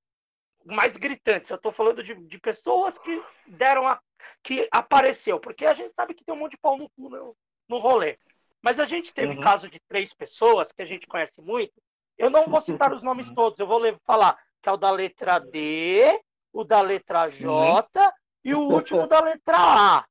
mais 0.65 0.97
gritantes. 0.97 1.49
Eu 1.49 1.59
tô 1.59 1.71
falando 1.71 2.03
de, 2.03 2.13
de 2.13 2.41
pessoas 2.41 2.99
que 2.99 3.23
deram 3.47 3.87
a. 3.87 4.01
que 4.43 4.69
apareceu, 4.73 5.39
porque 5.39 5.65
a 5.65 5.75
gente 5.75 5.95
sabe 5.95 6.13
que 6.13 6.25
tem 6.25 6.35
um 6.35 6.39
monte 6.39 6.53
de 6.53 6.59
pau 6.59 6.77
no 6.77 6.91
cu 6.91 7.09
no, 7.09 7.37
no 7.69 7.79
rolê. 7.79 8.19
Mas 8.61 8.81
a 8.81 8.85
gente 8.85 9.15
teve 9.15 9.35
uhum. 9.37 9.41
caso 9.41 9.71
de 9.71 9.79
três 9.87 10.13
pessoas 10.13 10.73
que 10.73 10.83
a 10.83 10.85
gente 10.87 11.07
conhece 11.07 11.41
muito. 11.41 11.81
Eu 12.19 12.31
não 12.31 12.47
vou 12.47 12.61
citar 12.61 12.93
os 12.93 13.01
nomes 13.05 13.31
todos, 13.31 13.61
eu 13.61 13.67
vou 13.69 13.81
falar 14.05 14.37
que 14.61 14.69
é 14.69 14.73
o 14.73 14.77
da 14.77 14.91
letra 14.91 15.39
D, 15.39 16.21
o 16.53 16.65
da 16.65 16.81
letra 16.81 17.29
J 17.29 17.47
uhum. 17.47 18.13
E 18.45 18.55
o 18.55 18.61
último 18.61 19.07
da 19.07 19.21
letra 19.21 19.57
A. 19.57 20.05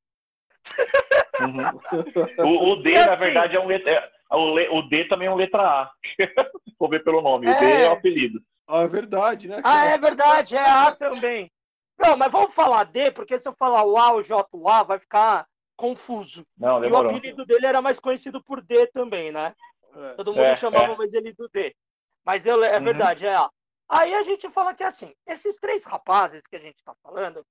Uhum. 1.42 2.46
O, 2.46 2.72
o, 2.72 2.76
D, 2.84 2.96
assim, 2.96 3.10
na 3.10 3.16
verdade, 3.16 3.56
é 3.56 3.60
um 3.60 3.66
letra. 3.66 3.92
É, 3.92 4.36
o, 4.36 4.78
o 4.80 4.82
D 4.90 5.06
também 5.06 5.28
é 5.28 5.32
um 5.32 5.36
letra 5.36 5.64
A. 5.64 5.92
For 6.78 6.90
ver 6.90 7.04
pelo 7.04 7.22
nome. 7.22 7.48
É... 7.48 7.52
O 7.52 7.60
D 7.60 7.72
é 7.72 7.90
o 7.90 7.94
apelido. 7.94 8.42
Ah, 8.68 8.84
é 8.84 8.88
verdade, 8.88 9.48
né? 9.48 9.62
Ah, 9.64 9.86
é 9.86 9.98
verdade, 9.98 10.56
é 10.56 10.70
A 10.70 10.92
também. 10.92 11.52
Não, 11.98 12.16
mas 12.16 12.32
vamos 12.32 12.54
falar 12.54 12.84
D, 12.86 13.12
porque 13.12 13.40
se 13.40 13.48
eu 13.48 13.54
falar 13.54 13.84
o 13.84 13.98
A, 13.98 14.14
o 14.14 14.22
J, 14.22 14.48
o 14.54 14.70
A, 14.70 14.84
vai 14.84 15.00
ficar 15.00 15.48
confuso. 15.76 16.46
Não, 16.58 16.84
e 16.84 16.92
o 16.92 16.98
apelido 16.98 17.46
dele 17.46 17.66
era 17.66 17.82
mais 17.82 18.00
conhecido 18.00 18.42
por 18.44 18.62
D 18.62 18.88
também, 18.88 19.32
né? 19.32 19.56
É. 19.96 20.14
Todo 20.14 20.32
mundo 20.32 20.44
é, 20.44 20.56
chamava 20.56 20.94
é. 20.94 20.98
mais 20.98 21.14
ele 21.14 21.34
do 21.34 21.50
D. 21.50 21.76
Mas 22.24 22.46
eu, 22.46 22.64
é 22.64 22.78
uhum. 22.78 22.84
verdade, 22.84 23.26
é 23.26 23.36
A. 23.36 23.50
Aí 23.90 24.14
a 24.14 24.22
gente 24.22 24.48
fala 24.52 24.74
que 24.76 24.84
assim, 24.84 25.12
esses 25.26 25.58
três 25.58 25.84
rapazes 25.84 26.46
que 26.46 26.56
a 26.56 26.60
gente 26.60 26.78
está 26.78 26.94
falando, 27.02 27.44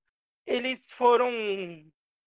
eles 0.49 0.91
foram 0.93 1.31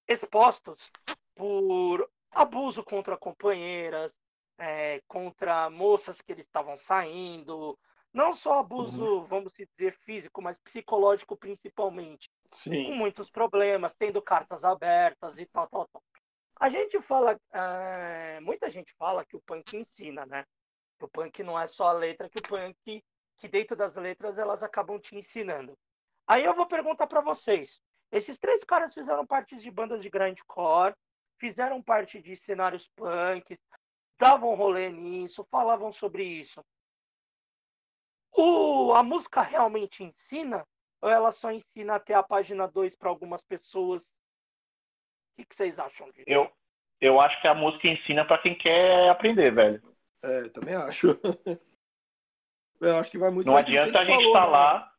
expostos 0.07 0.91
por 1.35 2.07
abuso 2.31 2.83
contra 2.83 3.17
companheiras, 3.17 4.13
é, 4.59 5.01
contra 5.07 5.69
moças 5.71 6.21
que 6.21 6.31
eles 6.31 6.45
estavam 6.45 6.77
saindo, 6.77 7.77
não 8.13 8.33
só 8.33 8.59
abuso, 8.59 9.03
uhum. 9.03 9.25
vamos 9.25 9.53
dizer, 9.53 9.97
físico, 10.01 10.39
mas 10.39 10.59
psicológico 10.59 11.35
principalmente. 11.35 12.29
Sim. 12.45 12.85
Com 12.85 12.95
muitos 12.95 13.31
problemas, 13.31 13.95
tendo 13.95 14.21
cartas 14.21 14.63
abertas 14.63 15.39
e 15.39 15.45
tal, 15.47 15.67
tal, 15.67 15.87
tal. 15.91 16.03
A 16.59 16.69
gente 16.69 17.01
fala, 17.01 17.39
é, 17.51 18.39
muita 18.41 18.69
gente 18.69 18.93
fala 18.99 19.25
que 19.25 19.35
o 19.35 19.41
punk 19.41 19.75
ensina, 19.75 20.27
né? 20.27 20.45
Que 20.99 21.05
o 21.05 21.09
punk 21.09 21.41
não 21.41 21.59
é 21.59 21.65
só 21.65 21.87
a 21.87 21.93
letra, 21.93 22.29
que 22.29 22.37
o 22.37 22.43
punk, 22.43 23.03
que 23.39 23.47
dentro 23.47 23.75
das 23.75 23.95
letras 23.95 24.37
elas 24.37 24.61
acabam 24.61 24.99
te 24.99 25.15
ensinando. 25.15 25.75
Aí 26.27 26.45
eu 26.45 26.53
vou 26.53 26.67
perguntar 26.67 27.07
para 27.07 27.19
vocês: 27.19 27.81
esses 28.11 28.37
três 28.37 28.63
caras 28.63 28.93
fizeram 28.93 29.25
parte 29.25 29.55
de 29.57 29.71
bandas 29.71 30.01
de 30.01 30.09
grindcore, 30.09 30.93
fizeram 31.39 31.81
parte 31.81 32.21
de 32.21 32.35
cenários 32.35 32.87
punk, 32.95 33.57
davam 34.19 34.53
rolê 34.53 34.89
nisso, 34.89 35.47
falavam 35.49 35.93
sobre 35.93 36.23
isso. 36.23 36.61
O, 38.33 38.93
a 38.93 39.01
música 39.01 39.41
realmente 39.41 40.03
ensina? 40.03 40.65
Ou 41.01 41.09
ela 41.09 41.31
só 41.31 41.51
ensina 41.51 41.95
até 41.95 42.13
a 42.13 42.21
página 42.21 42.67
2 42.67 42.95
para 42.95 43.09
algumas 43.09 43.41
pessoas? 43.41 44.03
O 44.03 45.37
que, 45.37 45.45
que, 45.45 45.55
vocês 45.55 45.79
acham 45.79 46.11
disso? 46.11 46.25
Eu, 46.27 46.51
eu 46.99 47.19
acho 47.19 47.41
que 47.41 47.47
a 47.47 47.55
música 47.55 47.87
ensina 47.87 48.25
para 48.25 48.41
quem 48.41 48.55
quer 48.57 49.09
aprender, 49.09 49.53
velho. 49.53 49.81
É, 50.23 50.49
também 50.49 50.75
acho. 50.75 51.07
eu 52.79 52.97
acho 52.97 53.09
que 53.09 53.17
vai 53.17 53.31
muito 53.31 53.47
Não 53.47 53.57
adianta 53.57 53.99
a 53.99 54.05
gente 54.05 54.23
estar 54.27 54.43
tá 54.43 54.45
lá. 54.45 54.93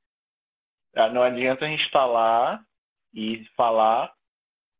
É, 0.95 1.11
não 1.13 1.23
adianta 1.23 1.65
a 1.65 1.69
gente 1.69 1.85
estar 1.85 2.01
tá 2.01 2.07
lá 2.07 2.67
e 3.13 3.45
falar 3.57 4.13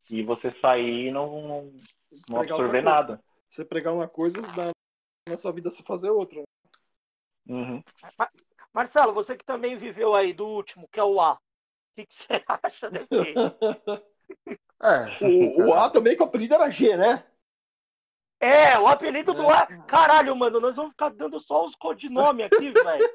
e 0.09 0.23
você 0.23 0.51
sair 0.59 1.07
e 1.07 1.11
não, 1.11 1.71
não 2.29 2.41
absorver 2.41 2.81
nada. 2.81 3.23
Você 3.49 3.63
pregar 3.63 3.93
uma 3.93 4.07
coisa, 4.07 4.41
na 5.29 5.37
sua 5.37 5.51
vida 5.51 5.69
você 5.69 5.83
fazer 5.83 6.09
outra. 6.09 6.41
Uhum. 7.47 7.83
Marcelo, 8.73 9.13
você 9.13 9.35
que 9.35 9.45
também 9.45 9.77
viveu 9.77 10.15
aí 10.15 10.33
do 10.33 10.47
último, 10.47 10.87
que 10.91 10.99
é 10.99 11.03
o 11.03 11.21
A. 11.21 11.33
O 11.33 11.39
que, 11.95 12.05
que 12.05 12.15
você 12.15 12.27
acha 12.63 12.89
desse? 12.89 13.07
é, 14.81 15.25
o, 15.25 15.67
o 15.67 15.73
A 15.73 15.89
também 15.89 16.17
com 16.17 16.23
o 16.23 16.27
apelido 16.27 16.55
era 16.55 16.69
G, 16.69 16.97
né? 16.97 17.25
É, 18.43 18.77
o 18.77 18.87
apelido 18.87 19.33
do 19.33 19.49
A. 19.49 19.65
Caralho, 19.87 20.35
mano, 20.35 20.59
nós 20.59 20.75
vamos 20.75 20.91
ficar 20.91 21.07
dando 21.11 21.39
só 21.39 21.63
os 21.63 21.77
codinomes 21.77 22.47
aqui, 22.47 22.71
velho. 22.75 23.09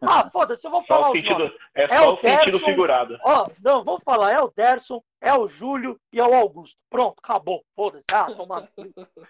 Ah, 0.00 0.30
foda-se, 0.30 0.64
eu 0.64 0.70
vou 0.70 0.84
falar 0.84 1.06
só 1.06 1.10
o 1.10 1.16
sentido, 1.16 1.52
É 1.74 1.88
só 1.88 1.94
é 1.94 2.00
o, 2.02 2.14
o 2.14 2.20
sentido 2.20 2.60
figurado. 2.60 3.18
Ó, 3.24 3.46
não, 3.60 3.82
vamos 3.82 4.04
falar, 4.04 4.30
é 4.30 4.40
o 4.40 4.52
Derson, 4.54 5.02
é 5.20 5.34
o 5.34 5.48
Júlio 5.48 5.98
e 6.12 6.20
é 6.20 6.24
o 6.24 6.32
Augusto. 6.32 6.76
Pronto, 6.88 7.16
acabou. 7.18 7.64
Foda-se. 7.74 8.04
Ah, 8.12 8.26
toma. 8.26 8.68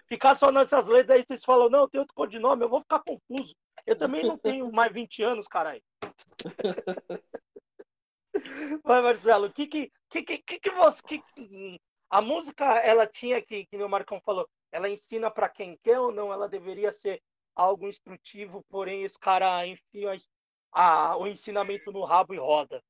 Ficar 0.07 0.35
só 0.35 0.51
nessas 0.51 0.85
letras 0.85 1.17
aí, 1.17 1.25
vocês 1.25 1.43
falam, 1.43 1.71
não, 1.71 1.89
tem 1.89 1.99
outro 1.99 2.13
codinome, 2.13 2.63
eu 2.63 2.69
vou 2.69 2.81
ficar 2.81 2.99
confuso. 2.99 3.55
Eu 3.83 3.97
também 3.97 4.21
não 4.21 4.37
tenho 4.37 4.71
mais 4.71 4.93
20 4.93 5.23
anos, 5.23 5.47
caralho. 5.47 5.81
Vai, 8.83 9.01
Marcelo, 9.01 9.47
o 9.47 9.51
que 9.51 9.65
que, 9.65 9.91
que, 10.11 10.21
que, 10.21 10.59
que 10.59 10.69
você. 10.69 11.01
Que, 11.01 11.23
a 12.09 12.21
música, 12.21 12.65
ela 12.77 13.07
tinha 13.07 13.41
que, 13.41 13.65
que 13.65 13.77
o 13.77 13.89
Marcão 13.89 14.21
falou, 14.23 14.47
ela 14.75 14.89
ensina 14.89 15.31
para 15.31 15.47
quem 15.47 15.77
quer 15.77 15.97
ou 15.97 16.11
não? 16.11 16.33
Ela 16.33 16.49
deveria 16.49 16.91
ser 16.91 17.23
algo 17.55 17.87
instrutivo, 17.87 18.61
porém 18.69 19.03
esse 19.03 19.17
cara 19.17 19.65
enfia 19.65 20.17
a, 20.73 21.15
o 21.15 21.25
ensinamento 21.25 21.93
no 21.93 22.03
rabo 22.03 22.33
e 22.33 22.37
roda. 22.37 22.83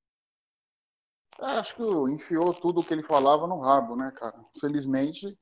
É, 1.39 1.45
acho 1.45 1.75
que 1.75 1.83
enfiou 2.11 2.51
tudo 2.55 2.81
o 2.81 2.83
que 2.83 2.91
ele 2.91 3.03
falava 3.03 3.45
no 3.45 3.59
rabo, 3.59 3.95
né, 3.95 4.11
cara? 4.15 4.35
Felizmente, 4.59 5.37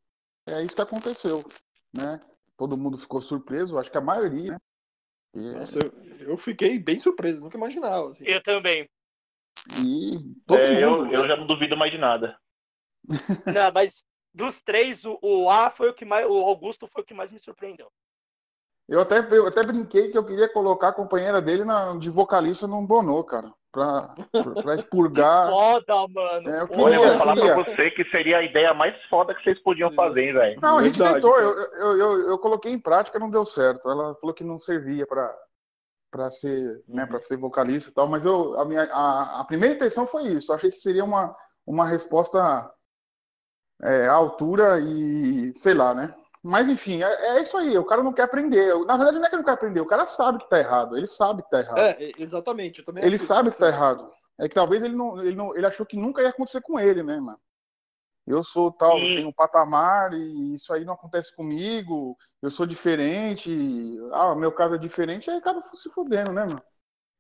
é 0.46 0.62
isso 0.62 0.76
que 0.76 0.82
aconteceu, 0.82 1.42
né? 1.94 2.20
Todo 2.58 2.78
mundo 2.78 2.98
ficou 2.98 3.22
surpreso, 3.22 3.78
acho 3.78 3.90
que 3.90 3.98
a 3.98 4.02
maioria, 4.02 4.52
né? 4.52 4.60
E... 5.36 5.52
Nossa, 5.54 5.80
eu, 5.80 6.30
eu, 6.32 6.38
fiquei 6.38 6.78
bem 6.78 7.00
surpreso, 7.00 7.40
nunca 7.40 7.58
imaginava. 7.58 8.10
Assim. 8.10 8.26
Eu 8.28 8.44
também. 8.44 8.90
E 9.82 10.18
é, 10.54 10.84
eu, 10.84 11.06
eu 11.06 11.26
já 11.26 11.38
não 11.38 11.48
duvido 11.48 11.78
mais 11.78 11.92
de 11.92 11.98
nada. 11.98 12.38
Não, 13.08 13.72
mas 13.74 14.04
dos 14.34 14.62
três, 14.62 15.06
o, 15.06 15.18
o 15.22 15.50
A 15.50 15.70
foi 15.70 15.90
o 15.90 15.94
que 15.94 16.06
mais. 16.06 16.26
O 16.26 16.34
Augusto 16.34 16.88
foi 16.88 17.04
o 17.04 17.06
que 17.06 17.14
mais 17.14 17.32
me 17.32 17.40
surpreendeu. 17.40 17.88
Eu 18.88 19.00
até, 19.00 19.20
eu 19.20 19.48
até 19.48 19.64
brinquei 19.64 20.12
que 20.12 20.18
eu 20.18 20.26
queria 20.26 20.50
colocar 20.50 20.90
a 20.90 20.94
companheira 20.94 21.42
dele 21.42 21.64
na, 21.64 21.96
de 21.98 22.10
vocalista 22.10 22.68
num 22.68 22.86
Bonô, 22.86 23.24
cara. 23.24 23.52
Pra, 23.72 24.14
pra 24.62 24.76
expurgar. 24.76 25.50
foda, 25.50 26.08
mano. 26.10 26.50
É, 26.50 26.62
eu, 26.62 26.68
queria, 26.68 26.84
Olha, 26.84 26.96
eu 26.96 27.02
vou 27.02 27.18
falar 27.18 27.36
pra 27.36 27.64
você 27.64 27.90
que 27.92 28.04
seria 28.06 28.38
a 28.38 28.44
ideia 28.44 28.74
mais 28.74 28.96
foda 29.06 29.34
que 29.34 29.44
vocês 29.44 29.60
podiam 29.64 29.92
fazer, 29.92 30.26
hein, 30.26 30.34
velho. 30.34 30.60
Não, 30.62 30.78
a 30.78 30.84
gente 30.84 31.00
Verdade, 31.00 31.22
tentou. 31.22 31.40
Eu, 31.40 31.60
eu, 31.60 31.98
eu, 31.98 32.30
eu, 32.30 32.38
coloquei 32.38 32.72
em 32.72 32.80
prática, 32.80 33.18
não 33.18 33.32
deu 33.32 33.46
certo. 33.46 33.90
Ela 33.90 34.14
falou 34.16 34.34
que 34.34 34.44
não 34.44 34.60
servia 34.60 35.08
pra, 35.08 35.36
pra, 36.12 36.30
ser, 36.30 36.84
né, 36.88 37.06
pra 37.08 37.20
ser 37.22 37.38
vocalista 37.38 37.90
e 37.90 37.94
tal. 37.94 38.08
Mas 38.08 38.26
eu, 38.26 38.60
a, 38.60 38.66
minha, 38.66 38.84
a, 38.84 39.40
a 39.40 39.46
primeira 39.46 39.74
intenção 39.74 40.06
foi 40.06 40.24
isso. 40.28 40.52
Eu 40.52 40.56
achei 40.56 40.70
que 40.70 40.78
seria 40.78 41.04
uma, 41.04 41.36
uma 41.66 41.88
resposta 41.88 42.70
é, 43.84 44.08
à 44.08 44.14
altura 44.14 44.80
e 44.80 45.54
sei 45.58 45.74
lá, 45.74 45.94
né? 45.94 46.16
Mas 46.42 46.68
enfim, 46.68 47.02
é, 47.04 47.38
é, 47.38 47.42
isso 47.42 47.58
aí. 47.58 47.78
O 47.78 47.86
cara 47.86 48.04
não 48.04 48.14
quer 48.14 48.24
aprender. 48.24 48.74
Na 48.86 48.98
verdade, 48.98 49.18
não 49.18 49.26
é 49.26 49.30
que 49.30 49.36
ele 49.36 49.42
não 49.42 49.46
quer 49.46 49.54
aprender. 49.54 49.82
O 49.82 49.86
cara 49.86 50.06
sabe 50.06 50.40
que 50.40 50.50
tá 50.50 50.60
errado. 50.60 50.98
Ele 50.98 51.08
sabe 51.08 51.44
que 51.44 51.50
tá 51.50 51.60
errado. 51.60 51.80
É, 51.80 52.12
exatamente. 52.18 52.80
Eu 52.80 52.86
também 52.86 53.04
ele 53.04 53.18
sabe 53.18 53.52
que 53.52 53.58
tá 53.58 53.68
errado. 53.68 54.12
É 54.38 54.50
que 54.50 54.56
talvez 54.56 54.84
ele 54.84 54.96
não, 54.96 55.22
ele 55.22 55.36
não, 55.36 55.56
ele 55.56 55.66
achou 55.66 55.86
que 55.86 55.96
nunca 55.96 56.22
ia 56.22 56.30
acontecer 56.30 56.62
com 56.62 56.80
ele, 56.80 57.04
né, 57.04 57.20
mano? 57.20 57.40
Eu 58.26 58.42
sou 58.42 58.72
tal, 58.72 58.98
e... 59.00 59.18
tenho 59.18 59.28
um 59.28 59.34
patamar 59.34 60.14
e 60.14 60.54
isso 60.54 60.74
aí 60.74 60.86
não 60.86 60.94
acontece 60.94 61.36
comigo. 61.36 62.18
Eu 62.42 62.50
sou 62.50 62.66
diferente. 62.66 63.52
Ah, 64.12 64.34
meu 64.36 64.52
caso 64.52 64.76
é 64.76 64.78
diferente. 64.78 65.30
Aí 65.30 65.38
acaba 65.38 65.62
se 65.62 65.90
fudendo, 65.90 66.32
né, 66.32 66.46
mano? 66.46 66.64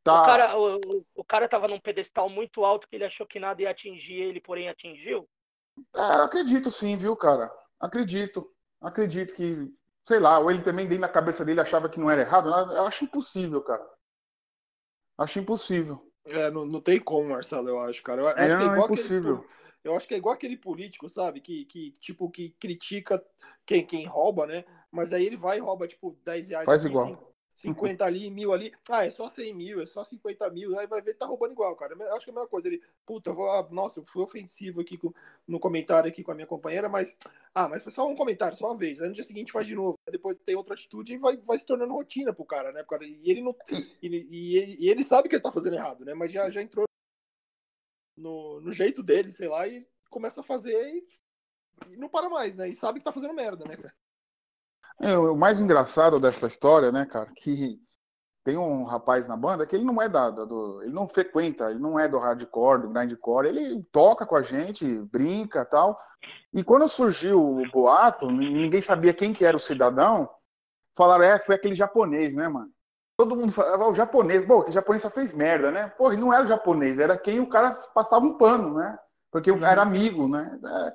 Tá. 0.03 0.23
O, 0.23 0.25
cara, 0.25 0.57
o, 0.57 1.05
o 1.15 1.23
cara 1.23 1.47
tava 1.47 1.67
num 1.67 1.79
pedestal 1.79 2.29
muito 2.29 2.65
alto 2.65 2.87
que 2.89 2.95
ele 2.95 3.05
achou 3.05 3.25
que 3.25 3.39
nada 3.39 3.61
ia 3.61 3.69
atingir 3.69 4.15
ele, 4.15 4.41
porém 4.41 4.67
atingiu. 4.67 5.27
É, 5.95 6.01
acredito 6.21 6.69
sim, 6.71 6.97
viu, 6.97 7.15
cara? 7.15 7.51
Acredito 7.79 8.53
acredito 8.83 9.33
que, 9.33 9.73
sei 10.07 10.19
lá, 10.19 10.37
ou 10.37 10.51
ele 10.51 10.61
também 10.61 10.85
dentro 10.85 11.01
da 11.01 11.09
cabeça 11.09 11.43
dele 11.43 11.61
achava 11.61 11.89
que 11.89 11.99
não 11.99 12.11
era 12.11 12.21
errado. 12.21 12.49
Eu 12.49 12.85
acho 12.85 13.05
impossível, 13.05 13.61
cara. 13.61 13.85
Acho 15.17 15.39
impossível. 15.39 16.11
É, 16.27 16.51
não, 16.51 16.65
não 16.65 16.81
tem 16.81 16.99
como, 16.99 17.29
Marcelo, 17.29 17.69
eu 17.69 17.79
acho, 17.79 18.03
cara. 18.03 18.21
Eu 18.21 18.27
acho 18.27 18.39
é, 18.39 18.57
que 18.57 18.63
é 18.63 18.65
igual 18.65 18.81
é 18.81 18.85
impossível. 18.85 19.35
Aquele, 19.35 19.53
eu 19.83 19.95
acho 19.95 20.07
que 20.07 20.13
é 20.13 20.17
igual 20.17 20.35
aquele 20.35 20.57
político, 20.57 21.09
sabe? 21.09 21.39
Que, 21.41 21.65
que 21.65 21.91
tipo, 21.99 22.29
que 22.29 22.49
critica 22.59 23.23
quem, 23.65 23.85
quem 23.85 24.05
rouba, 24.05 24.45
né? 24.45 24.63
Mas 24.91 25.11
aí 25.11 25.25
ele 25.25 25.37
vai 25.37 25.57
e 25.57 25.61
rouba, 25.61 25.87
tipo, 25.87 26.17
10 26.23 26.49
reais. 26.49 26.65
Faz 26.65 26.83
igual. 26.83 27.32
50 27.53 28.03
ali, 28.03 28.31
mil 28.31 28.51
ali. 28.51 28.73
Ah, 28.89 29.05
é 29.05 29.11
só 29.11 29.29
100 29.29 29.53
mil, 29.53 29.81
é 29.81 29.85
só 29.85 30.03
50 30.03 30.49
mil. 30.49 30.77
Aí 30.77 30.87
vai 30.87 31.01
ver, 31.01 31.13
tá 31.13 31.25
roubando 31.25 31.51
igual, 31.51 31.75
cara. 31.75 31.93
Eu 31.93 32.15
acho 32.15 32.25
que 32.25 32.31
é 32.31 32.33
a 32.33 32.35
mesma 32.35 32.49
coisa. 32.49 32.67
Ele, 32.67 32.81
puta, 33.05 33.29
eu 33.29 33.33
vou, 33.33 33.49
ah, 33.51 33.67
nossa, 33.71 33.99
eu 33.99 34.05
fui 34.05 34.23
ofensivo 34.23 34.81
aqui 34.81 34.97
com, 34.97 35.13
no 35.47 35.59
comentário 35.59 36.09
aqui 36.09 36.23
com 36.23 36.31
a 36.31 36.35
minha 36.35 36.47
companheira, 36.47 36.89
mas, 36.89 37.17
ah, 37.53 37.69
mas 37.69 37.83
foi 37.83 37.91
só 37.91 38.07
um 38.07 38.15
comentário, 38.15 38.57
só 38.57 38.67
uma 38.67 38.77
vez. 38.77 39.01
Aí 39.01 39.07
no 39.07 39.13
dia 39.13 39.23
seguinte 39.23 39.51
faz 39.51 39.67
de 39.67 39.75
novo. 39.75 39.97
Depois 40.09 40.37
tem 40.45 40.55
outra 40.55 40.73
atitude 40.73 41.13
e 41.13 41.17
vai, 41.17 41.37
vai 41.37 41.57
se 41.57 41.65
tornando 41.65 41.93
rotina 41.93 42.33
pro 42.33 42.45
cara, 42.45 42.71
né? 42.71 42.83
Cara? 42.83 43.05
E 43.05 43.29
ele 43.29 43.41
não. 43.41 43.55
E, 44.01 44.07
e, 44.07 44.57
ele, 44.57 44.77
e 44.79 44.89
ele 44.89 45.03
sabe 45.03 45.29
que 45.29 45.35
ele 45.35 45.43
tá 45.43 45.51
fazendo 45.51 45.75
errado, 45.75 46.03
né? 46.03 46.13
Mas 46.13 46.31
já, 46.31 46.49
já 46.49 46.61
entrou 46.61 46.85
no, 48.17 48.61
no 48.61 48.71
jeito 48.71 49.03
dele, 49.03 49.31
sei 49.31 49.47
lá, 49.47 49.67
e 49.67 49.87
começa 50.09 50.41
a 50.41 50.43
fazer 50.43 50.75
e, 50.89 51.93
e 51.93 51.97
não 51.97 52.09
para 52.09 52.29
mais, 52.29 52.57
né? 52.57 52.69
E 52.69 52.75
sabe 52.75 52.99
que 52.99 53.05
tá 53.05 53.11
fazendo 53.11 53.33
merda, 53.33 53.65
né, 53.67 53.75
cara? 53.75 53.93
É, 55.01 55.17
o 55.17 55.35
mais 55.35 55.59
engraçado 55.59 56.19
dessa 56.19 56.47
história, 56.47 56.91
né, 56.91 57.05
cara, 57.05 57.29
que 57.35 57.79
tem 58.43 58.57
um 58.57 58.83
rapaz 58.83 59.27
na 59.27 59.37
banda 59.37 59.65
que 59.65 59.75
ele 59.75 59.85
não 59.85 60.01
é 60.01 60.09
da, 60.09 60.29
do, 60.29 60.81
ele 60.83 60.93
não 60.93 61.07
frequenta, 61.07 61.71
ele 61.71 61.79
não 61.79 61.97
é 61.97 62.07
do 62.07 62.19
hardcore, 62.19 62.81
do 62.81 62.89
grindcore, 62.89 63.47
ele 63.47 63.81
toca 63.91 64.25
com 64.25 64.35
a 64.35 64.41
gente, 64.41 64.85
brinca 64.85 65.63
tal, 65.63 65.97
E 66.53 66.63
quando 66.63 66.87
surgiu 66.87 67.41
o 67.41 67.71
boato, 67.71 68.29
ninguém 68.29 68.81
sabia 68.81 69.13
quem 69.13 69.33
que 69.33 69.45
era 69.45 69.55
o 69.55 69.59
cidadão, 69.59 70.29
falaram, 70.95 71.23
é, 71.23 71.39
foi 71.39 71.55
aquele 71.55 71.75
japonês, 71.75 72.33
né, 72.33 72.47
mano? 72.47 72.69
Todo 73.17 73.35
mundo 73.35 73.51
falava, 73.51 73.87
o 73.87 73.95
japonês, 73.95 74.45
pô, 74.45 74.63
que 74.63 74.71
o 74.71 74.73
japonês 74.73 75.01
só 75.01 75.09
fez 75.09 75.33
merda, 75.33 75.71
né? 75.71 75.87
Pô, 75.97 76.11
não 76.13 76.33
era 76.33 76.43
o 76.43 76.47
japonês, 76.47 76.99
era 76.99 77.17
quem 77.17 77.39
o 77.39 77.47
cara 77.47 77.71
passava 77.93 78.25
um 78.25 78.37
pano, 78.37 78.73
né? 78.75 78.97
Porque 79.31 79.51
uhum. 79.51 79.63
era 79.63 79.81
amigo, 79.81 80.27
né? 80.27 80.59
É, 80.65 80.93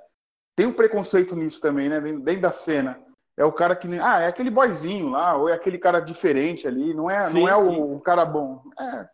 tem 0.57 0.67
um 0.67 0.73
preconceito 0.73 1.35
nisso 1.35 1.61
também, 1.61 1.89
né? 1.89 2.01
Dentro 2.01 2.43
da 2.43 2.53
cena. 2.53 3.01
É 3.39 3.45
o 3.45 3.53
cara 3.53 3.77
que. 3.77 3.87
Ah, 4.01 4.21
é 4.21 4.27
aquele 4.27 4.51
boyzinho 4.51 5.11
lá, 5.11 5.37
ou 5.37 5.49
é 5.49 5.53
aquele 5.53 5.79
cara 5.79 6.01
diferente 6.01 6.67
ali, 6.67 6.93
não 6.93 7.09
é, 7.09 7.21
sim, 7.21 7.41
não 7.41 7.49
é 7.49 7.57
o, 7.57 7.95
o, 7.95 8.01
cara 8.01 8.25
bom. 8.25 8.61
É, 8.79 9.07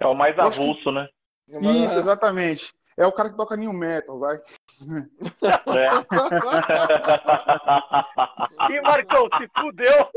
é 0.00 0.06
o 0.08 0.14
mais 0.14 0.36
avulso, 0.36 0.82
que... 0.82 0.90
né? 0.90 1.08
Isso, 1.48 1.98
exatamente. 1.98 2.72
É 2.96 3.06
o 3.06 3.12
cara 3.12 3.30
que 3.30 3.36
toca 3.36 3.56
new 3.56 3.72
metal, 3.72 4.18
vai. 4.18 4.36
É. 4.36 5.88
e 8.72 8.80
Marcão, 8.82 9.28
se 9.38 9.48
fudeu. 9.56 10.10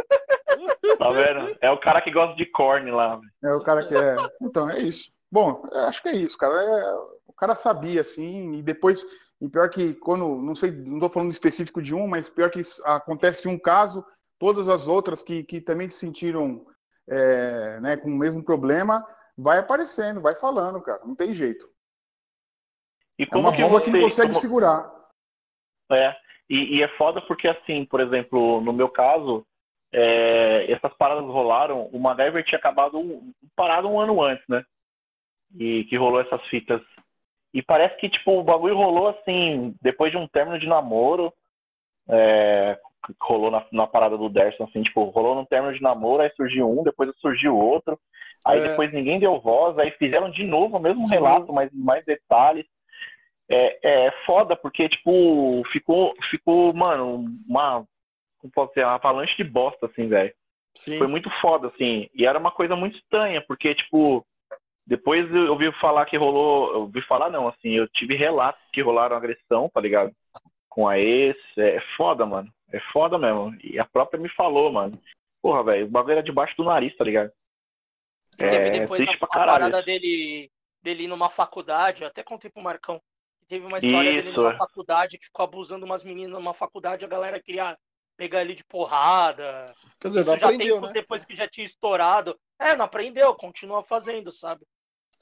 Tá 0.97 1.09
vendo? 1.09 1.57
É 1.61 1.71
o 1.71 1.80
cara 1.80 2.01
que 2.01 2.11
gosta 2.11 2.35
de 2.35 2.45
corne 2.47 2.91
lá. 2.91 3.19
É 3.43 3.53
o 3.53 3.61
cara 3.61 3.88
que 3.88 3.95
é. 3.95 4.15
Então, 4.41 4.69
é 4.69 4.80
isso. 4.80 5.11
Bom, 5.31 5.63
acho 5.88 6.01
que 6.01 6.09
é 6.09 6.15
isso, 6.15 6.38
cara. 6.38 6.53
É... 6.55 6.93
O 7.27 7.34
cara 7.34 7.55
sabia, 7.55 8.01
assim, 8.01 8.53
e 8.55 8.61
depois. 8.61 9.03
E 9.43 9.49
pior 9.49 9.69
que 9.69 9.93
quando. 9.95 10.41
Não 10.41 10.55
sei, 10.55 10.71
não 10.71 10.99
tô 10.99 11.09
falando 11.09 11.29
específico 11.29 11.81
de 11.81 11.93
um, 11.93 12.07
mas 12.07 12.29
pior 12.29 12.49
que 12.49 12.61
acontece 12.85 13.45
um 13.45 13.59
caso, 13.59 14.03
todas 14.39 14.69
as 14.69 14.87
outras 14.87 15.21
que, 15.21 15.43
que 15.43 15.59
também 15.59 15.89
se 15.89 15.97
sentiram 15.97 16.65
é, 17.09 17.77
né, 17.81 17.97
com 17.97 18.07
o 18.07 18.17
mesmo 18.17 18.41
problema, 18.41 19.05
vai 19.37 19.57
aparecendo, 19.57 20.21
vai 20.21 20.33
falando, 20.35 20.81
cara. 20.81 21.01
Não 21.05 21.13
tem 21.13 21.33
jeito. 21.33 21.67
E 23.19 23.25
como 23.25 23.47
é 23.47 23.49
uma 23.49 23.55
que 23.57 23.61
bomba 23.61 23.79
você, 23.79 23.83
que 23.83 23.91
não 23.91 24.01
consegue 24.01 24.29
como... 24.29 24.41
segurar. 24.41 24.91
É. 25.91 26.15
E, 26.49 26.77
e, 26.77 26.81
é 26.81 26.87
foda 26.97 27.21
porque, 27.21 27.49
assim, 27.49 27.85
por 27.85 27.99
exemplo, 27.99 28.61
no 28.61 28.71
meu 28.71 28.87
caso, 28.87 29.45
é, 29.91 30.71
essas 30.71 30.93
paradas 30.93 31.25
rolaram, 31.25 31.89
o 31.91 31.99
MacGyver 31.99 32.45
tinha 32.45 32.59
acabado 32.59 32.97
um, 32.97 33.33
parado 33.57 33.89
um 33.89 33.99
ano 33.99 34.21
antes, 34.23 34.45
né? 34.47 34.63
E 35.59 35.83
que 35.85 35.97
rolou 35.97 36.21
essas 36.21 36.41
fitas. 36.47 36.81
E 37.53 37.61
parece 37.61 37.95
que, 37.97 38.09
tipo, 38.09 38.39
o 38.39 38.43
bagulho 38.43 38.75
rolou 38.75 39.09
assim, 39.09 39.75
depois 39.81 40.11
de 40.11 40.17
um 40.17 40.27
término 40.27 40.59
de 40.59 40.67
namoro, 40.67 41.31
é, 42.09 42.77
rolou 43.21 43.51
na, 43.51 43.65
na, 43.71 43.85
parada 43.85 44.17
do 44.17 44.30
Derson, 44.30 44.63
assim, 44.63 44.81
tipo, 44.81 45.03
rolou 45.05 45.35
num 45.35 45.45
término 45.45 45.73
de 45.73 45.81
namoro, 45.81 46.23
aí 46.23 46.31
surgiu 46.35 46.69
um, 46.69 46.84
depois 46.84 47.11
surgiu 47.19 47.55
outro, 47.55 47.99
aí 48.45 48.59
é. 48.59 48.69
depois 48.69 48.91
ninguém 48.91 49.19
deu 49.19 49.39
voz, 49.39 49.77
aí 49.77 49.91
fizeram 49.91 50.31
de 50.31 50.43
novo 50.43 50.77
o 50.77 50.81
mesmo 50.81 51.07
relato, 51.07 51.53
mas 51.53 51.69
mais 51.71 52.03
detalhes 52.05 52.65
é, 53.49 54.07
é 54.07 54.11
foda, 54.25 54.55
porque, 54.55 54.89
tipo, 54.89 55.63
ficou, 55.71 56.13
ficou, 56.30 56.73
mano, 56.73 57.25
uma, 57.47 57.85
como 58.39 58.51
pode 58.53 58.73
ser, 58.73 58.84
uma 58.84 58.95
avalanche 58.95 59.35
de 59.38 59.43
bosta, 59.43 59.85
assim, 59.85 60.07
velho. 60.07 60.34
Foi 60.97 61.07
muito 61.07 61.30
foda, 61.39 61.67
assim. 61.67 62.09
E 62.15 62.25
era 62.25 62.39
uma 62.39 62.51
coisa 62.51 62.75
muito 62.75 62.97
estranha, 62.97 63.43
porque, 63.47 63.75
tipo, 63.75 64.25
depois 64.85 65.34
eu 65.34 65.51
ouvi 65.51 65.72
falar 65.80 66.05
que 66.05 66.18
rolou. 66.18 66.73
Eu 66.73 66.80
ouvi 66.81 67.01
falar, 67.03 67.30
não, 67.30 67.47
assim, 67.47 67.69
eu 67.69 67.88
tive 67.88 68.15
relatos 68.15 68.61
que 68.72 68.81
rolaram 68.81 69.15
agressão, 69.15 69.69
tá 69.73 69.80
ligado? 69.80 70.14
Com 70.69 70.88
a 70.88 70.99
ex. 70.99 71.38
É, 71.57 71.77
é 71.77 71.81
foda, 71.95 72.26
mano. 72.26 72.51
É 72.72 72.80
foda 72.91 73.18
mesmo. 73.18 73.55
E 73.64 73.80
a 73.80 73.85
própria 73.85 74.19
me 74.19 74.30
falou, 74.30 74.72
mano. 74.72 74.99
Porra, 75.41 75.64
velho, 75.64 75.85
o 75.85 75.89
bagulho 75.89 76.14
era 76.14 76.23
debaixo 76.23 76.55
do 76.57 76.64
nariz, 76.64 76.95
tá 76.95 77.03
ligado? 77.03 77.31
É, 78.39 78.80
depois 78.80 79.01
triste 79.01 79.15
a, 79.15 79.19
pra 79.19 79.27
caralho. 79.27 79.51
A 79.51 79.69
parada 79.69 79.84
dele, 79.84 80.49
dele 80.81 81.03
ir 81.03 81.07
numa 81.07 81.30
faculdade, 81.30 82.01
eu 82.01 82.07
até 82.07 82.23
contei 82.23 82.49
pro 82.49 82.64
Marcão. 82.64 83.01
Teve 83.47 83.65
uma 83.65 83.77
história 83.77 84.10
Isso. 84.10 84.23
dele 84.23 84.38
numa 84.38 84.57
faculdade 84.57 85.18
que 85.18 85.26
ficou 85.26 85.43
abusando 85.43 85.85
umas 85.85 86.03
meninas 86.03 86.31
numa 86.31 86.53
faculdade, 86.53 87.05
a 87.05 87.10
galera 87.10 87.41
queria 87.41 87.77
pegar 88.18 88.41
ele 88.41 88.55
de 88.55 88.64
porrada. 88.64 89.73
Quer 89.99 90.07
dizer, 90.07 90.26
não 90.26 90.34
aprendeu, 90.34 90.81
né? 90.81 90.91
Depois 90.93 91.26
que 91.26 91.35
já 91.35 91.47
tinha 91.47 91.65
estourado. 91.65 92.38
É, 92.60 92.76
não 92.76 92.85
aprendeu, 92.85 93.34
continua 93.35 93.84
fazendo, 93.84 94.31
sabe? 94.31 94.65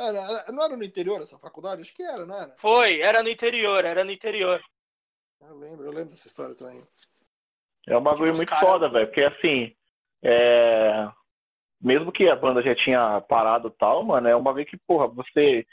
Era, 0.01 0.51
não 0.51 0.63
era 0.63 0.75
no 0.75 0.83
interior 0.83 1.21
essa 1.21 1.37
faculdade? 1.37 1.81
Acho 1.81 1.93
que 1.93 2.03
era, 2.03 2.25
não 2.25 2.35
era? 2.35 2.55
Foi, 2.57 2.99
era 3.01 3.21
no 3.21 3.29
interior, 3.29 3.85
era 3.85 4.03
no 4.03 4.11
interior. 4.11 4.61
Eu 5.41 5.57
lembro, 5.57 5.85
eu 5.85 5.91
lembro 5.91 6.09
dessa 6.09 6.27
história 6.27 6.55
também. 6.55 6.83
É 7.87 7.97
um 7.97 8.03
bagulho 8.03 8.35
muito 8.35 8.49
cara... 8.49 8.65
foda, 8.65 8.89
velho, 8.89 9.07
porque 9.07 9.23
assim, 9.23 9.75
é... 10.23 11.07
mesmo 11.81 12.11
que 12.11 12.27
a 12.29 12.35
banda 12.35 12.61
já 12.61 12.75
tinha 12.75 13.21
parado 13.21 13.69
e 13.69 13.77
tal, 13.77 14.03
mano, 14.03 14.27
é 14.27 14.35
um 14.35 14.43
bagulho 14.43 14.65
que, 14.65 14.77
porra, 14.77 15.07
você 15.07 15.65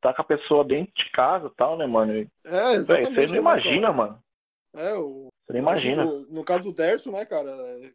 tá 0.00 0.12
com 0.12 0.22
a 0.22 0.24
pessoa 0.24 0.64
dentro 0.64 0.92
de 0.94 1.10
casa 1.12 1.46
e 1.46 1.54
tal, 1.56 1.76
né, 1.78 1.86
mano? 1.86 2.12
É, 2.12 2.72
exatamente. 2.72 3.14
Véio, 3.14 3.28
você 3.28 3.34
não 3.34 3.40
imagina, 3.40 3.92
mano. 3.92 4.22
É, 4.74 4.94
o. 4.94 5.31
Você 5.44 5.52
não 5.54 5.60
imagina. 5.60 6.04
No, 6.04 6.20
no 6.26 6.44
caso 6.44 6.62
do 6.62 6.72
Derso, 6.72 7.10
né, 7.10 7.24
cara? 7.24 7.50
É, 7.50 7.90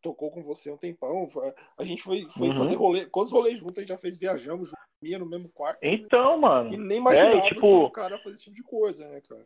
tocou 0.00 0.30
com 0.30 0.42
você 0.42 0.70
um 0.70 0.76
tempão. 0.76 1.28
A 1.76 1.84
gente 1.84 2.02
foi, 2.02 2.26
foi 2.28 2.48
uhum. 2.48 2.54
fazer 2.54 2.74
rolê. 2.74 3.06
Quantos 3.06 3.32
rolês 3.32 3.58
juntos 3.58 3.76
a 3.76 3.80
gente 3.80 3.88
já 3.88 3.98
fez? 3.98 4.16
Viajamos, 4.16 4.70
ia 5.02 5.18
no 5.18 5.26
mesmo 5.26 5.48
quarto. 5.48 5.80
Então, 5.82 6.38
mano. 6.38 6.72
E 6.72 6.76
nem 6.76 6.98
imaginava 6.98 7.36
é, 7.36 7.40
tipo... 7.42 7.60
que 7.60 7.66
o 7.66 7.90
cara 7.90 8.18
fazia 8.18 8.34
esse 8.34 8.44
tipo 8.44 8.56
de 8.56 8.62
coisa, 8.62 9.08
né, 9.08 9.20
cara? 9.28 9.44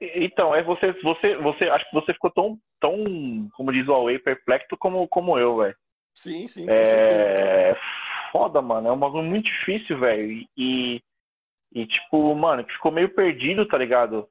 Então, 0.00 0.54
é 0.54 0.62
você, 0.62 0.92
você, 1.02 1.36
você, 1.36 1.64
acho 1.64 1.84
que 1.90 1.94
você 1.94 2.14
ficou 2.14 2.30
tão, 2.30 2.58
tão, 2.80 2.96
como 3.54 3.70
diz 3.70 3.86
o 3.86 3.92
Huawei, 3.92 4.18
perplexo 4.18 4.74
como, 4.78 5.06
como 5.08 5.38
eu, 5.38 5.58
velho. 5.58 5.76
Sim, 6.14 6.46
sim, 6.46 6.64
é... 6.68 6.82
certeza, 6.82 7.78
Foda, 8.32 8.62
mano, 8.62 8.88
é 8.88 8.92
um 8.92 8.98
bagulho 8.98 9.24
muito 9.24 9.44
difícil, 9.44 9.98
velho. 9.98 10.46
E, 10.56 11.02
e, 11.72 11.86
tipo, 11.86 12.34
mano, 12.34 12.64
que 12.64 12.72
ficou 12.72 12.92
meio 12.92 13.12
perdido, 13.14 13.66
tá 13.66 13.76
ligado? 13.76 14.28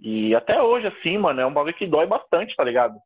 E 0.00 0.34
até 0.34 0.60
hoje, 0.60 0.86
assim, 0.86 1.18
mano, 1.18 1.40
é 1.40 1.46
um 1.46 1.52
bagulho 1.52 1.74
que 1.74 1.86
dói 1.86 2.06
bastante, 2.06 2.54
tá 2.56 2.64
ligado? 2.64 2.98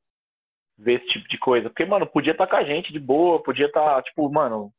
Ver 0.77 1.01
esse 1.01 1.09
tipo 1.09 1.28
de 1.28 1.39
coisa. 1.39 1.69
Porque, 1.69 1.85
mano, 1.85 2.06
podia 2.06 2.32
estar 2.32 2.47
tá 2.47 2.51
com 2.51 2.56
a 2.56 2.65
gente 2.65 2.93
de 2.93 2.98
boa, 2.98 3.43
podia 3.43 3.66
estar, 3.66 3.97
tá, 3.97 4.02
tipo, 4.02 4.28
mano, 4.31 4.73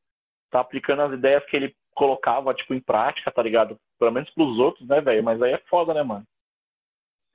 tá 0.49 0.59
aplicando 0.59 1.01
as 1.03 1.13
ideias 1.13 1.45
que 1.45 1.55
ele 1.55 1.75
colocava, 1.93 2.53
tipo, 2.53 2.73
em 2.73 2.79
prática, 2.81 3.31
tá 3.31 3.41
ligado? 3.43 3.79
Pelo 3.99 4.11
menos 4.11 4.29
pros 4.31 4.57
outros, 4.57 4.87
né, 4.87 5.01
velho? 5.01 5.23
Mas 5.23 5.41
aí 5.41 5.53
é 5.53 5.61
foda, 5.69 5.93
né, 5.93 6.03
mano? 6.03 6.25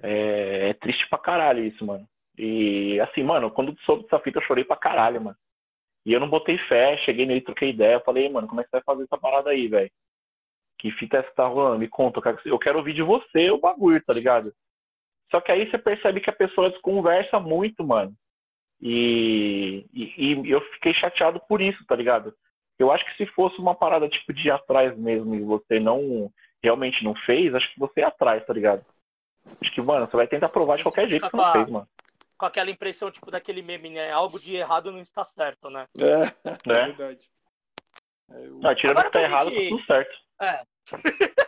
É, 0.03 0.71
é, 0.71 0.75
triste 0.75 1.09
pra 1.09 1.19
caralho 1.19 1.65
isso, 1.65 1.85
mano. 1.85 2.07
E, 2.37 3.01
assim, 3.01 3.23
mano, 3.23 3.51
quando 3.51 3.79
soube 3.83 4.03
dessa 4.05 4.19
fita, 4.21 4.39
eu 4.39 4.43
chorei 4.43 4.65
pra 4.65 4.77
caralho, 4.77 5.21
mano. 5.21 5.37
E 6.05 6.13
eu 6.13 6.21
não 6.21 6.29
botei 6.29 6.59
fé, 6.59 6.97
cheguei 6.99 7.25
nele, 7.27 7.41
troquei 7.41 7.71
ideia, 7.71 8.01
falei, 8.01 8.29
mano, 8.29 8.47
como 8.47 8.61
é 8.61 8.65
que 8.65 8.71
você 8.71 8.77
vai 8.77 8.85
fazer 8.85 9.05
essa 9.05 9.17
parada 9.19 9.51
aí, 9.51 9.69
velho? 9.69 9.91
Que 10.79 10.91
fita 10.93 11.17
é 11.17 11.21
essa 11.21 11.31
que 11.31 11.37
tá 11.37 11.47
rolando? 11.47 11.79
Me 11.79 11.89
conta, 11.89 12.21
eu 12.45 12.59
quero 12.59 12.79
ouvir 12.79 12.93
de 12.93 13.03
você 13.03 13.51
o 13.51 13.59
bagulho, 13.59 14.03
tá 14.05 14.13
ligado? 14.13 14.53
Só 15.31 15.41
que 15.41 15.51
aí 15.51 15.71
você 15.71 15.79
percebe 15.79 16.21
que 16.21 16.31
a 16.31 16.35
pessoa 16.35 16.71
desconversa 16.71 17.41
muito, 17.41 17.85
mano. 17.85 18.15
E, 18.81 19.87
e, 19.93 20.13
e, 20.17 20.51
eu 20.51 20.61
fiquei 20.73 20.93
chateado 20.95 21.41
por 21.49 21.61
isso, 21.61 21.85
tá 21.87 21.97
ligado? 21.97 22.35
Eu 22.79 22.93
acho 22.93 23.05
que 23.05 23.17
se 23.17 23.27
fosse 23.33 23.59
uma 23.59 23.75
parada 23.75 24.09
tipo 24.09 24.33
de 24.33 24.49
ir 24.49 24.51
atrás 24.51 24.97
mesmo 24.97 25.35
e 25.35 25.41
você 25.41 25.79
não 25.81 26.31
realmente 26.63 27.05
não 27.05 27.15
fez, 27.15 27.55
acho 27.55 27.73
que 27.73 27.79
você 27.79 28.01
ia 28.01 28.09
atrás, 28.09 28.45
tá 28.45 28.53
ligado? 28.53 28.85
Acho 29.61 29.73
que, 29.73 29.83
mano, 29.83 30.07
você 30.07 30.17
vai 30.17 30.27
tentar 30.27 30.49
provar 30.49 30.77
de 30.77 30.83
qualquer 30.83 31.09
jeito 31.09 31.29
que 31.29 31.37
você 31.37 31.45
não 31.45 31.53
fez, 31.53 31.69
mano. 31.69 31.89
Com 32.39 32.47
aquela 32.47 32.71
impressão, 32.71 33.11
tipo, 33.11 33.31
daquele 33.31 33.63
meme, 33.63 33.91
né? 33.91 34.11
Algo 34.11 34.41
de 34.41 34.57
errado 34.57 34.91
não 34.91 35.01
está 35.01 35.23
certo, 35.25 35.71
né? 35.71 35.87
É, 35.99 36.51
é, 36.51 36.53
é. 36.53 36.87
verdade. 36.87 37.29
É, 38.31 38.47
eu... 38.47 38.59
Não, 38.59 38.75
tirando 38.75 39.03
que 39.05 39.11
tá 39.11 39.23
errado, 39.23 39.51
tá 39.51 39.61
tudo 39.69 39.85
certo. 39.85 40.17
É. 40.41 40.63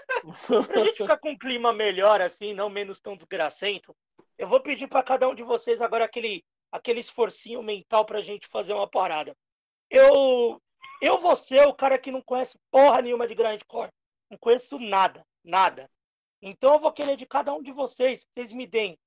pra 0.47 0.85
gente 0.85 1.03
ficar 1.03 1.19
com 1.19 1.31
um 1.31 1.39
clima 1.39 1.73
melhor, 1.73 2.21
assim, 2.21 2.53
não 2.53 2.69
menos 2.69 3.01
tão 3.01 3.17
desgracento, 3.17 3.95
eu 4.39 4.49
vou 4.49 4.61
pedir 4.61 4.87
para 4.87 5.03
cada 5.03 5.29
um 5.29 5.35
de 5.35 5.43
vocês 5.43 5.81
agora 5.81 6.05
aquele, 6.05 6.45
aquele 6.71 7.01
esforcinho 7.01 7.63
mental 7.63 8.05
pra 8.05 8.21
gente 8.21 8.49
fazer 8.49 8.73
uma 8.73 8.89
parada. 8.89 9.35
Eu, 9.91 10.61
eu 11.01 11.21
vou 11.21 11.37
ser 11.37 11.67
o 11.67 11.75
cara 11.75 11.99
que 11.99 12.11
não 12.11 12.21
conhece 12.21 12.59
porra 12.71 13.01
nenhuma 13.01 13.27
de 13.27 13.35
grindcore. 13.35 13.91
Não 14.31 14.37
conheço 14.39 14.79
nada, 14.79 15.25
nada. 15.45 15.89
Então 16.43 16.75
eu 16.75 16.81
vou 16.81 16.93
querer 16.93 17.17
de 17.17 17.27
cada 17.27 17.53
um 17.53 17.63
de 17.63 17.73
vocês 17.73 18.21
que 18.21 18.27
vocês 18.35 18.53
me 18.53 18.67
deem 18.67 18.99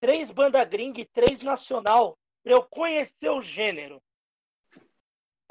três 0.00 0.30
banda 0.30 0.64
gringa 0.64 1.00
e 1.00 1.06
três 1.06 1.40
nacional 1.40 2.16
pra 2.42 2.52
eu 2.52 2.62
conhecer 2.62 3.28
o 3.28 3.42
gênero. 3.42 4.00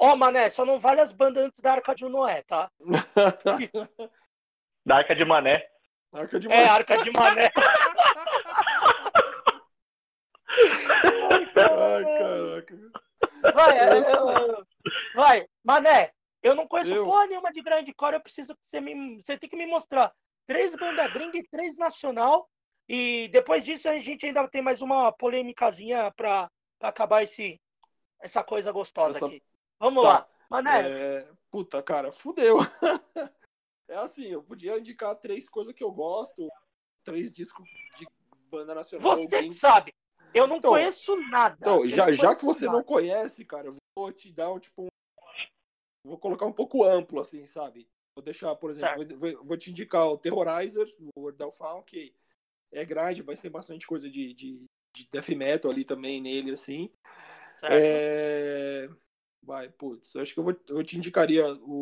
Ó, 0.00 0.12
oh, 0.12 0.16
mané, 0.16 0.48
só 0.50 0.64
não 0.64 0.78
vale 0.78 1.00
as 1.00 1.12
bandas 1.12 1.44
antes 1.44 1.60
da 1.60 1.72
Arca 1.72 1.94
de 1.94 2.08
Noé, 2.08 2.42
tá? 2.44 2.70
da 4.88 4.96
Arca 4.96 5.14
de 5.14 5.24
Mané. 5.24 5.68
Arca 6.14 6.40
de 6.40 6.46
é, 6.46 6.50
Mané. 6.50 6.62
É, 6.62 6.68
Arca 6.68 6.98
de 7.04 7.10
Mané. 7.10 7.50
Ai, 11.30 12.04
caraca. 12.16 12.78
Vai, 13.54 13.78
eu, 13.78 14.02
eu, 14.02 14.66
vai, 15.14 15.46
Mané, 15.62 16.10
eu 16.42 16.54
não 16.54 16.66
conheço 16.66 16.92
eu... 16.94 17.04
porra 17.04 17.26
nenhuma 17.26 17.52
de 17.52 17.60
grande 17.60 17.92
core, 17.92 18.14
eu 18.14 18.20
preciso 18.20 18.54
que 18.54 18.60
você 18.64 18.80
me. 18.80 19.22
Você 19.22 19.36
tem 19.36 19.50
que 19.50 19.56
me 19.56 19.66
mostrar 19.66 20.10
três 20.46 20.74
bandas 20.74 21.12
gringa 21.12 21.36
e 21.36 21.46
três 21.48 21.76
nacional. 21.76 22.48
E 22.88 23.28
depois 23.28 23.62
disso 23.64 23.88
a 23.90 23.98
gente 23.98 24.24
ainda 24.24 24.48
tem 24.48 24.62
mais 24.62 24.80
uma 24.80 25.12
polêmicazinha 25.12 26.10
pra, 26.16 26.50
pra 26.78 26.88
acabar 26.88 27.22
esse, 27.22 27.60
essa 28.22 28.42
coisa 28.42 28.72
gostosa 28.72 29.18
Essa... 29.18 29.26
aqui. 29.26 29.42
Vamos 29.78 30.02
tá. 30.02 30.08
lá. 30.08 30.26
Mané. 30.48 30.90
É... 30.90 31.28
Puta, 31.50 31.82
cara, 31.82 32.10
fudeu. 32.10 32.58
é 33.88 33.96
assim, 33.96 34.26
eu 34.26 34.42
podia 34.42 34.78
indicar 34.78 35.14
três 35.16 35.48
coisas 35.48 35.74
que 35.74 35.82
eu 35.82 35.90
gosto, 35.90 36.48
três 37.02 37.32
discos 37.32 37.66
de 37.96 38.06
banda 38.50 38.74
nacional. 38.74 39.16
Você 39.16 39.26
que 39.26 39.50
sabe. 39.52 39.94
Eu 40.34 40.46
não 40.46 40.56
então, 40.56 40.72
conheço 40.72 41.16
nada. 41.30 41.56
Então, 41.58 41.86
já, 41.88 42.12
já 42.12 42.34
que 42.34 42.44
você 42.44 42.66
nada. 42.66 42.76
não 42.76 42.84
conhece, 42.84 43.44
cara, 43.44 43.68
eu 43.68 43.76
vou 43.96 44.12
te 44.12 44.30
dar 44.30 44.52
um 44.52 44.58
tipo. 44.58 44.84
Um... 44.84 44.88
Vou 46.04 46.18
colocar 46.18 46.46
um 46.46 46.52
pouco 46.52 46.84
amplo, 46.84 47.20
assim, 47.20 47.46
sabe? 47.46 47.88
Vou 48.14 48.22
deixar, 48.22 48.54
por 48.56 48.70
exemplo, 48.70 49.06
vou, 49.16 49.44
vou, 49.44 49.56
te 49.56 49.70
indicar 49.70 50.06
o 50.06 50.18
Terrorizer, 50.18 50.86
o 51.00 51.20
World 51.20 51.42
of 51.44 51.56
Fall, 51.56 51.82
que 51.82 52.14
é 52.72 52.84
grande, 52.84 53.22
mas 53.22 53.40
tem 53.40 53.50
bastante 53.50 53.86
coisa 53.86 54.10
de, 54.10 54.34
de, 54.34 54.64
de 54.94 55.08
death 55.10 55.28
metal 55.30 55.70
ali 55.70 55.84
também 55.84 56.20
nele, 56.20 56.52
assim. 56.52 56.90
É... 57.62 58.88
Vai, 59.42 59.68
putz, 59.70 60.14
acho 60.16 60.34
que 60.34 60.40
eu, 60.40 60.44
vou, 60.44 60.56
eu 60.68 60.82
te 60.82 60.98
indicaria 60.98 61.54
o, 61.54 61.80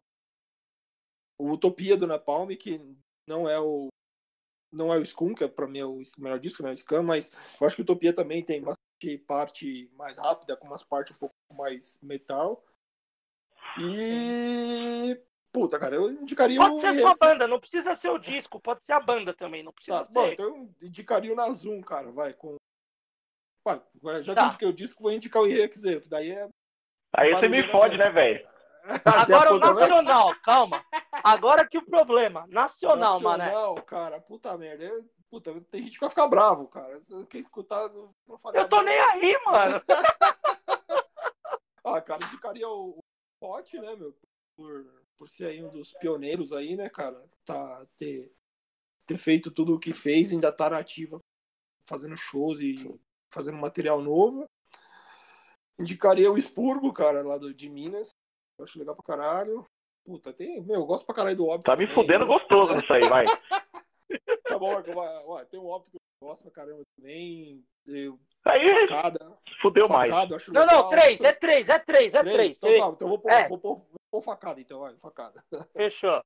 o 1.39 1.51
Utopia 1.51 1.97
do 1.97 2.07
Napalm, 2.07 2.49
que 2.57 2.81
não 3.27 3.49
é 3.49 3.59
o 3.59 3.89
não 4.73 4.93
é 4.93 4.99
o 4.99 5.03
Skunk, 5.03 5.43
é 5.43 5.49
pra 5.49 5.67
mim 5.67 5.79
é 5.79 5.87
o 5.87 6.01
melhor 6.19 6.39
disco, 6.39 6.63
não 6.63 6.71
é 6.71 6.73
o 6.73 6.77
Scam, 6.77 7.03
mas 7.03 7.33
eu 7.61 7.67
acho 7.67 7.77
que 7.77 7.83
o 7.83 7.85
Utopia 7.85 8.13
também 8.13 8.43
tem 8.43 8.61
bastante 8.61 9.19
parte 9.27 9.91
mais 9.95 10.19
rápida, 10.19 10.57
com 10.57 10.67
umas 10.67 10.83
partes 10.83 11.17
um 11.17 11.19
pouco 11.19 11.35
mais 11.53 11.99
metal. 12.03 12.65
E. 13.81 15.21
Puta, 15.53 15.79
cara, 15.79 15.97
eu 15.97 16.11
indicaria 16.11 16.59
Pode 16.59 16.81
ser 16.81 16.89
a 16.89 17.01
sua 17.01 17.15
banda, 17.19 17.49
não 17.49 17.59
precisa 17.59 17.97
ser 17.97 18.11
o 18.11 18.19
disco, 18.19 18.61
pode 18.61 18.85
ser 18.85 18.93
a 18.93 19.01
banda 19.01 19.33
também, 19.33 19.63
não 19.63 19.73
precisa 19.73 20.01
tá, 20.01 20.05
ser. 20.05 20.13
Bom, 20.13 20.27
então 20.27 20.47
eu 20.47 20.75
indicaria 20.83 21.33
o 21.33 21.37
Nazum, 21.37 21.81
cara, 21.81 22.11
vai, 22.11 22.35
com. 22.35 22.57
Vai, 24.03 24.23
já 24.23 24.35
tá. 24.35 24.43
que 24.43 24.45
eu 24.45 24.49
indiquei 24.49 24.69
o 24.69 24.73
disco, 24.73 25.03
vou 25.03 25.13
indicar 25.13 25.43
o 25.43 25.47
IRXZ, 25.47 26.03
que 26.03 26.09
daí 26.09 26.31
é. 26.31 26.49
Aí 27.15 27.33
você 27.33 27.49
me 27.49 27.63
fode, 27.63 27.97
né, 27.97 28.11
velho? 28.11 28.47
Agora 29.05 29.55
o 29.55 29.59
nacional, 29.59 30.35
calma. 30.43 30.85
Agora 31.23 31.67
que 31.67 31.79
o 31.79 31.85
problema. 31.85 32.47
Nacional, 32.49 32.97
nacional 32.97 33.21
mané. 33.21 33.45
Nacional, 33.47 33.75
cara, 33.83 34.21
puta 34.21 34.57
merda. 34.57 35.05
puta, 35.31 35.61
tem 35.71 35.83
gente 35.83 35.95
que 35.95 36.01
vai 36.01 36.11
ficar 36.11 36.29
bravo, 36.29 36.69
cara. 36.69 36.99
Quer 37.29 37.39
escutar. 37.39 37.89
Não, 37.89 38.15
eu 38.55 38.69
tô 38.69 38.83
nem 38.83 38.99
aí, 38.99 39.39
mano. 39.45 39.83
ah, 41.85 42.01
cara, 42.01 42.25
indicaria 42.25 42.69
o, 42.69 42.99
o 42.99 43.03
Pote, 43.41 43.79
né, 43.79 43.95
meu? 43.97 44.17
Por, 44.57 44.87
por 45.19 45.29
ser 45.29 45.47
aí 45.47 45.63
um 45.63 45.69
dos 45.69 45.93
pioneiros 45.95 46.53
aí, 46.53 46.77
né, 46.77 46.89
cara? 46.89 47.23
Tá, 47.45 47.87
ter, 47.97 48.33
ter 49.05 49.19
feito 49.19 49.51
tudo 49.51 49.75
o 49.75 49.79
que 49.79 49.93
fez, 49.93 50.33
ainda 50.33 50.53
tá 50.53 50.71
nativa, 50.71 51.19
fazendo 51.87 52.17
shows 52.17 52.61
e 52.61 52.99
fazendo 53.31 53.59
material 53.59 54.01
novo. 54.01 54.49
Indicaria 55.79 56.31
o 56.33 56.39
Expurgo, 56.39 56.93
cara, 56.93 57.23
lá 57.23 57.37
do, 57.37 57.53
de 57.53 57.69
Minas. 57.69 58.11
Eu 58.59 58.65
acho 58.65 58.79
legal 58.79 58.95
pra 58.95 59.05
caralho. 59.05 59.67
Puta, 60.05 60.33
tem. 60.33 60.63
Meu, 60.63 60.77
eu 60.77 60.87
gosto 60.87 61.05
pra 61.05 61.15
caralho 61.15 61.37
do 61.37 61.47
óbvio. 61.47 61.65
Tá 61.65 61.77
me 61.77 61.87
fudendo 61.89 62.25
né? 62.25 62.33
gostoso 62.33 62.75
nisso 62.75 62.93
aí, 62.93 63.07
vai. 63.09 63.25
tá 64.45 64.59
bom, 64.59 64.83
vai, 65.27 65.45
tem 65.47 65.59
um 65.59 65.67
óbvio 65.67 65.91
que 65.91 65.97
eu 65.97 66.29
gosto 66.29 66.43
pra 66.43 66.53
caramba 66.53 66.83
também. 66.97 67.65
Eu, 67.87 68.19
aí, 68.45 68.87
facada, 68.87 69.39
fudeu 69.61 69.89
facada, 69.89 70.29
mais. 70.31 70.49
Não, 70.49 70.67
não, 70.67 70.89
três, 70.89 71.21
é 71.21 71.33
três, 71.33 71.69
é 71.69 71.79
três, 71.79 72.15
é 72.15 72.23
três. 72.23 72.57
Então, 72.57 72.71
tá, 72.71 72.89
então 72.95 73.09
vou 73.09 73.19
pôr, 73.19 73.33
é. 73.33 73.49
vou, 73.49 73.59
pôr, 73.59 73.75
vou 73.77 73.99
pôr 74.11 74.21
facada, 74.23 74.61
então, 74.61 74.81
vai, 74.81 74.97
facada. 74.97 75.43
Fechou. 75.73 76.23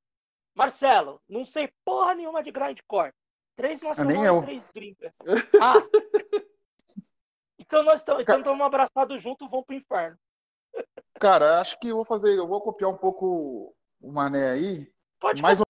Marcelo, 0.53 1.21
não 1.27 1.45
sei 1.45 1.71
porra 1.83 2.13
nenhuma 2.13 2.43
de 2.43 2.51
grindcore. 2.51 3.13
Três 3.55 3.81
nacional 3.81 4.39
e 4.39 4.45
três 4.45 4.71
gringas. 4.73 5.13
Ah! 5.61 5.73
então 7.59 7.83
nós 7.83 8.01
estamos 8.01 8.23
então 8.23 8.63
abraçados 8.63 9.21
juntos, 9.21 9.49
vamos 9.49 9.65
pro 9.65 9.75
inferno. 9.75 10.17
Cara, 11.21 11.61
acho 11.61 11.79
que 11.79 11.89
eu 11.89 11.97
vou 11.97 12.05
fazer, 12.05 12.35
eu 12.35 12.47
vou 12.47 12.59
copiar 12.59 12.89
um 12.89 12.97
pouco 12.97 13.75
o 14.01 14.11
Mané 14.11 14.49
aí. 14.49 14.91
Pode 15.19 15.39
mais 15.39 15.61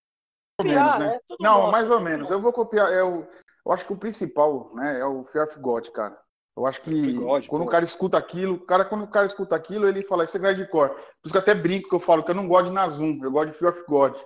copiar, 0.57 0.94
ou 0.94 0.94
menos, 0.94 0.98
né? 0.98 1.07
né? 1.15 1.19
Não, 1.41 1.69
mais 1.69 1.91
ou 1.91 1.99
menos. 1.99 2.30
Eu 2.32 2.40
vou 2.40 2.53
copiar. 2.53 2.90
É 2.94 3.03
o, 3.03 3.28
eu 3.65 3.72
acho 3.73 3.86
que 3.86 3.91
o 3.91 3.98
principal, 3.98 4.73
né, 4.73 5.02
é 5.02 5.06
o 5.06 5.26
Fear 5.26 5.45
of 5.45 5.60
God, 5.60 5.90
cara. 5.90 6.18
Eu 6.56 6.65
acho 6.65 6.82
que 6.82 7.14
God, 7.14 7.48
quando 7.48 7.64
pô. 7.64 7.68
o 7.68 7.72
cara 7.72 7.84
escuta 7.84 8.18
aquilo, 8.18 8.56
o 8.56 8.65
cara, 8.65 8.86
quando 8.86 9.03
o 9.03 9.10
cara 9.10 9.26
escuta 9.26 9.53
aquilo, 9.53 9.86
ele 9.86 10.03
fala, 10.03 10.23
isso 10.23 10.38
é 10.38 10.40
grindcore. 10.40 10.91
Por 10.94 11.26
isso 11.26 11.34
que 11.34 11.38
eu 11.38 11.41
até 11.41 11.53
brinco 11.53 11.90
que 11.90 11.95
eu 11.95 11.99
falo 11.99 12.23
que 12.23 12.32
eu 12.32 12.36
não 12.36 12.48
gosto 12.48 12.68
de 12.68 12.72
Nazum, 12.72 13.19
eu 13.22 13.32
gosto 13.32 13.52
de 13.52 13.57
Fear 13.57 13.73
of 13.73 13.84
God, 13.90 14.18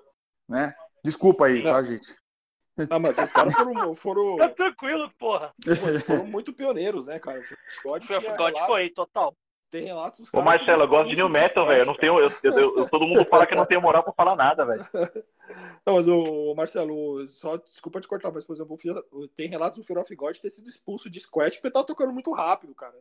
né? 0.47 0.75
Desculpa 1.03 1.47
aí, 1.47 1.63
não. 1.63 1.71
tá, 1.71 1.81
gente? 1.81 2.15
Ah, 2.89 2.99
mas 2.99 3.17
os 3.17 3.31
caras 3.31 3.53
foram. 3.53 3.95
foram... 3.95 4.37
Tá 4.37 4.49
tranquilo, 4.49 5.09
porra. 5.17 5.55
Foram 6.05 6.27
muito 6.27 6.53
pioneiros, 6.53 7.07
né, 7.07 7.17
cara? 7.17 7.41
God, 7.83 8.03
Fear 8.03 8.19
of 8.19 8.37
God 8.37 8.53
foi, 8.67 8.91
total. 8.91 9.35
Tem 9.69 9.85
relatos. 9.85 10.29
Ô, 10.31 10.41
Marcelo, 10.41 10.83
eu 10.83 10.87
gosto 10.87 11.09
de 11.09 11.15
New 11.15 11.29
Metal, 11.29 11.65
velho. 11.67 11.81
Eu 11.81 11.85
não 11.85 11.97
tenho. 11.97 12.19
Eu, 12.19 12.29
eu, 12.43 12.77
eu, 12.77 12.89
todo 12.89 13.05
mundo 13.05 13.25
fala 13.27 13.45
que 13.45 13.53
eu 13.53 13.57
não 13.57 13.65
tenho 13.65 13.81
moral 13.81 14.03
pra 14.03 14.13
falar 14.13 14.35
nada, 14.35 14.65
velho. 14.65 14.87
Não, 15.85 15.93
mas 15.93 16.07
o 16.07 16.55
Marcelo, 16.55 17.27
só 17.27 17.55
desculpa 17.57 18.01
te 18.01 18.07
cortar, 18.07 18.31
mas, 18.31 18.43
por 18.43 18.53
exemplo, 18.53 18.75
tem 19.35 19.47
relatos 19.47 19.77
do 19.77 19.83
Fear 19.83 19.99
of 19.99 20.15
God 20.15 20.35
ter 20.37 20.49
sido 20.49 20.67
expulso 20.67 21.07
de 21.07 21.19
Squat 21.19 21.53
porque 21.53 21.67
ele 21.67 21.73
tava 21.73 21.85
tocando 21.85 22.11
muito 22.11 22.31
rápido, 22.31 22.73
cara. 22.73 22.95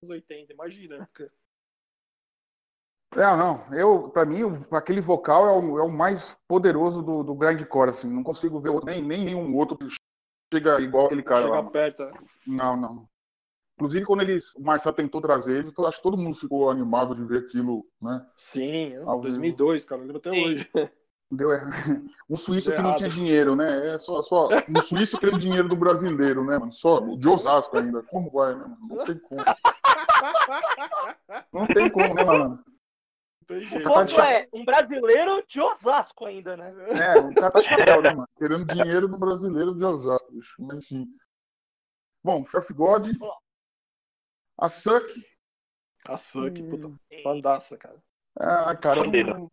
Nos 0.00 0.08
80, 0.08 0.52
imagina, 0.52 1.08
cara? 1.12 1.32
É, 3.14 3.36
não, 3.36 3.74
eu, 3.74 4.08
pra 4.08 4.24
mim, 4.24 4.40
aquele 4.70 5.00
vocal 5.00 5.46
é 5.46 5.52
o, 5.52 5.78
é 5.78 5.82
o 5.82 5.90
mais 5.90 6.38
poderoso 6.48 7.02
do, 7.02 7.22
do 7.22 7.34
grindcore, 7.34 7.90
assim, 7.90 8.08
não 8.08 8.22
consigo 8.22 8.58
ver 8.58 8.70
outro, 8.70 8.88
nem, 8.88 9.02
nem 9.02 9.24
nenhum 9.24 9.54
outro 9.54 9.76
que 9.76 9.86
chega 10.52 10.80
igual 10.80 11.06
aquele 11.06 11.22
cara 11.22 11.42
chega 11.42 11.54
lá. 11.54 11.70
perto. 11.70 12.02
É. 12.04 12.12
Não, 12.46 12.76
não. 12.76 13.08
Inclusive, 13.82 14.06
quando 14.06 14.22
eles, 14.22 14.54
o 14.54 14.62
Marcelo 14.62 14.94
tentou 14.94 15.20
trazer 15.20 15.58
eles, 15.58 15.72
acho 15.76 15.96
que 15.96 16.02
todo 16.04 16.16
mundo 16.16 16.36
ficou 16.36 16.70
animado 16.70 17.16
de 17.16 17.24
ver 17.24 17.40
aquilo, 17.40 17.84
né? 18.00 18.24
Sim, 18.36 18.96
Ao 19.04 19.20
2002, 19.20 19.84
cara, 19.84 20.02
lembro 20.02 20.18
até 20.18 20.30
Sim. 20.30 20.44
hoje. 20.44 20.70
Deu 21.32 21.50
errado. 21.50 21.72
Um 22.30 22.36
suíço 22.36 22.68
Deu 22.68 22.76
que 22.76 22.80
errado. 22.80 22.90
não 22.92 22.96
tinha 22.96 23.10
dinheiro, 23.10 23.56
né? 23.56 23.94
É 23.94 23.98
só, 23.98 24.22
só 24.22 24.48
um 24.68 24.80
suíço 24.82 25.18
que 25.18 25.28
tem 25.28 25.36
dinheiro 25.36 25.68
do 25.68 25.74
brasileiro, 25.74 26.44
né, 26.44 26.58
mano? 26.58 26.70
Só 26.70 27.00
de 27.00 27.28
Osasco 27.28 27.76
ainda. 27.76 28.04
Como 28.04 28.30
vai, 28.30 28.54
né, 28.54 28.60
mano? 28.60 28.78
Não 28.88 29.04
tem 29.04 29.18
como. 29.18 29.40
Não 31.52 31.66
tem 31.66 31.90
como, 31.90 32.14
né, 32.14 32.24
mano? 32.24 32.64
Tem 33.48 33.66
jeito. 33.66 33.88
O 33.88 33.92
ponto 33.92 34.20
é, 34.20 34.46
um 34.52 34.64
brasileiro 34.64 35.44
de 35.48 35.60
Osasco 35.60 36.24
ainda, 36.24 36.56
né? 36.56 36.72
É, 36.90 37.18
o 37.18 37.34
cara 37.34 37.50
tá 37.50 37.62
chapéu, 37.62 38.00
né, 38.00 38.10
mano? 38.10 38.28
Querendo 38.38 38.64
dinheiro 38.64 39.08
do 39.08 39.18
brasileiro 39.18 39.74
de 39.74 39.84
Osasco, 39.84 40.30
bicho. 40.30 40.54
Mas, 40.60 40.78
enfim. 40.78 41.08
Bom, 42.24 42.46
Chef 42.46 42.72
God, 42.72 43.08
a 44.58 44.68
Suck. 44.68 45.06
A 46.06 46.16
Suck, 46.16 46.60
hum. 46.60 46.68
puta. 46.68 46.92
Bandaça, 47.24 47.76
cara. 47.76 48.02
Ah, 48.38 48.74
cara, 48.76 49.00
eu 49.00 49.24
não, 49.24 49.50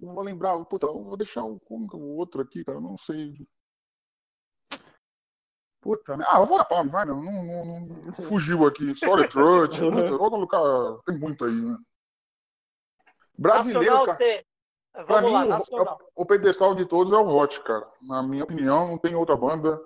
não, 0.00 0.14
vou 0.14 0.24
lembrar. 0.24 0.58
Puta, 0.64 0.86
eu 0.86 1.02
vou 1.02 1.16
deixar 1.16 1.44
o, 1.44 1.60
o 1.68 2.16
outro 2.16 2.40
aqui, 2.40 2.64
cara. 2.64 2.78
Eu 2.78 2.82
não 2.82 2.98
sei. 2.98 3.34
Puta, 5.80 6.16
né? 6.16 6.24
Ah, 6.28 6.40
eu 6.40 6.46
vou 6.46 6.58
na 6.58 6.64
palma, 6.64 6.90
vai, 6.90 7.04
não, 7.04 7.22
não, 7.22 7.42
não, 7.42 7.80
não 7.80 8.12
fugiu 8.28 8.66
aqui. 8.66 8.96
Sorry, 8.96 9.28
Trut. 9.28 9.80
Outro 9.80 10.40
lugar, 10.40 11.02
tem 11.06 11.18
muito 11.18 11.44
aí, 11.44 11.54
né? 11.54 11.78
Brasileiro, 13.38 13.94
nacional, 13.94 14.18
cara. 14.18 14.44
Pra 15.06 15.22
mim, 15.22 15.30
lá, 15.30 15.60
o, 15.60 16.22
o, 16.22 16.26
pedestal 16.26 16.74
de 16.74 16.84
todos 16.84 17.12
é 17.12 17.16
o 17.16 17.28
Hot, 17.28 17.62
cara. 17.62 17.88
Na 18.02 18.20
minha 18.20 18.42
opinião, 18.42 18.88
não 18.88 18.98
tem 18.98 19.14
outra 19.14 19.36
banda 19.36 19.80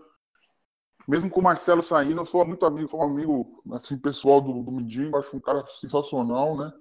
mesmo 1.07 1.31
com 1.31 1.41
o 1.41 1.43
Marcelo 1.43 1.83
saindo, 1.83 2.21
eu 2.21 2.27
sou 2.27 2.45
muito 2.47 2.65
amigo, 2.65 2.89
sou 2.89 3.01
um 3.01 3.05
amigo 3.05 3.63
assim, 3.73 3.99
pessoal 3.99 4.41
do, 4.41 4.63
do 4.63 4.73
Mindinho, 4.73 5.17
acho 5.17 5.37
um 5.37 5.41
cara 5.41 5.65
sensacional, 5.67 6.57
né? 6.57 6.73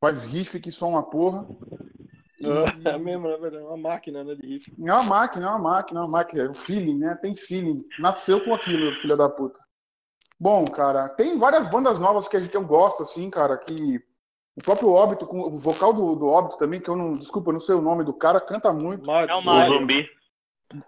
Faz 0.00 0.24
riff 0.24 0.58
que 0.60 0.72
só 0.72 0.88
uma 0.88 1.02
porra. 1.02 1.46
É 2.86 2.96
mesmo, 2.96 3.28
na 3.28 3.36
verdade, 3.36 3.62
é 3.62 3.66
uma 3.66 3.76
máquina, 3.76 4.24
né, 4.24 4.34
de 4.34 4.46
riff. 4.46 4.72
É 4.78 4.92
uma 4.94 5.02
máquina, 5.02 5.44
é 5.44 5.48
uma 5.50 5.58
máquina, 5.58 6.00
é 6.00 6.02
uma 6.02 6.10
máquina. 6.10 6.42
É 6.44 6.48
o 6.48 6.54
feeling, 6.54 6.96
né? 6.96 7.14
Tem 7.16 7.34
feeling. 7.34 7.76
Nasceu 7.98 8.42
com 8.42 8.54
aquilo, 8.54 8.94
filha 8.94 9.14
da 9.14 9.28
puta. 9.28 9.60
Bom, 10.40 10.64
cara, 10.64 11.06
tem 11.10 11.38
várias 11.38 11.68
bandas 11.68 11.98
novas 11.98 12.28
que, 12.28 12.48
que 12.48 12.56
eu 12.56 12.64
gosto, 12.64 13.02
assim, 13.02 13.28
cara, 13.28 13.58
que 13.58 14.02
o 14.56 14.62
próprio 14.62 14.90
Óbito, 14.90 15.28
o 15.30 15.58
vocal 15.58 15.92
do, 15.92 16.14
do 16.16 16.26
Óbito 16.28 16.56
também, 16.56 16.80
que 16.80 16.88
eu 16.88 16.96
não, 16.96 17.12
desculpa, 17.12 17.50
eu 17.50 17.52
não 17.52 17.60
sei 17.60 17.74
o 17.74 17.82
nome 17.82 18.04
do 18.04 18.14
cara, 18.14 18.40
canta 18.40 18.72
muito. 18.72 19.10
É 19.10 19.34
o 19.34 19.44
Mário. 19.44 19.74
Zumbi. 19.74 20.08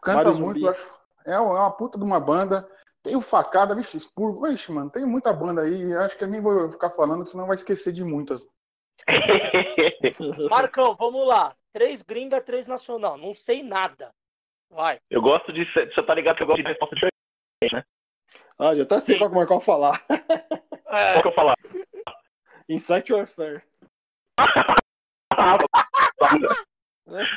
Canta 0.01 0.25
Mário 0.25 0.39
muito, 0.39 0.61
Zumbi. 0.61 0.69
acho 0.69 1.02
é, 1.27 1.33
é 1.33 1.39
uma 1.39 1.71
puta 1.71 1.99
de 1.99 2.05
uma 2.05 2.21
banda. 2.21 2.69
Tem 3.03 3.17
o 3.17 3.21
Facada, 3.21 3.75
vixe, 3.75 3.97
Expurgo. 3.97 4.49
Vixe, 4.49 4.71
mano, 4.71 4.91
tem 4.91 5.05
muita 5.05 5.33
banda 5.33 5.63
aí. 5.63 5.93
Acho 5.95 6.17
que 6.17 6.25
eu 6.25 6.29
nem 6.29 6.41
vou 6.41 6.71
ficar 6.71 6.91
falando, 6.91 7.25
senão 7.25 7.47
vai 7.47 7.57
esquecer 7.57 7.93
de 7.93 8.05
muitas. 8.05 8.47
Marcão, 10.51 10.95
vamos 10.95 11.27
lá. 11.27 11.55
Três 11.73 12.03
gringa, 12.03 12.41
três 12.41 12.67
nacional. 12.67 13.17
Não 13.17 13.35
sei 13.35 13.63
nada. 13.63 14.13
Vai. 14.71 15.01
Eu 15.11 15.21
gosto 15.21 15.53
de. 15.53 15.65
Você 15.65 16.03
tá 16.03 16.15
ligado 16.15 16.37
que 16.37 16.43
eu 16.43 16.47
gosto 16.47 16.63
de 16.63 16.69
resposta 16.69 16.95
diferente, 16.95 17.75
né? 17.75 17.85
Ah, 18.59 18.75
já 18.75 18.87
tá 18.87 19.01
sei 19.01 19.19
qual 19.19 19.29
que 19.29 19.37
o 19.37 19.39
Marcão 19.39 19.61
falar. 19.61 20.01
É. 20.09 21.13
Qual 21.13 21.23
que 21.23 21.29
eu 21.29 21.35
falar? 21.35 21.57
Insight 22.69 23.13
Warfare. 23.13 23.63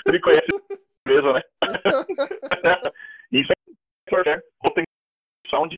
Me 0.06 0.20
conhece 0.20 0.48
mesmo, 1.08 1.34
né? 1.34 1.42
Insight 3.32 3.65
Rotten 4.12 4.86
Sound. 5.50 5.78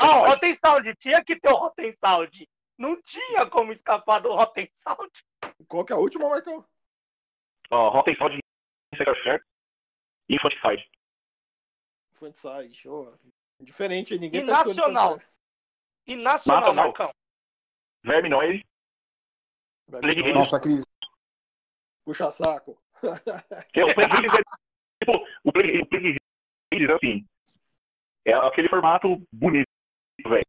Oh, 0.00 0.26
Rotten 0.26 0.54
Sound, 0.54 0.94
tinha 0.96 1.22
que 1.22 1.36
ter 1.36 1.50
o 1.50 1.56
Rotten 1.56 1.92
Sound. 2.04 2.48
Não 2.78 3.00
tinha 3.02 3.46
como 3.46 3.72
escapar 3.72 4.20
do 4.20 4.34
Rotten 4.34 4.68
Sound. 4.76 5.10
Qual 5.68 5.84
que 5.84 5.92
é 5.92 5.96
a 5.96 5.98
última, 5.98 6.28
Marcão? 6.28 6.64
Ó, 7.70 7.86
oh, 7.86 7.90
Rotten 7.90 8.16
Sound 8.16 8.38
Insecure 8.92 9.22
Share 9.22 9.42
e 10.28 10.36
Infanticide. 10.36 10.88
Infanticide, 12.12 12.74
show. 12.74 13.18
Diferente, 13.60 14.18
ninguém 14.18 14.42
E 14.42 14.46
tá 14.46 14.64
nacional? 14.64 15.20
E 16.06 16.16
nacional, 16.16 16.74
Nacional. 16.74 16.84
Marcão? 16.84 17.14
Vir, 18.02 18.22
Raiders. 19.88 20.34
Nossa, 20.34 20.60
Cris. 20.60 20.84
Puxa 22.04 22.30
saco. 22.30 22.78
que 23.72 23.80
é 23.80 23.84
o 23.84 23.94
Plague 23.94 24.26
é, 24.26 24.42
tipo, 25.00 25.26
o 25.44 25.52
Plague, 25.52 25.80
o 25.80 25.86
Plague 25.86 26.16
Raiders, 26.72 26.96
assim, 26.96 27.26
é 28.24 28.32
aquele 28.34 28.68
formato 28.68 29.08
bonito, 29.32 29.68
velho. 30.26 30.46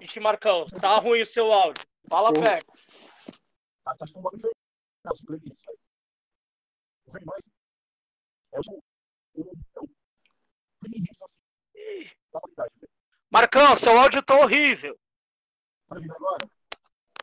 Ixi, 0.00 0.20
Marcão, 0.20 0.64
tá 0.80 0.96
ruim 0.96 1.22
o 1.22 1.26
seu 1.26 1.52
áudio. 1.52 1.84
Fala 2.08 2.32
Pô. 2.32 2.40
perto. 2.40 2.72
Marcão, 13.30 13.76
seu 13.76 13.98
áudio 13.98 14.22
tá 14.22 14.34
horrível. 14.36 14.98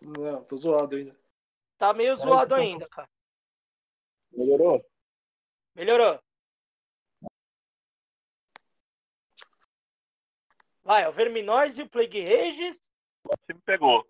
Não, 0.02 0.44
tô 0.44 0.58
zoado 0.58 0.96
ainda. 0.96 1.20
Tá 1.78 1.94
meio 1.94 2.16
zoado 2.16 2.56
ainda, 2.56 2.88
cara. 2.90 3.10
Melhorou? 4.32 4.82
Melhorou. 5.76 6.20
Vai, 10.84 11.04
é 11.04 11.10
o 11.10 11.14
Verminóis 11.14 11.78
e 11.78 11.84
o 11.84 11.90
Plague 11.90 12.22
Regis. 12.22 12.80
Você 13.24 13.54
me 13.54 13.62
pegou. 13.62 14.06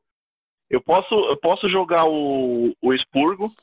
Eu 0.69 0.81
posso, 0.81 1.13
eu 1.13 1.37
posso 1.37 1.69
jogar 1.69 2.07
o, 2.07 2.73
o 2.81 2.93
expurgo, 2.93 3.53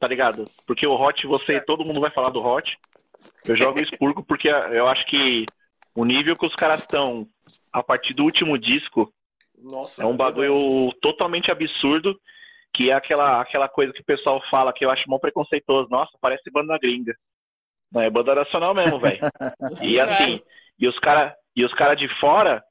tá 0.00 0.08
ligado? 0.08 0.50
Porque 0.66 0.86
o 0.86 0.94
hot, 0.94 1.26
você, 1.26 1.60
todo 1.60 1.84
mundo 1.84 2.00
vai 2.00 2.10
falar 2.10 2.30
do 2.30 2.42
hot. 2.42 2.78
Eu 3.44 3.56
jogo 3.56 3.78
o 3.78 3.82
expurgo 3.84 4.24
porque 4.24 4.48
eu 4.48 4.88
acho 4.88 5.04
que 5.06 5.44
o 5.94 6.04
nível 6.04 6.36
que 6.36 6.46
os 6.46 6.54
caras 6.54 6.80
estão 6.80 7.28
a 7.72 7.82
partir 7.82 8.14
do 8.14 8.24
último 8.24 8.58
disco 8.58 9.12
Nossa. 9.58 10.02
é 10.02 10.06
um 10.06 10.16
bagulho 10.16 10.90
totalmente 11.02 11.50
absurdo, 11.50 12.18
que 12.76 12.90
é 12.90 12.92
aquela, 12.92 13.40
aquela 13.40 13.68
coisa 13.68 13.90
que 13.90 14.02
o 14.02 14.04
pessoal 14.04 14.40
fala 14.50 14.72
que 14.72 14.84
eu 14.84 14.90
acho 14.90 15.08
mó 15.08 15.18
preconceituoso. 15.18 15.88
Nossa, 15.88 16.12
parece 16.20 16.50
banda 16.50 16.78
gringa. 16.78 17.16
Não, 17.90 18.02
é 18.02 18.10
banda 18.10 18.34
nacional 18.34 18.74
mesmo, 18.74 19.00
velho. 19.00 19.18
E 19.82 19.98
assim, 19.98 20.42
e 20.78 20.86
os 20.86 20.98
cara, 20.98 21.34
e 21.56 21.64
os 21.64 21.72
cara 21.72 21.94
de 21.94 22.06
fora 22.20 22.62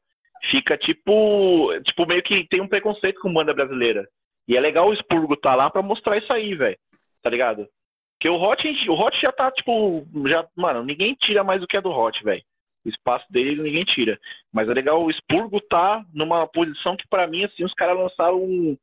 fica 0.51 0.77
tipo, 0.77 1.73
tipo 1.83 2.05
meio 2.05 2.21
que 2.21 2.47
tem 2.47 2.61
um 2.61 2.67
preconceito 2.67 3.19
com 3.19 3.33
banda 3.33 3.51
brasileira. 3.51 4.07
E 4.47 4.55
é 4.55 4.59
legal 4.59 4.87
o 4.87 4.93
Expurgo 4.93 5.35
tá 5.35 5.55
lá 5.55 5.71
pra 5.71 5.81
mostrar 5.81 6.17
isso 6.17 6.31
aí, 6.31 6.53
velho. 6.53 6.77
Tá 7.23 7.29
ligado? 7.31 7.67
Porque 8.13 8.29
o 8.29 8.39
Hot, 8.39 8.63
o 8.87 8.93
Hot 8.93 9.19
já 9.19 9.31
tá 9.31 9.49
tipo, 9.49 10.05
já, 10.27 10.47
mano, 10.55 10.83
ninguém 10.83 11.15
tira 11.15 11.43
mais 11.43 11.61
do 11.61 11.67
que 11.67 11.77
é 11.77 11.81
do 11.81 11.89
Hot, 11.89 12.23
velho. 12.23 12.43
O 12.85 12.89
espaço 12.89 13.25
dele 13.31 13.59
ninguém 13.59 13.83
tira. 13.83 14.19
Mas 14.53 14.69
é 14.69 14.73
legal 14.73 15.03
o 15.03 15.09
Expurgo 15.09 15.59
tá 15.61 16.05
numa 16.13 16.45
posição 16.45 16.95
que 16.95 17.07
pra 17.09 17.25
mim 17.25 17.43
assim, 17.43 17.63
os 17.65 17.73
caras 17.73 17.97
lançaram 17.97 18.37
um 18.37 18.77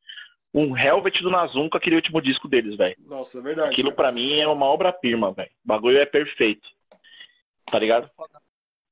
um 0.54 0.76
Helvet 0.76 1.22
do 1.22 1.30
Nazum 1.30 1.68
com 1.68 1.76
aquele 1.76 1.96
último 1.96 2.20
disco 2.20 2.48
deles, 2.48 2.76
velho. 2.76 2.96
Nossa, 3.06 3.38
é 3.38 3.42
verdade. 3.42 3.70
Aquilo 3.72 3.90
cara. 3.90 3.96
pra 3.96 4.12
mim 4.12 4.38
é 4.38 4.46
uma 4.46 4.66
obra-prima, 4.66 5.32
velho. 5.32 5.50
O 5.64 5.68
bagulho 5.68 5.98
é 5.98 6.06
perfeito. 6.06 6.66
Tá 7.66 7.78
ligado? 7.78 8.10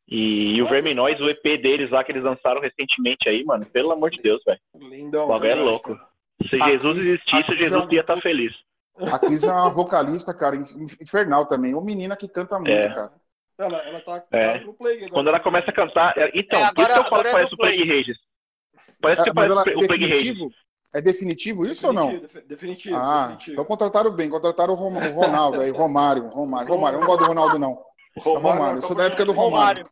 E, 0.08 0.56
e 0.56 0.62
o 0.62 0.66
Verminóis, 0.68 1.20
o 1.20 1.28
EP 1.28 1.42
deles 1.60 1.90
lá 1.90 2.02
que 2.02 2.10
eles 2.12 2.22
lançaram 2.24 2.60
recentemente 2.60 3.28
aí, 3.28 3.44
mano, 3.44 3.64
pelo 3.66 3.92
amor 3.92 4.10
de 4.10 4.20
Deus, 4.22 4.42
velho. 4.44 4.60
Lindão. 4.74 5.24
O 5.24 5.28
bagulho 5.28 5.50
é 5.50 5.54
verdade, 5.54 5.70
louco. 5.70 6.00
Se 6.48 6.56
A 6.62 6.68
Jesus 6.70 6.94
Cris- 6.96 7.06
existisse, 7.06 7.52
é 7.52 7.56
Jesus 7.56 7.86
um- 7.86 7.92
ia 7.92 8.00
estar 8.00 8.20
feliz. 8.20 8.52
A 9.12 9.18
Cris 9.18 9.44
é 9.44 9.52
uma 9.52 9.70
vocalista, 9.70 10.34
cara, 10.34 10.56
infernal 11.00 11.46
também. 11.46 11.74
Uma 11.74 11.84
menina 11.84 12.16
que 12.16 12.26
canta 12.28 12.56
muito, 12.58 12.70
É. 12.72 12.88
cara. 12.88 13.12
Ela, 13.58 13.78
ela 13.86 14.00
tá, 14.00 14.24
É. 14.32 14.58
tá 14.58 14.64
no 14.64 14.72
play 14.74 14.96
agora. 14.96 15.10
Quando 15.12 15.28
ela 15.28 15.40
começa 15.40 15.70
a 15.70 15.74
cantar. 15.74 16.14
é- 16.16 16.30
Então, 16.34 16.58
É, 16.58 16.72
por 16.72 16.80
isso 16.82 16.92
que 16.92 16.98
eu 16.98 17.02
agora- 17.02 17.08
falo 17.08 17.08
que 17.08 17.14
agora 17.14 17.28
é 17.28 17.32
parece 17.32 17.54
o 17.54 17.56
Plague 17.58 17.76
Play. 17.84 17.98
Rages. 17.98 18.18
Parece 19.00 19.22
que 19.22 19.30
É, 19.30 19.32
parece 19.34 19.52
ela 19.52 19.60
o 19.62 19.86
Plague 19.86 20.06
Rages. 20.06 20.38
Definitivo? 20.92 20.94
É 20.94 21.00
definitivo 21.00 21.66
isso 21.66 21.86
ou 21.86 21.92
não? 21.92 22.06
Definitivo, 22.08 22.48
Definitivo. 22.48 22.96
Ah, 22.96 23.22
definitivo. 23.22 23.52
então 23.52 23.64
contrataram 23.64 24.10
bem, 24.10 24.28
contrataram 24.28 24.74
o 24.74 24.76
Ronaldo 24.76 25.60
aí, 25.60 25.70
Romário, 25.70 26.28
Romário, 26.28 26.68
Romário. 26.68 26.96
Eu 26.96 27.00
não 27.00 27.06
gosto 27.06 27.20
do 27.20 27.26
Ronaldo, 27.26 27.58
não. 27.58 27.78
É 28.16 28.20
Romário, 28.20 28.78
eu 28.78 28.82
sou 28.82 28.96
da 28.96 29.04
época 29.04 29.24
do 29.24 29.32
Romário. 29.32 29.84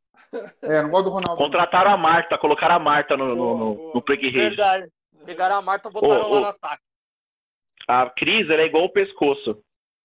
É, 0.62 0.82
não 0.82 0.90
gosto 0.90 1.04
do 1.04 1.10
Ronaldo. 1.10 1.36
Contrataram 1.36 1.92
a 1.92 1.96
Marta, 1.96 2.36
colocaram 2.38 2.76
a 2.76 2.78
Marta 2.78 3.16
no, 3.16 3.34
no, 3.34 3.56
no, 3.56 3.92
no 3.94 4.04
Rages. 4.06 4.32
Verdade. 4.32 4.88
Pegaram 5.24 5.56
a 5.56 5.62
Marta 5.62 5.88
e 5.88 5.92
botaram 5.92 6.14
Ô, 6.14 6.28
lá 6.28 6.28
ô. 6.28 6.40
no 6.40 6.46
ataque. 6.46 6.82
A 7.86 8.10
Cris, 8.10 8.48
ela 8.50 8.62
é 8.62 8.66
igual 8.66 8.84
o 8.84 8.92
pescoço. 8.92 9.58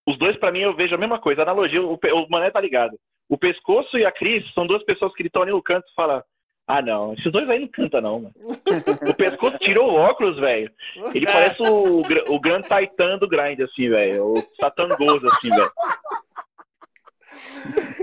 Os 0.07 0.17
dois, 0.17 0.37
pra 0.37 0.51
mim, 0.51 0.59
eu 0.59 0.75
vejo 0.75 0.95
a 0.95 0.97
mesma 0.97 1.19
coisa. 1.19 1.41
Analogia, 1.41 1.81
o, 1.81 1.95
o 1.95 2.29
Mané 2.29 2.51
tá 2.51 2.61
ligado. 2.61 2.97
O 3.29 3.37
pescoço 3.37 3.97
e 3.97 4.05
a 4.05 4.11
Cris 4.11 4.43
são 4.53 4.67
duas 4.67 4.83
pessoas 4.83 5.13
que 5.13 5.23
estão 5.23 5.41
ali 5.41 5.51
no 5.51 5.61
canto 5.61 5.85
e 5.89 5.95
falam: 5.95 6.21
Ah, 6.65 6.81
não, 6.81 7.13
esses 7.13 7.29
dois 7.31 7.49
aí 7.49 7.59
não 7.59 7.67
cantam, 7.67 8.01
não, 8.01 8.19
mano. 8.21 8.35
O 9.09 9.13
pescoço 9.13 9.57
tirou 9.59 9.91
o 9.91 9.95
óculos, 9.95 10.39
velho. 10.39 10.71
Ele 11.13 11.25
parece 11.25 11.61
o, 11.61 12.01
o 12.33 12.39
Grand 12.39 12.61
Titan 12.61 13.17
do 13.17 13.27
Grind, 13.27 13.59
assim, 13.59 13.89
velho. 13.89 14.33
O 14.33 14.43
Satangoso, 14.59 15.25
assim, 15.27 15.49
velho. 15.49 15.71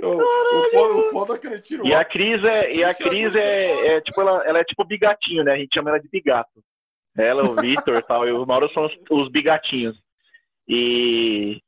O, 0.03 0.09
o, 0.09 0.70
foda, 0.70 0.95
o 0.95 1.11
foda 1.11 1.35
é 1.35 1.39
que 1.39 1.47
ele 1.47 1.61
tirou. 1.61 1.87
E 1.87 1.95
a 1.95 2.05
Cris 2.05 2.45
é, 2.45 2.74
e 2.74 2.85
a 2.85 2.95
Cris 2.95 3.35
é, 3.35 3.97
é, 3.97 4.01
tipo, 4.01 4.20
ela, 4.20 4.45
ela 4.47 4.59
é 4.59 4.65
tipo 4.65 4.85
bigatinho, 4.85 5.45
né? 5.45 5.53
A 5.53 5.57
gente 5.57 5.73
chama 5.73 5.91
ela 5.91 6.01
de 6.01 6.09
bigato. 6.09 6.62
Ela, 7.16 7.43
o 7.43 7.55
Vitor 7.57 7.97
e 7.97 8.03
tal, 8.03 8.27
e 8.27 8.32
o 8.32 8.47
Mauro 8.47 8.70
são 8.73 8.87
os, 8.87 8.93
os 9.11 9.31
bigatinhos. 9.31 9.97
E. 10.69 11.61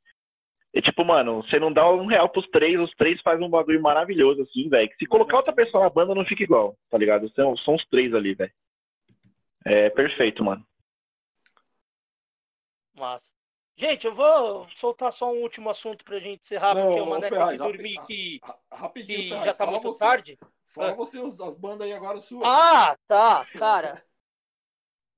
É 0.75 0.81
tipo, 0.81 1.05
mano, 1.05 1.43
você 1.43 1.59
não 1.59 1.71
dá 1.71 1.87
um 1.91 2.07
real 2.07 2.27
pros 2.29 2.47
três, 2.49 2.79
os 2.79 2.91
três 2.95 3.21
fazem 3.21 3.45
um 3.45 3.49
bagulho 3.49 3.79
maravilhoso, 3.81 4.41
assim, 4.41 4.67
velho. 4.69 4.89
Que 4.89 4.95
se 4.95 5.05
colocar 5.05 5.37
outra 5.37 5.53
pessoa 5.53 5.83
na 5.83 5.89
banda 5.89 6.15
não 6.15 6.25
fica 6.25 6.41
igual, 6.43 6.75
tá 6.89 6.97
ligado? 6.97 7.29
São, 7.35 7.55
são 7.57 7.75
os 7.75 7.85
três 7.89 8.13
ali, 8.13 8.33
velho. 8.33 8.51
É 9.65 9.89
perfeito, 9.91 10.43
mano. 10.43 10.65
Massa. 12.95 13.25
Gente, 13.75 14.05
eu 14.05 14.13
vou 14.13 14.67
soltar 14.75 15.11
só 15.11 15.31
um 15.31 15.41
último 15.41 15.69
assunto 15.69 16.03
pra 16.05 16.19
gente 16.19 16.41
encerrar, 16.43 16.75
Não, 16.75 16.85
porque 16.87 17.01
o 17.01 17.05
Mané 17.09 17.21
tem 17.29 17.37
Ferraz, 17.37 17.51
que 17.51 17.57
dormir, 17.57 17.95
rapi- 17.95 18.07
que, 18.07 18.39
Ra- 18.43 18.59
Rapidinho, 18.71 19.19
que 19.23 19.29
Ferraz, 19.29 19.45
já 19.45 19.53
tá 19.53 19.65
muito 19.65 19.83
você, 19.83 19.99
tarde. 19.99 20.39
Fala 20.67 20.91
Ah. 20.91 20.93
você 20.95 21.19
os- 21.19 21.39
as 21.41 21.55
bandas 21.55 21.87
aí 21.87 21.93
agora 21.93 22.19
suas. 22.19 22.47
Ah, 22.47 22.95
tá, 23.07 23.45
cara. 23.57 24.03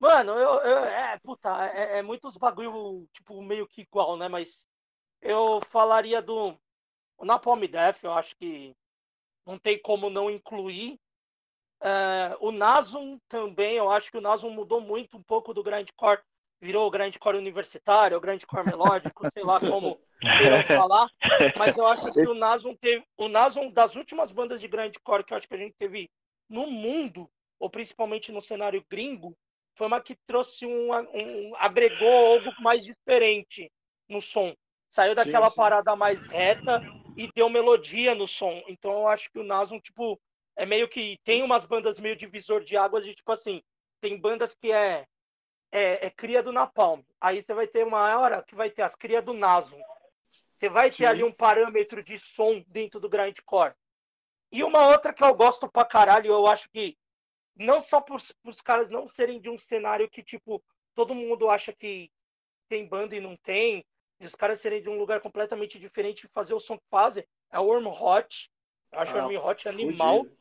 Mano, 0.00 0.32
eu, 0.32 0.60
eu- 0.60 0.84
é, 0.84 1.18
puta, 1.22 1.66
é, 1.68 1.98
é 1.98 2.02
muitos 2.02 2.36
bagulho, 2.36 3.06
tipo, 3.12 3.42
meio 3.42 3.66
que 3.66 3.82
igual, 3.82 4.16
né? 4.16 4.28
Mas 4.28 4.66
eu 5.20 5.60
falaria 5.70 6.20
do 6.22 6.56
Napalm 7.20 7.60
Death, 7.66 7.98
eu 8.02 8.12
acho 8.12 8.36
que 8.36 8.74
não 9.46 9.58
tem 9.58 9.78
como 9.80 10.10
não 10.10 10.30
incluir. 10.30 10.98
É, 11.80 12.36
o 12.40 12.50
Nasum 12.50 13.18
também, 13.28 13.76
eu 13.76 13.90
acho 13.90 14.10
que 14.10 14.18
o 14.18 14.20
Nasum 14.20 14.50
mudou 14.50 14.80
muito 14.80 15.16
um 15.16 15.22
pouco 15.22 15.52
do 15.52 15.62
grindcore, 15.62 16.20
virou 16.60 16.86
o 16.86 16.90
grindcore 16.90 17.36
universitário, 17.36 18.16
o 18.16 18.20
grindcore 18.20 18.66
melódico, 18.66 19.28
sei 19.32 19.44
lá 19.44 19.60
como 19.60 20.00
falar. 20.66 21.08
Mas 21.58 21.76
eu 21.76 21.86
acho 21.86 22.12
que 22.12 22.26
o 22.26 22.34
Nasum 22.34 22.74
teve. 22.74 23.04
O 23.16 23.28
Nasum, 23.28 23.70
das 23.70 23.94
últimas 23.94 24.32
bandas 24.32 24.60
de 24.60 24.68
grindcore 24.68 25.24
que 25.24 25.32
eu 25.32 25.36
acho 25.36 25.48
que 25.48 25.54
a 25.54 25.58
gente 25.58 25.74
teve 25.78 26.10
no 26.48 26.66
mundo, 26.70 27.28
ou 27.58 27.70
principalmente 27.70 28.32
no 28.32 28.40
cenário 28.40 28.84
gringo, 28.88 29.36
foi 29.76 29.86
uma 29.86 30.00
que 30.00 30.16
trouxe 30.26 30.64
um, 30.64 30.92
um 30.92 31.54
agregou 31.56 32.08
algo 32.08 32.50
mais 32.60 32.82
diferente 32.82 33.70
no 34.08 34.22
som. 34.22 34.54
Saiu 34.90 35.14
daquela 35.14 35.50
sim. 35.50 35.56
parada 35.56 35.94
mais 35.96 36.20
reta 36.28 36.82
e 37.16 37.30
deu 37.34 37.48
melodia 37.48 38.14
no 38.14 38.26
som. 38.26 38.62
Então 38.68 38.92
eu 38.92 39.08
acho 39.08 39.30
que 39.30 39.38
o 39.38 39.44
Nasum, 39.44 39.80
tipo, 39.80 40.20
é 40.56 40.64
meio 40.64 40.88
que 40.88 41.18
tem 41.24 41.42
umas 41.42 41.64
bandas 41.64 42.00
meio 42.00 42.16
divisor 42.16 42.62
de 42.62 42.76
águas 42.76 43.04
de 43.04 43.14
tipo 43.14 43.30
assim, 43.32 43.62
tem 44.00 44.18
bandas 44.18 44.54
que 44.54 44.72
é 44.72 45.06
é, 45.72 46.06
é 46.06 46.10
cria 46.10 46.42
do 46.42 46.52
Napalm. 46.52 47.02
Aí 47.20 47.42
você 47.42 47.52
vai 47.52 47.66
ter 47.66 47.84
uma 47.84 48.18
hora 48.18 48.42
que 48.42 48.54
vai 48.54 48.70
ter 48.70 48.82
as 48.82 48.94
cria 48.94 49.20
do 49.20 49.32
Nasum. 49.32 49.80
Você 50.54 50.68
vai 50.68 50.88
ter 50.88 50.96
Sim. 50.96 51.04
ali 51.06 51.24
um 51.24 51.32
parâmetro 51.32 52.02
de 52.02 52.18
som 52.18 52.64
dentro 52.68 52.98
do 52.98 53.08
grindcore. 53.08 53.74
E 54.50 54.64
uma 54.64 54.88
outra 54.88 55.12
que 55.12 55.22
eu 55.22 55.34
gosto 55.34 55.68
pra 55.68 55.84
caralho, 55.84 56.28
eu 56.28 56.46
acho 56.46 56.70
que 56.70 56.96
não 57.54 57.80
só 57.80 58.00
por 58.00 58.20
os 58.44 58.60
caras 58.60 58.88
não 58.88 59.08
serem 59.08 59.40
de 59.40 59.50
um 59.50 59.58
cenário 59.58 60.08
que, 60.08 60.22
tipo, 60.22 60.62
todo 60.94 61.14
mundo 61.14 61.50
acha 61.50 61.72
que 61.72 62.10
tem 62.68 62.86
banda 62.86 63.14
e 63.14 63.20
não 63.20 63.36
tem, 63.36 63.84
e 64.20 64.26
os 64.26 64.34
caras 64.34 64.60
serem 64.60 64.82
de 64.82 64.88
um 64.88 64.98
lugar 64.98 65.20
completamente 65.20 65.78
diferente 65.78 66.24
e 66.24 66.28
fazer 66.28 66.54
o 66.54 66.60
som 66.60 66.78
que 66.78 66.86
fazem, 66.90 67.26
é 67.50 67.58
o 67.58 67.64
Worm 67.64 67.86
Hot. 67.88 68.50
Eu 68.92 69.00
acho 69.00 69.14
o 69.14 69.18
Ah, 69.18 69.26
Worm 69.26 69.36
Hot 69.46 69.68
animal. 69.68 70.18
fudido. 70.18 70.36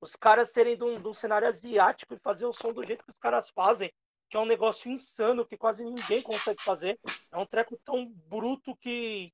Os 0.00 0.16
caras 0.16 0.50
serem 0.50 0.76
de 0.76 0.82
um, 0.82 1.00
de 1.00 1.06
um 1.06 1.14
cenário 1.14 1.46
asiático 1.46 2.14
e 2.14 2.18
fazer 2.18 2.44
o 2.46 2.52
som 2.52 2.72
do 2.72 2.82
jeito 2.84 3.04
que 3.04 3.10
os 3.10 3.18
caras 3.18 3.48
fazem, 3.50 3.92
que 4.28 4.36
é 4.36 4.40
um 4.40 4.46
negócio 4.46 4.90
insano 4.90 5.46
que 5.46 5.56
quase 5.56 5.84
ninguém 5.84 6.20
consegue 6.22 6.60
fazer. 6.62 6.98
É 7.30 7.36
um 7.36 7.46
treco 7.46 7.78
tão 7.84 8.06
bruto 8.06 8.74
que, 8.76 9.32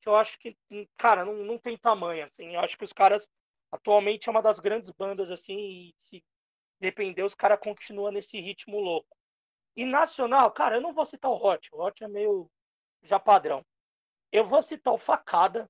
que 0.00 0.08
eu 0.08 0.14
acho 0.14 0.38
que, 0.38 0.56
cara, 0.96 1.24
não, 1.24 1.34
não 1.38 1.58
tem 1.58 1.76
tamanho, 1.76 2.24
assim. 2.26 2.54
Eu 2.54 2.60
acho 2.60 2.78
que 2.78 2.84
os 2.84 2.92
caras, 2.92 3.26
atualmente, 3.72 4.28
é 4.28 4.30
uma 4.30 4.42
das 4.42 4.60
grandes 4.60 4.90
bandas, 4.90 5.30
assim, 5.32 5.56
e 5.58 5.94
se 6.04 6.24
depender, 6.78 7.22
os 7.24 7.34
caras 7.34 7.58
continuam 7.58 8.12
nesse 8.12 8.38
ritmo 8.40 8.78
louco. 8.78 9.16
E 9.74 9.84
nacional, 9.84 10.52
cara, 10.52 10.76
eu 10.76 10.80
não 10.80 10.92
vou 10.94 11.04
citar 11.06 11.30
o 11.30 11.44
Hot. 11.44 11.68
O 11.72 11.82
Hot 11.84 12.04
é 12.04 12.06
meio 12.06 12.48
já 13.04 13.20
padrão. 13.20 13.64
Eu 14.32 14.44
vou 14.44 14.60
citar 14.62 14.92
o 14.92 14.98
Facada. 14.98 15.68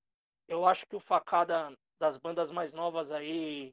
Eu 0.48 0.66
acho 0.66 0.86
que 0.86 0.96
o 0.96 1.00
Facada 1.00 1.72
das 1.98 2.16
bandas 2.16 2.50
mais 2.50 2.72
novas 2.72 3.10
aí. 3.12 3.72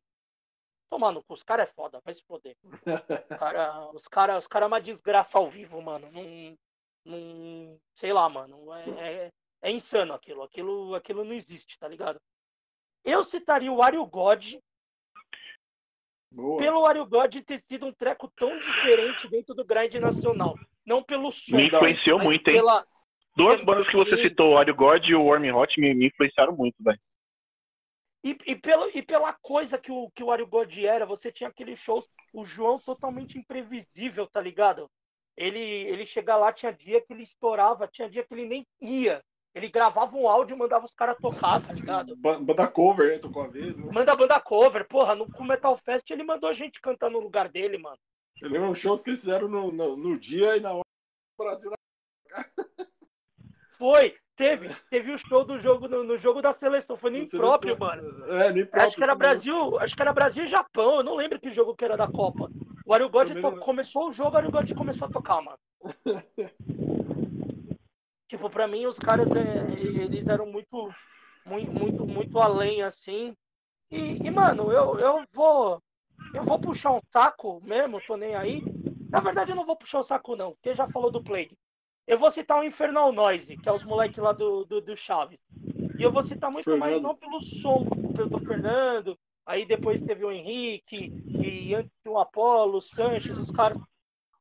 Tomando, 0.89 1.23
os 1.29 1.43
caras 1.43 1.69
é 1.69 1.71
foda, 1.71 2.01
vai 2.03 2.13
se 2.13 2.21
foder. 2.23 2.55
Cara, 3.39 3.89
os 3.93 4.07
caras 4.09 4.43
os 4.43 4.47
cara 4.47 4.65
é 4.65 4.67
uma 4.67 4.81
desgraça 4.81 5.38
ao 5.38 5.49
vivo, 5.49 5.81
mano. 5.81 6.11
Não, 6.11 6.57
não, 7.05 7.79
sei 7.93 8.11
lá, 8.11 8.27
mano. 8.27 8.73
É, 8.73 8.89
é, 8.89 9.31
é, 9.61 9.71
insano 9.71 10.13
aquilo. 10.13 10.43
aquilo. 10.43 10.93
Aquilo 10.93 11.23
não 11.23 11.33
existe, 11.33 11.79
tá 11.79 11.88
ligado? 11.88 12.19
Eu 13.05 13.23
citaria 13.23 13.71
o 13.71 13.77
Wario 13.77 14.05
God. 14.05 14.55
Boa. 16.29 16.57
Pelo 16.57 16.81
Wario 16.81 17.05
God 17.05 17.35
ter 17.45 17.59
sido 17.59 17.85
um 17.85 17.93
treco 17.93 18.29
tão 18.35 18.57
diferente 18.59 19.29
dentro 19.29 19.55
do 19.55 19.65
grind 19.65 19.93
nacional. 19.95 20.55
Não 20.85 21.01
pelo 21.01 21.31
som. 21.31 21.55
Me 21.55 21.67
influenciou 21.67 22.19
muito, 22.19 22.49
hein? 22.49 22.55
Pela, 22.55 22.85
Duas 23.35 23.63
bandas 23.63 23.87
que 23.87 23.95
você 23.95 24.21
citou, 24.21 24.51
o 24.51 24.53
Wario 24.55 24.75
God 24.75 25.05
e 25.07 25.15
o 25.15 25.25
Warm 25.25 25.45
Hot, 25.55 25.79
me, 25.79 25.93
me 25.93 26.07
influenciaram 26.07 26.55
muito, 26.55 26.75
velho. 26.79 26.99
E, 28.23 28.37
e, 28.45 28.55
pelo, 28.55 28.89
e 28.93 29.01
pela 29.01 29.33
coisa 29.33 29.77
que 29.77 29.91
o, 29.91 30.11
que 30.11 30.23
o 30.23 30.27
Wario 30.27 30.45
God 30.45 30.77
era, 30.77 31.05
você 31.05 31.31
tinha 31.31 31.49
aqueles 31.49 31.79
shows, 31.79 32.07
o 32.33 32.45
João 32.45 32.79
totalmente 32.79 33.37
imprevisível, 33.37 34.27
tá 34.27 34.39
ligado? 34.39 34.89
Ele, 35.35 35.59
ele 35.59 36.05
chega 36.05 36.35
lá, 36.35 36.53
tinha 36.53 36.71
dia 36.71 37.01
que 37.01 37.13
ele 37.13 37.23
estourava, 37.23 37.87
tinha 37.87 38.09
dia 38.09 38.23
que 38.23 38.33
ele 38.33 38.45
nem 38.45 38.67
ia. 38.79 39.23
Ele 39.55 39.69
gravava 39.69 40.15
um 40.15 40.29
áudio 40.29 40.55
e 40.55 40.59
mandava 40.59 40.85
os 40.85 40.93
caras 40.93 41.17
tocar, 41.17 41.61
tá 41.61 41.73
ligado? 41.73 42.15
Banda 42.15 42.67
cover, 42.67 43.11
né? 43.11 43.17
Tocou 43.17 43.43
a 43.43 43.47
vez, 43.47 43.77
né? 43.77 43.89
Manda 43.91 44.15
banda 44.15 44.39
cover. 44.39 44.87
Porra, 44.87 45.15
no 45.15 45.27
Metal 45.41 45.77
Fest 45.77 46.09
ele 46.09 46.23
mandou 46.23 46.49
a 46.49 46.53
gente 46.53 46.79
cantar 46.79 47.09
no 47.09 47.19
lugar 47.19 47.49
dele, 47.49 47.77
mano. 47.77 47.97
Eu 48.41 48.49
lembro 48.49 48.73
shows 48.75 49.01
que 49.01 49.09
eles 49.09 49.19
fizeram 49.19 49.47
no, 49.47 49.71
no, 49.71 49.97
no 49.97 50.17
dia 50.17 50.55
e 50.55 50.59
na 50.59 50.73
hora 50.73 50.83
do 51.37 51.43
Brasil. 51.43 51.71
Foi, 53.81 54.13
teve. 54.35 54.69
Teve 54.91 55.11
o 55.11 55.17
show 55.17 55.43
do 55.43 55.59
jogo 55.59 55.87
no, 55.87 56.03
no 56.03 56.15
jogo 56.15 56.39
da 56.39 56.53
seleção. 56.53 56.95
Foi 56.95 57.09
no 57.09 57.17
impróprio, 57.17 57.75
mano. 57.79 58.03
É, 58.27 58.51
no 58.51 58.59
impróprio. 58.59 58.85
Acho 58.85 58.95
que 58.95 59.03
era 59.03 59.15
Brasil, 59.15 59.79
acho 59.79 59.95
que 59.95 60.01
era 60.03 60.13
Brasil 60.13 60.43
e 60.43 60.47
Japão. 60.47 60.97
Eu 60.97 61.03
não 61.03 61.15
lembro 61.15 61.39
que 61.39 61.51
jogo 61.51 61.75
que 61.75 61.83
era 61.83 61.97
da 61.97 62.07
Copa. 62.07 62.47
O 62.85 62.93
Ario 62.93 63.09
God 63.09 63.33
to... 63.33 63.59
começou 63.61 64.09
o 64.09 64.13
jogo, 64.13 64.35
o 64.35 64.37
Ario 64.37 64.51
God 64.51 64.71
começou 64.73 65.07
a 65.07 65.11
tocar, 65.11 65.41
mano. 65.41 65.57
tipo, 68.29 68.51
pra 68.51 68.67
mim, 68.67 68.85
os 68.85 68.99
caras, 68.99 69.35
é, 69.35 69.71
eles 69.79 70.27
eram 70.27 70.45
muito, 70.45 70.93
muito, 71.43 71.71
muito, 71.71 72.05
muito 72.05 72.37
além, 72.37 72.83
assim. 72.83 73.35
E, 73.89 74.19
e, 74.23 74.29
mano, 74.29 74.71
eu, 74.71 74.99
eu 74.99 75.25
vou. 75.33 75.81
Eu 76.35 76.43
vou 76.43 76.59
puxar 76.59 76.91
um 76.91 77.01
saco 77.09 77.59
mesmo, 77.63 77.99
tô 78.05 78.15
nem 78.15 78.35
aí. 78.35 78.61
Na 79.09 79.19
verdade, 79.19 79.51
eu 79.51 79.55
não 79.55 79.65
vou 79.65 79.75
puxar 79.75 80.01
o 80.01 80.03
saco, 80.03 80.35
não, 80.35 80.51
porque 80.51 80.75
já 80.75 80.87
falou 80.87 81.09
do 81.09 81.23
Plague. 81.23 81.57
Eu 82.07 82.17
vou 82.17 82.31
citar 82.31 82.59
o 82.59 82.63
Infernal 82.63 83.11
Noise, 83.11 83.57
que 83.57 83.69
é 83.69 83.71
os 83.71 83.83
moleques 83.83 84.17
lá 84.17 84.31
do, 84.31 84.65
do, 84.65 84.81
do, 84.81 84.97
Chaves. 84.97 85.39
E 85.97 86.03
eu 86.03 86.11
vou 86.11 86.23
citar 86.23 86.51
muito 86.51 86.65
Fernando. 86.65 86.79
mais 86.79 87.01
não 87.01 87.15
pelo 87.15 87.41
som 87.41 87.83
do 87.83 88.39
Fernando, 88.39 89.17
aí 89.45 89.65
depois 89.65 90.01
teve 90.01 90.25
o 90.25 90.31
Henrique, 90.31 91.13
e 91.27 91.73
antes 91.75 91.91
o 92.05 92.17
Apolo, 92.17 92.77
o 92.77 92.81
Sanches, 92.81 93.37
os 93.37 93.51
caras. 93.51 93.79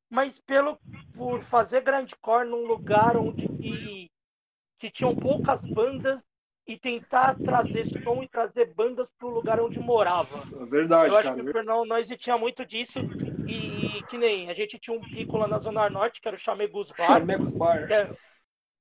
Mas 0.09 0.39
pelo 0.41 0.79
por 1.15 1.43
fazer 1.45 1.83
grindcore 1.83 2.49
num 2.49 2.67
lugar 2.67 3.17
onde 3.17 3.47
que, 3.47 4.11
que 4.79 4.91
tinham 4.91 5.15
poucas 5.15 5.61
bandas 5.63 6.25
e 6.67 6.79
tentar 6.79 7.37
trazer 7.37 7.85
som 7.87 8.23
e 8.23 8.29
trazer 8.29 8.73
bandas 8.75 9.13
para 9.13 9.29
o 9.29 9.31
lugar 9.31 9.61
onde 9.61 9.79
morava. 9.79 10.43
É 10.61 10.67
verdade, 10.67 11.11
Eu 11.11 11.19
acho 11.19 11.29
cara. 11.29 11.43
que 11.43 11.49
o 11.49 11.53
Fernão 11.53 11.85
Noise 11.85 12.17
tinha 12.17 12.39
muito 12.39 12.65
disso 12.65 13.01
e 13.51 14.03
que 14.05 14.17
nem 14.17 14.51
a 14.51 14.55
gente 14.55 14.79
tinha 14.79 14.97
um 14.97 15.01
pico 15.01 15.37
lá 15.37 15.49
na 15.49 15.59
Zona 15.59 15.91
Norte, 15.91 16.21
que 16.21 16.29
era 16.29 16.37
o 16.37 16.41
Chamegos 16.41 16.91
Bar. 16.93 17.07
Chamegos 17.07 17.53
Bar. 17.53 17.87
Que 17.87 17.93
era, 17.93 18.17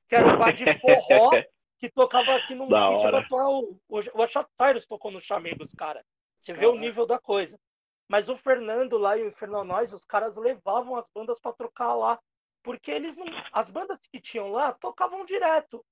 que 0.07 0.15
era 0.15 0.27
um 0.27 0.37
bar 0.37 0.53
de 0.53 0.65
forró 0.79 1.31
que 1.79 1.89
tocava 1.89 2.35
aqui 2.35 2.53
no 2.53 2.67
atual. 2.75 3.63
O, 3.87 3.99
o 3.99 4.87
tocou 4.87 5.11
no 5.11 5.21
Chamegos, 5.21 5.73
cara. 5.73 6.05
Você 6.39 6.53
vê 6.53 6.65
o 6.67 6.75
nível 6.75 7.05
da 7.05 7.17
coisa. 7.19 7.59
Mas 8.07 8.27
o 8.27 8.35
Fernando 8.35 8.97
lá 8.97 9.17
e 9.17 9.27
o 9.27 9.31
Fernão 9.33 9.63
Noise, 9.63 9.95
os 9.95 10.05
caras 10.05 10.35
levavam 10.35 10.95
as 10.95 11.05
bandas 11.13 11.39
para 11.39 11.53
trocar 11.53 11.95
lá. 11.95 12.19
Porque 12.63 12.91
eles 12.91 13.15
não. 13.15 13.25
As 13.51 13.69
bandas 13.69 13.99
que 14.11 14.19
tinham 14.19 14.51
lá 14.51 14.73
tocavam 14.73 15.25
direto. 15.25 15.85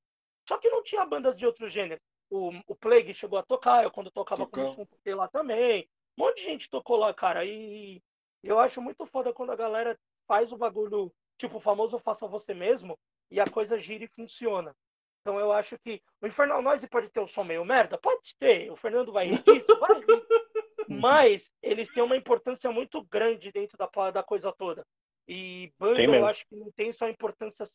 Só 0.47 0.57
que 0.57 0.69
não 0.69 0.83
tinha 0.83 1.05
bandas 1.05 1.37
de 1.37 1.45
outro 1.45 1.69
gênero. 1.69 2.01
O, 2.29 2.51
o 2.67 2.75
Plague 2.75 3.13
chegou 3.13 3.39
a 3.39 3.43
tocar, 3.43 3.83
eu 3.83 3.91
quando 3.91 4.11
tocava 4.11 4.45
Tocou. 4.45 4.75
com 4.75 4.81
o 4.81 4.85
toquei 4.85 5.15
lá 5.15 5.27
também. 5.27 5.89
Um 6.17 6.25
monte 6.25 6.37
de 6.37 6.43
gente 6.43 6.69
tocou 6.69 6.97
lá, 6.97 7.13
cara. 7.13 7.45
E 7.45 8.01
eu 8.47 8.59
acho 8.59 8.81
muito 8.81 9.05
foda 9.05 9.33
quando 9.33 9.51
a 9.51 9.55
galera 9.55 9.97
faz 10.27 10.51
o 10.51 10.57
bagulho, 10.57 11.11
tipo 11.37 11.57
o 11.57 11.61
famoso 11.61 11.99
faça 11.99 12.27
você 12.27 12.53
mesmo, 12.53 12.97
e 13.29 13.39
a 13.39 13.49
coisa 13.49 13.79
gira 13.79 14.03
e 14.03 14.07
funciona. 14.09 14.75
Então 15.21 15.39
eu 15.39 15.51
acho 15.51 15.77
que 15.79 16.01
o 16.21 16.27
Infernal 16.27 16.61
Noise 16.61 16.87
pode 16.87 17.09
ter 17.09 17.19
o 17.19 17.27
som 17.27 17.43
meio 17.43 17.65
merda? 17.65 17.97
Pode 17.97 18.33
ter. 18.39 18.71
O 18.71 18.77
Fernando 18.77 19.11
vai 19.11 19.27
rir 19.27 19.43
disso? 19.43 19.79
Vai 19.79 19.99
rir. 19.99 20.05
Mas 20.87 21.51
eles 21.61 21.91
têm 21.93 22.01
uma 22.01 22.15
importância 22.15 22.71
muito 22.71 23.03
grande 23.03 23.51
dentro 23.51 23.77
da, 23.77 24.11
da 24.11 24.23
coisa 24.23 24.53
toda. 24.53 24.85
E 25.27 25.73
banda, 25.77 26.01
eu 26.01 26.25
acho 26.25 26.47
que 26.47 26.55
não 26.55 26.71
tem 26.71 26.93
só 26.93 27.09
importância 27.09 27.65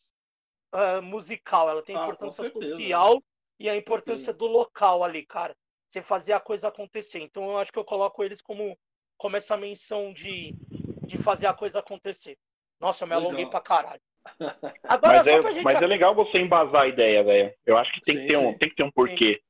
uh, 0.73 1.03
musical, 1.03 1.69
ela 1.69 1.83
tem 1.83 1.95
ah, 1.95 2.05
importância 2.05 2.51
social 2.51 3.23
e 3.61 3.69
a 3.69 3.77
importância 3.77 4.33
Sim. 4.33 4.39
do 4.39 4.47
local 4.47 5.05
ali, 5.05 5.27
cara. 5.27 5.55
Você 5.91 6.01
fazer 6.01 6.33
a 6.33 6.41
coisa 6.41 6.69
acontecer. 6.69 7.21
Então 7.21 7.51
eu 7.51 7.59
acho 7.59 7.71
que 7.71 7.79
eu 7.79 7.85
coloco 7.85 8.25
eles 8.25 8.41
como, 8.41 8.79
como 9.23 9.37
essa 9.37 9.57
menção 9.57 10.13
de, 10.13 10.53
de 11.07 11.17
fazer 11.23 11.47
a 11.47 11.55
coisa 11.55 11.79
acontecer. 11.79 12.37
Nossa, 12.81 13.05
eu 13.05 13.09
me 13.09 13.15
alonguei 13.15 13.47
pra 13.47 13.61
caralho. 13.61 14.03
Agora, 14.83 15.19
mas, 15.19 15.27
é, 15.29 15.53
gente... 15.53 15.63
mas 15.63 15.81
é 15.81 15.87
legal 15.87 16.13
você 16.13 16.39
embasar 16.39 16.83
a 16.83 16.89
ideia, 16.89 17.23
velho. 17.23 17.55
Eu 17.65 17.79
acho 17.79 17.93
que 17.93 18.01
tem, 18.01 18.17
sim, 18.17 18.23
que 18.23 18.29
ter 18.29 18.37
um, 18.37 18.59
tem 18.59 18.69
que 18.69 18.75
ter 18.75 18.83
um 18.83 18.91
porquê. 18.91 19.35
Sim. 19.35 19.41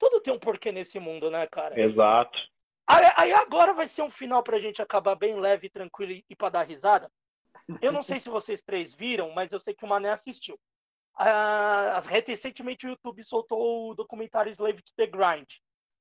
Tudo 0.00 0.20
tem 0.20 0.34
um 0.34 0.40
porquê 0.40 0.72
nesse 0.72 0.98
mundo, 0.98 1.30
né, 1.30 1.46
cara? 1.46 1.80
Exato. 1.80 2.36
Aí, 2.88 3.12
aí, 3.16 3.32
agora 3.32 3.72
vai 3.72 3.86
ser 3.86 4.02
um 4.02 4.10
final 4.10 4.42
pra 4.42 4.58
gente 4.58 4.82
acabar 4.82 5.14
bem 5.14 5.38
leve, 5.38 5.70
tranquilo 5.70 6.20
e 6.28 6.34
pra 6.34 6.48
dar 6.48 6.64
risada. 6.64 7.08
Eu 7.80 7.92
não 7.92 8.02
sei 8.02 8.18
se 8.18 8.28
vocês 8.28 8.60
três 8.60 8.92
viram, 8.92 9.30
mas 9.30 9.52
eu 9.52 9.60
sei 9.60 9.72
que 9.72 9.84
o 9.84 9.88
Mané 9.88 10.10
assistiu. 10.10 10.58
Uh, 11.14 12.00
recentemente 12.26 12.86
o 12.86 12.90
YouTube 12.90 13.22
soltou 13.22 13.90
o 13.90 13.94
documentário 13.94 14.50
Slave 14.50 14.82
to 14.82 14.92
the 14.96 15.06
Grind, 15.06 15.46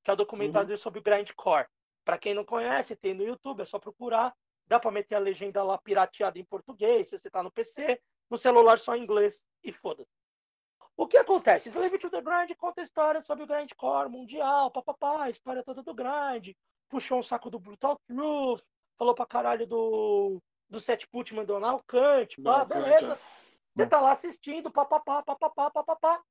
que 0.03 0.09
é 0.09 0.13
o 0.13 0.17
documentário 0.17 0.71
uhum. 0.71 0.77
sobre 0.77 0.99
o 0.99 1.03
grindcore. 1.03 1.67
Para 2.03 2.17
quem 2.17 2.33
não 2.33 2.43
conhece, 2.43 2.95
tem 2.95 3.13
no 3.13 3.23
YouTube, 3.23 3.61
é 3.61 3.65
só 3.65 3.79
procurar. 3.79 4.33
Dá 4.67 4.79
para 4.79 4.91
meter 4.91 5.15
a 5.15 5.19
legenda 5.19 5.63
lá 5.63 5.77
pirateada 5.77 6.37
em 6.37 6.45
português, 6.45 7.07
se 7.07 7.17
você 7.17 7.27
está 7.27 7.41
no 7.41 7.51
PC, 7.51 7.99
no 8.29 8.37
celular 8.37 8.79
só 8.79 8.95
em 8.95 9.03
inglês 9.03 9.41
e 9.63 9.71
foda-se. 9.71 10.11
O 10.95 11.07
que 11.07 11.17
acontece? 11.17 11.69
Slave 11.69 11.97
to 11.97 12.09
the 12.09 12.21
Grind 12.21 12.51
conta 12.57 12.81
a 12.81 12.83
história 12.83 13.21
sobre 13.23 13.43
o 13.43 13.47
grindcore 13.47 14.09
mundial, 14.09 14.69
papapá, 14.69 15.23
a 15.23 15.29
história 15.29 15.63
toda 15.63 15.81
do 15.81 15.93
grind, 15.93 16.49
puxou 16.89 17.19
um 17.19 17.23
saco 17.23 17.49
do 17.49 17.57
Brutal 17.57 17.99
Truth, 18.05 18.61
falou 18.97 19.15
pra 19.15 19.25
caralho 19.25 19.65
do 19.65 20.41
do 20.69 20.79
Seth 20.79 21.07
Putman 21.07 21.45
do 21.45 21.55
Alcante, 21.55 22.41
pá, 22.41 22.63
beleza. 22.63 23.13
É. 23.13 23.17
Você 23.75 23.87
tá 23.87 23.99
lá 23.99 24.11
assistindo, 24.11 24.69
papapá, 24.69 25.23
papapá, 25.23 25.71
papapá. 25.71 26.21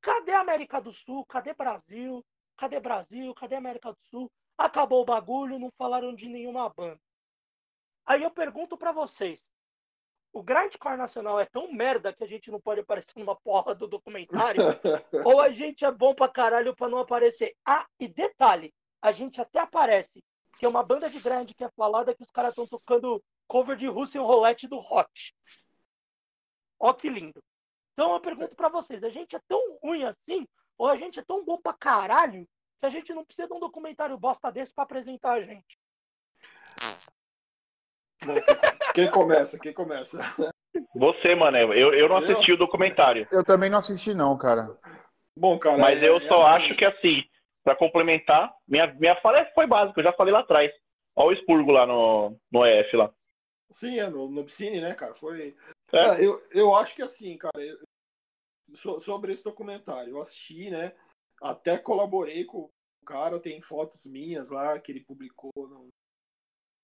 Cadê 0.00 0.32
América 0.32 0.80
do 0.80 0.92
Sul? 0.92 1.24
Cadê 1.26 1.52
Brasil? 1.52 2.24
Cadê 2.56 2.78
Brasil? 2.78 3.34
Cadê 3.34 3.56
América 3.56 3.90
do 3.90 3.98
Sul? 4.10 4.30
Acabou 4.58 5.02
o 5.02 5.04
bagulho, 5.04 5.58
não 5.58 5.70
falaram 5.78 6.12
de 6.12 6.28
nenhuma 6.28 6.68
banda. 6.68 7.00
Aí 8.04 8.24
eu 8.24 8.30
pergunto 8.30 8.76
para 8.76 8.90
vocês, 8.90 9.40
o 10.32 10.42
grindcore 10.42 10.96
nacional 10.96 11.38
é 11.38 11.46
tão 11.46 11.72
merda 11.72 12.12
que 12.12 12.24
a 12.24 12.26
gente 12.26 12.50
não 12.50 12.60
pode 12.60 12.80
aparecer 12.80 13.16
numa 13.16 13.36
porra 13.36 13.72
do 13.74 13.86
documentário? 13.86 14.60
ou 15.24 15.40
a 15.40 15.50
gente 15.50 15.84
é 15.84 15.92
bom 15.92 16.12
pra 16.14 16.28
caralho 16.28 16.74
pra 16.74 16.88
não 16.88 16.98
aparecer? 16.98 17.54
Ah, 17.64 17.86
e 18.00 18.08
detalhe, 18.08 18.74
a 19.00 19.12
gente 19.12 19.40
até 19.40 19.60
aparece, 19.60 20.24
que 20.58 20.66
é 20.66 20.68
uma 20.68 20.82
banda 20.82 21.08
de 21.08 21.20
grande 21.20 21.54
que 21.54 21.62
é 21.62 21.70
falada 21.70 22.14
que 22.14 22.22
os 22.22 22.30
caras 22.30 22.50
estão 22.50 22.66
tocando 22.66 23.22
cover 23.46 23.76
de 23.76 23.86
Russian 23.86 24.22
Roulette 24.22 24.66
do 24.66 24.78
Hot. 24.78 25.34
Ó 26.80 26.92
que 26.92 27.08
lindo. 27.08 27.42
Então 27.92 28.12
eu 28.12 28.20
pergunto 28.20 28.54
para 28.56 28.68
vocês, 28.68 29.02
a 29.04 29.08
gente 29.08 29.36
é 29.36 29.40
tão 29.48 29.78
ruim 29.82 30.04
assim, 30.04 30.46
ou 30.76 30.88
a 30.88 30.96
gente 30.96 31.18
é 31.18 31.24
tão 31.24 31.44
bom 31.44 31.60
pra 31.60 31.72
caralho, 31.72 32.48
que 32.80 32.86
a 32.86 32.90
gente 32.90 33.12
não 33.12 33.24
precisa 33.24 33.48
de 33.48 33.54
um 33.54 33.60
documentário 33.60 34.16
bosta 34.18 34.50
desse 34.50 34.72
para 34.72 34.84
apresentar 34.84 35.32
a 35.32 35.42
gente. 35.42 35.78
Bom, 38.24 38.34
quem 38.94 39.10
começa? 39.10 39.58
Quem 39.58 39.72
começa? 39.72 40.18
Você, 40.94 41.34
mano. 41.34 41.56
Eu, 41.56 41.92
eu 41.94 42.08
não 42.08 42.16
assisti 42.16 42.50
eu? 42.50 42.56
o 42.56 42.58
documentário. 42.58 43.26
Eu 43.30 43.44
também 43.44 43.70
não 43.70 43.78
assisti, 43.78 44.14
não, 44.14 44.36
cara. 44.36 44.76
Bom, 45.36 45.58
cara. 45.58 45.78
Mas 45.78 46.02
é, 46.02 46.08
eu 46.08 46.20
só 46.22 46.42
é 46.42 46.56
assim. 46.56 46.64
acho 46.64 46.76
que 46.76 46.84
assim, 46.84 47.22
para 47.64 47.76
complementar, 47.76 48.52
minha, 48.66 48.86
minha 48.94 49.16
fala 49.20 49.44
foi 49.54 49.66
básica, 49.66 50.00
eu 50.00 50.04
já 50.04 50.12
falei 50.12 50.32
lá 50.32 50.40
atrás. 50.40 50.70
Olha 51.16 51.28
o 51.28 51.32
expurgo 51.32 51.72
lá 51.72 51.86
no, 51.86 52.38
no 52.50 52.66
EF 52.66 52.96
lá. 52.96 53.12
Sim, 53.70 53.98
é 53.98 54.08
no, 54.08 54.28
no 54.30 54.44
Piscine, 54.44 54.80
né, 54.80 54.94
cara? 54.94 55.14
Foi. 55.14 55.56
É. 55.92 55.98
É, 55.98 56.24
eu, 56.24 56.42
eu 56.52 56.74
acho 56.74 56.94
que 56.94 57.02
assim, 57.02 57.36
cara, 57.36 57.60
eu, 57.60 57.78
so, 58.74 59.00
sobre 59.00 59.32
esse 59.32 59.44
documentário, 59.44 60.10
eu 60.10 60.20
assisti, 60.20 60.70
né? 60.70 60.92
Até 61.40 61.78
colaborei 61.78 62.44
com 62.44 62.58
o 62.58 63.04
cara, 63.06 63.40
tem 63.40 63.60
fotos 63.62 64.04
minhas 64.06 64.48
lá 64.48 64.78
que 64.78 64.92
ele 64.92 65.04
publicou 65.04 65.52
no 65.56 65.88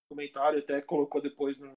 documentário, 0.08 0.58
até 0.58 0.80
colocou 0.80 1.20
depois 1.20 1.58
no, 1.58 1.72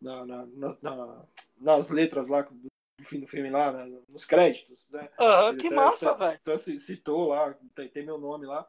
na, 0.00 0.26
na, 0.26 0.46
na, 0.82 1.26
nas 1.56 1.88
letras 1.88 2.28
lá 2.28 2.42
do 2.42 2.68
fim 3.04 3.20
do 3.20 3.26
filme 3.26 3.50
lá, 3.50 3.72
né, 3.72 4.00
nos 4.08 4.24
créditos, 4.24 4.88
né? 4.90 5.10
Aham, 5.18 5.56
que 5.56 5.66
até, 5.68 5.76
massa, 5.76 6.14
velho. 6.14 6.38
Então, 6.40 6.58
citou 6.58 7.28
lá, 7.28 7.54
tem, 7.74 7.88
tem 7.88 8.04
meu 8.04 8.18
nome 8.18 8.46
lá. 8.46 8.68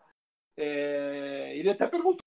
É, 0.56 1.58
ele 1.58 1.70
até 1.70 1.88
perguntou 1.88 2.24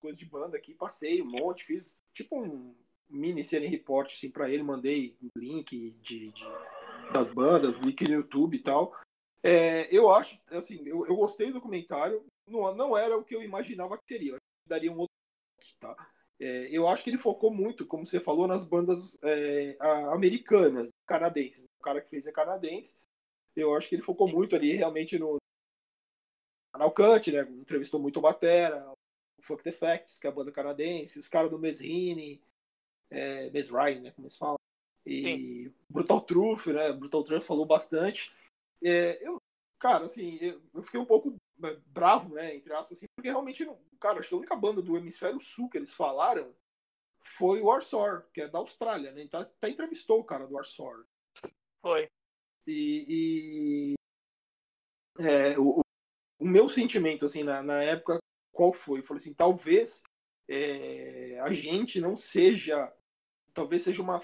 coisa 0.00 0.18
de 0.18 0.24
banda 0.24 0.56
aqui, 0.56 0.74
passei 0.74 1.20
um 1.20 1.26
monte, 1.26 1.64
fiz 1.64 1.94
tipo 2.12 2.40
um 2.40 2.74
mini 3.08 3.44
série 3.44 3.66
report 3.66 4.12
assim 4.12 4.30
para 4.30 4.48
ele, 4.48 4.62
mandei 4.62 5.16
link 5.36 5.90
de, 6.00 6.30
de, 6.30 6.44
das 7.12 7.28
bandas, 7.28 7.78
link 7.78 8.02
no 8.04 8.14
YouTube 8.14 8.56
e 8.56 8.62
tal. 8.62 8.96
É, 9.42 9.94
eu 9.94 10.10
acho, 10.10 10.38
assim, 10.50 10.82
eu, 10.86 11.06
eu 11.06 11.16
gostei 11.16 11.48
do 11.48 11.54
documentário, 11.54 12.24
não, 12.46 12.74
não 12.74 12.96
era 12.96 13.16
o 13.16 13.24
que 13.24 13.34
eu 13.34 13.42
imaginava 13.42 13.96
que 13.96 14.04
seria, 14.06 14.32
eu 14.32 14.38
daria 14.66 14.92
um 14.92 14.98
outro 14.98 15.10
tá? 15.78 15.94
É, 16.38 16.68
eu 16.70 16.88
acho 16.88 17.04
que 17.04 17.10
ele 17.10 17.18
focou 17.18 17.52
muito, 17.52 17.86
como 17.86 18.06
você 18.06 18.18
falou, 18.18 18.46
nas 18.46 18.64
bandas 18.64 19.18
é, 19.22 19.76
americanas, 20.10 20.88
canadenses. 21.06 21.64
O 21.78 21.82
cara 21.82 22.00
que 22.00 22.08
fez 22.08 22.26
é 22.26 22.32
canadense. 22.32 22.96
Eu 23.54 23.74
acho 23.74 23.88
que 23.88 23.94
ele 23.94 24.02
focou 24.02 24.26
muito 24.26 24.56
ali 24.56 24.74
realmente 24.74 25.18
no 25.18 25.36
Analcante, 26.72 27.32
né? 27.32 27.42
Entrevistou 27.42 28.00
muito 28.00 28.18
o 28.18 28.22
Batera, 28.22 28.90
o 29.38 29.42
Funk 29.42 29.62
the 29.62 29.72
Facts, 29.72 30.18
que 30.18 30.26
é 30.26 30.30
a 30.30 30.32
banda 30.32 30.52
canadense, 30.52 31.18
os 31.18 31.28
caras 31.28 31.50
do 31.50 31.58
Mesrine, 31.58 32.40
é, 33.10 33.50
Mesrine, 33.50 34.00
né? 34.00 34.10
Como 34.12 34.26
eles 34.26 34.36
falam. 34.36 34.56
E 35.04 35.22
Sim. 35.22 35.74
Brutal 35.88 36.20
Truth, 36.20 36.68
né? 36.68 36.92
Brutal 36.92 37.24
Truth 37.24 37.42
falou 37.42 37.66
bastante. 37.66 38.32
É, 38.82 39.26
eu, 39.26 39.38
cara, 39.78 40.04
assim, 40.04 40.38
eu, 40.40 40.60
eu, 40.74 40.82
fiquei 40.82 40.98
um 41.00 41.04
pouco 41.04 41.34
é, 41.64 41.76
bravo, 41.86 42.34
né? 42.34 42.54
Entre 42.54 42.72
aspas, 42.72 42.98
assim, 42.98 43.06
porque 43.16 43.30
realmente, 43.30 43.66
cara, 43.98 44.18
acho 44.18 44.28
que 44.28 44.34
a 44.34 44.38
única 44.38 44.56
banda 44.56 44.80
do 44.80 44.96
Hemisfério 44.96 45.40
Sul 45.40 45.68
que 45.68 45.78
eles 45.78 45.94
falaram 45.94 46.54
foi 47.22 47.60
o 47.60 47.66
Warsaw, 47.66 48.22
que 48.32 48.42
é 48.42 48.48
da 48.48 48.58
Austrália, 48.58 49.12
né? 49.12 49.22
Então 49.22 49.40
até 49.40 49.68
entrevistou 49.68 50.20
o 50.20 50.24
cara 50.24 50.46
do 50.46 50.54
Warsaw. 50.54 51.04
Foi. 51.82 52.08
E, 52.66 53.94
e 55.18 55.24
é, 55.24 55.58
o, 55.58 55.80
o, 56.38 56.44
meu 56.44 56.68
sentimento, 56.68 57.24
assim, 57.24 57.42
na, 57.42 57.62
na 57.62 57.82
época, 57.82 58.18
qual 58.52 58.72
foi? 58.72 59.00
Eu 59.00 59.04
falei 59.04 59.20
assim, 59.20 59.34
talvez 59.34 60.02
é, 60.48 61.38
a 61.40 61.52
gente 61.52 62.00
não 62.00 62.16
seja, 62.16 62.92
talvez 63.52 63.82
seja 63.82 64.02
uma, 64.02 64.20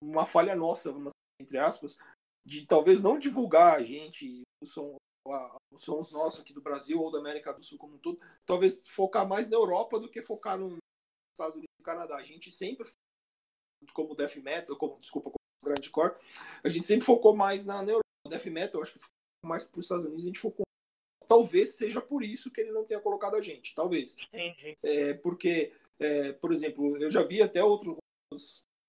uma 0.00 0.26
falha 0.26 0.54
nossa, 0.54 0.92
entre 1.40 1.58
aspas, 1.58 1.98
de 2.44 2.66
talvez 2.66 3.00
não 3.00 3.18
divulgar 3.18 3.76
a 3.76 3.82
gente, 3.82 4.42
o 4.62 4.66
som, 4.66 4.96
os 5.72 5.82
sons 5.82 6.12
nossos 6.12 6.40
aqui 6.40 6.52
do 6.52 6.60
Brasil 6.60 7.00
ou 7.00 7.10
da 7.10 7.18
América 7.18 7.52
do 7.52 7.62
Sul 7.62 7.78
como 7.78 7.94
um 7.94 7.98
todo, 7.98 8.20
talvez 8.44 8.82
focar 8.86 9.26
mais 9.26 9.48
na 9.48 9.56
Europa 9.56 9.98
do 9.98 10.10
que 10.10 10.20
focar 10.20 10.58
nos 10.58 10.76
Estados 11.32 11.56
Unidos 11.56 11.74
e 11.78 11.80
no 11.80 11.84
Canadá. 11.84 12.16
A 12.16 12.22
gente 12.22 12.52
sempre, 12.52 12.88
como 13.92 14.14
death 14.14 14.36
metal, 14.36 14.76
como, 14.76 14.98
desculpa, 14.98 15.30
como 15.30 15.74
grindcore, 15.74 16.16
a 16.62 16.68
gente 16.68 16.84
sempre 16.84 17.06
focou 17.06 17.34
mais 17.34 17.64
na, 17.64 17.82
na 17.82 17.92
Europa. 17.92 18.04
Death 18.28 18.46
metal, 18.46 18.82
acho 18.82 18.98
que 18.98 19.04
mais 19.44 19.68
para 19.68 19.78
os 19.78 19.84
Estados 19.84 20.04
Unidos, 20.04 20.24
a 20.24 20.26
gente 20.26 20.38
focou. 20.38 20.64
Talvez 21.26 21.70
seja 21.70 22.00
por 22.00 22.22
isso 22.22 22.50
que 22.50 22.60
ele 22.60 22.72
não 22.72 22.84
tenha 22.84 23.00
colocado 23.00 23.36
a 23.36 23.40
gente, 23.40 23.74
talvez. 23.74 24.16
Entendi. 24.32 24.76
É, 24.82 25.14
porque, 25.14 25.72
é, 25.98 26.32
por 26.32 26.52
exemplo, 26.52 26.96
eu 26.98 27.10
já 27.10 27.22
vi 27.22 27.42
até 27.42 27.62
outros. 27.62 27.96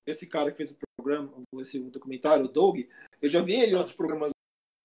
Esse 0.05 0.27
cara 0.27 0.51
que 0.51 0.57
fez 0.57 0.71
o 0.71 0.77
programa, 0.97 1.31
esse 1.59 1.79
documentário, 1.79 2.45
o 2.45 2.49
Doug, 2.49 2.79
eu 3.21 3.29
já 3.29 3.41
vi 3.41 3.53
ele 3.53 3.73
em 3.73 3.75
outros 3.75 3.95
programas 3.95 4.31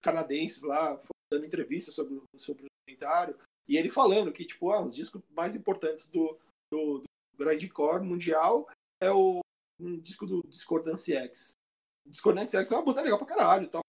canadenses 0.03 0.63
lá, 0.63 1.01
dando 1.31 1.47
entrevista 1.47 1.91
sobre, 1.91 2.21
sobre 2.37 2.65
o 2.65 2.67
documentário, 2.67 3.39
e 3.69 3.77
ele 3.77 3.89
falando 3.89 4.33
que, 4.33 4.45
tipo, 4.45 4.71
ah, 4.71 4.85
os 4.85 4.95
discos 4.95 5.23
mais 5.31 5.55
importantes 5.55 6.09
do, 6.11 6.39
do, 6.73 6.99
do 6.99 7.05
grindcore 7.37 8.03
mundial 8.03 8.69
é 9.01 9.11
o 9.11 9.41
um 9.81 9.99
disco 9.99 10.27
do 10.27 10.43
Discordance 10.47 11.15
X. 11.15 11.53
Discordance 12.07 12.57
X 12.57 12.71
é 12.71 12.75
uma 12.75 12.85
banda 12.85 13.03
legal 13.03 13.19
pra 13.19 13.27
caralho. 13.27 13.69
Tá? 13.69 13.81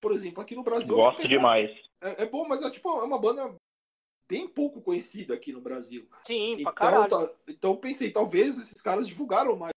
Por 0.00 0.12
exemplo, 0.12 0.42
aqui 0.42 0.54
no 0.54 0.62
Brasil. 0.62 0.94
Gosto 0.94 1.26
demais. 1.26 1.70
É, 2.02 2.24
é, 2.24 2.26
bom, 2.26 2.46
mas 2.46 2.62
é, 2.62 2.70
tipo, 2.70 2.88
é 2.88 3.04
uma 3.04 3.18
banda 3.18 3.54
bem 4.30 4.46
pouco 4.46 4.80
conhecida 4.80 5.34
aqui 5.34 5.52
no 5.52 5.60
Brasil. 5.60 6.06
Sim, 6.24 6.60
então, 6.60 6.74
caralho. 6.74 7.08
Tá, 7.08 7.32
então 7.48 7.76
pensei, 7.76 8.10
talvez 8.10 8.58
esses 8.58 8.80
caras 8.80 9.08
divulgaram 9.08 9.56
mais. 9.56 9.72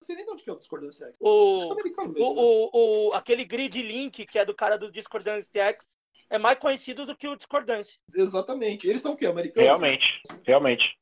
Não 0.00 0.06
sei 0.06 0.16
nem 0.16 0.24
de 0.24 0.30
onde 0.30 0.42
que 0.42 0.50
é 0.50 0.52
o 0.52 0.58
Discordance 0.58 1.04
X. 1.04 1.16
O, 1.20 1.74
mesmo, 1.74 1.94
o, 1.98 2.08
né? 2.08 2.14
o, 2.18 3.08
o, 3.08 3.14
aquele 3.14 3.44
grid 3.44 3.82
link 3.82 4.24
que 4.24 4.38
é 4.38 4.44
do 4.46 4.54
cara 4.54 4.78
do 4.78 4.90
Discordance 4.90 5.48
X 5.52 5.84
é 6.30 6.38
mais 6.38 6.58
conhecido 6.58 7.04
do 7.04 7.16
que 7.16 7.28
o 7.28 7.36
Discordância. 7.36 7.98
Exatamente. 8.14 8.88
Eles 8.88 9.02
são 9.02 9.12
o 9.12 9.16
quê? 9.16 9.26
Americanos? 9.26 9.66
Realmente, 9.66 10.22
realmente. 10.44 10.98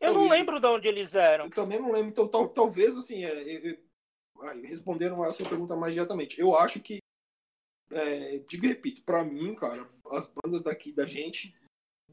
Eu 0.00 0.14
não 0.14 0.28
lembro 0.28 0.58
de 0.58 0.66
onde 0.66 0.88
eles 0.88 1.14
eram. 1.14 1.44
Eu 1.44 1.50
também 1.50 1.78
não 1.78 1.92
lembro. 1.92 2.08
Então, 2.08 2.26
tal, 2.26 2.48
talvez, 2.48 2.96
assim, 2.96 3.24
é, 3.24 3.78
respondendo 4.64 5.22
a 5.22 5.32
sua 5.32 5.48
pergunta 5.48 5.76
mais 5.76 5.94
diretamente, 5.94 6.40
eu 6.40 6.56
acho 6.56 6.80
que, 6.80 6.98
é, 7.92 8.38
digo 8.38 8.64
e 8.64 8.68
repito, 8.68 9.02
pra 9.02 9.22
mim, 9.22 9.54
cara, 9.54 9.88
as 10.10 10.28
bandas 10.28 10.62
daqui 10.62 10.92
da 10.92 11.06
gente 11.06 11.54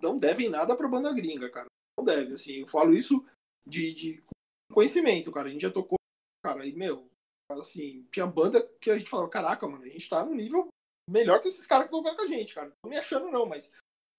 não 0.02 0.20
devem 0.20 0.50
nada 0.50 0.76
pra 0.76 0.88
banda 0.88 1.14
gringa, 1.14 1.50
cara. 1.50 1.68
Não 1.98 2.06
deve, 2.06 2.34
assim, 2.34 2.60
eu 2.60 2.68
falo 2.68 2.94
isso 2.94 3.26
de, 3.66 3.94
de 3.94 4.24
conhecimento, 4.72 5.32
cara. 5.32 5.48
A 5.48 5.52
gente 5.52 5.62
já 5.62 5.72
tocou, 5.72 5.98
cara, 6.44 6.66
e, 6.66 6.74
meu, 6.74 7.10
assim, 7.52 8.08
tinha 8.12 8.26
banda 8.26 8.66
que 8.80 8.92
a 8.92 8.98
gente 8.98 9.10
falava, 9.10 9.30
caraca, 9.30 9.68
mano, 9.68 9.84
a 9.84 9.90
gente 9.90 10.10
tá 10.10 10.24
no 10.24 10.34
nível 10.34 10.68
melhor 11.10 11.42
que 11.42 11.48
esses 11.48 11.66
caras 11.66 11.88
que 11.88 11.96
estão 11.96 12.00
jogando 12.00 12.18
com 12.18 12.24
a 12.24 12.28
gente, 12.28 12.54
cara. 12.54 12.72
Não 12.84 12.90
me 12.90 12.98
achando, 12.98 13.32
não, 13.32 13.46
mas. 13.46 13.72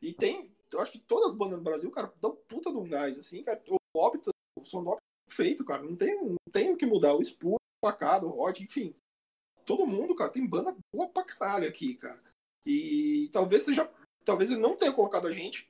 E 0.03 0.13
tem. 0.13 0.53
Eu 0.73 0.81
acho 0.81 0.93
que 0.93 0.99
todas 0.99 1.33
as 1.33 1.37
bandas 1.37 1.59
do 1.59 1.65
Brasil, 1.65 1.91
cara, 1.91 2.13
dão 2.21 2.37
puta 2.49 2.71
de 2.71 2.77
um 2.77 2.89
gás, 2.89 3.19
assim, 3.19 3.43
cara. 3.43 3.63
O 3.69 3.99
óbito, 3.99 4.31
o 4.59 4.65
som 4.65 4.83
do 4.83 4.91
óbito 4.91 5.03
é 5.29 5.33
feito, 5.33 5.65
cara. 5.65 5.83
Não 5.83 5.97
tem, 5.97 6.17
não 6.17 6.37
tem 6.53 6.73
o 6.73 6.77
que 6.77 6.87
mudar. 6.87 7.15
O 7.15 7.25
Spur, 7.25 7.55
o 7.55 7.87
Facado, 7.87 8.27
o 8.27 8.31
Rod, 8.31 8.61
enfim. 8.61 8.95
Todo 9.65 9.87
mundo, 9.87 10.15
cara, 10.15 10.31
tem 10.31 10.47
banda 10.47 10.77
boa 10.93 11.09
pra 11.09 11.25
caralho 11.25 11.69
aqui, 11.69 11.95
cara. 11.95 12.23
E 12.67 13.29
talvez 13.33 13.65
seja. 13.65 13.91
Talvez 14.25 14.51
ele 14.51 14.61
não 14.61 14.77
tenha 14.77 14.93
colocado 14.93 15.27
a 15.27 15.33
gente 15.33 15.69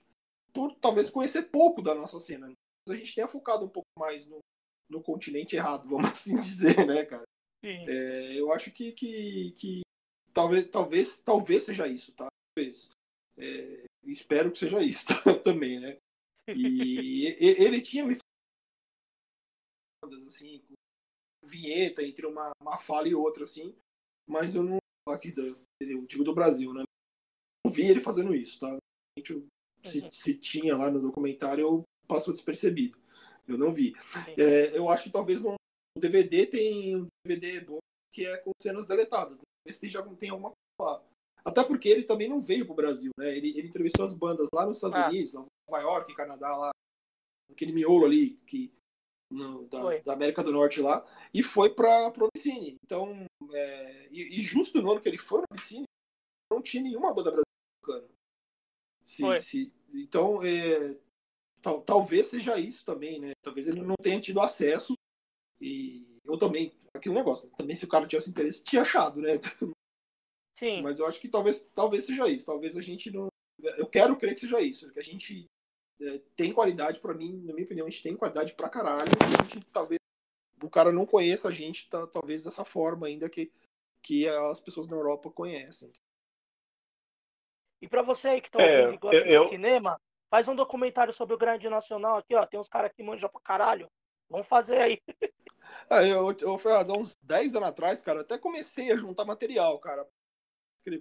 por 0.53 0.75
talvez 0.77 1.09
conhecer 1.09 1.43
pouco 1.43 1.81
da 1.81 1.95
nossa 1.95 2.19
cena. 2.19 2.49
Mas 2.49 2.95
a 2.95 2.97
gente 2.97 3.15
tenha 3.15 3.29
focado 3.29 3.65
um 3.65 3.69
pouco 3.69 3.89
mais 3.97 4.27
no, 4.27 4.41
no 4.91 5.03
continente 5.03 5.57
errado, 5.57 5.89
vamos 5.89 6.11
assim 6.11 6.39
dizer, 6.41 6.87
né, 6.87 7.05
cara? 7.05 7.25
É, 7.63 8.39
eu 8.39 8.53
acho 8.53 8.71
que, 8.71 8.93
que, 8.93 9.53
que 9.53 9.81
talvez, 10.33 10.67
talvez, 10.69 11.21
talvez 11.21 11.65
seja 11.65 11.87
isso, 11.87 12.13
tá? 12.13 12.27
Talvez. 12.55 12.91
É, 13.37 13.85
espero 14.05 14.51
que 14.51 14.59
seja 14.59 14.81
isso 14.81 15.07
tá? 15.07 15.15
também, 15.45 15.79
né? 15.79 15.97
E 16.49 17.37
ele 17.39 17.81
tinha 17.81 18.05
me 18.05 18.17
assim, 20.27 20.63
vinheta 21.45 22.03
entre 22.03 22.27
uma, 22.27 22.51
uma 22.61 22.77
fala 22.77 23.09
e 23.09 23.15
outra, 23.15 23.45
assim, 23.45 23.75
mas 24.27 24.55
eu 24.55 24.63
não 24.63 24.79
aqui 25.09 25.31
do, 25.31 25.57
eu 25.81 26.07
digo 26.07 26.25
do 26.25 26.35
Brasil, 26.35 26.73
né? 26.73 26.85
Não 27.65 27.73
vi 27.73 27.83
ele 27.83 28.01
fazendo 28.01 28.35
isso, 28.35 28.59
tá? 28.59 28.77
Se, 29.85 30.01
uhum. 30.01 30.11
se 30.11 30.35
tinha 30.39 30.77
lá 30.77 30.91
no 30.91 31.01
documentário, 31.01 31.83
passou 32.07 32.33
despercebido. 32.33 33.00
Eu 33.47 33.59
não 33.59 33.73
vi. 33.73 33.95
É, 34.37 34.77
eu 34.77 34.89
acho 34.89 35.05
que 35.05 35.11
talvez 35.11 35.41
no 35.41 35.57
DVD 35.99 36.47
tem 36.47 36.97
um 36.97 37.07
DVD 37.27 37.61
bom 37.61 37.79
que 38.13 38.27
é 38.27 38.37
com 38.39 38.53
cenas 38.61 38.87
deletadas. 38.87 39.39
Né? 39.39 39.45
já 39.89 40.03
tem 40.17 40.31
alguma 40.31 40.51
coisa 40.51 40.93
lá. 40.93 41.05
Até 41.45 41.65
porque 41.65 41.89
ele 41.89 42.03
também 42.03 42.29
não 42.29 42.41
veio 42.41 42.67
pro 42.67 42.75
Brasil, 42.75 43.11
né? 43.19 43.37
Ele, 43.37 43.57
ele 43.57 43.69
entrevistou 43.69 44.05
as 44.05 44.15
bandas 44.15 44.49
lá 44.53 44.67
nos 44.67 44.77
Estados 44.77 44.97
ah. 44.97 45.09
Unidos, 45.09 45.33
Nova 45.33 45.83
York, 45.83 46.15
Canadá, 46.15 46.57
lá, 46.57 46.71
aquele 47.51 47.73
miolo 47.73 48.05
ali 48.05 48.37
que, 48.47 48.73
no, 49.31 49.67
da, 49.69 49.99
da, 50.01 50.13
América 50.13 50.43
do 50.45 50.53
Norte 50.53 50.81
lá, 50.81 51.07
e 51.33 51.43
foi 51.43 51.71
para 51.71 52.11
pro 52.11 52.27
Abissine. 52.27 52.77
Então, 52.85 53.25
é, 53.53 54.09
e, 54.11 54.39
e, 54.39 54.43
justo 54.43 54.83
no 54.83 54.91
ano 54.91 55.01
que 55.01 55.09
ele 55.09 55.19
foi 55.19 55.41
no 55.41 55.47
Abissine, 55.51 55.85
não 56.53 56.61
tinha 56.61 56.83
nenhuma 56.83 57.15
banda 57.15 57.31
brasileira 57.31 57.51
se, 59.03 59.23
se, 59.39 59.73
Então, 59.95 60.43
é, 60.43 60.97
tal, 61.63 61.83
talvez 61.83 62.27
seja 62.29 62.59
isso 62.59 62.85
também, 62.85 63.21
né? 63.21 63.33
Talvez 63.43 63.67
ele 63.67 63.81
não 63.81 63.95
tenha 64.01 64.21
tido 64.21 64.41
acesso 64.41 64.95
e 65.61 66.07
eu 66.25 66.39
também, 66.39 66.73
aquele 66.95 67.15
negócio, 67.15 67.51
também 67.59 67.75
se 67.75 67.85
o 67.85 67.89
cara 67.89 68.07
tivesse 68.07 68.31
interesse, 68.31 68.65
tinha 68.65 68.83
achado, 68.83 69.21
né? 69.21 69.39
Sim. 70.59 70.83
Mas 70.83 70.99
eu 70.99 71.07
acho 71.07 71.19
que 71.19 71.29
talvez, 71.29 71.67
talvez 71.75 72.05
seja 72.05 72.29
isso. 72.29 72.45
Talvez 72.45 72.77
a 72.77 72.83
gente 72.83 73.11
não. 73.11 73.29
Eu 73.79 73.87
quero 73.87 74.15
crer 74.17 74.35
que 74.35 74.41
seja 74.41 74.61
isso. 74.61 74.93
Que 74.93 75.01
a 75.01 75.03
gente 75.03 75.47
é, 76.01 76.19
tem 76.37 76.53
qualidade, 76.53 77.01
para 77.01 77.15
mim, 77.15 77.33
na 77.45 77.55
minha 77.55 77.65
opinião, 77.65 77.87
a 77.87 77.91
gente 77.91 78.03
tem 78.03 78.15
qualidade 78.15 78.53
pra 78.53 78.69
caralho. 78.69 79.11
A 79.41 79.45
gente 79.45 79.67
talvez. 79.73 79.99
O 80.63 80.69
cara 80.69 80.93
não 80.93 81.07
conheça 81.07 81.49
a 81.49 81.51
gente, 81.51 81.89
tá, 81.89 82.07
talvez 82.07 82.45
dessa 82.45 82.67
forma 82.67 83.07
ainda 83.07 83.31
que, 83.31 83.51
que 84.03 84.29
as 84.29 84.61
pessoas 84.61 84.87
na 84.87 84.95
Europa 84.95 85.31
conhecem. 85.31 85.91
E 87.81 87.89
para 87.89 88.03
você 88.03 88.29
aí 88.29 88.41
que 88.43 88.51
tá 88.51 88.61
é, 88.61 88.81
ouvindo 88.81 88.95
e 88.95 88.99
gosta 88.99 89.17
eu, 89.17 89.45
de 89.45 89.49
cinema, 89.49 89.99
faz 90.31 90.47
um 90.49 90.55
documentário 90.55 91.13
sobre 91.13 91.35
o 91.35 91.39
Grande 91.39 91.69
Nacional 91.69 92.19
aqui, 92.19 92.35
ó. 92.35 92.47
Tem 92.47 92.59
uns 92.59 92.69
caras 92.69 92.93
que 92.93 93.03
manjam 93.03 93.29
pra 93.29 93.41
caralho. 93.41 93.91
Vamos 94.29 94.47
fazer 94.47 94.81
aí. 94.81 95.03
É, 95.89 96.11
eu, 96.11 96.35
eu, 96.41 96.61
há 96.69 96.99
uns 96.99 97.17
10 97.23 97.55
anos 97.55 97.69
atrás, 97.69 98.01
cara, 98.01 98.23
até 98.23 98.37
comecei 98.39 98.91
a 98.91 98.97
juntar 98.97 99.25
material, 99.25 99.79
cara. 99.79 100.05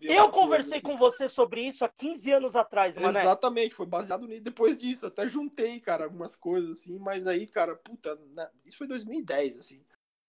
Eu 0.03 0.29
conversei 0.29 0.73
coisa, 0.73 0.75
assim. 0.75 0.81
com 0.81 0.97
você 0.97 1.29
sobre 1.29 1.61
isso 1.61 1.85
há 1.85 1.89
15 1.89 2.31
anos 2.33 2.55
atrás, 2.55 2.95
mano. 2.97 3.17
Exatamente, 3.17 3.73
foi 3.73 3.85
baseado 3.85 4.27
nisso. 4.27 4.43
Depois 4.43 4.77
disso, 4.77 5.07
até 5.07 5.27
juntei, 5.27 5.79
cara, 5.79 6.03
algumas 6.03 6.35
coisas 6.35 6.79
assim, 6.79 6.99
mas 6.99 7.25
aí, 7.25 7.47
cara, 7.47 7.75
puta, 7.75 8.15
né, 8.35 8.47
isso 8.65 8.77
foi 8.77 8.87
2010, 8.87 9.57
assim. 9.57 9.83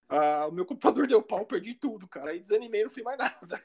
ah, 0.09 0.47
o 0.47 0.51
meu 0.53 0.65
computador 0.65 1.05
deu 1.07 1.21
pau, 1.21 1.45
perdi 1.45 1.73
tudo, 1.73 2.07
cara. 2.07 2.31
Aí 2.31 2.39
desanimei, 2.39 2.83
não 2.83 2.89
fiz 2.89 3.03
mais 3.03 3.17
nada. 3.17 3.61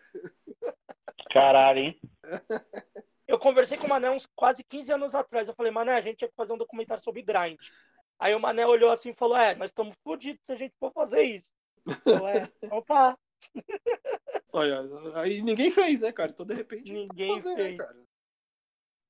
Caralho, 1.30 1.78
hein? 1.78 2.00
Eu 3.27 3.39
conversei 3.39 3.77
com 3.77 3.86
o 3.86 3.89
Mané 3.89 4.11
uns 4.11 4.27
quase 4.35 4.62
15 4.62 4.93
anos 4.93 5.15
atrás. 5.15 5.48
Eu 5.48 5.55
falei, 5.55 5.73
Mané, 5.73 5.94
a 5.94 6.01
gente 6.01 6.19
tinha 6.19 6.28
que 6.28 6.36
fazer 6.36 6.53
um 6.53 6.59
documentário 6.59 7.03
sobre 7.03 7.23
grind. 7.23 7.59
Aí 8.19 8.35
o 8.35 8.40
Mané 8.40 8.66
olhou 8.66 8.90
assim 8.90 9.11
e 9.11 9.15
falou, 9.15 9.36
é, 9.36 9.55
nós 9.55 9.70
estamos 9.70 9.97
fodidos 10.03 10.40
se 10.44 10.53
a 10.53 10.57
gente 10.57 10.74
for 10.78 10.93
fazer 10.93 11.23
isso. 11.23 11.51
Eu, 12.05 12.27
é, 12.27 12.48
então 12.62 12.82
tá. 12.82 13.19
Olha, 14.53 14.81
aí 15.15 15.43
ninguém 15.43 15.70
fez, 15.70 16.01
né, 16.01 16.12
cara? 16.12 16.31
Então, 16.31 16.47
de 16.47 16.55
repente, 16.55 16.93
Ninguém 16.93 17.40
fazer, 17.40 17.55
fez. 17.57 17.77
né, 17.77 17.85
cara? 17.85 18.07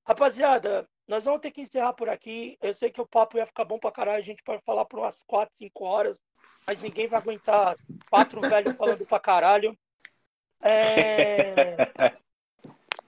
Rapaziada, 0.06 0.88
nós 1.06 1.24
vamos 1.24 1.40
ter 1.40 1.50
que 1.50 1.60
encerrar 1.60 1.92
por 1.92 2.08
aqui. 2.08 2.56
Eu 2.60 2.74
sei 2.74 2.90
que 2.90 3.00
o 3.00 3.06
papo 3.06 3.36
ia 3.36 3.46
ficar 3.46 3.64
bom 3.64 3.78
pra 3.78 3.92
caralho. 3.92 4.18
A 4.18 4.24
gente 4.24 4.42
pode 4.42 4.62
falar 4.64 4.84
por 4.84 4.98
umas 5.00 5.22
4, 5.24 5.54
5 5.56 5.84
horas. 5.84 6.18
Mas 6.66 6.82
ninguém 6.82 7.06
vai 7.06 7.20
aguentar 7.20 7.76
quatro 8.10 8.40
velhos 8.42 8.72
falando 8.76 9.06
pra 9.06 9.20
caralho. 9.20 9.76
É... 10.60 11.76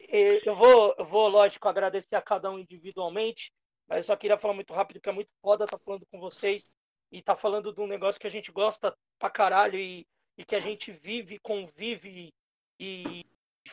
E 0.09 0.41
Eu 0.45 0.57
vou, 0.57 0.95
eu 0.99 1.05
vou, 1.05 1.29
lógico, 1.29 1.69
agradecer 1.69 2.17
a 2.17 2.23
cada 2.23 2.51
um 2.51 2.59
individualmente. 2.59 3.53
Mas 3.87 3.99
eu 3.99 4.05
só 4.05 4.17
queria 4.17 4.39
falar 4.39 4.55
muito 4.55 4.73
rápido, 4.73 5.01
que 5.01 5.09
é 5.09 5.13
muito 5.13 5.31
foda 5.41 5.65
estar 5.65 5.79
falando 5.79 6.07
com 6.11 6.19
vocês. 6.19 6.65
E 7.13 7.23
tá 7.23 7.37
falando 7.37 7.73
de 7.73 7.81
um 7.81 7.87
negócio 7.87 8.21
que 8.21 8.27
a 8.27 8.31
gente 8.31 8.51
gosta 8.51 8.95
pra 9.19 9.31
caralho 9.31 9.79
e, 9.79 10.07
e 10.37 10.45
que 10.45 10.55
a 10.55 10.59
gente 10.59 10.93
vive, 10.93 11.39
convive 11.39 12.33
e, 12.79 13.25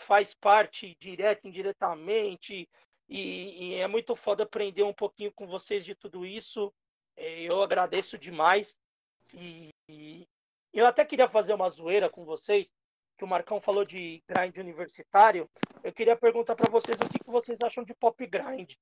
faz 0.05 0.33
parte 0.33 0.95
direta, 0.99 1.47
indiretamente. 1.47 2.67
E, 3.07 3.71
e 3.71 3.75
é 3.75 3.87
muito 3.87 4.15
foda 4.15 4.43
aprender 4.43 4.83
um 4.83 4.93
pouquinho 4.93 5.31
com 5.33 5.47
vocês 5.47 5.85
de 5.85 5.95
tudo 5.95 6.25
isso. 6.25 6.73
É, 7.15 7.41
Eu 7.41 7.61
agradeço 7.61 8.17
demais. 8.17 8.77
E, 9.33 9.69
e 9.89 10.27
eu 10.73 10.85
até 10.85 11.05
queria 11.05 11.29
fazer 11.29 11.53
uma 11.53 11.69
zoeira 11.69 12.09
com 12.09 12.25
vocês, 12.25 12.71
que 13.17 13.23
o 13.23 13.27
Marcão 13.27 13.61
falou 13.61 13.85
de 13.85 14.21
grind 14.27 14.57
universitário. 14.57 15.49
Eu 15.83 15.93
queria 15.93 16.15
perguntar 16.15 16.55
para 16.55 16.69
vocês 16.69 16.97
o 16.97 17.09
que, 17.09 17.19
que 17.19 17.29
vocês 17.29 17.59
acham 17.61 17.83
de 17.83 17.93
pop 17.93 18.25
grind. 18.25 18.73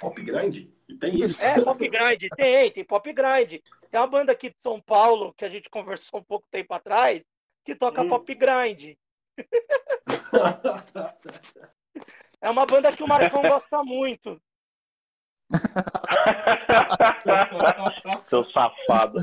Pop 0.00 0.20
grande? 0.22 0.74
E 0.88 0.94
tem 0.96 1.16
isso. 1.16 1.44
É, 1.44 1.62
pop 1.62 1.88
grind, 1.88 2.22
tem, 2.36 2.70
tem 2.70 2.84
pop 2.84 3.12
grind. 3.12 3.60
Tem 3.90 4.00
uma 4.00 4.06
banda 4.06 4.32
aqui 4.32 4.50
de 4.50 4.60
São 4.60 4.80
Paulo, 4.80 5.32
que 5.34 5.44
a 5.44 5.48
gente 5.48 5.68
conversou 5.70 6.20
um 6.20 6.24
pouco 6.24 6.46
tempo 6.50 6.72
atrás, 6.74 7.22
que 7.64 7.74
toca 7.74 8.02
Hum. 8.02 8.08
pop 8.08 8.34
grind. 8.34 8.96
É 12.38 12.50
uma 12.50 12.66
banda 12.66 12.94
que 12.94 13.02
o 13.02 13.08
Marcão 13.08 13.42
gosta 13.42 13.82
muito. 13.82 14.40
Seu 18.28 18.44
safado. 18.44 19.18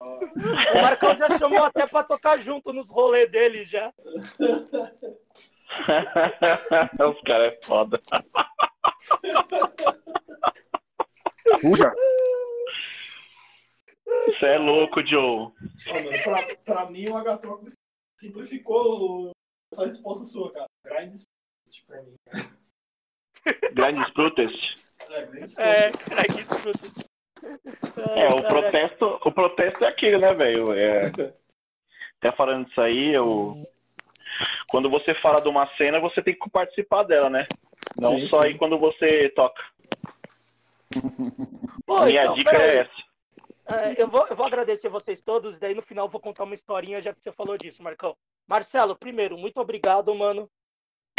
O 0.00 0.82
Marcão 0.82 1.16
já 1.16 1.38
chamou 1.38 1.62
até 1.62 1.86
pra 1.86 2.02
tocar 2.04 2.40
junto 2.42 2.72
nos 2.72 2.88
rolês 2.88 3.30
dele 3.30 3.64
já. 3.64 3.92
Os 7.08 7.20
caras 7.22 7.48
é 7.48 7.58
foda. 7.64 8.00
Puxa. 11.60 11.92
Você 14.26 14.46
é 14.46 14.58
louco, 14.58 15.04
Joe. 15.06 15.52
Mano, 15.86 16.10
pra, 16.22 16.56
pra 16.64 16.90
mim, 16.90 17.08
o 17.08 17.16
Agatroc 17.16 17.66
simplificou 18.20 19.30
essa 19.72 19.86
resposta 19.86 20.24
sua, 20.24 20.52
cara. 20.52 20.66
Grind 20.84 21.14
pra 21.86 22.02
mim. 22.02 22.16
Grandes 23.72 24.10
protest. 24.12 24.76
É, 25.10 25.26
grind 25.26 25.52
É, 25.58 25.90
cara, 25.92 26.24
que 26.24 26.40
escuta. 26.40 27.05
É, 28.14 28.26
o 28.28 28.42
protesto, 28.48 29.20
o 29.24 29.32
protesto 29.32 29.84
é 29.84 29.88
aquele, 29.88 30.18
né, 30.18 30.34
velho? 30.34 30.72
É, 30.72 31.02
até 32.18 32.32
falando 32.36 32.66
disso 32.66 32.80
aí, 32.80 33.14
eu. 33.14 33.66
Quando 34.68 34.90
você 34.90 35.14
fala 35.16 35.40
de 35.40 35.48
uma 35.48 35.66
cena, 35.76 36.00
você 36.00 36.22
tem 36.22 36.34
que 36.38 36.50
participar 36.50 37.04
dela, 37.04 37.30
né? 37.30 37.46
Não 38.00 38.18
Sim, 38.18 38.28
só 38.28 38.40
sim. 38.42 38.48
aí 38.48 38.58
quando 38.58 38.78
você 38.78 39.28
toca. 39.30 39.62
Pô, 41.86 42.04
Minha 42.04 42.22
então, 42.24 42.34
dica 42.34 42.50
peraí. 42.50 42.70
é 42.70 42.76
essa. 42.80 43.06
É, 43.68 44.02
eu, 44.02 44.08
vou, 44.08 44.26
eu 44.28 44.36
vou 44.36 44.46
agradecer 44.46 44.88
vocês 44.88 45.20
todos, 45.20 45.58
daí 45.58 45.74
no 45.74 45.82
final 45.82 46.06
eu 46.06 46.10
vou 46.10 46.20
contar 46.20 46.44
uma 46.44 46.54
historinha, 46.54 47.02
já 47.02 47.12
que 47.12 47.20
você 47.20 47.32
falou 47.32 47.56
disso, 47.56 47.82
Marcão. 47.82 48.16
Marcelo, 48.46 48.94
primeiro, 48.96 49.36
muito 49.36 49.58
obrigado, 49.60 50.14
mano. 50.14 50.48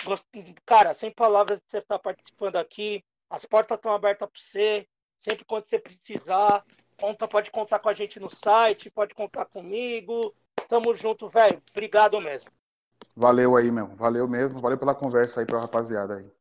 Gost- 0.06 0.28
Cara, 0.66 0.94
sem 0.94 1.12
palavras 1.12 1.60
de 1.60 1.66
você 1.70 1.80
estar 1.80 2.00
participando 2.00 2.56
aqui. 2.56 3.04
As 3.30 3.44
portas 3.46 3.78
estão 3.78 3.94
abertas 3.94 4.30
para 4.30 4.40
você. 4.40 4.88
Sempre 5.20 5.46
quando 5.46 5.66
você 5.66 5.80
precisar, 5.80 6.64
conta, 6.98 7.28
pode 7.28 7.52
contar 7.52 7.80
com 7.80 7.90
a 7.90 7.94
gente 7.94 8.20
no 8.20 8.30
site, 8.30 8.90
pode 8.90 9.14
contar 9.14 9.46
comigo. 9.46 10.34
Tamo 10.68 10.96
junto, 10.96 11.30
velho. 11.30 11.62
Obrigado 11.72 12.20
mesmo. 12.22 12.50
Valeu 13.16 13.56
aí, 13.56 13.72
meu. 13.72 13.88
Valeu 13.96 14.28
mesmo. 14.28 14.60
Valeu 14.60 14.78
pela 14.78 14.94
conversa 14.94 15.40
aí 15.40 15.46
pra 15.46 15.60
rapaziada 15.60 16.18
aí. 16.18 16.32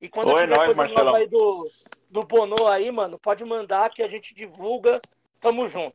E 0.00 0.08
quando 0.08 0.32
Oi, 0.32 0.40
tiver 0.42 0.56
nóis, 0.56 0.76
coisa 0.76 1.04
nova 1.04 1.16
aí 1.16 1.28
do, 1.28 1.70
do 2.10 2.24
Bono 2.24 2.66
aí, 2.66 2.90
mano, 2.90 3.18
pode 3.20 3.44
mandar 3.44 3.88
que 3.90 4.02
a 4.02 4.08
gente 4.08 4.34
divulga. 4.34 5.00
Tamo 5.40 5.68
junto. 5.68 5.94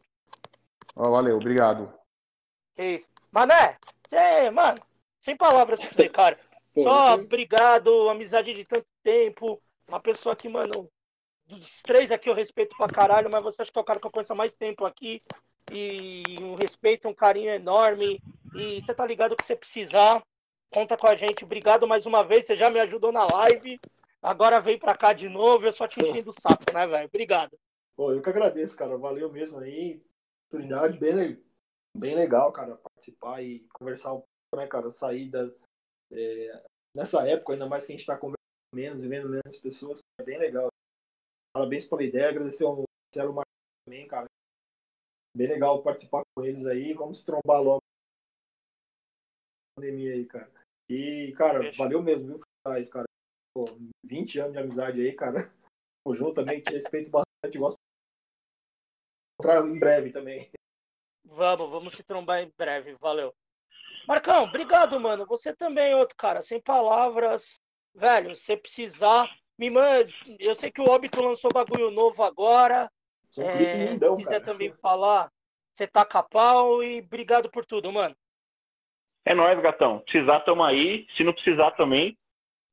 Ó, 0.95 1.11
valeu, 1.11 1.35
obrigado. 1.35 1.93
Que 2.73 2.95
isso. 2.95 3.09
Mané, 3.31 3.77
cê, 4.09 4.49
mano, 4.49 4.77
sem 5.19 5.35
palavras 5.35 5.79
pra 5.79 5.89
você, 5.89 6.07
cara. 6.07 6.39
Só 6.81 7.15
obrigado, 7.15 8.09
amizade 8.09 8.53
de 8.53 8.63
tanto 8.63 8.87
tempo. 9.03 9.61
Uma 9.89 9.99
pessoa 9.99 10.35
que, 10.35 10.47
mano, 10.47 10.89
dos 11.47 11.81
três 11.81 12.11
aqui 12.11 12.29
eu 12.29 12.33
respeito 12.33 12.75
pra 12.77 12.87
caralho, 12.87 13.29
mas 13.31 13.43
você 13.43 13.61
acha 13.61 13.71
que 13.71 13.77
é 13.77 13.81
o 13.81 13.85
cara 13.85 13.99
que 13.99 14.05
eu 14.05 14.11
conheço 14.11 14.33
há 14.33 14.35
mais 14.35 14.53
tempo 14.53 14.85
aqui. 14.85 15.21
E 15.71 16.23
um 16.41 16.55
respeito, 16.55 17.07
um 17.07 17.13
carinho 17.13 17.49
enorme. 17.49 18.21
E 18.55 18.81
você 18.81 18.93
tá 18.93 19.05
ligado 19.05 19.35
que 19.35 19.45
você 19.45 19.55
precisar, 19.55 20.21
conta 20.71 20.97
com 20.97 21.07
a 21.07 21.15
gente. 21.15 21.43
Obrigado 21.43 21.87
mais 21.87 22.05
uma 22.05 22.23
vez, 22.23 22.45
você 22.45 22.55
já 22.55 22.69
me 22.69 22.79
ajudou 22.79 23.11
na 23.11 23.25
live. 23.25 23.79
Agora 24.21 24.59
vem 24.59 24.77
pra 24.77 24.95
cá 24.95 25.13
de 25.13 25.29
novo, 25.29 25.65
eu 25.65 25.73
só 25.73 25.87
te 25.87 25.99
enchendo 25.99 26.31
o 26.31 26.41
saco, 26.41 26.73
né, 26.73 26.85
velho? 26.87 27.07
Obrigado. 27.07 27.57
Pô, 27.95 28.11
eu 28.11 28.21
que 28.21 28.29
agradeço, 28.29 28.75
cara. 28.75 28.97
Valeu 28.97 29.31
mesmo 29.31 29.59
aí. 29.59 30.01
Oportunidade 30.47 30.97
bem, 30.97 31.43
bem 31.95 32.15
legal, 32.15 32.51
cara, 32.51 32.77
participar 32.77 33.41
e 33.41 33.65
conversar 33.73 34.13
um 34.13 34.21
pouco, 34.21 34.55
né, 34.55 34.67
cara? 34.67 34.89
Sair 34.89 35.29
da. 35.29 35.49
é, 36.11 36.63
nessa 36.95 37.27
época, 37.27 37.53
ainda 37.53 37.67
mais 37.67 37.85
que 37.85 37.93
a 37.93 37.97
gente 37.97 38.05
tá 38.05 38.15
conversando 38.15 38.37
menos 38.73 39.03
e 39.03 39.07
vendo 39.07 39.29
menos 39.29 39.57
pessoas, 39.57 39.99
é 40.19 40.23
bem 40.23 40.37
legal. 40.37 40.69
Parabéns 41.57 41.89
pela 41.89 42.03
ideia, 42.03 42.29
agradecer 42.29 42.63
ao 42.65 42.83
Marcelo 42.83 43.33
Marcos 43.33 43.51
também, 43.83 44.07
cara. 44.07 44.27
Bem 45.35 45.47
legal 45.47 45.81
participar 45.81 46.21
com 46.35 46.45
eles 46.45 46.67
aí. 46.67 46.93
Vamos 46.93 47.17
se 47.17 47.25
trombar 47.25 47.63
logo 47.63 47.81
pandemia 49.75 50.13
aí, 50.13 50.23
cara. 50.27 50.51
E, 50.87 51.33
cara, 51.35 51.61
Fechou. 51.61 51.77
valeu 51.83 52.03
mesmo, 52.03 52.27
viu, 52.27 52.39
Faz, 52.63 52.91
cara? 52.91 53.05
Pô, 53.55 53.65
20 54.05 54.39
anos 54.39 54.53
de 54.53 54.59
amizade 54.59 55.01
aí, 55.01 55.13
cara. 55.13 55.33
O 56.05 56.13
João 56.13 56.33
também 56.33 56.61
te 56.61 56.71
respeito 56.71 57.09
bastante, 57.09 57.57
gosto 57.57 57.75
encontrar 59.33 59.67
em 59.67 59.77
breve 59.77 60.11
também. 60.11 60.49
Vamos, 61.25 61.69
vamos 61.69 61.95
se 61.95 62.03
trombar 62.03 62.41
em 62.41 62.53
breve. 62.55 62.95
Valeu. 63.01 63.35
Marcão, 64.07 64.43
obrigado, 64.43 64.97
mano. 64.99 65.25
Você 65.25 65.53
também, 65.53 65.93
outro 65.95 66.15
cara, 66.15 66.41
sem 66.41 66.61
palavras. 66.61 67.59
Velho, 67.93 68.33
se 68.37 68.43
você 68.43 68.55
precisar, 68.55 69.27
me 69.57 69.69
manda. 69.69 70.07
Eu 70.39 70.55
sei 70.55 70.71
que 70.71 70.81
o 70.81 70.89
Óbito 70.89 71.23
lançou 71.23 71.51
bagulho 71.53 71.89
novo 71.91 72.23
agora. 72.23 72.89
Um 73.37 73.41
É, 73.43 73.85
lindão, 73.91 74.15
se 74.15 74.23
quiser 74.23 74.39
cara. 74.41 74.45
também 74.53 74.73
falar, 74.81 75.29
você 75.73 75.85
tá 75.87 76.05
pau 76.23 76.83
e 76.83 76.99
obrigado 76.99 77.49
por 77.49 77.65
tudo, 77.65 77.91
mano. 77.91 78.15
É 79.25 79.35
nóis, 79.35 79.59
gatão. 79.59 79.99
Precisar, 79.99 80.39
tamo 80.41 80.63
aí. 80.63 81.05
Se 81.17 81.23
não 81.23 81.33
precisar 81.33 81.71
também. 81.71 82.17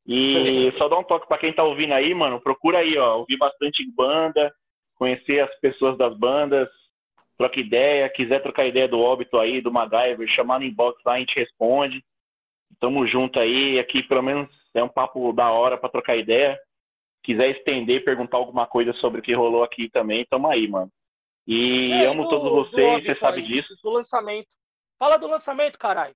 E 0.06 0.70
só 0.78 0.88
dá 0.88 0.98
um 0.98 1.04
toque 1.04 1.26
pra 1.26 1.38
quem 1.38 1.52
tá 1.52 1.64
ouvindo 1.64 1.92
aí, 1.92 2.14
mano. 2.14 2.40
Procura 2.40 2.78
aí, 2.78 2.96
ó. 2.96 3.18
Ouvir 3.18 3.36
bastante 3.36 3.84
banda, 3.92 4.54
conhecer 4.94 5.40
as 5.40 5.54
pessoas 5.60 5.98
das 5.98 6.16
bandas, 6.16 6.68
troca 7.36 7.58
ideia. 7.58 8.08
Quiser 8.10 8.42
trocar 8.42 8.66
ideia 8.66 8.86
do 8.86 9.00
óbito 9.00 9.38
aí, 9.38 9.60
do 9.60 9.72
MacGyver, 9.72 10.28
chamar 10.28 10.60
no 10.60 10.64
inbox 10.66 11.02
lá, 11.04 11.14
a 11.14 11.18
gente 11.18 11.34
responde. 11.34 12.04
Tamo 12.78 13.06
junto 13.06 13.40
aí. 13.40 13.78
Aqui, 13.78 14.02
pelo 14.02 14.22
menos, 14.22 14.48
é 14.74 14.82
um 14.82 14.88
papo 14.88 15.32
da 15.32 15.50
hora 15.50 15.76
pra 15.76 15.88
trocar 15.88 16.16
ideia. 16.16 16.58
Quiser 17.24 17.50
estender, 17.56 18.04
perguntar 18.04 18.36
alguma 18.36 18.66
coisa 18.66 18.92
sobre 18.94 19.20
o 19.20 19.22
que 19.22 19.32
rolou 19.34 19.64
aqui 19.64 19.88
também, 19.88 20.24
tamo 20.30 20.46
aí, 20.48 20.68
mano. 20.68 20.90
E 21.46 21.90
É, 21.92 22.06
amo 22.06 22.24
do- 22.24 22.28
todos 22.30 22.44
do 22.44 22.50
vocês, 22.70 23.02
você 23.04 23.16
sabe 23.18 23.40
aí, 23.40 23.46
disso. 23.46 23.74
Do 23.82 23.90
lançamento. 23.90 24.46
Fala 24.98 25.16
do 25.16 25.26
lançamento, 25.26 25.78
caralho. 25.78 26.14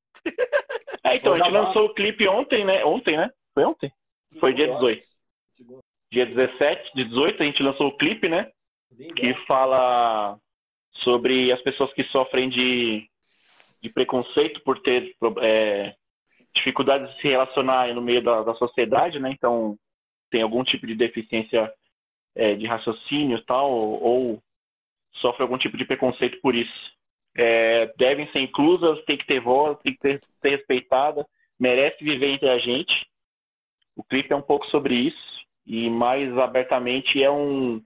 É, 1.05 1.16
então, 1.16 1.32
a 1.32 1.39
gente 1.39 1.51
lançou 1.51 1.86
o 1.86 1.94
clipe 1.94 2.28
ontem, 2.28 2.64
né? 2.64 2.85
Ontem, 2.85 3.16
né? 3.16 3.30
Foi 3.55 3.64
ontem? 3.64 3.90
Foi 4.39 4.52
dia 4.55 4.68
18. 4.68 5.02
Segundo. 5.52 5.80
Dia 6.12 6.26
17 6.26 6.94
de 6.94 7.05
18, 7.05 7.43
a 7.43 7.47
gente 7.47 7.62
lançou 7.62 7.89
o 7.89 7.97
clipe, 7.97 8.28
né? 8.28 8.51
Lindão. 8.93 9.14
Que 9.14 9.35
fala 9.47 10.39
sobre 11.02 11.52
as 11.52 11.60
pessoas 11.62 11.93
que 11.93 12.05
sofrem 12.05 12.48
de, 12.48 13.06
de 13.82 13.90
preconceito 13.90 14.60
por 14.62 14.80
ter 14.80 15.14
é, 15.43 15.94
dificuldade 16.55 17.12
de 17.14 17.20
se 17.20 17.28
relacionar 17.28 17.93
no 17.94 18.01
meio 18.02 18.22
da, 18.22 18.43
da 18.43 18.55
sociedade, 18.55 19.18
né? 19.18 19.30
Então, 19.30 19.76
tem 20.30 20.42
algum 20.42 20.64
tipo 20.64 20.86
de 20.86 20.94
deficiência 20.94 21.72
é, 22.34 22.55
de 22.55 22.66
raciocínio 22.66 23.42
tal, 23.44 23.70
ou, 23.70 24.02
ou 24.02 24.42
sofrem 25.14 25.44
algum 25.44 25.59
tipo 25.59 25.76
de 25.76 25.84
preconceito 25.84 26.40
por 26.40 26.55
isso. 26.55 26.96
É, 27.36 27.92
devem 27.96 28.30
ser 28.32 28.40
inclusas, 28.40 29.05
tem 29.05 29.16
que 29.16 29.26
ter 29.26 29.40
voz, 29.40 29.78
tem 29.80 29.92
que 29.94 30.00
ter, 30.00 30.22
ser 30.40 30.50
respeitada, 30.50 31.26
merece 31.59 32.02
viver 32.02 32.30
entre 32.30 32.48
a 32.48 32.59
gente. 32.59 33.06
O 33.96 34.05
clipe 34.05 34.32
é 34.32 34.36
um 34.36 34.42
pouco 34.42 34.66
sobre 34.66 34.94
isso 34.94 35.38
e 35.66 35.90
mais 35.90 36.36
abertamente 36.38 37.22
é 37.22 37.30
um 37.30 37.82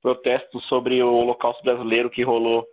protesto 0.00 0.60
sobre 0.62 1.02
o 1.02 1.12
Holocausto 1.12 1.62
brasileiro 1.64 2.08
que 2.08 2.22
rolou 2.22 2.66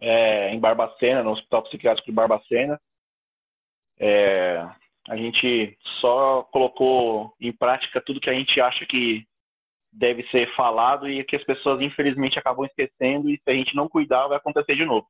é, 0.00 0.52
em 0.52 0.58
Barbacena, 0.58 1.22
no 1.22 1.30
Hospital 1.30 1.62
Psiquiátrico 1.62 2.06
de 2.06 2.12
Barbacena. 2.12 2.80
É, 3.98 4.68
a 5.08 5.16
gente 5.16 5.76
só 6.00 6.42
colocou 6.44 7.34
em 7.40 7.52
prática 7.52 8.00
tudo 8.00 8.20
que 8.20 8.30
a 8.30 8.34
gente 8.34 8.60
acha 8.60 8.86
que 8.86 9.26
deve 9.92 10.22
ser 10.28 10.54
falado 10.54 11.08
e 11.08 11.22
que 11.24 11.36
as 11.36 11.44
pessoas 11.44 11.80
infelizmente 11.80 12.38
acabam 12.38 12.64
esquecendo 12.64 13.28
e 13.28 13.36
se 13.36 13.50
a 13.50 13.52
gente 13.52 13.74
não 13.74 13.88
cuidar 13.88 14.26
vai 14.28 14.38
acontecer 14.38 14.74
de 14.74 14.86
novo. 14.86 15.06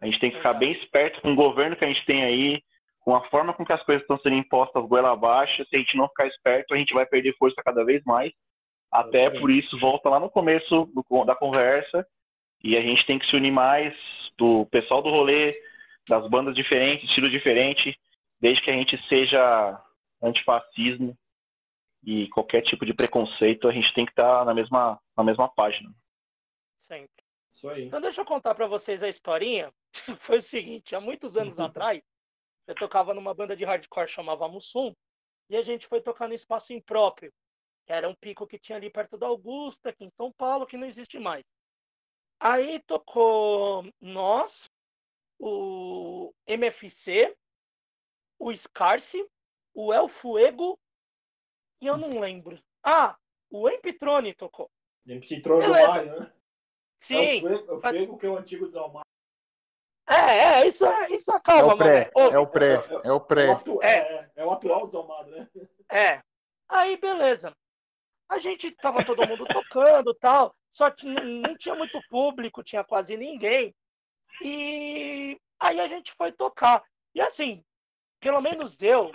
A 0.00 0.06
gente 0.06 0.20
tem 0.20 0.30
que 0.30 0.36
ficar 0.36 0.54
bem 0.54 0.72
esperto 0.72 1.20
com 1.20 1.32
o 1.32 1.36
governo 1.36 1.74
que 1.74 1.84
a 1.84 1.88
gente 1.88 2.04
tem 2.06 2.22
aí, 2.22 2.62
com 3.00 3.16
a 3.16 3.28
forma 3.28 3.52
com 3.52 3.64
que 3.64 3.72
as 3.72 3.82
coisas 3.82 4.02
estão 4.02 4.18
sendo 4.20 4.36
impostas 4.36 4.86
goela 4.86 5.12
abaixo. 5.12 5.64
Se 5.64 5.74
a 5.74 5.78
gente 5.78 5.96
não 5.96 6.08
ficar 6.08 6.26
esperto, 6.28 6.72
a 6.72 6.76
gente 6.76 6.94
vai 6.94 7.04
perder 7.04 7.34
força 7.36 7.60
cada 7.64 7.84
vez 7.84 8.02
mais. 8.04 8.32
Até 8.92 9.28
por 9.28 9.50
isso, 9.50 9.78
volta 9.78 10.08
lá 10.08 10.20
no 10.20 10.30
começo 10.30 10.86
do, 10.94 11.24
da 11.24 11.34
conversa 11.34 12.06
e 12.62 12.76
a 12.76 12.80
gente 12.80 13.04
tem 13.06 13.18
que 13.18 13.26
se 13.26 13.34
unir 13.34 13.50
mais 13.50 13.94
do 14.36 14.66
pessoal 14.66 15.02
do 15.02 15.10
rolê, 15.10 15.52
das 16.08 16.28
bandas 16.28 16.54
diferentes, 16.54 17.08
estilo 17.08 17.28
diferente, 17.28 17.98
desde 18.40 18.62
que 18.62 18.70
a 18.70 18.74
gente 18.74 18.96
seja 19.08 19.84
antifascismo 20.22 21.16
e 22.04 22.28
qualquer 22.28 22.62
tipo 22.62 22.86
de 22.86 22.94
preconceito, 22.94 23.68
a 23.68 23.72
gente 23.72 23.92
tem 23.94 24.04
que 24.04 24.12
estar 24.12 24.44
na 24.44 24.54
mesma, 24.54 25.00
na 25.16 25.24
mesma 25.24 25.48
página. 25.48 25.92
Sempre. 26.80 27.24
Isso 27.52 27.68
aí. 27.68 27.86
Então 27.86 28.00
deixa 28.00 28.20
eu 28.20 28.24
contar 28.24 28.54
para 28.54 28.66
vocês 28.66 29.02
a 29.02 29.08
historinha. 29.08 29.72
Foi 30.20 30.38
o 30.38 30.42
seguinte, 30.42 30.94
há 30.94 31.00
muitos 31.00 31.36
anos 31.36 31.58
atrás, 31.58 32.02
eu 32.66 32.74
tocava 32.74 33.14
numa 33.14 33.34
banda 33.34 33.56
de 33.56 33.64
hardcore 33.64 34.08
chamava 34.08 34.48
Mussum, 34.48 34.94
e 35.50 35.56
a 35.56 35.62
gente 35.62 35.86
foi 35.86 36.02
tocar 36.02 36.28
no 36.28 36.34
espaço 36.34 36.74
impróprio, 36.74 37.32
que 37.86 37.92
era 37.92 38.06
um 38.08 38.14
pico 38.14 38.46
que 38.46 38.58
tinha 38.58 38.76
ali 38.76 38.90
perto 38.90 39.16
da 39.16 39.26
Augusta, 39.26 39.88
aqui 39.88 40.04
em 40.04 40.10
São 40.10 40.30
Paulo, 40.32 40.66
que 40.66 40.76
não 40.76 40.86
existe 40.86 41.18
mais. 41.18 41.42
Aí 42.38 42.80
tocou 42.80 43.90
nós, 43.98 44.70
o 45.38 46.32
MFC, 46.46 47.34
o 48.38 48.54
Scarce, 48.56 49.26
o 49.74 49.92
El 49.92 50.08
Fuego 50.08 50.78
e 51.80 51.86
eu 51.86 51.96
não 51.96 52.20
lembro. 52.20 52.60
Ah, 52.82 53.16
o 53.50 53.68
Empitrone 53.68 54.34
tocou. 54.34 54.70
Empitrone 55.06 55.66
do 55.66 55.70
Maio, 55.72 56.20
né? 56.20 56.32
Sim. 57.00 57.46
É 57.46 57.72
o 57.72 57.80
Fuego, 57.80 58.18
que 58.18 58.26
é 58.26 58.30
o 58.30 58.36
antigo 58.36 58.66
desalmado. 58.66 59.06
É, 60.08 60.60
é, 60.60 60.66
isso, 60.66 60.86
é, 60.86 61.10
isso 61.10 61.30
acalma, 61.30 61.72
é 61.72 61.74
o 61.74 61.76
pré, 61.76 62.10
é 62.14 62.38
o 62.38 62.46
pré, 62.46 62.74
é 63.04 63.12
o 63.12 63.20
pré. 63.20 63.46
É, 63.82 63.98
é, 63.98 64.30
é 64.36 64.44
o 64.44 64.50
atual 64.50 64.86
desalmado, 64.86 65.30
né? 65.30 65.46
É. 65.90 66.22
Aí, 66.66 66.96
beleza. 66.96 67.54
A 68.26 68.38
gente 68.38 68.70
tava 68.72 69.04
todo 69.04 69.26
mundo 69.26 69.44
tocando 69.46 70.14
tal, 70.14 70.54
só 70.72 70.90
que 70.90 71.06
não 71.06 71.56
tinha 71.58 71.74
muito 71.74 72.00
público, 72.08 72.62
tinha 72.62 72.82
quase 72.82 73.18
ninguém. 73.18 73.74
E 74.42 75.38
aí 75.60 75.78
a 75.78 75.88
gente 75.88 76.12
foi 76.14 76.32
tocar. 76.32 76.82
E 77.14 77.20
assim, 77.20 77.62
pelo 78.20 78.40
menos 78.40 78.80
eu, 78.82 79.10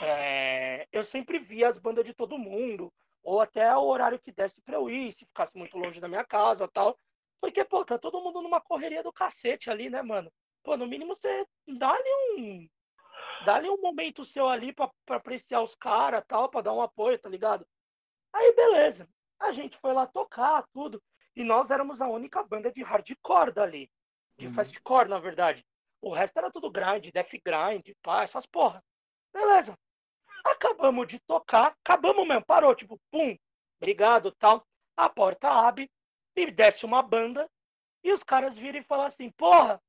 é, 0.00 0.86
eu 0.92 1.02
sempre 1.04 1.38
via 1.38 1.68
as 1.68 1.78
bandas 1.78 2.04
de 2.04 2.14
todo 2.14 2.38
mundo, 2.38 2.92
ou 3.22 3.40
até 3.40 3.74
o 3.76 3.84
horário 3.84 4.18
que 4.18 4.30
desse 4.30 4.60
pra 4.62 4.76
eu 4.76 4.88
ir, 4.88 5.12
se 5.12 5.26
ficasse 5.26 5.56
muito 5.56 5.76
longe 5.76 6.00
da 6.00 6.08
minha 6.08 6.24
casa 6.24 6.68
tal. 6.68 6.98
Porque, 7.40 7.64
pô, 7.64 7.84
tá 7.84 7.98
todo 7.98 8.20
mundo 8.20 8.40
numa 8.40 8.60
correria 8.60 9.02
do 9.02 9.12
cacete 9.12 9.70
ali, 9.70 9.90
né, 9.90 10.00
mano? 10.00 10.32
Pô, 10.62 10.76
no 10.76 10.86
mínimo 10.86 11.14
você 11.14 11.46
dá-lhe 11.66 12.38
um. 12.38 12.68
Dá-lhe 13.44 13.68
um 13.68 13.80
momento 13.80 14.24
seu 14.24 14.48
ali 14.48 14.72
pra, 14.72 14.90
pra 15.04 15.16
apreciar 15.16 15.62
os 15.62 15.74
caras 15.74 16.24
tal, 16.26 16.48
pra 16.48 16.60
dar 16.60 16.72
um 16.72 16.80
apoio, 16.80 17.18
tá 17.18 17.28
ligado? 17.28 17.66
Aí, 18.32 18.54
beleza. 18.54 19.08
A 19.38 19.52
gente 19.52 19.76
foi 19.78 19.92
lá 19.92 20.06
tocar, 20.06 20.66
tudo. 20.72 21.02
E 21.34 21.44
nós 21.44 21.70
éramos 21.70 22.00
a 22.00 22.08
única 22.08 22.42
banda 22.42 22.70
de 22.72 22.82
hardcore 22.82 23.52
dali. 23.52 23.90
De 24.38 24.46
uhum. 24.46 24.54
fastcore, 24.54 25.08
na 25.08 25.18
verdade. 25.18 25.64
O 26.00 26.12
resto 26.12 26.36
era 26.38 26.50
tudo 26.50 26.70
grind, 26.70 27.10
death 27.12 27.30
grind, 27.44 27.94
pá, 28.02 28.22
essas 28.22 28.46
porra. 28.46 28.82
Beleza. 29.32 29.76
Acabamos 30.44 31.08
de 31.08 31.18
tocar, 31.20 31.76
acabamos 31.84 32.26
mesmo, 32.26 32.44
parou, 32.44 32.74
tipo, 32.74 33.00
pum, 33.10 33.36
obrigado, 33.80 34.30
tal. 34.32 34.64
A 34.96 35.08
porta 35.08 35.48
abre 35.48 35.90
e 36.36 36.50
desce 36.50 36.84
uma 36.84 37.02
banda 37.02 37.48
e 38.04 38.12
os 38.12 38.22
caras 38.22 38.56
viram 38.56 38.78
e 38.78 38.84
falam 38.84 39.06
assim, 39.06 39.30
porra, 39.32 39.82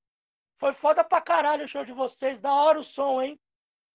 foi 0.58 0.74
foda 0.74 1.04
pra 1.04 1.22
caralho 1.22 1.66
o 1.66 1.68
show 1.68 1.86
de 1.86 1.94
vocês, 1.94 2.40
da 2.40 2.52
hora 2.52 2.80
o 2.80 2.84
som, 2.84 3.22
hein? 3.22 3.40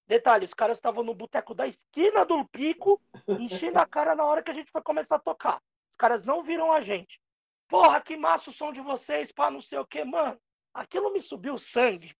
Detalhe, 0.06 0.44
os 0.44 0.54
caras 0.54 0.78
estavam 0.78 1.02
no 1.02 1.14
boteco 1.14 1.54
da 1.54 1.66
esquina 1.66 2.24
do 2.24 2.44
pico, 2.48 3.00
enchendo 3.28 3.78
a 3.78 3.86
cara 3.86 4.14
na 4.14 4.24
hora 4.24 4.42
que 4.42 4.50
a 4.50 4.54
gente 4.54 4.70
foi 4.70 4.82
começar 4.82 5.16
a 5.16 5.20
tocar. 5.20 5.60
Os 5.90 5.96
caras 5.96 6.24
não 6.24 6.42
viram 6.42 6.72
a 6.72 6.80
gente. 6.80 7.20
Porra, 7.68 8.00
que 8.00 8.16
massa 8.16 8.50
o 8.50 8.52
som 8.52 8.72
de 8.72 8.80
vocês, 8.80 9.32
pá, 9.32 9.50
não 9.50 9.60
sei 9.60 9.78
o 9.78 9.86
que, 9.86 10.04
mano. 10.04 10.38
Aquilo 10.74 11.12
me 11.12 11.20
subiu 11.20 11.58
sangue. 11.58 12.14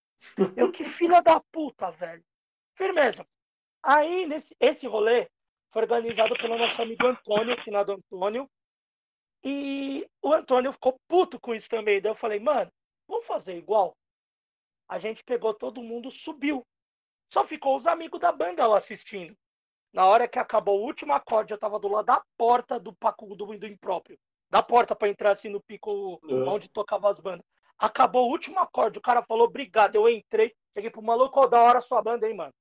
Eu, 0.57 0.71
que 0.71 0.85
filha 0.85 1.21
da 1.21 1.41
puta, 1.53 1.91
velho. 1.91 2.23
Firmeza. 2.77 3.27
Aí, 3.83 4.27
nesse, 4.27 4.55
esse 4.61 4.87
rolê 4.87 5.29
foi 5.73 5.83
organizado 5.83 6.37
pelo 6.37 6.59
nosso 6.59 6.81
amigo 6.81 7.07
Antônio, 7.07 7.61
finado 7.63 7.93
Antônio. 7.93 8.49
E 9.43 10.09
o 10.23 10.33
Antônio 10.33 10.73
ficou 10.73 11.01
puto 11.09 11.41
com 11.41 11.55
isso 11.55 11.69
também. 11.69 12.01
Daí 12.01 12.13
eu 12.13 12.17
falei, 12.17 12.39
mano, 12.39 12.71
vamos 13.09 13.27
fazer 13.27 13.57
igual? 13.57 13.97
A 14.89 14.99
gente 14.99 15.25
pegou 15.25 15.53
todo 15.55 15.83
mundo, 15.83 16.11
subiu. 16.11 16.65
Só 17.33 17.47
ficou 17.47 17.77
os 17.77 17.87
amigos 17.87 18.21
da 18.21 18.31
banda 18.31 18.67
lá 18.67 18.77
assistindo. 18.77 19.35
Na 19.93 20.07
hora 20.07 20.29
que 20.29 20.39
acabou 20.39 20.81
o 20.81 20.85
último 20.85 21.13
acorde, 21.13 21.53
eu 21.53 21.59
tava 21.59 21.79
do 21.79 21.89
lado 21.89 22.07
da 22.07 22.23
porta 22.37 22.79
do 22.79 22.95
Paco 22.95 23.35
do, 23.35 23.47
do 23.59 23.67
impróprio. 23.67 24.19
Da 24.51 24.63
porta 24.63 24.95
para 24.95 25.09
entrar 25.09 25.33
assim 25.33 25.49
no 25.49 25.63
pico 25.63 26.21
uhum. 26.23 26.49
onde 26.49 26.69
tocava 26.69 27.11
as 27.11 27.19
bandas. 27.19 27.45
Acabou 27.83 28.29
o 28.29 28.31
último 28.31 28.61
acorde, 28.61 28.99
o 28.99 29.03
cara 29.03 29.25
falou 29.25 29.47
obrigado. 29.47 29.97
Eu 29.97 30.09
entrei, 30.09 30.55
cheguei 30.73 30.89
pro 30.89 31.03
maluco, 31.03 31.41
oh, 31.41 31.49
da 31.49 31.61
hora 31.61 31.81
sua 31.81 32.01
banda, 32.01 32.29
hein, 32.29 32.37
mano. 32.37 32.55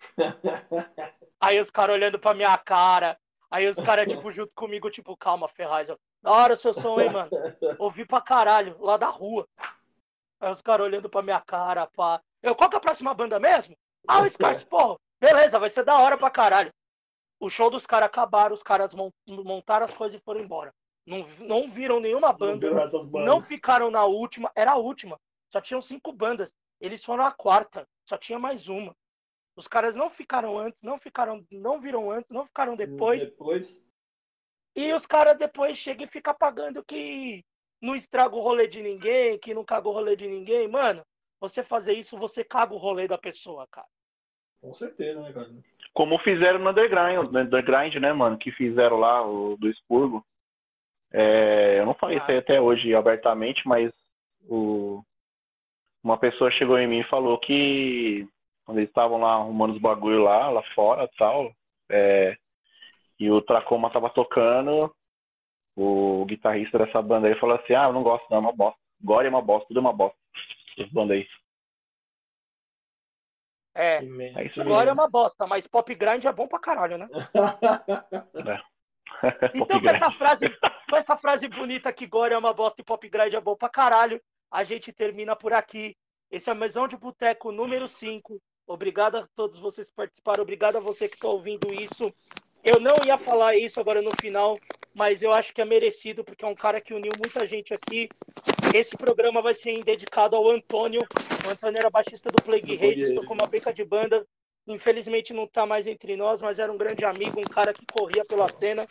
Aí 1.38 1.60
os 1.60 1.70
caras 1.70 1.94
olhando 1.94 2.18
pra 2.18 2.32
minha 2.32 2.56
cara. 2.56 3.18
Aí 3.50 3.68
os 3.68 3.76
caras, 3.76 4.08
tipo, 4.08 4.32
junto 4.32 4.50
comigo, 4.54 4.90
tipo, 4.90 5.14
calma, 5.18 5.50
Ferraz. 5.50 5.86
Da 6.22 6.30
hora 6.30 6.56
seu 6.56 6.72
som, 6.72 6.98
hein, 6.98 7.10
mano? 7.10 7.28
Ouvi 7.78 8.06
pra 8.06 8.22
caralho, 8.22 8.74
lá 8.80 8.96
da 8.96 9.08
rua. 9.08 9.46
Aí 10.40 10.50
os 10.50 10.62
caras 10.62 10.86
olhando 10.86 11.10
pra 11.10 11.20
minha 11.20 11.42
cara, 11.42 11.86
pá. 11.88 12.22
Eu, 12.42 12.54
qual 12.54 12.70
que 12.70 12.76
é 12.76 12.78
a 12.78 12.80
próxima 12.82 13.12
banda 13.12 13.38
mesmo? 13.38 13.76
Ah, 14.08 14.22
o 14.22 14.30
Scars, 14.30 14.64
pô, 14.64 14.98
beleza, 15.20 15.58
vai 15.58 15.68
ser 15.68 15.84
da 15.84 15.98
hora 15.98 16.16
pra 16.16 16.30
caralho. 16.30 16.72
O 17.38 17.50
show 17.50 17.68
dos 17.68 17.84
caras 17.84 18.06
acabaram, 18.06 18.54
os 18.54 18.62
caras 18.62 18.94
montaram 19.26 19.84
as 19.84 19.92
coisas 19.92 20.18
e 20.18 20.24
foram 20.24 20.40
embora. 20.40 20.72
Não, 21.04 21.26
não 21.40 21.68
viram 21.68 21.98
nenhuma 21.98 22.32
banda, 22.32 22.70
não, 22.70 23.24
não 23.24 23.42
ficaram 23.42 23.90
na 23.90 24.04
última, 24.04 24.50
era 24.54 24.72
a 24.72 24.76
última. 24.76 25.18
Só 25.50 25.60
tinham 25.60 25.82
cinco 25.82 26.12
bandas. 26.12 26.52
Eles 26.80 27.04
foram 27.04 27.24
a 27.24 27.32
quarta, 27.32 27.86
só 28.08 28.16
tinha 28.16 28.38
mais 28.38 28.68
uma. 28.68 28.94
Os 29.56 29.68
caras 29.68 29.94
não 29.94 30.08
ficaram 30.10 30.58
antes, 30.58 30.78
não 30.80 30.98
ficaram, 30.98 31.44
não 31.50 31.80
viram 31.80 32.10
antes, 32.10 32.30
não 32.30 32.46
ficaram 32.46 32.74
depois. 32.76 33.22
Depois. 33.24 33.82
E 34.74 34.92
os 34.94 35.04
caras 35.04 35.36
depois 35.36 35.76
chegam 35.76 36.06
e 36.06 36.10
ficam 36.10 36.34
pagando 36.34 36.82
que 36.84 37.44
não 37.80 37.94
estraga 37.94 38.34
o 38.34 38.40
rolê 38.40 38.66
de 38.66 38.80
ninguém, 38.80 39.38
que 39.38 39.52
não 39.52 39.64
caga 39.64 39.88
o 39.88 39.92
rolê 39.92 40.16
de 40.16 40.26
ninguém. 40.26 40.68
Mano, 40.68 41.04
você 41.40 41.62
fazer 41.62 41.92
isso, 41.94 42.16
você 42.16 42.42
caga 42.42 42.72
o 42.72 42.78
rolê 42.78 43.06
da 43.06 43.18
pessoa, 43.18 43.66
cara. 43.70 43.88
Com 44.60 44.72
certeza, 44.72 45.20
né, 45.20 45.32
cara? 45.32 45.50
Como 45.92 46.18
fizeram 46.20 46.60
no 46.60 46.70
Underground, 46.70 47.30
no 47.30 47.40
Underground, 47.40 47.94
né, 47.96 48.12
mano? 48.12 48.38
Que 48.38 48.52
fizeram 48.52 48.96
lá, 48.96 49.26
o 49.26 49.56
do 49.56 49.68
Expurgo. 49.68 50.24
É, 51.12 51.78
eu 51.78 51.86
não 51.86 51.94
falei 51.94 52.18
ah. 52.18 52.22
isso 52.22 52.30
aí 52.30 52.38
até 52.38 52.60
hoje 52.60 52.94
abertamente, 52.94 53.66
mas 53.66 53.92
o, 54.48 55.02
uma 56.02 56.16
pessoa 56.16 56.50
chegou 56.50 56.78
em 56.78 56.86
mim 56.86 57.00
e 57.00 57.08
falou 57.08 57.38
que 57.38 58.26
quando 58.64 58.78
eles 58.78 58.88
estavam 58.88 59.20
lá 59.20 59.34
arrumando 59.34 59.74
os 59.74 59.80
bagulho 59.80 60.22
lá, 60.22 60.48
lá 60.48 60.62
fora 60.74 61.08
tal, 61.18 61.52
é, 61.90 62.36
e 63.18 63.30
o 63.30 63.42
Tracoma 63.42 63.90
tava 63.90 64.08
tocando, 64.10 64.94
o 65.76 66.24
guitarrista 66.26 66.78
dessa 66.78 67.00
banda 67.02 67.28
aí 67.28 67.38
falou 67.38 67.56
assim, 67.56 67.74
ah, 67.74 67.84
eu 67.84 67.92
não 67.92 68.02
gosto 68.02 68.26
não, 68.30 68.38
é 68.38 68.40
uma 68.40 68.52
bosta. 68.52 68.80
Gore 69.02 69.26
é 69.26 69.30
uma 69.30 69.42
bosta, 69.42 69.68
tudo 69.68 69.78
é 69.78 69.80
uma 69.80 69.92
bosta. 69.92 70.18
Essa 70.78 70.90
banda 70.92 71.14
aí. 71.14 71.26
É, 73.74 73.96
é 73.96 74.64
Gore 74.64 74.88
é 74.88 74.92
uma 74.92 75.08
bosta, 75.08 75.46
mas 75.46 75.66
pop 75.66 75.94
grind 75.94 76.24
é 76.24 76.32
bom 76.32 76.46
pra 76.46 76.58
caralho, 76.58 76.98
né? 76.98 77.08
é. 78.46 79.50
então 79.54 79.80
com 79.80 79.88
essa 79.88 80.10
frase, 80.12 80.46
com 80.92 80.96
essa 80.98 81.16
frase 81.16 81.48
bonita 81.48 81.90
que 81.90 82.06
Gore 82.06 82.34
é 82.34 82.38
uma 82.38 82.52
bosta 82.52 82.82
e 82.82 82.84
pop 82.84 83.08
grind 83.08 83.32
é 83.32 83.40
bom 83.40 83.56
pra 83.56 83.70
caralho, 83.70 84.20
a 84.50 84.62
gente 84.62 84.92
termina 84.92 85.34
por 85.34 85.54
aqui. 85.54 85.96
Esse 86.30 86.50
é 86.50 86.52
o 86.52 86.56
Mesão 86.56 86.86
de 86.86 86.98
Boteco 86.98 87.50
número 87.50 87.88
5. 87.88 88.38
Obrigado 88.66 89.16
a 89.16 89.26
todos 89.34 89.58
vocês 89.58 89.88
que 89.88 89.94
participaram. 89.94 90.42
Obrigado 90.42 90.76
a 90.76 90.80
você 90.80 91.08
que 91.08 91.14
está 91.14 91.28
ouvindo 91.28 91.72
isso. 91.72 92.12
Eu 92.62 92.78
não 92.78 92.94
ia 93.06 93.16
falar 93.16 93.56
isso 93.56 93.80
agora 93.80 94.02
no 94.02 94.10
final, 94.20 94.54
mas 94.94 95.22
eu 95.22 95.32
acho 95.32 95.54
que 95.54 95.62
é 95.62 95.64
merecido, 95.64 96.22
porque 96.22 96.44
é 96.44 96.48
um 96.48 96.54
cara 96.54 96.78
que 96.78 96.92
uniu 96.92 97.12
muita 97.16 97.46
gente 97.46 97.72
aqui. 97.72 98.10
Esse 98.74 98.94
programa 98.94 99.40
vai 99.40 99.54
ser 99.54 99.82
dedicado 99.82 100.36
ao 100.36 100.50
Antônio. 100.50 101.00
O 101.46 101.50
Antônio 101.50 101.78
era 101.78 101.88
baixista 101.88 102.30
do 102.30 102.42
Plague 102.42 102.74
Hate, 102.74 103.14
tocou 103.14 103.34
uma 103.34 103.48
beca 103.48 103.72
de 103.72 103.82
banda. 103.82 104.26
Infelizmente 104.66 105.32
não 105.32 105.44
está 105.44 105.64
mais 105.64 105.86
entre 105.86 106.16
nós, 106.16 106.42
mas 106.42 106.58
era 106.58 106.70
um 106.70 106.76
grande 106.76 107.02
amigo, 107.02 107.40
um 107.40 107.44
cara 107.44 107.72
que 107.72 107.86
corria 107.90 108.26
pela 108.26 108.46
cena. 108.46 108.86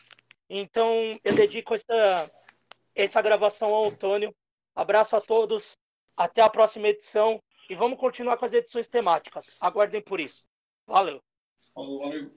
Então 0.53 1.17
eu 1.23 1.33
dedico 1.33 1.73
essa, 1.73 2.29
essa 2.93 3.21
gravação 3.21 3.73
ao 3.73 3.85
Antônio. 3.85 4.35
Abraço 4.75 5.15
a 5.15 5.21
todos, 5.21 5.77
até 6.17 6.41
a 6.41 6.49
próxima 6.49 6.89
edição 6.89 7.41
e 7.69 7.75
vamos 7.75 7.97
continuar 7.97 8.35
com 8.35 8.43
as 8.43 8.51
edições 8.51 8.89
temáticas. 8.89 9.45
Aguardem 9.61 10.01
por 10.01 10.19
isso. 10.19 10.43
Valeu. 10.85 11.23
Valeu. 11.73 12.29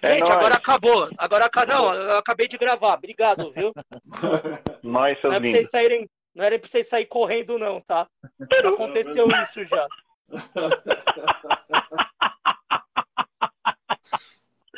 É 0.00 0.12
Gente, 0.12 0.20
nóis. 0.20 0.36
agora 0.36 0.54
acabou. 0.54 1.10
Agora 1.18 1.50
não, 1.66 1.92
eu 1.92 2.18
acabei 2.18 2.46
de 2.46 2.56
gravar. 2.56 2.94
Obrigado, 2.94 3.52
viu? 3.52 3.72
Nós, 4.80 5.20
seus 5.20 5.34
não 5.34 5.44
é 5.44 5.50
vocês 5.50 5.68
saírem, 5.68 6.08
não 6.32 6.44
era 6.44 6.56
pra 6.56 6.68
vocês 6.68 6.88
saírem 6.88 7.08
correndo, 7.08 7.58
não, 7.58 7.80
tá? 7.80 8.06
Já 8.22 8.68
aconteceu 8.70 9.26
isso 9.42 9.64
já. 9.64 9.88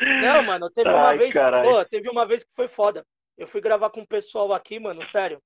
Não, 0.01 0.43
mano, 0.43 0.71
teve 0.71 0.89
uma 0.89 1.09
Ai, 1.09 1.19
vez. 1.19 1.35
Pô, 1.35 1.85
teve 1.85 2.09
uma 2.09 2.27
vez 2.27 2.45
que 2.45 2.51
foi 2.55 2.69
foda. 2.69 3.05
Eu 3.37 3.47
fui 3.47 3.61
gravar 3.61 3.91
com 3.91 4.01
o 4.01 4.07
pessoal 4.07 4.53
aqui, 4.53 4.79
mano, 4.79 5.05
sério. 5.05 5.41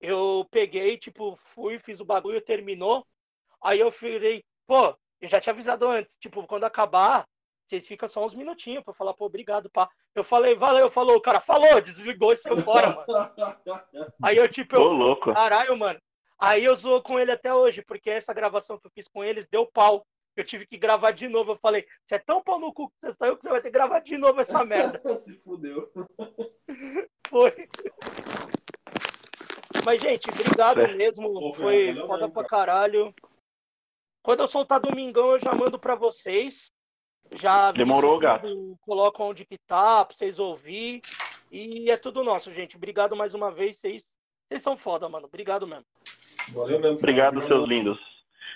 Eu 0.00 0.46
peguei, 0.50 0.96
tipo, 0.96 1.38
fui, 1.54 1.78
fiz 1.78 2.00
o 2.00 2.04
bagulho, 2.04 2.40
terminou. 2.40 3.06
Aí 3.62 3.78
eu 3.78 3.92
falei, 3.92 4.44
pô, 4.66 4.96
eu 5.20 5.28
já 5.28 5.40
tinha 5.40 5.52
avisado 5.52 5.86
antes, 5.86 6.16
tipo, 6.18 6.44
quando 6.46 6.64
acabar, 6.64 7.24
vocês 7.66 7.86
ficam 7.86 8.08
só 8.08 8.24
uns 8.24 8.34
minutinhos 8.34 8.84
pra 8.84 8.92
falar, 8.92 9.14
pô, 9.14 9.26
obrigado, 9.26 9.70
pá. 9.70 9.88
Eu 10.14 10.24
falei, 10.24 10.54
valeu, 10.54 10.90
falou, 10.90 11.16
o 11.16 11.20
cara 11.20 11.40
falou, 11.40 11.80
desligou 11.80 12.32
e 12.32 12.36
saiu 12.36 12.58
fora, 12.58 12.88
mano. 12.88 13.06
Aí 14.22 14.36
eu, 14.36 14.48
tipo, 14.48 14.76
eu, 14.76 14.82
louco. 14.82 15.32
caralho, 15.32 15.76
mano. 15.76 16.00
Aí 16.38 16.64
eu 16.64 16.74
zoo 16.74 17.00
com 17.02 17.20
ele 17.20 17.30
até 17.30 17.54
hoje, 17.54 17.82
porque 17.82 18.10
essa 18.10 18.34
gravação 18.34 18.76
que 18.78 18.86
eu 18.86 18.90
fiz 18.90 19.06
com 19.06 19.22
eles 19.22 19.46
deu 19.48 19.64
pau. 19.64 20.04
Eu 20.36 20.44
tive 20.44 20.66
que 20.66 20.78
gravar 20.78 21.10
de 21.10 21.28
novo. 21.28 21.52
Eu 21.52 21.56
falei, 21.56 21.86
você 22.06 22.14
é 22.14 22.18
tão 22.18 22.42
pau 22.42 22.58
no 22.58 22.72
cu 22.72 22.88
que 22.88 22.94
você 23.00 23.12
saiu 23.12 23.36
que 23.36 23.42
você 23.42 23.50
vai 23.50 23.60
ter 23.60 23.68
que 23.68 23.74
gravar 23.74 24.00
de 24.00 24.16
novo 24.16 24.40
essa 24.40 24.64
merda. 24.64 25.00
Se 25.18 25.38
fudeu. 25.38 25.90
Foi. 27.28 27.68
Mas, 29.84 30.00
gente, 30.00 30.30
obrigado 30.30 30.80
é. 30.80 30.94
mesmo. 30.94 31.32
Pô, 31.32 31.54
Foi 31.54 31.94
foda 31.94 32.12
mesmo, 32.14 32.32
pra 32.32 32.44
caralho. 32.44 33.14
Quando 34.22 34.40
eu 34.40 34.46
soltar 34.46 34.80
domingão, 34.80 35.32
eu 35.32 35.38
já 35.38 35.50
mando 35.58 35.78
pra 35.78 35.94
vocês. 35.94 36.70
Já 37.34 37.72
Demorou, 37.72 38.18
gato. 38.18 38.78
Coloco 38.82 39.22
onde 39.24 39.44
que 39.44 39.58
tá, 39.58 40.04
pra 40.04 40.14
vocês 40.14 40.38
ouvir. 40.38 41.00
E 41.50 41.90
é 41.90 41.96
tudo 41.96 42.22
nosso, 42.22 42.52
gente. 42.52 42.76
Obrigado 42.76 43.16
mais 43.16 43.34
uma 43.34 43.50
vez. 43.50 43.76
Vocês, 43.76 44.04
vocês 44.48 44.62
são 44.62 44.76
foda, 44.76 45.08
mano. 45.08 45.26
Obrigado 45.26 45.66
mesmo. 45.66 45.84
Valeu 46.54 46.80
mesmo. 46.80 46.98
Obrigado, 46.98 47.44
seus 47.46 47.68
lindos. 47.68 48.11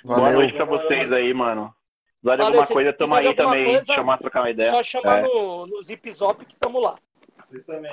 Valeu. 0.07 0.23
Boa 0.23 0.33
noite 0.33 0.53
pra 0.55 0.65
vocês 0.65 1.13
aí, 1.13 1.35
mano. 1.35 1.75
Vale 2.23 2.43
alguma 2.43 2.67
coisa, 2.67 2.93
tamo 2.93 3.15
aí 3.15 3.35
também. 3.35 3.75
Coisa, 3.75 3.95
chamar, 3.95 4.19
trocar 4.19 4.43
uma 4.43 4.51
ideia. 4.51 4.73
Só 4.73 4.83
chamar 4.83 5.19
é. 5.19 5.23
no, 5.23 5.67
no 5.67 5.83
Zip 5.83 6.13
Zop 6.13 6.45
que 6.45 6.55
tamo 6.57 6.81
lá. 6.81 6.95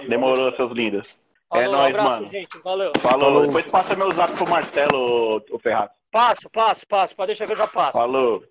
Demorou, 0.08 0.56
seus 0.56 0.72
lindos. 0.72 1.08
É 1.52 1.64
Falou, 1.64 1.66
é 1.66 1.78
nóis, 1.78 1.96
abraço, 1.96 2.20
mano. 2.20 2.32
Gente, 2.32 2.58
valeu. 2.64 2.92
Falou. 2.98 3.20
Falou. 3.20 3.46
Depois 3.48 3.66
passa 3.66 3.96
meu 3.96 4.12
zap 4.12 4.32
pro 4.34 4.50
Marcelo, 4.50 5.44
o 5.52 5.60
Ferraz. 5.60 5.92
Passo, 6.12 6.50
passo, 6.52 6.88
passo. 6.88 7.16
Pode 7.16 7.28
deixar 7.28 7.46
que 7.46 7.54
eu 7.54 7.58
já 7.58 7.68
passo. 7.68 7.94
Falou. 7.94 8.44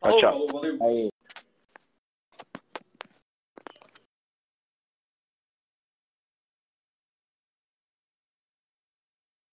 Falou. 0.00 0.20
Tchau, 0.20 0.30
tchau. 0.30 0.32
Falou, 0.32 0.52
valeu. 0.52 0.78
Aí. 0.82 1.13